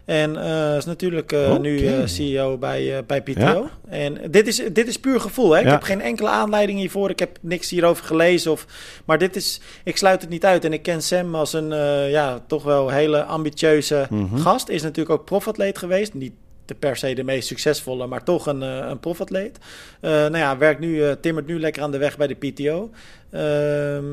En 0.05 0.35
uh, 0.35 0.75
is 0.75 0.85
natuurlijk 0.85 1.31
uh, 1.31 1.39
okay. 1.39 1.57
nu 1.57 1.79
uh, 1.79 2.05
CEO 2.05 2.57
bij, 2.57 3.03
bij 3.05 3.21
PTO. 3.21 3.41
Ja. 3.41 3.69
En 3.89 4.17
dit 4.31 4.47
is, 4.47 4.61
dit 4.71 4.87
is 4.87 4.99
puur 4.99 5.19
gevoel. 5.19 5.51
Hè? 5.51 5.59
Ik 5.59 5.67
heb 5.67 5.83
geen 5.83 6.01
enkele 6.01 6.29
aanleiding 6.29 6.79
hiervoor. 6.79 7.09
Ik 7.09 7.19
heb 7.19 7.37
niks 7.41 7.69
hierover 7.69 8.05
gelezen. 8.05 8.51
Of, 8.51 8.65
maar 9.05 9.17
dit 9.17 9.35
is, 9.35 9.61
ik 9.83 9.97
sluit 9.97 10.21
het 10.21 10.29
niet 10.29 10.45
uit. 10.45 10.65
En 10.65 10.73
ik 10.73 10.81
ken 10.81 11.01
Sam 11.01 11.35
als 11.35 11.53
een 11.53 11.69
ja, 12.09 12.39
toch 12.47 12.63
wel 12.63 12.89
hele 12.89 13.23
ambitieuze 13.23 14.07
mm 14.09 14.27
-hmm. 14.27 14.37
gast. 14.37 14.69
Is 14.69 14.81
natuurlijk 14.81 15.19
ook 15.19 15.25
profatleet 15.25 15.77
geweest. 15.77 16.13
Niet 16.13 16.33
de 16.65 16.75
per 16.75 16.97
se 16.97 17.13
de 17.13 17.23
meest 17.23 17.47
succesvolle, 17.47 18.07
maar 18.07 18.23
toch 18.23 18.45
een, 18.45 18.61
een 18.61 18.99
profatleet. 18.99 19.57
nou 20.01 20.37
ja, 20.37 20.57
werkt 20.57 20.79
nu, 20.79 21.15
timmert 21.21 21.47
nu 21.47 21.59
lekker 21.59 21.83
aan 21.83 21.91
de 21.91 21.97
weg 21.97 22.17
bij 22.17 22.27
de 22.27 22.35
PTO. 22.35 22.89
Ehm, 23.31 24.05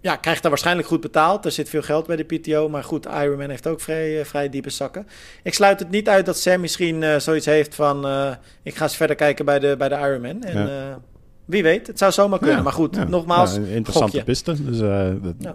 ja, 0.00 0.16
krijgt 0.16 0.42
daar 0.42 0.50
waarschijnlijk 0.50 0.88
goed 0.88 1.00
betaald. 1.00 1.44
Er 1.44 1.50
zit 1.50 1.68
veel 1.68 1.82
geld 1.82 2.06
bij 2.06 2.16
de 2.16 2.24
PTO. 2.24 2.68
Maar 2.68 2.84
goed, 2.84 3.06
Ironman 3.06 3.50
heeft 3.50 3.66
ook 3.66 3.80
vrij, 3.80 4.18
uh, 4.18 4.24
vrij 4.24 4.48
diepe 4.48 4.70
zakken. 4.70 5.06
Ik 5.42 5.54
sluit 5.54 5.78
het 5.78 5.90
niet 5.90 6.08
uit 6.08 6.26
dat 6.26 6.38
Sam 6.38 6.60
misschien 6.60 7.02
uh, 7.02 7.16
zoiets 7.16 7.46
heeft 7.46 7.74
van... 7.74 8.06
Uh, 8.06 8.30
ik 8.62 8.76
ga 8.76 8.82
eens 8.82 8.96
verder 8.96 9.16
kijken 9.16 9.44
bij 9.44 9.58
de, 9.58 9.74
bij 9.78 9.88
de 9.88 9.94
Ironman. 9.94 10.42
En 10.42 10.68
ja. 10.68 10.98
wie 11.44 11.62
weet, 11.62 11.86
het 11.86 11.98
zou 11.98 12.12
zomaar 12.12 12.38
kunnen. 12.38 12.56
Ja, 12.56 12.62
maar 12.62 12.72
goed, 12.72 12.96
ja. 12.96 13.04
nogmaals, 13.04 13.56
interessante 13.56 14.24
piste. 14.24 14.64
Dus 14.64 14.78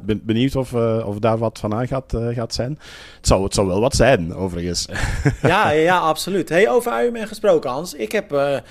ben 0.02 0.22
benieuwd 0.24 0.56
of, 0.56 0.74
of 1.06 1.20
daar 1.20 1.38
wat 1.38 1.60
van 1.60 1.74
aan 1.74 1.88
gaat, 1.88 2.18
gaat 2.32 2.54
zijn. 2.54 2.80
Het 3.18 3.28
zou, 3.28 3.44
het 3.44 3.54
zou 3.54 3.68
wel 3.68 3.80
wat 3.80 3.96
zijn, 3.96 4.36
overigens. 4.36 4.88
ja, 5.42 5.70
ja, 5.70 5.98
absoluut. 5.98 6.50
Hey, 6.50 6.70
over 6.70 7.02
Ironman 7.02 7.28
gesproken, 7.28 7.70
Hans. 7.70 7.94
Ik 7.94 8.12
heb... 8.12 8.62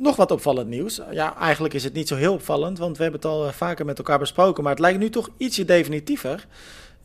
ehm, 0.00 0.08
nog 0.08 0.16
wat 0.16 0.30
opvallend 0.30 0.68
nieuws. 0.68 1.00
Ja, 1.10 1.36
eigenlijk 1.36 1.74
is 1.74 1.84
het 1.84 1.92
niet 1.92 2.08
zo 2.08 2.16
heel 2.16 2.32
opvallend, 2.32 2.78
want 2.78 2.96
we 2.96 3.02
hebben 3.02 3.20
het 3.20 3.30
al 3.30 3.52
vaker 3.52 3.84
met 3.84 3.98
elkaar 3.98 4.18
besproken. 4.18 4.62
Maar 4.62 4.72
het 4.72 4.80
lijkt 4.80 4.98
nu 4.98 5.10
toch 5.10 5.28
ietsje 5.36 5.64
definitiever. 5.64 6.46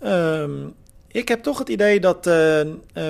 Um, 0.03 0.73
ik 1.07 1.27
heb 1.27 1.43
toch 1.43 1.57
het 1.57 1.69
idee 1.69 1.99
dat 1.99 2.27
uh, 2.27 2.61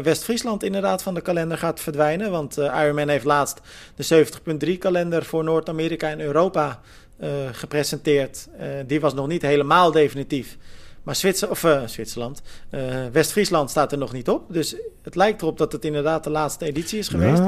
West-Friesland 0.04 0.64
inderdaad 0.64 1.04
van 1.04 1.14
de 1.14 1.22
kalender 1.22 1.58
gaat 1.58 1.80
verdwijnen. 1.80 2.32
Want 2.32 2.58
uh, 2.58 2.82
Ironman 2.82 3.10
heeft 3.10 3.26
laatst 3.26 3.62
de 3.96 4.26
70.3 4.66 4.78
kalender 4.78 5.26
voor 5.26 5.44
Noord-Amerika 5.44 6.10
en 6.10 6.22
Europa 6.22 6.80
gepresenteerd. 7.52 8.48
die 8.88 9.00
was 9.00 9.14
nog 9.14 9.28
niet 9.28 9.42
helemaal 9.42 9.92
definitief. 9.92 10.58
Maar 11.04 11.16
Zwitser, 11.16 11.50
of, 11.50 11.68
Zwitserland, 11.86 12.42
West-Friesland 13.12 13.70
staat 13.70 13.92
er 13.92 13.98
nog 13.98 14.12
niet 14.12 14.30
op. 14.30 14.54
Dus 14.54 14.76
het 15.02 15.16
lijkt 15.16 15.42
erop 15.42 15.58
dat 15.58 15.72
het 15.72 15.86
inderdaad 15.86 16.24
de 16.24 16.30
laatste 16.30 16.66
editie 16.66 17.00
is 17.00 17.08
geweest. 17.08 17.42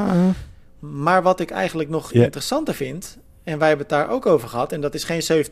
Maar 0.80 1.24
wat 1.24 1.40
ik 1.40 1.52
eigenlijk 1.52 1.90
nog 1.90 2.12
yeah. 2.12 2.26
interessanter 2.26 2.74
vind, 2.74 3.18
en 3.44 3.58
wij 3.60 3.68
hebben 3.68 3.88
het 3.88 3.96
daar 3.96 4.10
ook 4.10 4.26
over 4.26 4.50
gehad, 4.50 4.72
en 4.72 4.82
dat 4.82 4.94
is 4.94 5.04
geen 5.04 5.46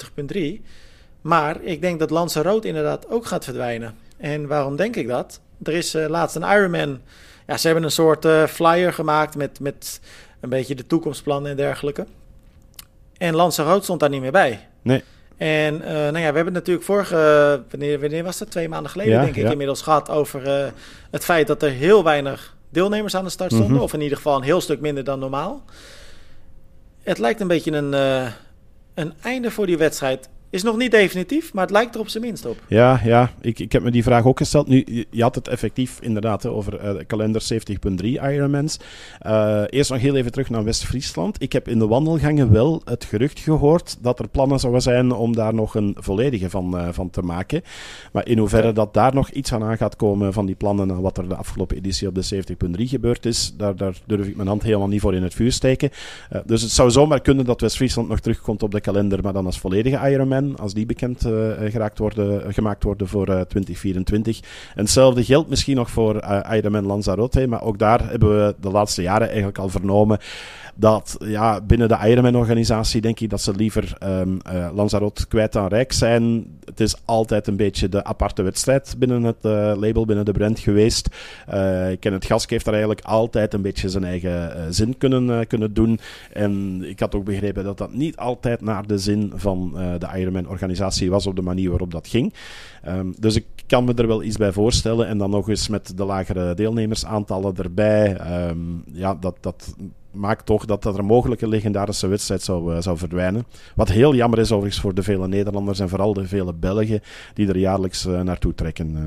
70.3, 0.59 0.65
maar 1.21 1.61
ik 1.61 1.81
denk 1.81 1.99
dat 1.99 2.09
Lanzarote 2.09 2.67
inderdaad 2.67 3.09
ook 3.09 3.25
gaat 3.25 3.43
verdwijnen. 3.43 3.95
En 4.17 4.47
waarom 4.47 4.75
denk 4.75 4.95
ik 4.95 5.07
dat? 5.07 5.39
Er 5.63 5.73
is 5.73 5.95
uh, 5.95 6.07
laatst 6.07 6.35
een 6.35 6.41
Ironman. 6.41 7.01
Ja, 7.47 7.57
ze 7.57 7.65
hebben 7.65 7.83
een 7.85 7.91
soort 7.91 8.25
uh, 8.25 8.43
flyer 8.43 8.93
gemaakt 8.93 9.35
met, 9.35 9.59
met 9.59 9.99
een 10.39 10.49
beetje 10.49 10.75
de 10.75 10.87
toekomstplannen 10.87 11.51
en 11.51 11.57
dergelijke. 11.57 12.05
En 13.17 13.35
Lanzarote 13.35 13.83
stond 13.83 13.99
daar 13.99 14.09
niet 14.09 14.21
meer 14.21 14.31
bij. 14.31 14.67
Nee. 14.81 15.03
En 15.37 15.75
uh, 15.75 15.87
nou 15.87 16.19
ja, 16.19 16.29
we 16.29 16.35
hebben 16.35 16.53
natuurlijk 16.53 16.85
vorige, 16.85 17.63
wanneer, 17.69 17.99
wanneer 17.99 18.23
was 18.23 18.37
dat? 18.37 18.51
Twee 18.51 18.69
maanden 18.69 18.91
geleden, 18.91 19.13
ja, 19.13 19.21
denk 19.21 19.35
ik, 19.35 19.43
ja. 19.43 19.51
inmiddels 19.51 19.81
gehad 19.81 20.09
over 20.09 20.71
het 21.11 21.23
feit 21.23 21.47
dat 21.47 21.63
er 21.63 21.69
heel 21.69 22.03
weinig 22.03 22.54
deelnemers 22.75 23.15
aan 23.15 23.23
de 23.23 23.29
start 23.29 23.49
stonden. 23.51 23.69
Mm 23.69 23.75
-hmm. 23.75 23.85
Of 23.85 23.93
in 23.93 24.01
ieder 24.01 24.17
geval 24.17 24.35
een 24.35 24.43
heel 24.43 24.61
stuk 24.61 24.79
minder 24.79 25.03
dan 25.03 25.19
normaal. 25.19 25.63
Het 27.03 27.17
lijkt 27.17 27.41
een 27.41 27.47
beetje 27.47 27.71
een, 27.71 27.93
uh, 27.93 28.31
een 28.93 29.13
einde 29.21 29.51
voor 29.51 29.65
die 29.65 29.77
wedstrijd. 29.77 30.29
Is 30.55 30.63
nog 30.63 30.77
niet 30.77 30.91
definitief, 30.91 31.53
maar 31.53 31.63
het 31.63 31.71
lijkt 31.71 31.95
er 31.95 32.01
op 32.01 32.07
zijn 32.07 32.23
minst 32.23 32.45
op. 32.45 32.57
Ja, 32.67 33.01
ja 33.03 33.31
ik, 33.41 33.59
ik 33.59 33.71
heb 33.71 33.83
me 33.83 33.91
die 33.91 34.03
vraag 34.03 34.25
ook 34.25 34.37
gesteld. 34.37 34.67
Nu, 34.67 35.05
je 35.09 35.21
had 35.21 35.35
het 35.35 35.47
effectief 35.47 35.99
inderdaad 36.01 36.45
over 36.45 36.95
uh, 36.95 37.01
kalender 37.07 37.43
70.3 38.01 38.05
Ironmans. 38.05 38.79
Uh, 39.25 39.63
eerst 39.69 39.89
nog 39.89 39.99
heel 39.99 40.15
even 40.15 40.31
terug 40.31 40.49
naar 40.49 40.63
West-Friesland. 40.63 41.41
Ik 41.41 41.53
heb 41.53 41.67
in 41.67 41.79
de 41.79 41.87
wandelgangen 41.87 42.51
wel 42.51 42.81
het 42.85 43.05
gerucht 43.05 43.39
gehoord 43.39 43.97
dat 44.01 44.19
er 44.19 44.27
plannen 44.27 44.59
zouden 44.59 44.81
zijn 44.81 45.11
om 45.11 45.35
daar 45.35 45.53
nog 45.53 45.75
een 45.75 45.95
volledige 45.99 46.49
van, 46.49 46.75
uh, 46.75 46.87
van 46.91 47.09
te 47.09 47.21
maken. 47.21 47.61
Maar 48.11 48.27
in 48.27 48.37
hoeverre 48.37 48.73
dat 48.73 48.93
daar 48.93 49.13
nog 49.13 49.29
iets 49.29 49.49
van 49.49 49.63
aan 49.63 49.77
gaat 49.77 49.95
komen 49.95 50.33
van 50.33 50.45
die 50.45 50.55
plannen 50.55 50.89
en 50.89 51.01
wat 51.01 51.17
er 51.17 51.29
de 51.29 51.35
afgelopen 51.35 51.77
editie 51.77 52.07
op 52.07 52.15
de 52.15 52.43
70.3 52.77 52.83
gebeurd 52.83 53.25
is, 53.25 53.53
daar, 53.57 53.75
daar 53.75 53.95
durf 54.05 54.27
ik 54.27 54.35
mijn 54.35 54.47
hand 54.47 54.63
helemaal 54.63 54.87
niet 54.87 55.01
voor 55.01 55.15
in 55.15 55.23
het 55.23 55.33
vuur 55.33 55.51
steken. 55.51 55.89
dus 56.45 56.61
het 56.61 56.71
zou 56.71 56.91
zomaar 56.91 57.21
kunnen 57.21 57.45
dat 57.45 57.61
West-Friesland 57.61 58.09
nog 58.09 58.19
terugkomt 58.19 58.63
op 58.63 58.71
de 58.71 58.81
kalender, 58.81 59.21
maar 59.23 59.33
dan 59.33 59.45
als 59.45 59.59
volledige 59.59 60.09
Ironman 60.09 60.44
als 60.57 60.73
die 60.73 60.85
bekend 60.85 61.25
uh, 61.25 61.31
geraakt 61.69 61.97
worden, 61.97 62.53
gemaakt 62.53 62.83
worden 62.83 63.07
voor 63.07 63.29
uh, 63.29 63.41
2024. 63.41 64.39
En 64.75 64.81
hetzelfde 64.81 65.23
geldt 65.23 65.49
misschien 65.49 65.75
nog 65.75 65.89
voor 65.89 66.15
uh, 66.15 66.39
Ironman 66.51 66.85
Lanzarote, 66.85 67.47
maar 67.47 67.63
ook 67.63 67.79
daar 67.79 68.09
hebben 68.09 68.45
we 68.45 68.55
de 68.61 68.69
laatste 68.69 69.01
jaren 69.01 69.27
eigenlijk 69.27 69.57
al 69.57 69.69
vernomen 69.69 70.19
dat 70.75 71.15
ja, 71.19 71.61
binnen 71.61 71.87
de 71.87 71.97
Ironman-organisatie 72.03 73.01
denk 73.01 73.19
ik 73.19 73.29
dat 73.29 73.41
ze 73.41 73.55
liever 73.55 73.97
um, 74.03 74.39
uh, 74.53 74.69
Lanzarote 74.73 75.27
kwijt 75.27 75.51
dan 75.53 75.67
rijk 75.67 75.93
zijn. 75.93 76.45
het 76.65 76.79
is 76.79 76.95
altijd 77.05 77.47
een 77.47 77.55
beetje 77.55 77.89
de 77.89 78.03
aparte 78.03 78.41
wedstrijd 78.41 78.95
binnen 78.97 79.23
het 79.23 79.43
label, 79.77 80.05
binnen 80.05 80.25
de 80.25 80.31
brand 80.31 80.59
geweest. 80.59 81.09
het 81.99 82.25
Gask 82.25 82.49
heeft 82.49 82.65
daar 82.65 82.73
eigenlijk 82.73 83.05
altijd 83.05 83.53
een 83.53 83.61
beetje 83.61 83.89
zijn 83.89 84.03
eigen 84.03 84.73
zin 84.73 84.97
kunnen, 84.97 85.47
kunnen 85.47 85.73
doen. 85.73 85.99
En 86.33 86.83
ik 86.83 86.99
had 86.99 87.15
ook 87.15 87.25
begrepen 87.25 87.63
dat 87.63 87.77
dat 87.77 87.93
niet 87.93 88.17
altijd 88.17 88.61
naar 88.61 88.87
de 88.87 88.97
zin 88.97 89.31
van 89.35 89.71
de 89.99 90.05
Ironman-organisatie 90.35 91.09
was 91.09 91.27
op 91.27 91.35
de 91.35 91.41
manier 91.41 91.69
waarop 91.69 91.91
dat 91.91 92.07
ging. 92.07 92.33
Ehm, 92.83 93.11
dus 93.19 93.35
ik 93.35 93.45
kan 93.67 93.83
me 93.83 93.93
er 93.93 94.07
wel 94.07 94.23
iets 94.23 94.37
bij 94.37 94.51
voorstellen. 94.51 95.07
En 95.07 95.17
dan 95.17 95.29
nog 95.29 95.49
eens 95.49 95.67
met 95.67 95.97
de 95.97 96.05
lagere 96.05 96.53
deelnemersaantallen 96.53 97.55
erbij. 97.55 98.17
Ehm, 98.17 98.57
ja, 98.91 99.15
dat, 99.15 99.37
dat 99.39 99.75
maakt 100.11 100.45
toch 100.45 100.65
dat 100.65 100.85
er 100.85 100.99
een 100.99 101.05
mogelijke 101.05 101.47
legendarische 101.47 102.07
wedstrijd 102.07 102.41
zou, 102.41 102.75
uh, 102.75 102.81
zou 102.81 102.97
verdwijnen. 102.97 103.45
Wat 103.75 103.89
heel 103.89 104.15
jammer 104.15 104.39
is 104.39 104.51
overigens 104.51 104.81
voor 104.81 104.93
de 104.93 105.03
vele 105.03 105.27
Nederlanders 105.27 105.79
en 105.79 105.89
vooral 105.89 106.13
de 106.13 106.27
vele 106.27 106.53
Belgen 106.53 107.01
die 107.33 107.47
er 107.47 107.57
jaarlijks 107.57 108.05
uh, 108.05 108.21
naartoe 108.21 108.55
trekken. 108.55 108.89
Uh. 108.89 109.01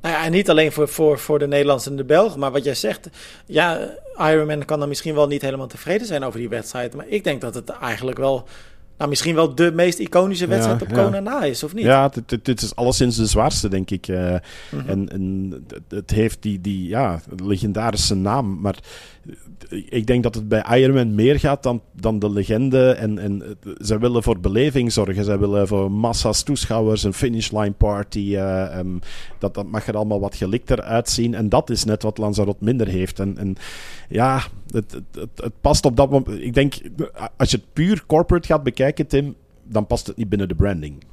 Nou 0.00 0.16
ja, 0.16 0.24
en 0.24 0.32
niet 0.32 0.50
alleen 0.50 0.72
voor, 0.72 0.88
voor, 0.88 1.18
voor 1.18 1.38
de 1.38 1.46
Nederlanders 1.46 1.88
en 1.88 1.96
de 1.96 2.04
Belgen, 2.04 2.40
maar 2.40 2.52
wat 2.52 2.64
jij 2.64 2.74
zegt, 2.74 3.08
ja, 3.46 3.90
Ironman 4.18 4.64
kan 4.64 4.78
dan 4.78 4.88
misschien 4.88 5.14
wel 5.14 5.26
niet 5.26 5.42
helemaal 5.42 5.66
tevreden 5.66 6.06
zijn 6.06 6.24
over 6.24 6.38
die 6.38 6.48
wedstrijd, 6.48 6.94
maar 6.94 7.08
ik 7.08 7.24
denk 7.24 7.40
dat 7.40 7.54
het 7.54 7.68
eigenlijk 7.68 8.18
wel 8.18 8.46
nou, 9.04 9.16
misschien 9.16 9.34
wel 9.34 9.54
de 9.54 9.72
meest 9.72 9.98
iconische 9.98 10.46
wedstrijd 10.46 10.82
op 10.82 10.92
Kona 10.92 11.20
na 11.20 11.44
is, 11.44 11.62
of 11.62 11.74
niet? 11.74 11.84
Ja, 11.84 12.10
dit 12.42 12.62
is 12.62 12.76
alleszins 12.76 13.16
de 13.16 13.26
zwaarste, 13.26 13.68
denk 13.68 13.90
ik. 13.90 14.08
Uh, 14.08 14.32
en, 14.86 15.08
en 15.08 15.52
het 15.88 16.10
heeft 16.10 16.42
die, 16.42 16.60
die 16.60 16.88
ja, 16.88 17.20
legendarische 17.36 18.14
naam, 18.14 18.60
maar 18.60 18.78
ik 19.68 20.06
denk 20.06 20.22
dat 20.22 20.34
het 20.34 20.48
bij 20.48 20.78
Ironman 20.78 21.14
meer 21.14 21.38
gaat 21.38 21.62
dan, 21.62 21.82
dan 21.92 22.18
de 22.18 22.30
legende. 22.30 22.90
En, 22.90 23.18
en 23.18 23.56
zij 23.78 23.98
willen 23.98 24.22
voor 24.22 24.40
beleving 24.40 24.92
zorgen. 24.92 25.24
Zij 25.24 25.38
willen 25.38 25.68
voor 25.68 25.90
massa's 25.90 26.42
toeschouwers, 26.42 27.02
een 27.02 27.12
finishline 27.12 27.72
party. 27.72 28.18
Uh, 28.18 28.80
dat, 29.38 29.54
dat 29.54 29.66
mag 29.66 29.86
er 29.86 29.96
allemaal 29.96 30.20
wat 30.20 30.36
gelikter 30.36 30.82
uitzien. 30.82 31.34
En 31.34 31.48
dat 31.48 31.70
is 31.70 31.84
net 31.84 32.02
wat 32.02 32.18
Lanzarote 32.18 32.64
minder 32.64 32.88
heeft. 32.88 33.18
En, 33.18 33.38
en 33.38 33.56
ja, 34.08 34.40
het, 34.70 34.92
het, 34.92 35.28
het, 35.36 35.52
past 35.60 35.84
op 35.84 35.96
dat 35.96 36.10
moment. 36.10 36.42
Ik 36.42 36.54
denk, 36.54 36.74
als 37.36 37.50
je 37.50 37.56
het 37.56 37.72
puur 37.72 38.04
corporate 38.06 38.46
gaat 38.46 38.62
bekijken, 38.62 39.06
Tim, 39.06 39.34
dan 39.62 39.86
past 39.86 40.06
het 40.06 40.16
niet 40.16 40.28
binnen 40.28 40.48
de 40.48 40.54
branding. 40.54 41.04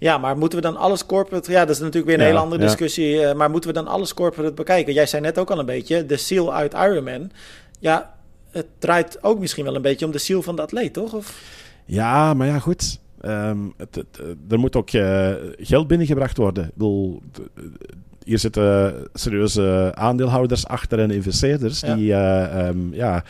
Ja, 0.00 0.18
maar 0.18 0.38
moeten 0.38 0.58
we 0.58 0.64
dan 0.64 0.76
alles 0.76 1.06
corporate... 1.06 1.50
Ja, 1.50 1.60
dat 1.60 1.74
is 1.74 1.78
natuurlijk 1.78 2.06
weer 2.06 2.18
een 2.18 2.24
hele 2.24 2.38
andere 2.38 2.62
discussie. 2.62 3.22
Eh, 3.22 3.34
maar 3.34 3.50
moeten 3.50 3.70
we 3.70 3.76
dan 3.76 3.86
alles 3.86 4.14
corporate 4.14 4.52
bekijken? 4.52 4.92
Jij 4.92 5.06
zei 5.06 5.22
net 5.22 5.38
ook 5.38 5.50
al 5.50 5.58
een 5.58 5.66
beetje, 5.66 6.06
de 6.06 6.16
seal 6.16 6.54
uit 6.54 6.72
Ironman. 6.72 7.30
Ja, 7.78 8.14
het 8.50 8.66
draait 8.78 9.22
ook 9.22 9.38
misschien 9.38 9.64
wel 9.64 9.74
een 9.74 9.82
beetje 9.82 10.06
om 10.06 10.12
de 10.12 10.18
seal 10.18 10.42
van 10.42 10.56
de 10.56 10.62
atleet, 10.62 10.92
toch? 10.92 11.12
Of? 11.14 11.42
Ja, 11.84 12.34
maar 12.34 12.46
ja, 12.46 12.58
goed. 12.58 12.98
Ehm, 13.20 13.58
het, 13.76 14.04
er 14.48 14.58
moet 14.58 14.76
ook 14.76 14.92
uh, 14.92 15.32
geld 15.56 15.86
binnengebracht 15.86 16.36
worden. 16.36 16.64
Ik 16.64 16.74
bedoel, 16.74 17.22
hier 18.24 18.38
zitten 18.38 18.94
serieuze 19.14 19.92
aandeelhouders 19.94 20.66
achter 20.66 20.98
en 20.98 21.10
investeerders 21.10 21.80
die 21.80 22.06
uh, 22.06 22.66
um, 22.66 22.94
ja, 22.94 23.24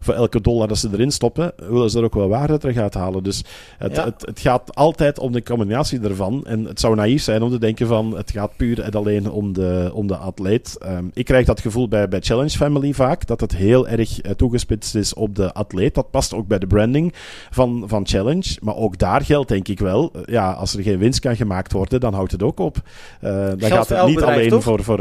voor 0.00 0.14
elke 0.14 0.40
dollar 0.40 0.68
dat 0.68 0.78
ze 0.78 0.88
erin 0.92 1.10
stoppen, 1.10 1.52
willen 1.56 1.90
ze 1.90 1.98
er 1.98 2.04
ook 2.04 2.14
wel 2.14 2.28
waarde 2.28 2.58
terug 2.58 2.76
uithalen. 2.76 3.22
Dus 3.22 3.44
het, 3.78 4.04
het, 4.04 4.26
het, 4.26 4.40
gaat 4.40 4.74
altijd 4.74 5.18
om 5.18 5.32
de 5.32 5.42
combinatie 5.42 6.00
ervan. 6.00 6.44
En 6.46 6.64
het 6.64 6.80
zou 6.80 6.94
naïef 6.94 7.22
zijn 7.22 7.42
om 7.42 7.50
te 7.50 7.58
denken 7.58 7.86
van 7.86 8.16
het 8.16 8.30
gaat 8.30 8.56
puur 8.56 8.80
en 8.80 8.92
alleen 8.92 9.30
om 9.30 9.52
de, 9.52 9.90
om 9.92 10.06
de 10.06 10.16
atleet. 10.16 10.76
Ehm, 10.78 11.04
ik 11.12 11.24
krijg 11.24 11.46
dat 11.46 11.60
gevoel 11.60 11.88
bij, 11.88 12.08
bij 12.08 12.20
Challenge 12.20 12.56
Family 12.56 12.92
vaak, 12.92 13.26
dat 13.26 13.40
het 13.40 13.56
heel 13.56 13.88
erg 13.88 14.24
uh, 14.24 14.32
toegespitst 14.32 14.94
is 14.94 15.14
op 15.14 15.34
de 15.34 15.52
atleet. 15.52 15.94
Dat 15.94 16.10
past 16.10 16.34
ook 16.34 16.46
bij 16.46 16.58
de 16.58 16.66
branding 16.66 17.14
van, 17.50 17.84
van 17.86 18.06
Challenge. 18.06 18.56
Maar 18.60 18.76
ook 18.76 18.98
daar 18.98 19.24
geldt 19.24 19.48
denk 19.48 19.68
ik 19.68 19.78
wel, 19.78 20.12
uh, 20.16 20.22
ja, 20.24 20.52
als 20.52 20.74
er 20.74 20.82
geen 20.82 20.98
winst 20.98 21.20
kan 21.20 21.36
gemaakt 21.36 21.72
worden, 21.72 22.00
dan 22.00 22.14
houdt 22.14 22.32
het 22.32 22.42
ook 22.42 22.60
op. 22.60 22.76
Uh, 23.24 23.30
dan 23.30 23.70
gaat 23.70 23.88
het 23.88 24.06
niet 24.06 24.22
alleen 24.22 24.62
voor, 24.62 24.82
voor, 24.82 24.98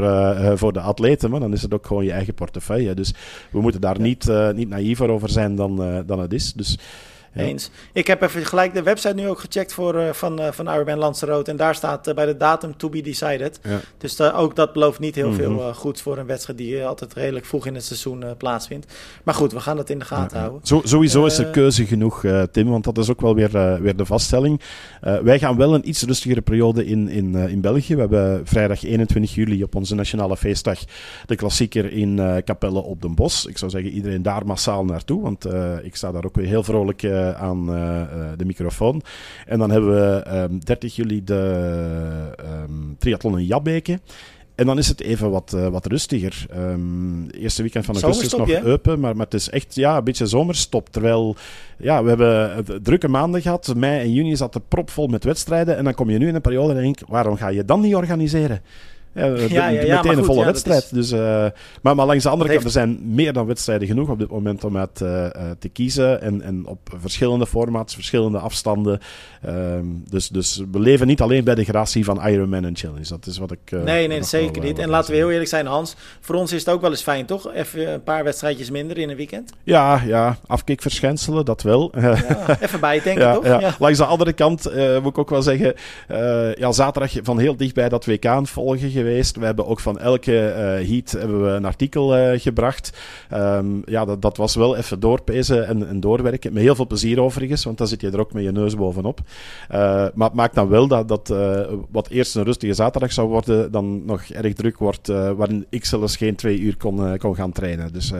voor 0.58 0.74
de 0.74 0.80
atleten, 0.80 1.30
maar 1.30 1.40
dan 1.40 1.54
is 1.54 1.62
het 1.62 1.74
ook 1.74 1.86
gewoon 1.86 2.06
je 2.06 2.12
eigen 2.12 2.34
portefeuille. 2.34 2.94
Dus 2.94 3.14
we 3.52 3.62
moeten 3.62 3.82
daar 3.82 4.00
niet, 4.00 4.32
niet 4.54 4.70
naïef 4.70 4.87
positiever 4.88 5.10
over 5.10 5.30
zijn 5.30 5.56
dan, 5.56 5.82
uh, 5.82 6.00
dan 6.06 6.20
het 6.20 6.34
is. 6.34 6.54
Dus 6.54 6.78
eens. 7.36 7.70
Ik 7.94 8.08
heb 8.08 8.22
even 8.22 8.46
gelijk 8.46 8.74
de 8.74 8.84
website 8.84 9.14
nu 9.14 9.28
ook 9.28 9.40
gecheckt 9.40 9.74
voor, 9.74 9.96
uh, 9.96 10.10
van, 10.14 10.42
uh, 10.42 10.52
van 10.52 10.70
Ironman 10.70 10.98
Lanzarote. 10.98 11.52
En 11.52 11.58
daar 11.58 11.76
staat 11.76 12.08
uh, 12.08 12.14
bij 12.14 12.26
de 12.26 12.38
datum 12.38 12.78
to 12.78 12.90
be 12.90 13.02
decided. 13.02 13.60
Ja. 13.64 13.80
Dus 13.98 14.22
ook 14.22 14.56
dat 14.56 14.74
belooft 14.74 15.00
niet 15.00 15.16
heel 15.16 15.30
mm 15.30 15.40
-hmm. 15.40 15.58
veel 15.58 15.74
goeds 15.74 16.02
voor 16.02 16.18
een 16.18 16.26
wedstrijd 16.26 16.58
die 16.58 16.86
altijd 16.86 17.14
redelijk 17.14 17.46
vroeg 17.46 17.66
in 17.66 17.76
het 17.76 17.84
seizoen 17.84 18.26
plaatsvindt. 18.38 18.94
Maar 19.24 19.34
goed, 19.34 19.52
we 19.52 19.60
gaan 19.60 19.76
dat 19.76 19.90
in 19.90 20.00
de 20.00 20.06
gaten 20.06 20.40
houden. 20.40 20.60
Zo, 20.64 20.82
sowieso 20.84 21.26
is 21.26 21.38
er 21.38 21.46
keuze 21.46 21.86
genoeg, 21.86 22.24
Tim. 22.52 22.70
Want 22.70 22.84
dat 22.84 22.98
is 22.98 23.10
ook 23.10 23.22
wel 23.22 23.36
weer, 23.36 23.82
weer 23.82 23.96
de 23.96 24.06
vaststelling. 24.06 24.62
wij 25.00 25.40
gaan 25.40 25.58
wel 25.58 25.74
een 25.74 25.90
iets 25.90 26.04
rustigere 26.04 26.42
periode 26.42 26.86
in, 26.86 27.10
in, 27.10 27.36
in 27.36 27.62
België. 27.62 27.94
We 27.94 28.00
hebben 28.00 28.42
vrijdag 28.48 28.84
21 28.84 29.36
juli 29.36 29.64
op 29.64 29.76
onze 29.76 29.96
nationale 29.96 30.38
feestdag 30.38 30.80
de 31.26 31.36
klassieker 31.36 31.92
in 31.92 32.42
Capelle 32.46 32.80
op 32.80 33.02
den 33.02 33.16
Bos. 33.16 33.46
Ik 33.46 33.58
zou 33.58 33.72
zeggen, 33.72 33.92
iedereen 33.92 34.22
daar 34.22 34.46
massaal 34.46 34.86
naartoe. 34.86 35.22
Want 35.22 35.46
ik 35.84 35.96
sta 35.96 36.12
daar 36.12 36.26
ook 36.26 36.36
weer 36.36 36.48
heel 36.48 36.64
vrolijk 36.64 37.04
eh, 37.04 37.27
aan 37.36 37.74
eh, 37.74 38.02
eh, 38.02 38.08
de 38.38 38.46
microfoon. 38.46 39.02
En 39.46 39.60
dan 39.60 39.72
hebben 39.72 39.90
we 39.94 40.24
um, 40.28 40.34
ehm, 40.34 40.58
30 40.60 40.96
juli 40.96 41.24
de 41.24 42.34
um, 42.68 42.96
triathlon 43.00 43.40
in 43.40 43.46
Jabbeke. 43.46 44.00
En 44.56 44.66
dan 44.66 44.78
is 44.78 44.88
het 44.88 45.02
even 45.02 45.32
wat, 45.32 45.54
uh, 45.56 45.68
wat 45.68 45.86
rustiger. 45.86 46.46
Um, 46.56 47.30
eerste 47.30 47.62
weekend 47.62 47.86
van 47.86 48.02
augustus 48.02 48.34
nog 48.34 48.64
open, 48.64 49.00
maar, 49.00 49.16
maar 49.16 49.26
het 49.26 49.34
is 49.34 49.50
echt 49.50 49.76
ja, 49.76 49.98
een 49.98 50.04
beetje 50.04 50.26
zomerstop. 50.26 50.90
Terwijl 50.90 51.36
ja, 51.78 52.04
we 52.04 52.10
hebben 52.10 52.84
drukke 52.84 53.08
maanden 53.08 53.42
gehad. 53.42 53.74
Mei 53.76 54.00
en 54.00 54.14
juni 54.14 54.36
zat 54.36 54.56
er 54.56 54.62
propvol 54.62 55.08
met 55.08 55.24
wedstrijden. 55.24 55.78
En 55.78 55.84
dan 55.84 55.94
kom 55.94 56.10
je 56.10 56.18
nu 56.18 56.28
in 56.28 56.36
een 56.36 56.42
periode 56.42 56.74
en 56.74 56.82
denk 56.82 57.00
waarom 57.08 57.36
ga 57.36 57.48
je 57.48 57.66
dan 57.66 57.82
niet 57.82 57.96
organiseren? 57.96 58.62
Ja, 59.18 59.68
ja, 59.68 59.82
ja, 59.82 59.96
meteen 59.96 60.18
een 60.18 60.24
volle 60.24 60.46
wedstrijd. 60.46 60.94
Dus, 60.94 61.12
uh, 61.12 61.20
maar, 61.82 61.96
maar 61.96 62.06
langs 62.06 62.24
de 62.24 62.30
andere 62.30 62.52
kant, 62.52 62.64
er 62.64 62.70
zijn 62.70 63.00
meer 63.02 63.34
dan 63.34 63.46
wedstrijden 63.46 63.88
genoeg 63.88 64.10
op 64.10 64.20
dit 64.20 64.30
moment 64.30 64.64
om 64.64 64.78
uit 64.78 65.02
uh, 65.02 65.28
te 65.60 65.70
kiezen. 65.70 66.22
En, 66.22 66.42
en 66.42 66.66
op 66.66 66.80
verschillende 67.00 67.48
formats, 67.48 67.94
verschillende 67.94 68.38
afstanden. 68.38 69.00
Um, 69.48 70.04
dus, 70.10 70.28
dus 70.28 70.62
we 70.72 70.80
leven 70.80 71.08
niet 71.08 71.22
alleen 71.22 71.44
bij 71.44 71.56
de 71.56 71.64
gratie 71.64 72.06
van 72.06 72.28
Ironman 72.28 72.66
en 72.66 72.76
Challenge. 72.76 73.08
Dat 73.08 73.26
is 73.26 73.38
wat 73.38 73.52
ik. 73.52 73.72
Uh, 73.72 73.84
nee, 73.84 74.08
nee, 74.08 74.24
zeker 74.24 74.64
niet. 74.64 74.80
En 74.80 74.90
laten 74.90 75.12
we 75.12 75.18
heel 75.18 75.32
eerlijk 75.32 75.50
zijn, 75.50 75.66
Hans. 75.66 75.96
Voor 76.20 76.36
ons 76.36 76.52
is 76.52 76.60
het 76.60 76.70
ook 76.70 76.82
wel 76.82 76.90
eens 76.90 77.02
fijn, 77.02 77.26
toch? 77.26 77.54
Even 77.54 77.94
een 77.94 78.04
paar 78.04 78.24
wedstrijdjes 78.24 78.70
minder 78.70 78.98
in 78.98 79.10
een 79.10 79.16
weekend. 79.16 79.52
Ja, 79.64 80.02
ja. 80.06 80.38
Afkikverschijnselen, 80.48 81.46
dat 81.46 81.62
wel. 81.62 81.92
Ja, 82.08 82.60
even 82.60 82.80
bijdenken, 82.80 83.34
toch? 83.34 83.46
Ja. 83.46 83.76
Langs 83.80 83.98
de 83.98 84.06
andere 84.06 84.34
kant 84.34 84.64
moet 85.02 85.12
ik 85.12 85.18
ook 85.18 85.30
wel 85.30 85.42
zeggen. 85.42 85.74
ja, 86.58 86.72
zaterdag 86.72 87.12
van 87.24 87.40
heel 87.40 87.56
dichtbij 87.58 87.90
dat 87.90 88.06
WK 88.06 88.40
volgen 88.44 88.90
We 89.08 89.46
hebben 89.46 89.68
ook 89.68 89.80
van 89.80 90.00
elke 90.00 90.32
uh, 90.32 90.90
heat 90.90 91.12
hebben 91.12 91.44
we 91.44 91.50
een 91.50 91.66
artikel 91.66 92.18
uh, 92.18 92.40
gebracht. 92.40 92.98
Um, 93.34 93.82
ja, 93.86 94.06
dat, 94.06 94.22
dat 94.22 94.38
was 94.38 94.56
wel 94.56 94.76
even 94.76 95.00
doorpezen 95.00 95.68
en, 95.68 95.88
en, 95.88 96.00
doorwerken. 96.00 96.54
Met 96.54 96.64
heel 96.64 96.76
veel 96.76 96.88
plezier 96.88 97.22
overigens, 97.22 97.64
want 97.64 97.78
dan 97.78 97.88
zit 97.88 98.02
je 98.02 98.12
er 98.12 98.20
ook 98.20 98.34
met 98.34 98.44
je 98.44 98.52
neus 98.52 98.76
bovenop. 98.76 99.20
Uh, 99.72 99.78
maar 100.14 100.28
het 100.28 100.34
maakt 100.34 100.56
dan 100.56 100.68
wel 100.68 100.88
dat, 100.88 101.08
dat 101.08 101.34
wat 101.92 102.10
eerst 102.10 102.36
een 102.36 102.44
rustige 102.44 102.74
zaterdag 102.74 103.12
zou 103.14 103.28
worden, 103.28 103.72
dan 103.72 104.06
nog 104.06 104.24
erg 104.24 104.54
druk 104.54 104.78
wordt, 104.78 105.08
waarin 105.08 105.66
ik 105.70 105.86
zelfs 105.86 106.18
geen 106.18 106.36
twee 106.36 106.60
uur 106.60 106.78
kon, 106.78 107.18
kon 107.18 107.36
gaan 107.36 107.52
trainen. 107.52 107.94
Dus 107.94 108.12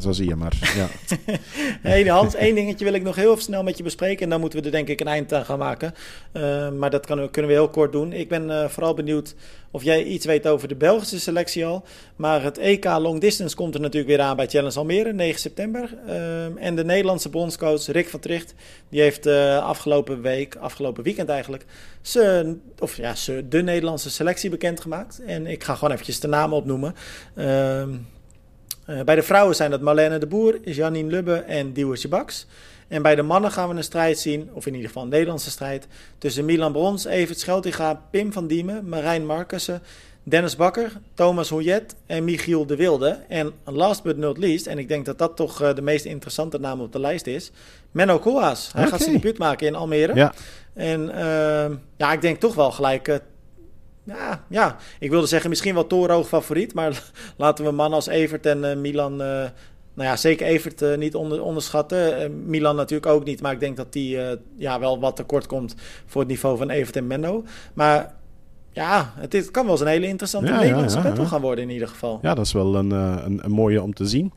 zo 0.00 0.12
zie 0.12 0.28
je 0.28 0.36
maar. 0.36 0.58
Ja. 0.76 0.88
hey, 1.90 2.04
Hans, 2.04 2.34
één 2.34 2.54
dingetje 2.54 2.84
wil 2.84 2.94
ik 2.94 3.02
nog 3.02 3.16
heel 3.16 3.36
snel 3.36 3.62
met 3.62 3.76
je 3.76 3.82
bespreken. 3.82 4.24
En 4.24 4.30
dan 4.30 4.40
moeten 4.40 4.58
we 4.58 4.64
er 4.64 4.72
denk 4.72 4.88
ik 4.88 5.00
een 5.00 5.06
eind 5.06 5.32
aan 5.32 5.44
gaan 5.44 5.58
maken. 5.58 5.94
maar 6.78 6.90
dat 6.90 7.06
kan, 7.06 7.30
kunnen 7.30 7.50
we 7.50 7.56
heel 7.56 7.68
kort 7.68 7.92
doen. 7.92 8.12
Ik 8.12 8.28
ben 8.28 8.70
vooral 8.70 8.94
benieuwd 8.94 9.34
of 9.70 9.82
jij 9.82 10.04
iets 10.04 10.26
weet 10.26 10.46
over 10.46 10.68
de 10.68 10.74
Belgische 10.74 11.20
selectie 11.20 11.66
al. 11.66 11.84
Maar 12.16 12.42
het 12.42 12.58
EK 12.58 12.84
Long 12.84 13.20
Distance 13.20 13.56
komt 13.56 13.74
er 13.74 13.80
natuurlijk 13.80 14.16
weer 14.16 14.26
aan 14.26 14.36
bij 14.36 14.46
Challenge 14.46 14.78
Almere, 14.78 15.12
9 15.12 15.40
september. 15.40 15.98
Um, 16.08 16.58
en 16.58 16.76
de 16.76 16.84
Nederlandse 16.84 17.28
bondscoach 17.28 17.86
Rick 17.86 18.08
van 18.08 18.20
Tricht, 18.20 18.54
die 18.88 19.00
heeft 19.00 19.26
uh, 19.26 19.64
afgelopen 19.64 20.22
week, 20.22 20.56
afgelopen 20.56 21.04
weekend 21.04 21.28
eigenlijk, 21.28 21.64
ze, 22.00 22.56
of 22.78 22.96
ja, 22.96 23.14
ze, 23.14 23.44
de 23.48 23.62
Nederlandse 23.62 24.10
selectie 24.10 24.50
bekendgemaakt. 24.50 25.20
En 25.26 25.46
ik 25.46 25.64
ga 25.64 25.74
gewoon 25.74 25.90
eventjes 25.90 26.20
de 26.20 26.28
namen 26.28 26.56
opnoemen. 26.56 26.94
Um, 27.36 28.06
uh, 28.86 29.02
bij 29.02 29.14
de 29.14 29.22
vrouwen 29.22 29.56
zijn 29.56 29.70
dat 29.70 29.80
Marlene 29.80 30.18
de 30.18 30.26
Boer, 30.26 30.58
Janine 30.64 31.10
Lubbe 31.10 31.34
en 31.34 31.72
Diewertje 31.72 32.08
Baks. 32.08 32.46
En 32.90 33.02
bij 33.02 33.14
de 33.14 33.22
mannen 33.22 33.52
gaan 33.52 33.68
we 33.68 33.74
een 33.74 33.84
strijd 33.84 34.18
zien, 34.18 34.50
of 34.52 34.66
in 34.66 34.72
ieder 34.72 34.88
geval 34.88 35.02
een 35.02 35.08
Nederlandse 35.08 35.50
strijd, 35.50 35.86
tussen 36.18 36.44
Milan 36.44 36.72
Brons, 36.72 37.04
Evert 37.04 37.38
Scheltinga, 37.38 38.02
Pim 38.10 38.32
van 38.32 38.46
Diemen, 38.46 38.88
Marijn 38.88 39.26
Markussen, 39.26 39.82
Dennis 40.22 40.56
Bakker, 40.56 40.92
Thomas 41.14 41.48
Hoyet 41.48 41.94
en 42.06 42.24
Michiel 42.24 42.66
de 42.66 42.76
Wilde. 42.76 43.18
En 43.28 43.52
last 43.64 44.02
but 44.02 44.16
not 44.16 44.38
least, 44.38 44.66
en 44.66 44.78
ik 44.78 44.88
denk 44.88 45.04
dat 45.04 45.18
dat 45.18 45.36
toch 45.36 45.62
uh, 45.62 45.74
de 45.74 45.82
meest 45.82 46.04
interessante 46.04 46.58
naam 46.58 46.80
op 46.80 46.92
de 46.92 47.00
lijst 47.00 47.26
is, 47.26 47.50
Menno 47.90 48.18
Koolhaas. 48.18 48.72
Hij 48.72 48.80
okay. 48.80 48.92
gaat 48.92 49.02
zijn 49.02 49.14
debuut 49.14 49.38
maken 49.38 49.66
in 49.66 49.74
Almere. 49.74 50.14
Ja. 50.14 50.32
En 50.74 51.00
uh, 51.08 51.76
ja, 51.96 52.12
ik 52.12 52.20
denk 52.20 52.40
toch 52.40 52.54
wel 52.54 52.70
gelijk... 52.70 53.08
Uh, 53.08 53.16
ja, 54.04 54.44
ja, 54.48 54.76
ik 54.98 55.10
wilde 55.10 55.26
zeggen 55.26 55.50
misschien 55.50 55.74
wel 55.74 55.86
torenhoog 55.86 56.28
favoriet, 56.28 56.74
maar 56.74 57.02
laten 57.36 57.64
we 57.64 57.70
mannen 57.70 57.94
als 57.94 58.06
Evert 58.06 58.46
en 58.46 58.80
Milan 58.80 59.22
nou 60.00 60.12
ja, 60.12 60.16
zeker 60.16 60.46
Evert 60.46 60.96
niet 60.98 61.14
onder, 61.14 61.42
onderschatten. 61.42 62.30
Milan 62.46 62.76
natuurlijk 62.76 63.12
ook 63.12 63.24
niet. 63.24 63.42
Maar 63.42 63.52
ik 63.52 63.60
denk 63.60 63.76
dat 63.76 63.92
die 63.92 64.18
ja, 64.56 64.80
wel 64.80 65.00
wat 65.00 65.16
tekort 65.16 65.46
komt 65.46 65.74
voor 66.06 66.20
het 66.20 66.30
niveau 66.30 66.56
van 66.56 66.70
Evert 66.70 66.96
en 66.96 67.06
Menno. 67.06 67.44
Maar 67.74 68.14
ja, 68.72 69.12
het, 69.16 69.50
kan 69.50 69.62
wel 69.64 69.72
eens 69.72 69.80
een 69.80 69.86
hele 69.86 70.06
interessante 70.06 70.50
ja, 70.50 70.58
Nederlandse 70.58 70.98
ja, 70.98 71.24
gaan 71.24 71.40
worden 71.40 71.64
in 71.64 71.70
ieder 71.70 71.88
geval. 71.88 72.18
Ja, 72.22 72.34
dat 72.34 72.46
is 72.46 72.52
wel 72.52 72.74
een, 72.74 72.90
een, 72.90 73.40
een 73.44 73.50
mooie 73.50 73.82
om 73.82 73.94
te 73.94 74.06
zien. 74.06 74.32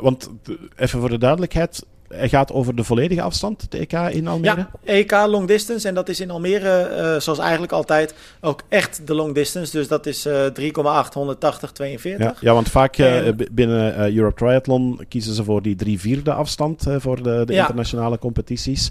want 0.00 0.30
even 0.76 1.00
voor 1.00 1.10
de 1.10 1.18
duidelijkheid, 1.18 1.86
hij 2.08 2.28
gaat 2.28 2.52
over 2.52 2.74
de 2.74 2.84
volledige 2.84 3.22
afstand, 3.22 3.70
de 3.70 3.78
EK 3.78 3.92
in 3.92 4.26
Almere? 4.26 4.56
Ja, 4.56 4.70
EK 4.84 5.10
long 5.10 5.46
distance. 5.46 5.88
En 5.88 5.94
dat 5.94 6.08
is 6.08 6.20
in 6.20 6.30
Almere, 6.30 6.90
uh, 6.90 7.20
zoals 7.20 7.38
eigenlijk 7.38 7.72
altijd, 7.72 8.14
ook 8.40 8.62
echt 8.68 9.06
de 9.06 9.14
long 9.14 9.34
distance. 9.34 9.76
Dus 9.76 9.88
dat 9.88 10.06
is 10.06 10.26
uh, 10.26 10.46
3,8, 10.46 11.12
180, 11.12 11.72
42. 11.72 12.26
Ja, 12.26 12.34
ja 12.40 12.52
want 12.52 12.68
vaak 12.68 12.98
uh, 12.98 13.28
binnen 13.52 13.98
uh, 13.98 14.16
Europe 14.16 14.36
Triathlon 14.36 15.00
kiezen 15.08 15.34
ze 15.34 15.44
voor 15.44 15.62
die 15.62 15.76
drie 15.76 16.00
vierde 16.00 16.32
afstand 16.32 16.84
voor 16.98 17.22
de, 17.22 17.42
de 17.44 17.52
ja. 17.52 17.60
internationale 17.60 18.18
competities. 18.18 18.90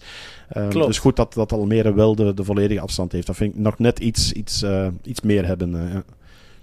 Klopt. 0.70 0.88
Dus 0.88 1.00
goed 1.00 1.16
dat, 1.16 1.34
dat 1.34 1.52
Almere 1.52 1.94
wel 1.94 2.16
de, 2.16 2.34
de 2.34 2.44
volledige 2.44 2.80
afstand 2.80 3.12
heeft. 3.12 3.28
Dat 3.28 3.36
vind 3.36 3.54
ik 3.54 3.60
nog 3.60 3.80
net 3.80 4.00
iets, 4.00 4.32
iets, 4.32 4.66
iets 5.04 5.22
meer 5.22 5.46
hebben. 5.46 5.92
ja. 5.94 6.04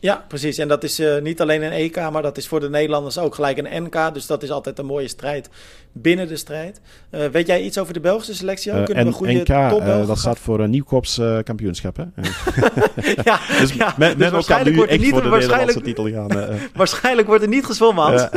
Ja, 0.02 0.24
precies. 0.28 0.58
En 0.58 0.68
dat 0.68 0.84
is 0.84 1.00
uh, 1.00 1.20
niet 1.20 1.40
alleen 1.40 1.62
een 1.62 1.72
EK, 1.72 2.10
maar 2.10 2.22
dat 2.22 2.36
is 2.36 2.48
voor 2.48 2.60
de 2.60 2.70
Nederlanders 2.70 3.18
ook 3.18 3.34
gelijk 3.34 3.58
een 3.58 3.82
NK. 3.82 4.14
Dus 4.14 4.26
dat 4.26 4.42
is 4.42 4.50
altijd 4.50 4.78
een 4.78 4.86
mooie 4.86 5.08
strijd 5.08 5.48
binnen 5.92 6.28
de 6.28 6.36
strijd. 6.36 6.80
Uh, 7.10 7.26
weet 7.26 7.46
jij 7.46 7.62
iets 7.62 7.78
over 7.78 7.94
de 7.94 8.00
Belgische 8.00 8.34
selectie? 8.34 8.72
Uh, 8.72 8.84
Kunnen 8.84 9.06
we 9.06 9.12
goede 9.12 9.32
NK, 9.32 9.48
uh, 9.48 10.06
dat 10.06 10.18
staat 10.18 10.38
voor 10.38 10.60
een 10.60 10.70
Nieuwkops 10.70 11.20
kampioenschap, 11.44 11.96
hè? 11.96 12.04
ja, 13.24 13.40
dus 13.60 13.72
ja, 13.72 13.94
men, 13.98 14.18
dus 14.18 14.30
men 14.30 14.44
kan 14.44 14.64
nu 14.64 14.82
echt 14.82 15.08
voor 15.08 15.22
de 15.66 15.80
titel 15.82 16.10
gaan. 16.10 16.28
waarschijnlijk 16.74 17.28
wordt 17.28 17.42
er 17.42 17.48
niet 17.48 17.64
gezwommen, 17.64 18.04
Hans. 18.04 18.28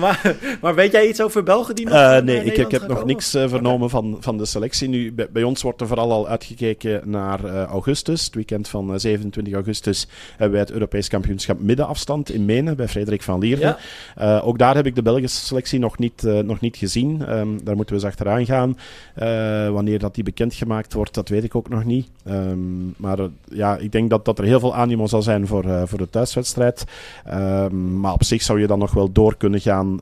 maar, 0.00 0.36
maar 0.60 0.74
weet 0.74 0.92
jij 0.92 1.08
iets 1.08 1.22
over 1.22 1.42
Belgen 1.42 1.74
die 1.74 1.88
nog 1.88 2.22
Nee, 2.22 2.44
ik, 2.44 2.56
ik, 2.56 2.70
heb 2.70 2.88
nog 2.88 3.04
niks 3.04 3.30
vernomen 3.30 3.90
van, 3.90 4.16
van 4.20 4.38
de 4.38 4.46
selectie. 4.46 4.88
Nu, 4.88 5.12
bij, 5.12 5.28
bij, 5.30 5.42
ons 5.42 5.62
wordt 5.62 5.80
er 5.80 5.86
vooral 5.86 6.12
al 6.12 6.28
uitgekeken 6.28 7.00
naar 7.04 7.66
augustus. 7.66 8.24
Het 8.24 8.34
weekend 8.34 8.68
van 8.68 9.00
27 9.00 9.54
augustus 9.54 10.06
hebben 10.30 10.50
wij 10.50 10.60
het 10.60 10.70
Europees 10.70 11.08
kampioenschap 11.08 11.60
middenafstand 11.60 12.30
in 12.30 12.44
Menen 12.44 12.76
bij 12.76 12.88
Frederik 12.88 13.22
van 13.22 13.38
Lierde. 13.38 13.76
Ja. 14.16 14.38
ook 14.38 14.58
daar 14.58 14.74
heb 14.74 14.86
ik 14.86 14.94
de 14.94 15.02
Belgische 15.02 15.44
selectie 15.44 15.78
nog 15.78 15.98
niet 15.98 16.19
uh, 16.24 16.38
nog 16.38 16.60
niet 16.60 16.76
gezien. 16.76 17.36
Um, 17.36 17.64
daar 17.64 17.76
moeten 17.76 17.94
we 17.96 18.00
eens 18.02 18.10
achteraan 18.10 18.46
gaan. 18.46 18.76
Uh, 19.22 19.70
wanneer 19.70 19.98
dat 19.98 20.14
die 20.14 20.24
bekendgemaakt 20.24 20.92
wordt, 20.92 21.14
dat 21.14 21.28
weet 21.28 21.44
ik 21.44 21.54
ook 21.54 21.68
nog 21.68 21.84
niet. 21.84 22.08
Um, 22.28 22.94
maar 22.96 23.18
uh, 23.18 23.26
ja, 23.48 23.76
ik 23.76 23.92
denk 23.92 24.10
dat, 24.10 24.24
dat 24.24 24.38
er 24.38 24.44
heel 24.44 24.60
veel 24.60 24.74
animo 24.74 25.06
zal 25.06 25.22
zijn 25.22 25.46
voor, 25.46 25.88
voor 25.88 25.98
de 25.98 26.10
thuiswedstrijd. 26.10 26.84
Um, 27.32 28.00
maar 28.00 28.12
op 28.12 28.24
zich 28.24 28.42
zou 28.42 28.60
je 28.60 28.66
dan 28.66 28.78
nog 28.78 28.92
wel 28.92 29.12
door 29.12 29.36
kunnen 29.36 29.60
gaan 29.60 29.98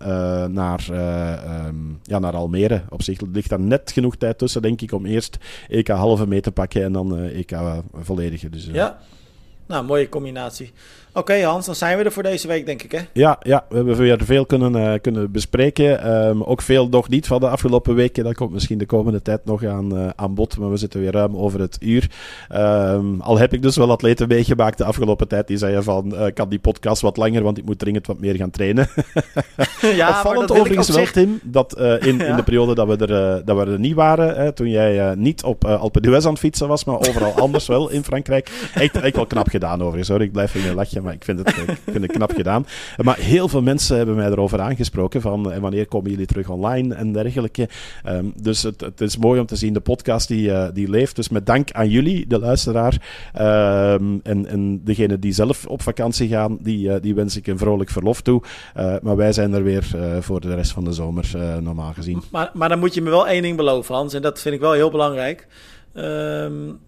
naar, 0.52 0.86
ja, 2.02 2.18
naar 2.18 2.36
Almere. 2.36 2.82
Op 2.88 3.02
zich 3.02 3.20
ligt 3.32 3.48
daar 3.48 3.60
net 3.60 3.92
genoeg 3.92 4.16
tijd 4.16 4.38
tussen, 4.38 4.62
denk 4.62 4.80
ik, 4.80 4.92
om 4.92 5.06
eerst 5.06 5.38
EK 5.68 5.88
halve 5.88 6.26
mee 6.26 6.40
te 6.40 6.52
pakken 6.52 6.82
en 6.84 6.92
dan 6.92 7.18
EK 7.18 7.56
volledige. 7.92 8.50
Dus, 8.50 8.68
ja, 8.72 8.98
nou, 9.68 9.84
mooie 9.84 10.08
combinatie. 10.08 10.72
Oké 11.18 11.44
Hans, 11.44 11.66
dan 11.66 11.74
zijn 11.74 11.98
we 11.98 12.04
er 12.04 12.12
voor 12.12 12.22
deze 12.22 12.46
week, 12.46 12.66
denk 12.66 12.82
ik 12.82 12.92
hè? 12.92 13.00
Ja, 13.12 13.36
ja 13.42 13.64
we 13.68 13.76
hebben 13.76 13.96
weer 13.96 14.24
veel 14.24 14.46
kunnen, 14.46 14.76
uh, 14.76 14.92
kunnen 15.00 15.30
bespreken. 15.30 16.12
Um, 16.26 16.42
ook 16.42 16.62
veel 16.62 16.88
nog 16.88 17.08
niet 17.08 17.26
van 17.26 17.40
de 17.40 17.48
afgelopen 17.48 17.94
weken. 17.94 18.24
Dat 18.24 18.34
komt 18.34 18.52
misschien 18.52 18.78
de 18.78 18.86
komende 18.86 19.22
tijd 19.22 19.44
nog 19.44 19.64
aan, 19.64 19.98
uh, 19.98 20.08
aan 20.16 20.34
bod. 20.34 20.58
Maar 20.58 20.70
we 20.70 20.76
zitten 20.76 21.00
weer 21.00 21.12
ruim 21.12 21.36
over 21.36 21.60
het 21.60 21.76
uur. 21.80 22.10
Um, 22.54 23.20
al 23.20 23.38
heb 23.38 23.52
ik 23.52 23.62
dus 23.62 23.76
wel 23.76 23.90
atleten 23.90 24.28
meegemaakt 24.28 24.78
de 24.78 24.84
afgelopen 24.84 25.28
tijd. 25.28 25.46
Die 25.46 25.56
zeiden 25.56 25.84
van, 25.84 26.14
uh, 26.14 26.24
kan 26.34 26.48
die 26.48 26.58
podcast 26.58 27.02
wat 27.02 27.16
langer, 27.16 27.42
want 27.42 27.58
ik 27.58 27.64
moet 27.64 27.78
dringend 27.78 28.06
wat 28.06 28.20
meer 28.20 28.34
gaan 28.34 28.50
trainen. 28.50 28.88
ja, 29.80 30.08
Opvallend 30.08 30.50
overigens 30.50 30.88
wel, 30.88 30.98
zich... 30.98 31.12
Tim, 31.12 31.40
dat 31.42 31.78
in, 31.78 32.18
ja. 32.18 32.24
in 32.24 32.36
de 32.36 32.42
periode 32.42 32.74
dat 32.74 32.86
we 32.86 33.06
er, 33.06 33.44
dat 33.44 33.56
we 33.56 33.72
er 33.72 33.78
niet 33.78 33.94
waren, 33.94 34.54
toen 34.54 34.68
jij 34.68 35.14
niet 35.14 35.42
op 35.42 35.64
Alpe 35.64 36.00
d'Huez 36.00 36.24
aan 36.24 36.30
het 36.30 36.40
fietsen 36.40 36.68
was, 36.68 36.84
maar 36.84 36.98
overal 36.98 37.32
anders 37.32 37.66
wel 37.66 37.90
in 37.90 38.04
Frankrijk. 38.04 38.50
Echt, 38.74 39.00
echt 39.00 39.16
wel 39.16 39.26
knap 39.26 39.48
gedaan 39.48 39.80
overigens 39.80 40.08
hoor. 40.08 40.22
Ik 40.22 40.32
blijf 40.32 40.54
in 40.54 40.62
je 40.62 40.74
lachje 40.74 41.00
maar 41.08 41.16
ik 41.16 41.24
vind 41.24 41.38
het, 41.38 42.02
ik 42.02 42.08
knap 42.08 42.32
gedaan. 42.32 42.66
Maar 42.96 43.18
heel 43.18 43.48
veel 43.48 43.62
mensen 43.62 43.96
hebben 43.96 44.16
mij 44.16 44.26
erover 44.26 44.60
aangesproken 44.60 45.20
van 45.20 45.52
en 45.52 45.60
wanneer 45.60 45.86
komen 45.86 46.10
jullie 46.10 46.26
terug 46.26 46.48
online 46.48 46.94
en 46.94 47.12
dergelijke. 47.12 47.68
Um, 48.06 48.32
dus 48.42 48.62
het, 48.62 48.80
het, 48.80 49.00
is 49.00 49.16
mooi 49.16 49.40
om 49.40 49.46
te 49.46 49.56
zien, 49.56 49.72
de 49.72 49.80
podcast 49.80 50.28
die, 50.28 50.48
uh, 50.48 50.66
die 50.72 50.90
leeft. 50.90 51.16
Dus 51.16 51.28
met 51.28 51.46
dank 51.46 51.72
aan 51.72 51.88
jullie, 51.88 52.26
de 52.26 52.38
luisteraar. 52.38 52.92
Um, 53.40 54.20
en, 54.22 54.46
en 54.46 54.80
degene 54.84 55.18
die 55.18 55.32
zelf 55.32 55.66
op 55.66 55.82
vakantie 55.82 56.28
gaan, 56.28 56.58
die, 56.60 56.88
uh, 56.88 56.94
die 57.00 57.14
wens 57.14 57.36
ik 57.36 57.46
een 57.46 57.58
vrolijk 57.58 57.90
verlof 57.90 58.20
toe. 58.20 58.42
Maar 59.02 59.16
wij 59.16 59.32
zijn 59.32 59.52
er 59.52 59.62
weer 59.62 59.86
voor 60.20 60.40
de 60.40 60.54
rest 60.54 60.72
van 60.72 60.84
de 60.84 60.92
zomer, 60.92 61.30
normaal 61.60 61.92
gezien. 61.92 62.22
Maar, 62.30 62.50
maar 62.54 62.68
dan 62.68 62.78
moet 62.78 62.94
je 62.94 63.02
me 63.02 63.10
wel 63.10 63.28
één 63.28 63.42
ding 63.42 63.56
beloven, 63.56 63.94
Hans. 63.94 64.14
En 64.14 64.22
dat 64.22 64.40
vind 64.40 64.54
ik 64.54 64.60
wel 64.60 64.72
heel 64.72 64.90
belangrijk. 64.90 65.46
Um, 65.94 66.78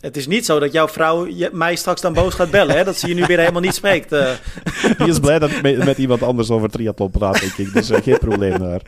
het 0.00 0.16
is 0.16 0.26
niet 0.26 0.44
zo 0.44 0.58
dat 0.58 0.72
jouw 0.72 0.88
vrouw 0.88 1.26
mij 1.52 1.76
straks 1.76 2.00
dan 2.00 2.12
boos 2.12 2.34
gaat 2.34 2.50
bellen, 2.50 2.76
hè? 2.76 2.84
dat 2.84 2.96
ze 2.96 3.08
je 3.08 3.14
nu 3.14 3.24
weer 3.24 3.38
helemaal 3.38 3.60
niet 3.60 3.74
spreekt. 3.74 4.12
Uh. 4.12 4.30
Die 4.98 5.08
is 5.08 5.18
blij 5.18 5.38
dat 5.38 5.50
ik 5.50 5.62
met, 5.62 5.84
met, 5.84 5.98
iemand 5.98 6.22
anders 6.22 6.50
over 6.50 6.70
triathlon 6.70 7.10
praat, 7.10 7.40
denk 7.40 7.52
ik. 7.52 7.72
Dus 7.72 7.90
uh, 7.90 7.98
geen 8.02 8.18
probleem 8.18 8.58
daar. 8.58 8.80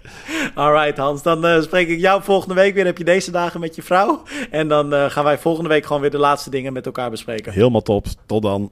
Alright 0.54 0.96
Hans, 0.96 1.22
dan 1.22 1.46
uh, 1.46 1.62
spreek 1.62 1.88
ik 1.88 2.00
jou 2.00 2.22
volgende 2.22 2.54
week 2.54 2.74
weer. 2.74 2.84
Heb 2.84 2.98
je 2.98 3.04
deze 3.04 3.30
dagen 3.30 3.60
met 3.60 3.74
je 3.74 3.82
vrouw. 3.82 4.22
En 4.50 4.68
dan 4.68 5.10
gaan 5.10 5.24
wij 5.24 5.38
volgende 5.38 5.68
week 5.68 5.86
gewoon 5.86 6.00
weer 6.00 6.10
de 6.10 6.18
laatste 6.18 6.50
dingen 6.50 6.72
met 6.72 6.86
elkaar 6.86 7.10
bespreken. 7.10 7.52
Helemaal 7.52 7.82
top. 7.82 8.06
Tot 8.26 8.42
dan. 8.42 8.70